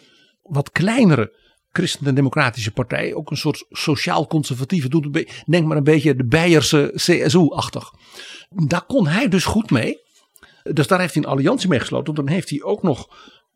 wat 0.50 0.72
kleinere 0.72 1.38
christendemocratische 1.72 2.72
partij, 2.72 3.14
ook 3.14 3.32
een 3.32 3.38
soort 3.38 3.66
sociaal-conservatieve, 3.70 5.26
denk 5.46 5.68
maar 5.68 5.78
een 5.78 5.84
beetje 5.84 6.16
de 6.16 6.26
Beierse 6.26 6.92
CSU-achtig. 6.96 7.94
Daar 8.50 8.86
kon 8.86 9.08
hij 9.08 9.28
dus 9.28 9.46
goed 9.46 9.72
mee. 9.72 10.00
Dus 10.64 10.88
daar 10.88 11.00
heeft 11.00 11.14
hij 11.14 11.24
een 11.24 11.30
alliantie 11.30 11.70
mee 11.70 11.80
gesloten. 11.80 12.16
Dan 12.16 12.28
heeft 12.28 12.50
hij 12.50 12.62
ook 12.62 12.84
nog 12.84 13.08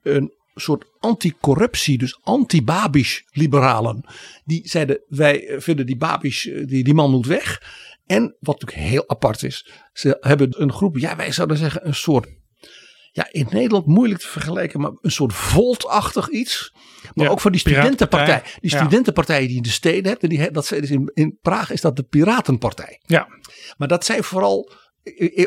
een 0.02 0.34
soort 0.56 0.86
anticorruptie, 1.00 1.98
dus 1.98 2.20
anti-Babiš 2.24 3.24
liberalen. 3.32 4.06
Die 4.46 4.68
zeiden 4.68 5.02
wij 5.08 5.56
vinden 5.58 5.86
die 5.86 5.98
Babiš, 5.98 6.50
die, 6.66 6.84
die 6.84 6.94
man 6.94 7.12
moet 7.12 7.26
weg. 7.26 7.62
En 8.06 8.36
wat 8.40 8.62
natuurlijk 8.62 8.90
heel 8.90 9.10
apart 9.10 9.44
is, 9.44 9.72
ze 9.94 10.18
hebben 10.20 10.62
een 10.62 10.74
groep, 10.74 10.98
ja 10.98 11.16
wij 11.16 11.32
zouden 11.32 11.58
zeggen 11.58 11.88
een 11.88 11.96
soort, 11.96 12.28
ja 13.14 13.28
in 13.32 13.48
Nederland 13.50 13.86
moeilijk 13.86 14.22
te 14.22 14.28
vergelijken, 14.28 14.82
maar 14.82 14.92
een 15.02 15.12
soort 15.12 15.34
voltachtig 15.34 16.30
iets. 16.30 16.74
Maar 17.14 17.26
Ja, 17.26 17.32
ook 17.32 17.40
van 17.40 17.52
die 17.52 17.60
studentenpartij, 17.60 18.44
die 18.62 18.70
studentenpartijen 18.70 19.42
die 19.42 19.52
je 19.52 19.56
in 19.58 19.64
de 19.64 19.70
steden 19.70 20.12
hebt. 20.12 20.24
En 20.24 20.30
die, 20.30 20.52
dat 20.52 20.72
is 20.72 20.90
in, 20.90 21.12
in 21.14 21.38
Praag 21.42 21.72
is 21.72 21.82
dat 21.82 21.96
de 21.96 22.04
Piratenpartij. 22.04 23.00
Ja, 23.06 23.28
Maar 23.78 23.88
dat 23.88 24.06
zijn 24.06 24.24
vooral, 24.24 24.72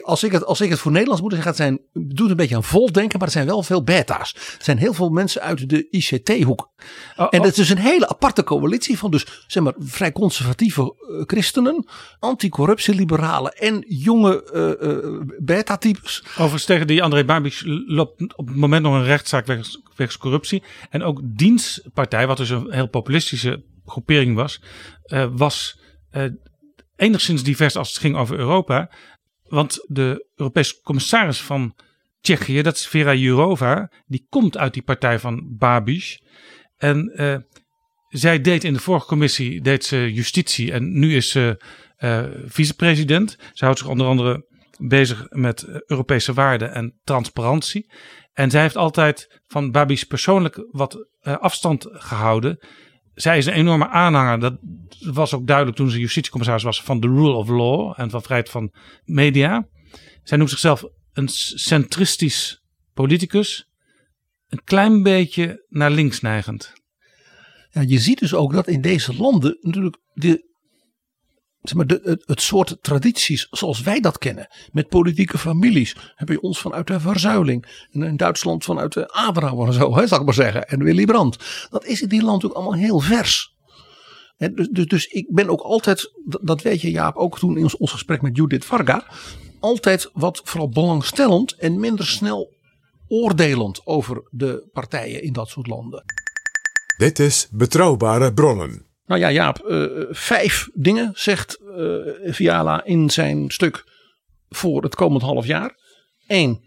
als 0.03 0.23
ik 0.23 0.33
het, 0.33 0.45
als 0.45 0.61
ik 0.61 0.71
het 0.71 0.79
voor 0.79 0.93
Nederlands 0.93 1.23
moet 1.23 1.33
zeggen, 1.33 1.49
het 1.49 1.59
zijn, 1.59 1.81
het 1.93 2.17
doet 2.17 2.31
een 2.31 2.37
beetje 2.37 2.57
aan 2.57 2.65
voldenken, 2.65 3.19
maar 3.19 3.29
er 3.29 3.35
zijn 3.35 3.47
wel 3.47 3.63
veel 3.63 3.83
beta's. 3.83 4.35
Er 4.35 4.65
zijn 4.65 4.79
heel 4.79 4.95
veel 4.95 5.09
mensen 5.09 5.43
uit 5.43 5.69
de 5.69 5.87
ICT-hoek. 5.91 6.71
Oh, 7.17 7.27
En 7.31 7.39
oh, 7.39 7.45
dat 7.45 7.47
is 7.47 7.55
dus 7.55 7.69
een 7.69 7.79
hele 7.79 8.09
aparte 8.09 8.45
coalitie 8.45 8.99
van 8.99 9.11
dus, 9.11 9.45
zeg 9.47 9.63
maar, 9.63 9.75
vrij 9.79 10.13
conservatieve 10.13 10.83
eh, 10.83 11.23
christenen, 11.27 11.87
anticorruptieliberalen 12.19 13.53
en 13.53 13.85
jonge 13.89 14.45
eh, 14.53 14.91
eh, 14.91 15.21
beta-types. 15.39 16.25
Overigens 16.29 16.65
tegen 16.65 16.87
die 16.87 17.03
André 17.03 17.25
Babiš 17.25 17.63
loopt 17.87 18.37
op 18.37 18.47
het 18.47 18.57
moment 18.57 18.83
nog 18.83 18.95
een 18.95 19.05
rechtszaak 19.05 19.47
wegens, 19.47 19.83
wegens 19.97 20.19
corruptie. 20.19 20.63
En 20.91 21.03
ook 21.03 21.21
Dienstpartij, 21.25 22.27
wat 22.27 22.37
dus 22.37 22.51
een 22.51 22.73
heel 22.73 22.89
populistische 22.89 23.65
groepering 23.87 24.35
was, 24.35 24.61
was 25.33 25.79
enigszins 26.97 27.43
divers 27.43 27.77
als 27.77 27.89
het 27.89 27.99
ging 27.99 28.17
over 28.17 28.39
Europa. 28.39 28.91
Want 29.49 29.85
de 29.87 30.27
Europese 30.35 30.81
commissaris 30.83 31.41
van 31.41 31.75
Tsjechië, 32.21 32.63
dat 32.63 32.77
is 32.77 32.87
Vera 32.87 33.15
Jourova, 33.15 33.91
die 34.07 34.27
komt 34.29 34.57
uit 34.57 34.73
die 34.73 34.83
partij 34.83 35.19
van 35.19 35.57
Babiš. 35.59 36.23
En 36.77 37.13
eh, 37.17 37.37
zij 38.09 38.41
deed 38.41 38.65
in 38.65 38.73
de 38.73 38.81
vorige 38.81 39.07
commissie 39.07 39.61
deed 39.61 39.85
ze 39.85 40.13
justitie 40.13 40.73
en 40.73 40.99
nu 40.99 41.17
is 41.17 41.31
ze 41.31 41.63
eh, 41.97 42.25
vicepresident. 42.45 43.37
Ze 43.53 43.65
houdt 43.65 43.79
zich 43.79 43.89
onder 43.89 44.07
andere 44.07 44.47
bezig 44.79 45.27
met 45.29 45.63
eh, 45.63 45.77
Europese 45.87 46.33
waarden 46.33 46.75
en 46.75 47.01
transparantie. 47.05 47.91
En 48.33 48.51
zij 48.51 48.63
heeft 48.63 48.77
altijd 48.77 49.41
van 49.47 49.71
Babiš 49.71 50.05
persoonlijk 50.05 50.67
wat 50.71 51.09
afstand 51.21 51.87
gehouden. 51.91 52.59
Zij 53.17 53.39
is 53.39 53.47
een 53.47 53.53
enorme 53.53 53.89
aanhanger, 53.89 54.41
dat 54.41 54.59
was 55.01 55.35
ook 55.35 55.47
duidelijk 55.47 55.77
toen 55.77 55.91
ze 55.91 55.99
justitiecommissaris 55.99 56.63
was, 56.63 56.83
van 56.83 57.01
de 57.01 57.07
rule 57.07 57.33
of 57.33 57.49
law 57.49 57.95
en 57.97 58.11
van 58.11 58.23
vrijheid 58.23 58.51
van 58.51 58.73
media. 59.05 59.69
Zij 60.23 60.37
noemt 60.37 60.51
zichzelf 60.51 60.85
een 61.13 61.29
centristisch 61.29 62.63
politicus, 62.95 63.69
een 64.49 64.65
klein 64.65 65.03
beetje 65.03 65.65
naar 65.69 65.91
links 65.91 66.21
neigend. 66.21 66.73
Ja, 67.71 67.81
je 67.81 67.99
ziet 67.99 68.19
dus 68.19 68.35
ook 68.35 68.53
dat 68.53 68.67
in 68.67 68.81
deze 68.81 69.17
landen 69.17 69.59
natuurlijk 69.61 69.97
de 70.13 70.46
maar, 71.75 71.87
het, 71.87 72.23
het 72.27 72.41
soort 72.41 72.77
tradities 72.81 73.47
zoals 73.51 73.81
wij 73.81 74.01
dat 74.01 74.19
kennen. 74.19 74.49
Met 74.73 74.89
politieke 74.89 75.39
families. 75.39 75.97
Heb 76.15 76.29
je 76.29 76.41
ons 76.41 76.59
vanuit 76.59 76.87
de 76.87 77.01
verzuiling. 77.01 77.87
En 77.93 78.03
in 78.03 78.17
Duitsland 78.17 78.65
vanuit 78.65 78.93
de 78.93 79.13
Adenauer 79.13 79.67
en 79.67 79.73
zo, 79.73 79.95
hè, 79.95 80.03
ik 80.03 80.25
maar 80.25 80.35
zeggen. 80.35 80.69
En 80.69 80.83
Willy 80.83 81.05
Brandt. 81.05 81.69
Dat 81.71 81.85
is 81.85 82.03
in 82.03 82.09
die 82.09 82.23
land 82.23 82.45
ook 82.45 82.53
allemaal 82.53 82.75
heel 82.75 83.01
vers. 83.01 83.55
Dus, 84.37 84.69
dus, 84.69 84.87
dus 84.87 85.07
ik 85.07 85.27
ben 85.31 85.49
ook 85.49 85.61
altijd, 85.61 86.13
dat, 86.25 86.41
dat 86.45 86.63
weet 86.63 86.81
je 86.81 86.91
Jaap, 86.91 87.17
ook 87.17 87.39
toen 87.39 87.57
in 87.57 87.63
ons, 87.63 87.77
ons 87.77 87.91
gesprek 87.91 88.23
met 88.23 88.37
Judith 88.37 88.65
Varga. 88.65 89.11
Altijd 89.61 90.11
wat 90.13 90.41
vooral 90.45 90.69
belangstellend 90.69 91.53
en 91.53 91.81
minder 91.81 92.07
snel 92.07 92.55
oordelend 93.09 93.87
over 93.87 94.23
de 94.31 94.69
partijen 94.73 95.23
in 95.23 95.33
dat 95.33 95.49
soort 95.49 95.67
landen. 95.67 96.05
Dit 96.97 97.19
is 97.19 97.49
Betrouwbare 97.51 98.33
Bronnen. 98.33 98.86
Nou 99.07 99.21
ja, 99.21 99.31
Jaap, 99.31 99.59
eh, 99.59 99.87
vijf 100.11 100.69
dingen 100.75 101.11
zegt 101.15 101.61
eh, 101.61 102.33
Viala 102.33 102.85
in 102.85 103.11
zijn 103.11 103.51
stuk 103.51 103.85
voor 104.49 104.83
het 104.83 104.95
komend 104.95 105.23
half 105.23 105.47
jaar. 105.47 105.79
Eén, 106.27 106.61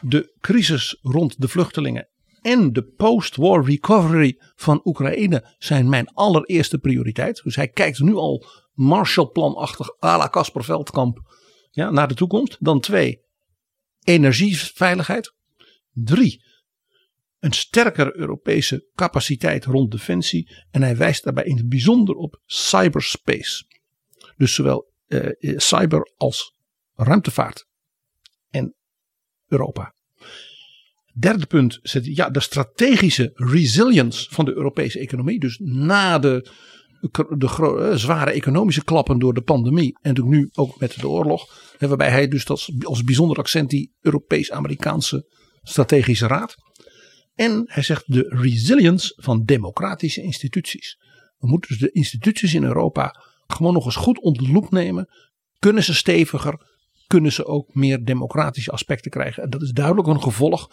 de 0.00 0.34
crisis 0.40 0.98
rond 1.02 1.40
de 1.40 1.48
vluchtelingen 1.48 2.08
en 2.46 2.72
de 2.72 2.82
post-war 2.82 3.64
recovery 3.64 4.36
van 4.54 4.80
Oekraïne 4.84 5.54
zijn 5.58 5.88
mijn 5.88 6.08
allereerste 6.14 6.78
prioriteit. 6.78 7.40
Dus 7.44 7.56
hij 7.56 7.68
kijkt 7.68 8.00
nu 8.00 8.14
al 8.14 8.44
Marshallplanachtig 8.72 10.02
à 10.04 10.16
la 10.16 10.28
Casper 10.28 10.64
Veldkamp 10.64 11.18
ja, 11.70 11.90
naar 11.90 12.08
de 12.08 12.14
toekomst. 12.14 12.56
Dan 12.60 12.80
twee, 12.80 13.20
energieveiligheid. 14.04 15.34
Drie, 15.92 16.44
een 17.38 17.52
sterkere 17.52 18.16
Europese 18.16 18.88
capaciteit 18.94 19.64
rond 19.64 19.90
defensie. 19.90 20.56
En 20.70 20.82
hij 20.82 20.96
wijst 20.96 21.24
daarbij 21.24 21.44
in 21.44 21.56
het 21.56 21.68
bijzonder 21.68 22.14
op 22.14 22.40
cyberspace. 22.44 23.64
Dus 24.36 24.54
zowel 24.54 24.92
eh, 25.06 25.30
cyber 25.56 26.12
als 26.16 26.54
ruimtevaart 26.94 27.66
en 28.50 28.74
Europa. 29.46 29.94
Derde 31.18 31.46
punt 31.46 31.78
zet 31.82 32.06
ja, 32.06 32.30
de 32.30 32.40
strategische 32.40 33.30
resilience 33.34 34.26
van 34.30 34.44
de 34.44 34.54
Europese 34.54 34.98
economie. 34.98 35.40
Dus 35.40 35.58
na 35.62 36.18
de, 36.18 36.50
de, 37.38 37.46
eh, 37.46 37.96
zware 37.96 38.30
economische 38.30 38.84
klappen 38.84 39.18
door 39.18 39.34
de 39.34 39.42
pandemie. 39.42 39.98
En 40.00 40.12
natuurlijk 40.14 40.36
nu 40.36 40.50
ook 40.52 40.78
met 40.78 41.00
de 41.00 41.08
oorlog. 41.08 41.74
Waarbij 41.78 42.10
hij 42.10 42.28
dus 42.28 42.44
dat 42.44 42.68
als 42.82 43.04
bijzonder 43.04 43.36
accent 43.36 43.70
die 43.70 43.94
Europees-Amerikaanse 44.00 45.26
strategische 45.62 46.26
raad. 46.26 46.54
En 47.36 47.62
hij 47.66 47.82
zegt 47.82 48.12
de 48.12 48.26
resilience 48.28 49.12
van 49.16 49.44
democratische 49.44 50.22
instituties. 50.22 50.98
We 51.38 51.48
moeten 51.48 51.70
dus 51.70 51.78
de 51.78 51.90
instituties 51.90 52.54
in 52.54 52.64
Europa 52.64 53.22
gewoon 53.46 53.72
nog 53.72 53.84
eens 53.84 53.96
goed 53.96 54.20
onder 54.20 54.42
de 54.42 54.52
loep 54.52 54.70
nemen. 54.70 55.08
Kunnen 55.58 55.84
ze 55.84 55.94
steviger? 55.94 56.60
Kunnen 57.06 57.32
ze 57.32 57.46
ook 57.46 57.74
meer 57.74 58.04
democratische 58.04 58.70
aspecten 58.70 59.10
krijgen? 59.10 59.42
En 59.42 59.50
dat 59.50 59.62
is 59.62 59.70
duidelijk 59.70 60.08
een 60.08 60.22
gevolg 60.22 60.68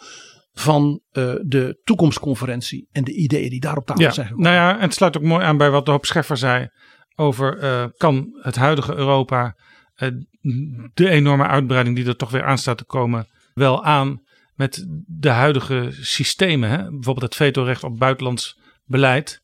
van 0.52 1.00
uh, 1.12 1.34
de 1.42 1.80
toekomstconferentie 1.84 2.88
en 2.92 3.04
de 3.04 3.12
ideeën 3.12 3.50
die 3.50 3.60
daar 3.60 3.76
op 3.76 3.86
tafel 3.86 4.02
ja, 4.02 4.10
zijn 4.10 4.26
gekomen. 4.26 4.50
Nou 4.50 4.62
ja, 4.62 4.74
en 4.74 4.80
het 4.82 4.94
sluit 4.94 5.16
ook 5.16 5.22
mooi 5.22 5.44
aan 5.44 5.56
bij 5.56 5.70
wat 5.70 5.84
de 5.84 5.90
hoop 5.90 6.04
Scheffer 6.04 6.36
zei 6.36 6.68
over 7.14 7.62
uh, 7.62 7.84
kan 7.96 8.38
het 8.40 8.56
huidige 8.56 8.94
Europa 8.94 9.56
uh, 9.96 10.08
de 10.94 11.08
enorme 11.08 11.46
uitbreiding 11.46 11.96
die 11.96 12.06
er 12.06 12.16
toch 12.16 12.30
weer 12.30 12.44
aan 12.44 12.58
staat 12.58 12.78
te 12.78 12.84
komen 12.84 13.26
wel 13.54 13.84
aan 13.84 14.22
met 14.54 14.86
de 15.06 15.28
huidige 15.28 15.88
systemen. 16.00 16.70
Hè? 16.70 16.76
Bijvoorbeeld 16.76 17.22
het 17.22 17.34
vetorecht 17.34 17.84
op 17.84 17.98
buitenlands 17.98 18.58
beleid. 18.84 19.42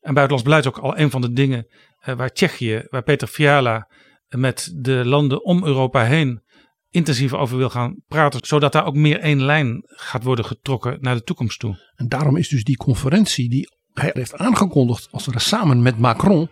En 0.00 0.14
buitenlands 0.14 0.42
beleid 0.42 0.64
is 0.64 0.70
ook 0.70 0.78
al 0.78 0.98
een 0.98 1.10
van 1.10 1.20
de 1.20 1.32
dingen 1.32 1.66
waar 2.00 2.32
Tsjechië, 2.32 2.86
waar 2.88 3.02
Peter 3.02 3.28
Fiala 3.28 3.88
met 4.28 4.72
de 4.76 5.04
landen 5.04 5.44
om 5.44 5.64
Europa 5.64 6.04
heen 6.04 6.42
intensief 6.90 7.34
over 7.34 7.56
wil 7.56 7.70
gaan 7.70 8.02
praten, 8.06 8.40
zodat 8.46 8.72
daar 8.72 8.86
ook 8.86 8.94
meer 8.94 9.20
één 9.20 9.42
lijn 9.42 9.82
gaat 9.84 10.22
worden 10.22 10.44
getrokken 10.44 10.98
naar 11.00 11.14
de 11.14 11.22
toekomst 11.22 11.58
toe. 11.58 11.92
En 11.94 12.08
daarom 12.08 12.36
is 12.36 12.48
dus 12.48 12.64
die 12.64 12.76
conferentie 12.76 13.50
die 13.50 13.68
hij 13.92 14.10
heeft 14.12 14.36
aangekondigd 14.36 15.08
als 15.10 15.26
we 15.26 15.38
samen 15.38 15.82
met 15.82 15.98
Macron 15.98 16.48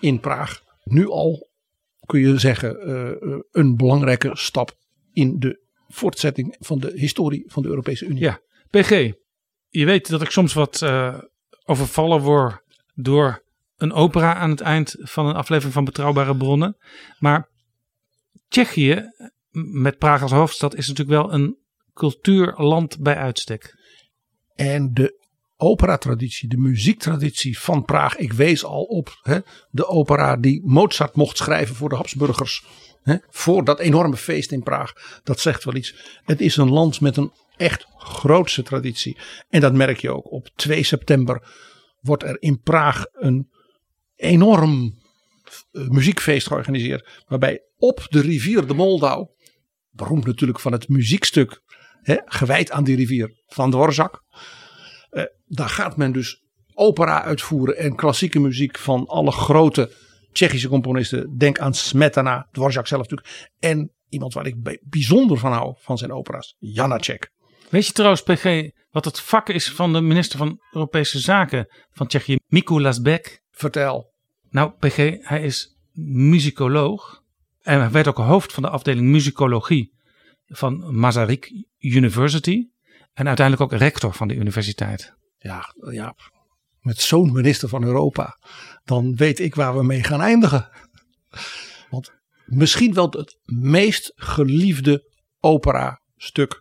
in 0.00 0.20
Praag 0.20 0.62
nu 0.88 1.08
al 1.08 1.50
kun 2.06 2.20
je 2.20 2.38
zeggen 2.38 2.88
uh, 2.88 3.38
een 3.50 3.76
belangrijke 3.76 4.30
stap 4.32 4.76
in 5.12 5.38
de 5.38 5.66
voortzetting 5.88 6.56
van 6.58 6.78
de 6.78 6.92
historie 6.94 7.44
van 7.46 7.62
de 7.62 7.68
Europese 7.68 8.06
Unie. 8.06 8.22
Ja, 8.22 8.40
PG, 8.70 9.12
je 9.68 9.84
weet 9.84 10.08
dat 10.08 10.22
ik 10.22 10.30
soms 10.30 10.52
wat 10.52 10.80
uh, 10.82 11.18
overvallen 11.64 12.20
word 12.20 12.62
door 12.94 13.44
een 13.76 13.92
opera 13.92 14.34
aan 14.34 14.50
het 14.50 14.60
eind 14.60 14.96
van 14.98 15.26
een 15.26 15.34
aflevering 15.34 15.74
van 15.74 15.84
Betrouwbare 15.84 16.36
Bronnen. 16.36 16.76
Maar 17.18 17.50
Tsjechië 18.48 19.02
met 19.50 19.98
Praag 19.98 20.22
als 20.22 20.30
hoofdstad 20.30 20.74
is 20.74 20.88
natuurlijk 20.88 21.22
wel 21.22 21.32
een 21.32 21.56
cultuurland 21.94 22.98
bij 23.00 23.16
uitstek. 23.16 23.76
En 24.54 24.94
de 24.94 25.26
operatraditie, 25.56 26.48
de 26.48 26.56
muziektraditie 26.56 27.58
van 27.58 27.84
Praag. 27.84 28.16
Ik 28.16 28.32
wees 28.32 28.64
al 28.64 28.82
op 28.82 29.18
hè, 29.22 29.38
de 29.70 29.86
opera 29.86 30.36
die 30.36 30.62
Mozart 30.66 31.16
mocht 31.16 31.36
schrijven 31.36 31.74
voor 31.74 31.88
de 31.88 31.96
Habsburgers. 31.96 32.64
Hè, 33.02 33.16
voor 33.30 33.64
dat 33.64 33.80
enorme 33.80 34.16
feest 34.16 34.52
in 34.52 34.62
Praag. 34.62 35.20
Dat 35.24 35.40
zegt 35.40 35.64
wel 35.64 35.74
iets. 35.74 35.94
Het 36.24 36.40
is 36.40 36.56
een 36.56 36.70
land 36.70 37.00
met 37.00 37.16
een 37.16 37.32
echt 37.56 37.86
grootse 37.96 38.62
traditie. 38.62 39.16
En 39.48 39.60
dat 39.60 39.72
merk 39.72 40.00
je 40.00 40.14
ook. 40.14 40.32
Op 40.32 40.48
2 40.56 40.82
september 40.82 41.42
wordt 42.00 42.22
er 42.22 42.36
in 42.40 42.60
Praag 42.60 43.04
een 43.12 43.50
enorm 44.16 44.98
eh, 45.72 45.88
muziekfeest 45.88 46.46
georganiseerd. 46.46 47.24
Waarbij 47.26 47.62
op 47.78 48.06
de 48.08 48.20
rivier 48.20 48.66
de 48.66 48.74
Moldau 48.74 49.28
beroemd 49.90 50.26
natuurlijk 50.26 50.60
van 50.60 50.72
het 50.72 50.88
muziekstuk 50.88 51.62
hè, 52.02 52.16
gewijd 52.24 52.70
aan 52.70 52.84
die 52.84 52.96
rivier 52.96 53.42
van 53.46 53.70
Dvorak. 53.70 54.22
Uh, 55.10 55.22
daar 55.46 55.68
gaat 55.68 55.96
men 55.96 56.12
dus 56.12 56.42
opera 56.74 57.22
uitvoeren 57.22 57.76
en 57.76 57.96
klassieke 57.96 58.40
muziek 58.40 58.78
van 58.78 59.06
alle 59.06 59.32
grote 59.32 59.92
Tsjechische 60.32 60.68
componisten. 60.68 61.36
Denk 61.36 61.58
aan 61.58 61.74
Smetana, 61.74 62.48
Dvorak 62.52 62.86
zelf 62.86 63.02
natuurlijk. 63.02 63.50
En 63.58 63.92
iemand 64.08 64.34
waar 64.34 64.46
ik 64.46 64.80
bijzonder 64.82 65.38
van 65.38 65.52
hou 65.52 65.74
van 65.78 65.98
zijn 65.98 66.12
opera's, 66.12 66.56
Janacek. 66.58 67.30
Weet 67.70 67.86
je 67.86 67.92
trouwens, 67.92 68.22
PG, 68.22 68.70
wat 68.90 69.04
het 69.04 69.20
vak 69.20 69.48
is 69.48 69.72
van 69.72 69.92
de 69.92 70.00
minister 70.00 70.38
van 70.38 70.60
Europese 70.72 71.18
Zaken 71.18 71.66
van 71.90 72.06
Tsjechië, 72.06 72.36
Mikulas 72.46 73.00
Bek? 73.00 73.42
Vertel. 73.50 74.12
Nou, 74.50 74.70
PG, 74.70 74.96
hij 75.20 75.42
is 75.42 75.76
muzikoloog. 76.02 77.22
En 77.62 77.80
hij 77.80 77.90
werd 77.90 78.08
ook 78.08 78.16
hoofd 78.16 78.52
van 78.52 78.62
de 78.62 78.68
afdeling 78.68 79.06
muzikologie 79.06 79.94
van 80.46 80.98
Masaryk 80.98 81.64
University. 81.78 82.68
En 83.12 83.26
uiteindelijk 83.26 83.72
ook 83.72 83.80
rector 83.80 84.12
van 84.12 84.28
de 84.28 84.34
universiteit. 84.34 85.14
Ja, 85.38 85.74
ja, 85.90 86.14
met 86.80 87.00
zo'n 87.00 87.32
minister 87.32 87.68
van 87.68 87.84
Europa. 87.84 88.38
Dan 88.84 89.16
weet 89.16 89.38
ik 89.38 89.54
waar 89.54 89.76
we 89.76 89.84
mee 89.84 90.02
gaan 90.02 90.20
eindigen. 90.20 90.68
Want 91.90 92.12
misschien 92.44 92.94
wel 92.94 93.10
het 93.10 93.38
meest 93.44 94.12
geliefde 94.14 95.12
opera-stuk 95.40 96.60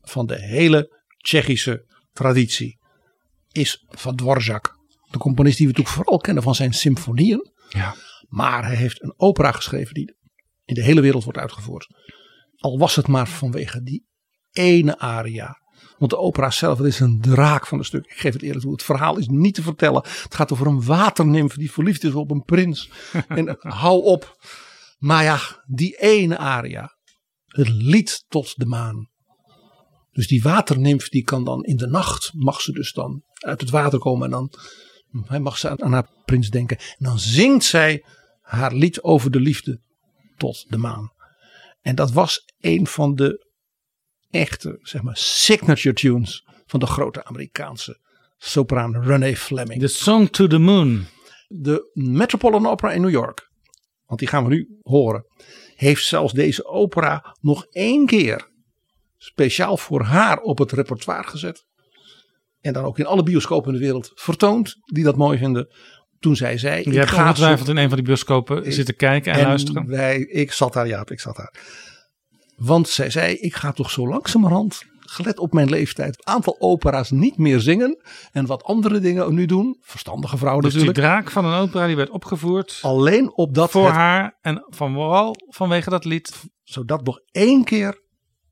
van 0.00 0.26
de 0.26 0.40
hele 0.40 1.00
Tsjechische 1.16 1.86
traditie 2.12 2.78
is 3.52 3.84
van 3.88 4.16
Dvorak. 4.16 4.80
De 5.10 5.18
componist 5.18 5.56
die 5.56 5.66
we 5.66 5.72
natuurlijk 5.72 5.96
vooral 5.96 6.18
kennen 6.18 6.42
van 6.42 6.54
zijn 6.54 6.72
symfonieën. 6.72 7.50
Ja. 7.68 7.94
Maar 8.28 8.64
hij 8.64 8.76
heeft 8.76 9.02
een 9.02 9.14
opera 9.16 9.52
geschreven 9.52 9.94
die 9.94 10.16
in 10.64 10.74
de 10.74 10.82
hele 10.82 11.00
wereld 11.00 11.24
wordt 11.24 11.38
uitgevoerd. 11.38 11.86
Al 12.56 12.78
was 12.78 12.96
het 12.96 13.06
maar 13.06 13.28
vanwege 13.28 13.82
die 13.82 14.06
ene 14.50 14.98
aria. 14.98 15.61
Want 15.98 16.10
de 16.10 16.18
opera 16.18 16.50
zelf 16.50 16.80
is 16.80 17.00
een 17.00 17.20
draak 17.20 17.66
van 17.66 17.78
een 17.78 17.84
stuk. 17.84 18.04
Ik 18.04 18.16
geef 18.16 18.32
het 18.32 18.42
eerlijk 18.42 18.60
toe. 18.60 18.72
Het 18.72 18.82
verhaal 18.82 19.18
is 19.18 19.28
niet 19.28 19.54
te 19.54 19.62
vertellen. 19.62 20.02
Het 20.02 20.34
gaat 20.34 20.52
over 20.52 20.66
een 20.66 20.84
waternimf 20.84 21.54
die 21.54 21.72
verliefd 21.72 22.04
is 22.04 22.14
op 22.14 22.30
een 22.30 22.42
prins. 22.42 22.90
en 23.28 23.56
hou 23.58 24.02
op. 24.02 24.36
Maar 24.98 25.22
ja, 25.22 25.38
die 25.66 25.96
ene 25.96 26.38
aria. 26.38 26.96
Het 27.46 27.68
lied 27.68 28.24
tot 28.28 28.54
de 28.56 28.66
maan. 28.66 29.10
Dus 30.10 30.26
die 30.26 30.42
waternimf 30.42 31.08
die 31.08 31.22
kan 31.22 31.44
dan 31.44 31.64
in 31.64 31.76
de 31.76 31.86
nacht. 31.86 32.30
Mag 32.34 32.60
ze 32.60 32.72
dus 32.72 32.92
dan 32.92 33.22
uit 33.38 33.60
het 33.60 33.70
water 33.70 33.98
komen. 33.98 34.24
En 34.24 34.30
dan 34.30 34.52
hij 35.26 35.40
mag 35.40 35.58
ze 35.58 35.82
aan 35.82 35.92
haar 35.92 36.10
prins 36.24 36.50
denken. 36.50 36.78
En 36.78 37.04
dan 37.04 37.18
zingt 37.18 37.64
zij 37.64 38.04
haar 38.40 38.74
lied 38.74 39.02
over 39.02 39.30
de 39.30 39.40
liefde 39.40 39.80
tot 40.36 40.64
de 40.68 40.76
maan. 40.76 41.12
En 41.80 41.94
dat 41.94 42.12
was 42.12 42.44
een 42.60 42.86
van 42.86 43.14
de 43.14 43.50
echte, 44.32 44.78
zeg 44.82 45.02
maar, 45.02 45.16
signature 45.16 45.94
tunes 45.94 46.46
van 46.66 46.80
de 46.80 46.86
grote 46.86 47.24
Amerikaanse 47.24 48.00
sopraan 48.38 49.02
Renee 49.02 49.36
Fleming. 49.36 49.80
The 49.80 49.86
Song 49.86 50.30
to 50.30 50.46
the 50.46 50.58
Moon. 50.58 51.06
De 51.48 51.90
Metropolitan 51.92 52.66
Opera 52.66 52.92
in 52.92 53.00
New 53.00 53.10
York, 53.10 53.50
want 54.06 54.20
die 54.20 54.28
gaan 54.28 54.44
we 54.44 54.50
nu 54.50 54.78
horen, 54.82 55.26
heeft 55.74 56.04
zelfs 56.04 56.32
deze 56.32 56.66
opera 56.66 57.36
nog 57.40 57.66
één 57.70 58.06
keer 58.06 58.50
speciaal 59.16 59.76
voor 59.76 60.02
haar 60.02 60.38
op 60.38 60.58
het 60.58 60.72
repertoire 60.72 61.28
gezet. 61.28 61.64
En 62.60 62.72
dan 62.72 62.84
ook 62.84 62.98
in 62.98 63.06
alle 63.06 63.22
bioscopen 63.22 63.72
in 63.72 63.78
de 63.78 63.84
wereld 63.84 64.12
vertoond, 64.14 64.76
die 64.84 65.04
dat 65.04 65.16
mooi 65.16 65.38
vinden. 65.38 65.68
toen 66.18 66.36
zij 66.36 66.58
zei... 66.58 66.90
Je 66.90 66.98
hebt 66.98 67.12
ongetwijfeld 67.12 67.68
in 67.68 67.76
een 67.76 67.88
van 67.88 67.96
die 67.96 68.06
bioscopen 68.06 68.72
zitten 68.72 68.96
kijken 68.96 69.32
en, 69.32 69.46
luisteren. 69.46 69.86
Wij, 69.86 70.18
ik 70.18 70.52
zat 70.52 70.72
daar, 70.72 70.86
Jaap, 70.86 71.10
ik 71.10 71.20
zat 71.20 71.36
daar. 71.36 71.54
Want 72.64 72.88
zij 72.88 73.10
zei, 73.10 73.34
ik 73.34 73.54
ga 73.54 73.72
toch 73.72 73.90
zo 73.90 74.08
langzamerhand, 74.08 74.82
gelet 75.00 75.38
op 75.38 75.52
mijn 75.52 75.70
leeftijd, 75.70 76.18
een 76.18 76.32
aantal 76.34 76.56
opera's 76.58 77.10
niet 77.10 77.36
meer 77.38 77.60
zingen. 77.60 78.02
En 78.32 78.46
wat 78.46 78.62
andere 78.64 78.98
dingen 79.00 79.34
nu 79.34 79.46
doen. 79.46 79.76
Verstandige 79.80 80.36
vrouw 80.36 80.60
Dus 80.60 80.72
die 80.74 80.84
natuurlijk. 80.84 81.06
draak 81.14 81.30
van 81.30 81.44
een 81.44 81.60
opera 81.60 81.86
die 81.86 81.96
werd 81.96 82.10
opgevoerd 82.10 82.78
Alleen 82.82 83.32
op 83.36 83.54
dat 83.54 83.70
voor 83.70 83.84
het- 83.86 83.94
haar 83.94 84.38
en 84.40 84.64
van 84.68 84.92
vooral 84.92 85.34
vanwege 85.48 85.90
dat 85.90 86.04
lied. 86.04 86.32
zodat 86.62 87.04
nog 87.04 87.20
één 87.30 87.64
keer 87.64 88.00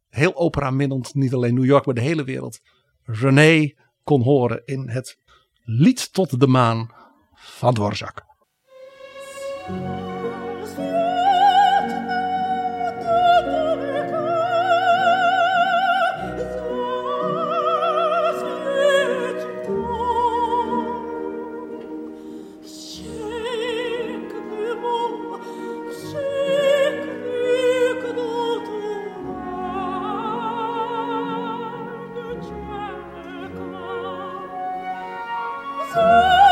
heel 0.08 0.36
opera 0.36 0.70
minnend, 0.70 1.14
niet 1.14 1.34
alleen 1.34 1.54
New 1.54 1.64
York, 1.64 1.86
maar 1.86 1.94
de 1.94 2.00
hele 2.00 2.24
wereld, 2.24 2.60
René 3.02 3.72
kon 4.04 4.22
horen 4.22 4.62
in 4.64 4.88
het 4.88 5.16
lied 5.62 6.12
tot 6.12 6.40
de 6.40 6.46
maan 6.46 6.90
van 7.34 7.74
Dvorak. 7.74 8.24
Dat 35.94 36.49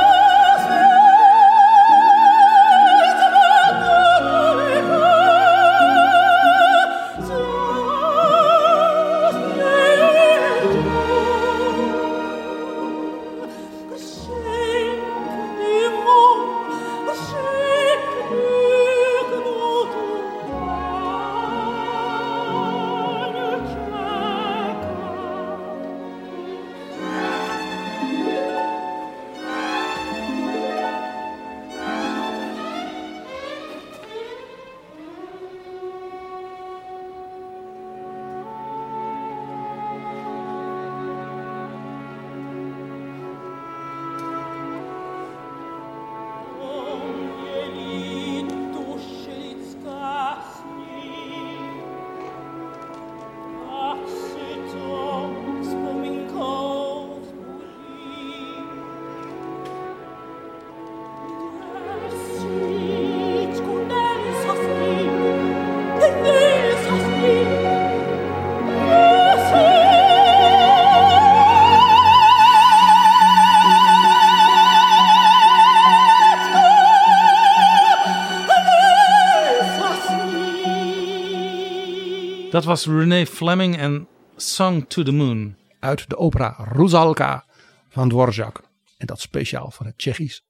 was 82.68 82.86
René 82.86 83.26
Fleming 83.26 83.76
en 83.76 84.08
Song 84.36 84.86
to 84.88 85.02
the 85.02 85.12
Moon. 85.12 85.56
Uit 85.80 86.08
de 86.08 86.16
opera 86.16 86.56
Rusalka 86.72 87.44
van 87.88 88.08
Dvorak. 88.08 88.62
En 88.96 89.06
dat 89.06 89.20
speciaal 89.20 89.70
voor 89.70 89.86
het 89.86 89.98
Tsjechisch 89.98 90.42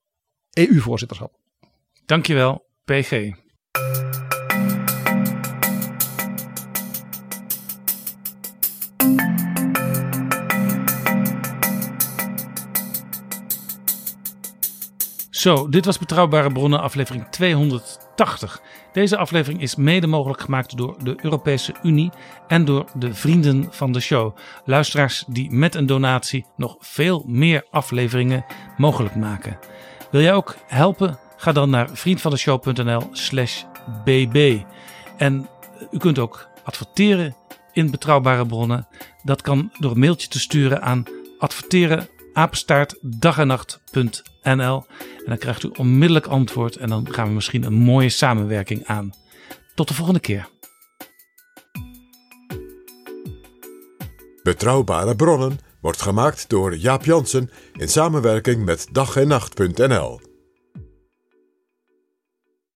EU-voorzitterschap. 0.53 1.33
Dankjewel, 2.07 2.67
PG. 2.85 3.31
Zo, 15.39 15.69
dit 15.69 15.85
was 15.85 15.99
Betrouwbare 15.99 16.53
Bronnen, 16.53 16.81
aflevering 16.81 17.27
280. 17.31 18.61
Deze 18.93 19.17
aflevering 19.17 19.61
is 19.61 19.77
mede 19.77 20.07
mogelijk 20.07 20.41
gemaakt 20.41 20.77
door 20.77 20.97
de 21.03 21.19
Europese 21.23 21.75
Unie 21.83 22.11
en 22.49 22.65
door 22.65 22.85
de 22.95 23.15
vrienden 23.15 23.67
van 23.71 23.93
de 23.93 24.01
show. 24.01 24.37
Luisteraars 24.65 25.25
die 25.27 25.51
met 25.51 25.75
een 25.75 25.87
donatie 25.87 26.47
nog 26.57 26.77
veel 26.79 27.25
meer 27.27 27.67
afleveringen 27.71 28.45
mogelijk 28.77 29.15
maken. 29.17 29.59
Wil 30.11 30.21
jij 30.21 30.35
ook 30.35 30.57
helpen? 30.67 31.19
Ga 31.37 31.53
dan 31.53 31.71
naar 31.71 31.89
vriendvandeshow.nl/slash 31.93 33.63
bb. 34.05 34.63
En 35.17 35.49
u 35.91 35.99
kunt 35.99 36.19
ook 36.19 36.49
adverteren 36.63 37.37
in 37.73 37.91
betrouwbare 37.91 38.47
bronnen. 38.47 38.89
Dat 39.23 39.43
kan 39.43 39.73
door 39.79 39.91
een 39.91 39.99
mailtje 39.99 40.29
te 40.29 40.41
sturen 40.41 40.83
aan 40.83 41.05
adverteren 41.39 42.09
apenstaartdagennacht.nl. 42.39 44.45
En 44.45 44.59
dan 45.27 45.39
krijgt 45.39 45.65
u 45.65 45.71
onmiddellijk 45.77 46.27
antwoord 46.27 46.77
en 46.77 46.89
dan 46.89 47.07
gaan 47.11 47.29
we 47.29 47.35
misschien 47.35 47.65
een 47.65 47.75
mooie 47.75 48.09
samenwerking 48.09 48.87
aan. 48.87 49.13
Tot 49.75 49.89
de 49.89 49.95
volgende 49.95 50.21
keer. 50.21 50.49
Betrouwbare 54.43 55.17
bronnen 55.17 55.59
wordt 55.81 56.03
gemaakt 56.03 56.49
door 56.49 56.77
Jaap 56.77 57.05
Jansen 57.05 57.51
in 57.73 57.89
samenwerking 57.89 58.65
met 58.65 58.87
dag. 58.93 59.17